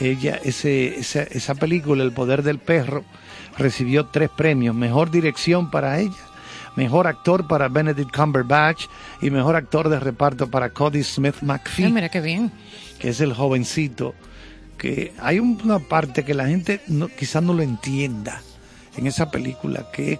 Ella, 0.00 0.38
ese, 0.44 0.98
esa, 0.98 1.22
esa 1.22 1.54
película, 1.54 2.02
El 2.02 2.12
Poder 2.12 2.42
del 2.42 2.58
Perro, 2.58 3.04
recibió 3.56 4.06
tres 4.06 4.28
premios. 4.36 4.74
Mejor 4.74 5.10
dirección 5.10 5.70
para 5.70 6.00
ella, 6.00 6.12
mejor 6.76 7.06
actor 7.06 7.46
para 7.48 7.68
Benedict 7.68 8.14
Cumberbatch 8.14 8.84
y 9.20 9.30
mejor 9.30 9.56
actor 9.56 9.88
de 9.88 9.98
reparto 9.98 10.48
para 10.50 10.70
Cody 10.70 11.02
Smith 11.02 11.36
McPhee 11.42 11.86
Ay, 11.86 11.92
mira 11.92 12.08
qué 12.08 12.20
bien. 12.20 12.52
que 12.98 13.08
es 13.08 13.20
el 13.20 13.32
jovencito, 13.34 14.14
que 14.78 15.12
hay 15.18 15.38
un- 15.38 15.58
una 15.64 15.78
parte 15.78 16.24
que 16.24 16.34
la 16.34 16.46
gente 16.46 16.80
no, 16.88 17.08
quizás 17.08 17.42
no 17.42 17.52
lo 17.54 17.62
entienda 17.62 18.42
en 18.96 19.06
esa 19.06 19.30
película, 19.30 19.86
que 19.92 20.18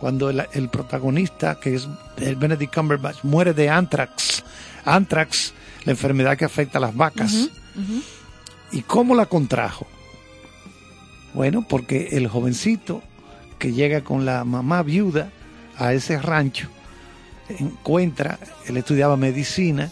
cuando 0.00 0.30
el, 0.30 0.44
el 0.52 0.68
protagonista, 0.68 1.58
que 1.60 1.76
es 1.76 1.88
el 2.18 2.34
Benedict 2.36 2.74
Cumberbatch, 2.74 3.22
muere 3.22 3.52
de 3.54 3.68
anthrax. 3.70 4.42
Anthrax, 4.84 5.54
la 5.84 5.92
enfermedad 5.92 6.36
que 6.36 6.44
afecta 6.44 6.78
a 6.78 6.80
las 6.80 6.96
vacas. 6.96 7.48
¿Y 8.72 8.82
cómo 8.82 9.14
la 9.14 9.26
contrajo? 9.26 9.86
Bueno, 11.34 11.64
porque 11.68 12.08
el 12.12 12.26
jovencito 12.28 13.02
que 13.58 13.72
llega 13.72 14.02
con 14.02 14.24
la 14.24 14.44
mamá 14.44 14.82
viuda 14.82 15.30
a 15.82 15.92
ese 15.92 16.18
rancho, 16.20 16.68
encuentra, 17.48 18.38
él 18.66 18.76
estudiaba 18.76 19.16
medicina, 19.16 19.90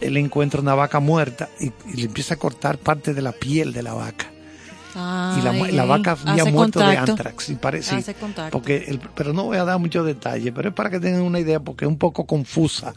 él 0.00 0.16
encuentra 0.16 0.60
una 0.60 0.74
vaca 0.74 1.00
muerta 1.00 1.48
y, 1.60 1.66
y 1.92 1.96
le 1.96 2.02
empieza 2.04 2.34
a 2.34 2.36
cortar 2.36 2.78
parte 2.78 3.14
de 3.14 3.22
la 3.22 3.32
piel 3.32 3.72
de 3.72 3.82
la 3.82 3.94
vaca. 3.94 4.26
y 4.96 5.72
la, 5.72 5.84
vaca 5.84 6.16
había 6.24 6.44
muerto 6.44 6.78
de 6.78 6.96
anthrax. 6.96 7.50
Y 7.50 7.54
parece, 7.56 7.96
Hace 7.96 8.14
porque 8.50 8.84
el- 8.88 9.00
pero 9.00 9.32
no 9.32 9.44
voy 9.44 9.56
a 9.56 9.64
dar 9.64 9.78
muchos 9.78 10.06
detalles, 10.06 10.52
pero 10.54 10.68
es 10.68 10.74
para 10.74 10.88
que 10.90 11.00
tengan 11.00 11.22
una 11.22 11.40
idea, 11.40 11.58
porque 11.58 11.84
es 11.84 11.88
un 11.88 11.98
poco 11.98 12.26
confusa. 12.26 12.94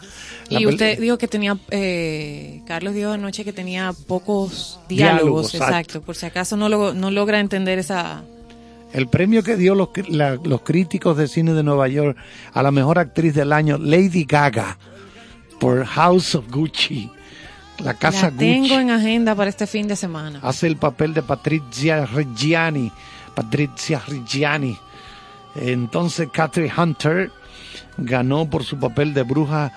La 0.49 0.60
Y 0.60 0.68
usted 0.68 0.99
dijo 0.99 1.18
que 1.18 1.27
tenía, 1.27 1.57
eh, 1.72 2.61
Carlos 2.68 2.94
dijo 2.94 3.11
anoche 3.11 3.44
que 3.44 3.53
tenía 3.53 3.94
pocos 4.07 4.80
Diálogos, 4.88 4.89
diálogos, 4.89 5.53
exacto. 5.56 5.76
exacto. 5.76 6.02
Por 6.02 6.15
si 6.15 6.26
acaso 6.27 6.56
no, 6.57 6.69
lo, 6.69 6.94
no 6.94 7.10
logra 7.11 7.39
entender 7.39 7.80
esa... 7.80 8.23
El 8.98 9.07
premio 9.07 9.44
que 9.44 9.56
dio 9.56 9.76
los, 9.76 9.90
la- 10.10 10.40
los 10.44 10.61
críticos 10.61 11.15
de 11.18 11.28
cine 11.28 11.53
de 11.53 11.61
Nueva 11.61 11.88
York 11.88 12.18
a 12.53 12.64
la 12.64 12.72
mejor 12.72 12.98
actriz 12.98 13.34
del 13.36 13.53
año, 13.53 13.78
Lady 13.78 14.26
Gaga, 14.26 14.78
por 15.60 15.86
House 15.86 16.34
of 16.36 16.49
Gucci, 16.52 17.11
la 17.84 17.94
casa 17.94 18.32
la 18.32 18.38
tengo 18.38 18.61
Gucci. 18.64 18.74
en 18.74 18.90
agenda 18.90 19.36
para 19.36 19.49
este 19.52 19.68
fin 19.68 19.88
de 19.88 19.95
semana. 19.95 20.40
hace 20.41 20.65
el 20.65 20.78
papel 20.78 21.14
de 21.14 21.22
Patricia 21.22 22.06
Reggiani. 22.07 22.91
Patricia 23.36 24.02
Reggiani. 24.07 24.76
Entonces 25.56 26.30
Catherine 26.34 26.74
Hunter 26.76 27.32
ganó 27.98 28.49
por 28.49 28.64
su 28.64 28.78
papel 28.80 29.14
de 29.14 29.22
bruja 29.24 29.72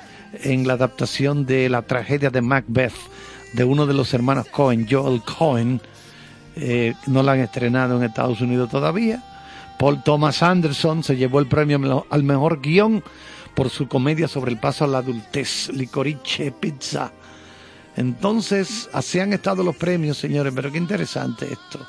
en 0.44 0.66
la 0.66 0.74
adaptación 0.74 1.44
de 1.44 1.68
la 1.68 1.82
tragedia 1.82 2.30
de 2.30 2.40
Macbeth 2.40 2.94
de 3.52 3.64
uno 3.64 3.84
de 3.86 3.92
los 3.94 4.14
hermanos 4.14 4.46
Cohen, 4.50 4.86
Joel 4.90 5.20
Cohen. 5.22 5.80
Eh, 6.56 6.94
no 7.06 7.22
la 7.22 7.32
han 7.32 7.40
estrenado 7.40 7.96
en 7.96 8.02
Estados 8.04 8.40
Unidos 8.40 8.70
todavía. 8.70 9.22
Paul 9.78 10.02
Thomas 10.02 10.42
Anderson 10.42 11.02
se 11.02 11.16
llevó 11.16 11.40
el 11.40 11.46
premio 11.46 12.06
al 12.10 12.22
mejor- 12.22 12.60
guion 12.60 13.02
por 13.54 13.70
su 13.70 13.88
comedia 13.88 14.28
sobre 14.28 14.50
el 14.52 14.58
paso 14.58 14.84
a 14.84 14.88
la 14.88 14.98
adultez, 14.98 15.70
Licorice 15.72 16.52
Pizza. 16.52 17.12
Entonces, 17.96 18.88
así 18.92 19.18
han 19.20 19.32
estado 19.32 19.62
los 19.62 19.76
premios, 19.76 20.16
señores, 20.18 20.52
pero 20.54 20.70
qué 20.70 20.78
interesante 20.78 21.46
esto. 21.52 21.84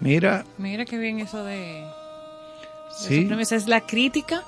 Mira, 0.00 0.44
Mira 0.58 0.84
qué 0.84 0.98
bien 0.98 1.20
eso 1.20 1.42
de... 1.44 1.56
de 1.56 1.84
sí, 2.96 3.14
esos 3.14 3.26
premios. 3.26 3.52
es 3.52 3.66
la 3.66 3.80
crítica 3.80 4.42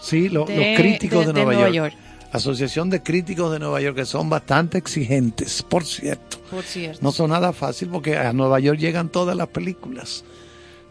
sí, 0.00 0.28
lo- 0.28 0.44
de- 0.44 0.56
los 0.56 0.76
críticos 0.80 1.26
de, 1.26 1.32
de- 1.32 1.40
de 1.40 1.44
Nueva, 1.44 1.52
Nueva 1.60 1.70
York. 1.70 1.94
Asociación 2.32 2.90
de 2.90 3.02
Críticos 3.02 3.52
de 3.52 3.58
Nueva 3.58 3.80
York, 3.80 3.96
que 3.96 4.04
son 4.06 4.30
bastante 4.30 4.78
exigentes, 4.78 5.62
por 5.62 5.84
cierto. 5.84 6.38
por 6.50 6.62
cierto. 6.64 7.00
No 7.02 7.12
son 7.12 7.30
nada 7.30 7.52
fácil 7.52 7.88
porque 7.88 8.16
a 8.16 8.32
Nueva 8.32 8.60
York 8.60 8.78
llegan 8.78 9.08
todas 9.08 9.36
las 9.36 9.48
películas. 9.48 10.24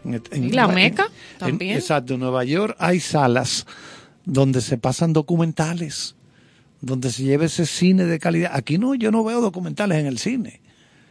En- 0.04 0.22
en- 0.30 0.44
Y 0.44 0.50
la 0.50 0.68
Meca 0.68 1.04
en- 1.04 1.38
también. 1.38 1.76
exacto, 1.76 2.14
en 2.14 2.20
Nueva 2.20 2.44
York 2.44 2.76
hay 2.78 3.00
salas 3.00 3.66
donde 4.24 4.60
se 4.60 4.76
pasan 4.78 5.12
documentales, 5.12 6.14
donde 6.80 7.10
se 7.10 7.22
lleva 7.24 7.44
ese 7.46 7.66
cine 7.66 8.04
de 8.04 8.18
calidad. 8.18 8.52
Aquí 8.54 8.78
no, 8.78 8.94
yo 8.94 9.10
no 9.10 9.24
veo 9.24 9.40
documentales 9.40 9.98
en 9.98 10.06
el 10.06 10.18
cine. 10.18 10.60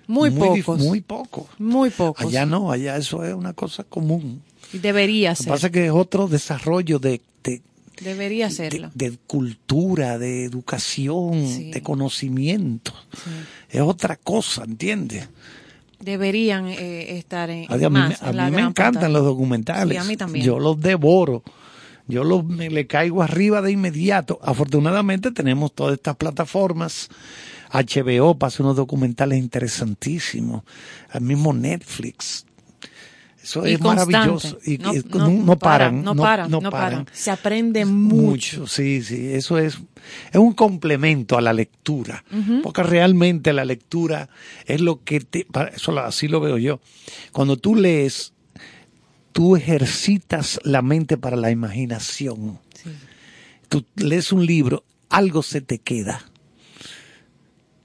Muy, 0.07 0.31
dif- 0.31 0.63
pocos. 0.63 0.79
Muy 0.81 1.01
pocos. 1.01 1.45
Muy 1.59 1.89
pocos. 1.91 2.25
Allá 2.25 2.45
no, 2.47 2.71
allá 2.71 2.97
eso 2.97 3.23
es 3.23 3.33
una 3.33 3.53
cosa 3.53 3.83
común. 3.83 4.41
Debería 4.73 5.31
Lo 5.31 5.35
que 5.37 5.43
ser. 5.43 5.51
pasa 5.53 5.67
es 5.67 5.73
que 5.73 5.85
es 5.85 5.91
otro 5.91 6.27
desarrollo 6.27 6.97
de, 6.99 7.21
de, 7.43 7.61
Debería 8.01 8.49
serlo. 8.49 8.91
de 8.93 9.17
cultura, 9.27 10.17
de 10.17 10.45
educación, 10.45 11.71
de 11.71 11.81
conocimiento. 11.81 12.93
Es 13.69 13.81
otra 13.81 14.15
cosa, 14.15 14.63
¿entiendes? 14.63 15.27
Deberían 15.99 16.67
eh, 16.67 17.17
estar 17.17 17.49
en, 17.49 17.65
A 17.71 17.75
mí, 17.75 17.89
más 17.89 18.23
a 18.23 18.31
mí 18.31 18.51
me 18.51 18.61
encantan 18.61 18.73
pantalla. 18.75 19.09
los 19.09 19.23
documentales. 19.25 19.97
Sí, 19.97 19.97
a 19.97 20.03
mí 20.05 20.15
también. 20.15 20.45
Yo 20.45 20.59
los 20.59 20.79
devoro. 20.79 21.43
Yo 22.07 22.23
los, 22.23 22.43
me 22.43 22.69
le 22.69 22.87
caigo 22.87 23.21
arriba 23.21 23.61
de 23.61 23.71
inmediato. 23.71 24.39
Afortunadamente 24.41 25.31
tenemos 25.31 25.73
todas 25.73 25.93
estas 25.93 26.15
plataformas. 26.15 27.09
HBO 27.71 28.35
hacer 28.41 28.61
unos 28.61 28.77
documentales 28.77 29.37
interesantísimos. 29.37 30.63
El 31.13 31.21
mismo 31.21 31.53
Netflix. 31.53 32.45
Eso 33.41 33.65
Y 33.65 33.73
es 33.73 33.81
maravilloso. 33.81 34.57
constante. 34.57 34.71
Y, 34.71 34.77
No- 34.77 34.93
y 34.93 34.97
no- 34.99 35.17
no, 35.17 35.29
no 35.45 35.59
paran. 35.59 36.03
paran, 36.03 36.03
no 36.03 36.15
paran, 36.15 36.51
no 36.51 36.61
paran. 36.69 37.05
Se 37.13 37.31
aprende 37.31 37.85
mucho. 37.85 38.67
Sí, 38.67 39.01
sí. 39.01 39.31
Eso 39.33 39.57
es, 39.57 39.79
es 40.31 40.35
un 40.35 40.53
complemento 40.53 41.37
a 41.37 41.41
la 41.41 41.53
lectura. 41.53 42.23
Porque 42.63 42.83
realmente 42.83 43.53
la 43.53 43.65
lectura 43.65 44.29
es 44.65 44.81
lo 44.81 45.03
que 45.03 45.21
te. 45.21 45.47
Eso 45.73 45.97
así 45.99 46.27
lo 46.27 46.39
veo 46.41 46.57
yo. 46.57 46.79
Cuando 47.31 47.55
tú 47.57 47.75
lees, 47.75 48.33
tú 49.31 49.55
ejercitas 49.55 50.59
la 50.63 50.81
mente 50.81 51.17
para 51.17 51.35
la 51.37 51.49
imaginación. 51.49 52.59
Tú 53.69 53.85
lees 53.95 54.31
un 54.31 54.45
libro, 54.45 54.83
algo 55.09 55.43
se 55.43 55.61
te 55.61 55.79
queda. 55.79 56.23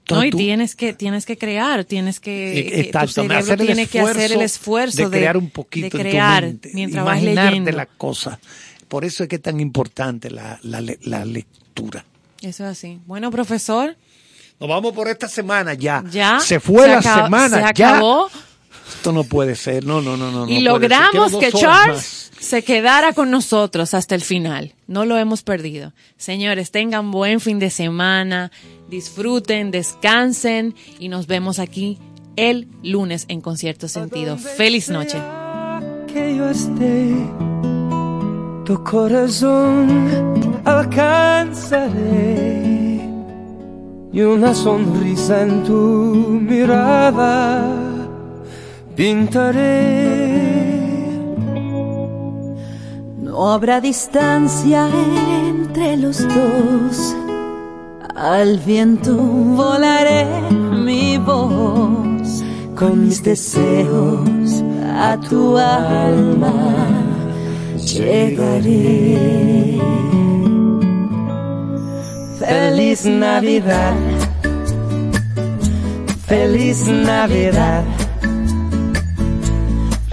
No, 0.09 0.23
y 0.23 0.29
tú- 0.29 0.37
tienes 0.37 0.75
que, 0.75 0.93
tienes 0.93 1.25
que 1.25 1.37
crear, 1.37 1.83
tienes 1.85 2.19
que, 2.19 2.69
que 2.71 2.79
exacto, 2.81 3.25
tu 3.25 3.33
hacer 3.33 3.59
el 3.61 3.65
tiene 3.67 3.87
que 3.87 3.99
hacer 4.01 4.31
el 4.33 4.41
esfuerzo 4.41 5.09
de 5.09 5.17
crear 5.17 5.35
un 5.37 5.49
poquito 5.49 5.81
de 5.81 5.87
en 5.87 5.91
tu 5.91 5.97
crear 6.11 6.43
mente, 6.43 6.71
mientras 6.73 7.03
vas 7.03 7.17
imaginarte 7.17 7.49
leyendo. 7.51 7.71
las 7.71 7.87
cosas. 7.97 8.37
Por 8.87 9.03
eso 9.03 9.23
es 9.23 9.29
que 9.29 9.37
es 9.37 9.41
tan 9.41 9.59
importante 9.59 10.29
la, 10.29 10.59
la, 10.61 10.81
la 11.01 11.25
lectura. 11.25 12.05
Eso 12.41 12.63
es 12.65 12.69
así. 12.71 12.99
Bueno, 13.07 13.31
profesor, 13.31 13.97
Nos 14.59 14.69
vamos 14.69 14.93
por 14.93 15.07
esta 15.07 15.27
semana 15.27 15.73
ya. 15.73 16.03
ya 16.11 16.39
Se 16.39 16.59
fue 16.59 16.83
se 16.83 16.87
la 16.89 17.01
acab- 17.01 17.23
semana 17.23 17.67
se 17.67 17.73
ya. 17.73 17.99
Esto 18.97 19.11
no 19.11 19.23
puede 19.23 19.55
ser. 19.55 19.85
No, 19.85 20.01
no, 20.01 20.17
no, 20.17 20.31
no. 20.31 20.49
y 20.49 20.61
no 20.61 20.71
logramos 20.71 21.35
que 21.35 21.51
Charles 21.51 22.31
se 22.39 22.63
quedara 22.63 23.13
con 23.13 23.31
nosotros 23.31 23.93
hasta 23.93 24.15
el 24.15 24.21
final. 24.21 24.73
No 24.87 25.05
lo 25.05 25.17
hemos 25.17 25.41
perdido. 25.43 25.93
Señores, 26.17 26.71
tengan 26.71 27.11
buen 27.11 27.39
fin 27.39 27.59
de 27.59 27.69
semana, 27.69 28.51
disfruten, 28.89 29.71
descansen 29.71 30.75
y 30.99 31.09
nos 31.09 31.27
vemos 31.27 31.59
aquí 31.59 31.97
el 32.35 32.67
lunes 32.83 33.25
en 33.29 33.41
Concierto 33.41 33.87
Sentido. 33.87 34.37
Feliz 34.37 34.89
noche. 34.89 35.17
que 36.07 36.35
yo 36.35 36.49
esté, 36.49 37.13
tu 38.65 38.83
corazón 38.83 40.61
alcanzaré 40.65 42.05
y 44.13 44.21
una 44.21 44.53
sonrisa 44.53 45.41
en 45.41 45.63
tu 45.63 46.39
mirada 46.41 47.94
pintaré. 48.95 50.55
No 53.21 53.51
habrá 53.51 53.81
distancia 53.81 54.87
entre 55.47 55.97
los 55.97 56.25
dos. 56.27 57.15
Al 58.15 58.59
viento 58.59 59.15
volaré 59.15 60.25
mi 60.51 61.17
voz 61.17 62.43
con 62.75 63.05
mis 63.05 63.21
deseos 63.21 64.63
a 64.97 65.17
tu 65.29 65.57
alma 65.57 66.53
llegaré. 67.77 69.79
Feliz 72.39 73.05
Navidad, 73.05 73.95
feliz 76.27 76.87
Navidad, 76.87 77.83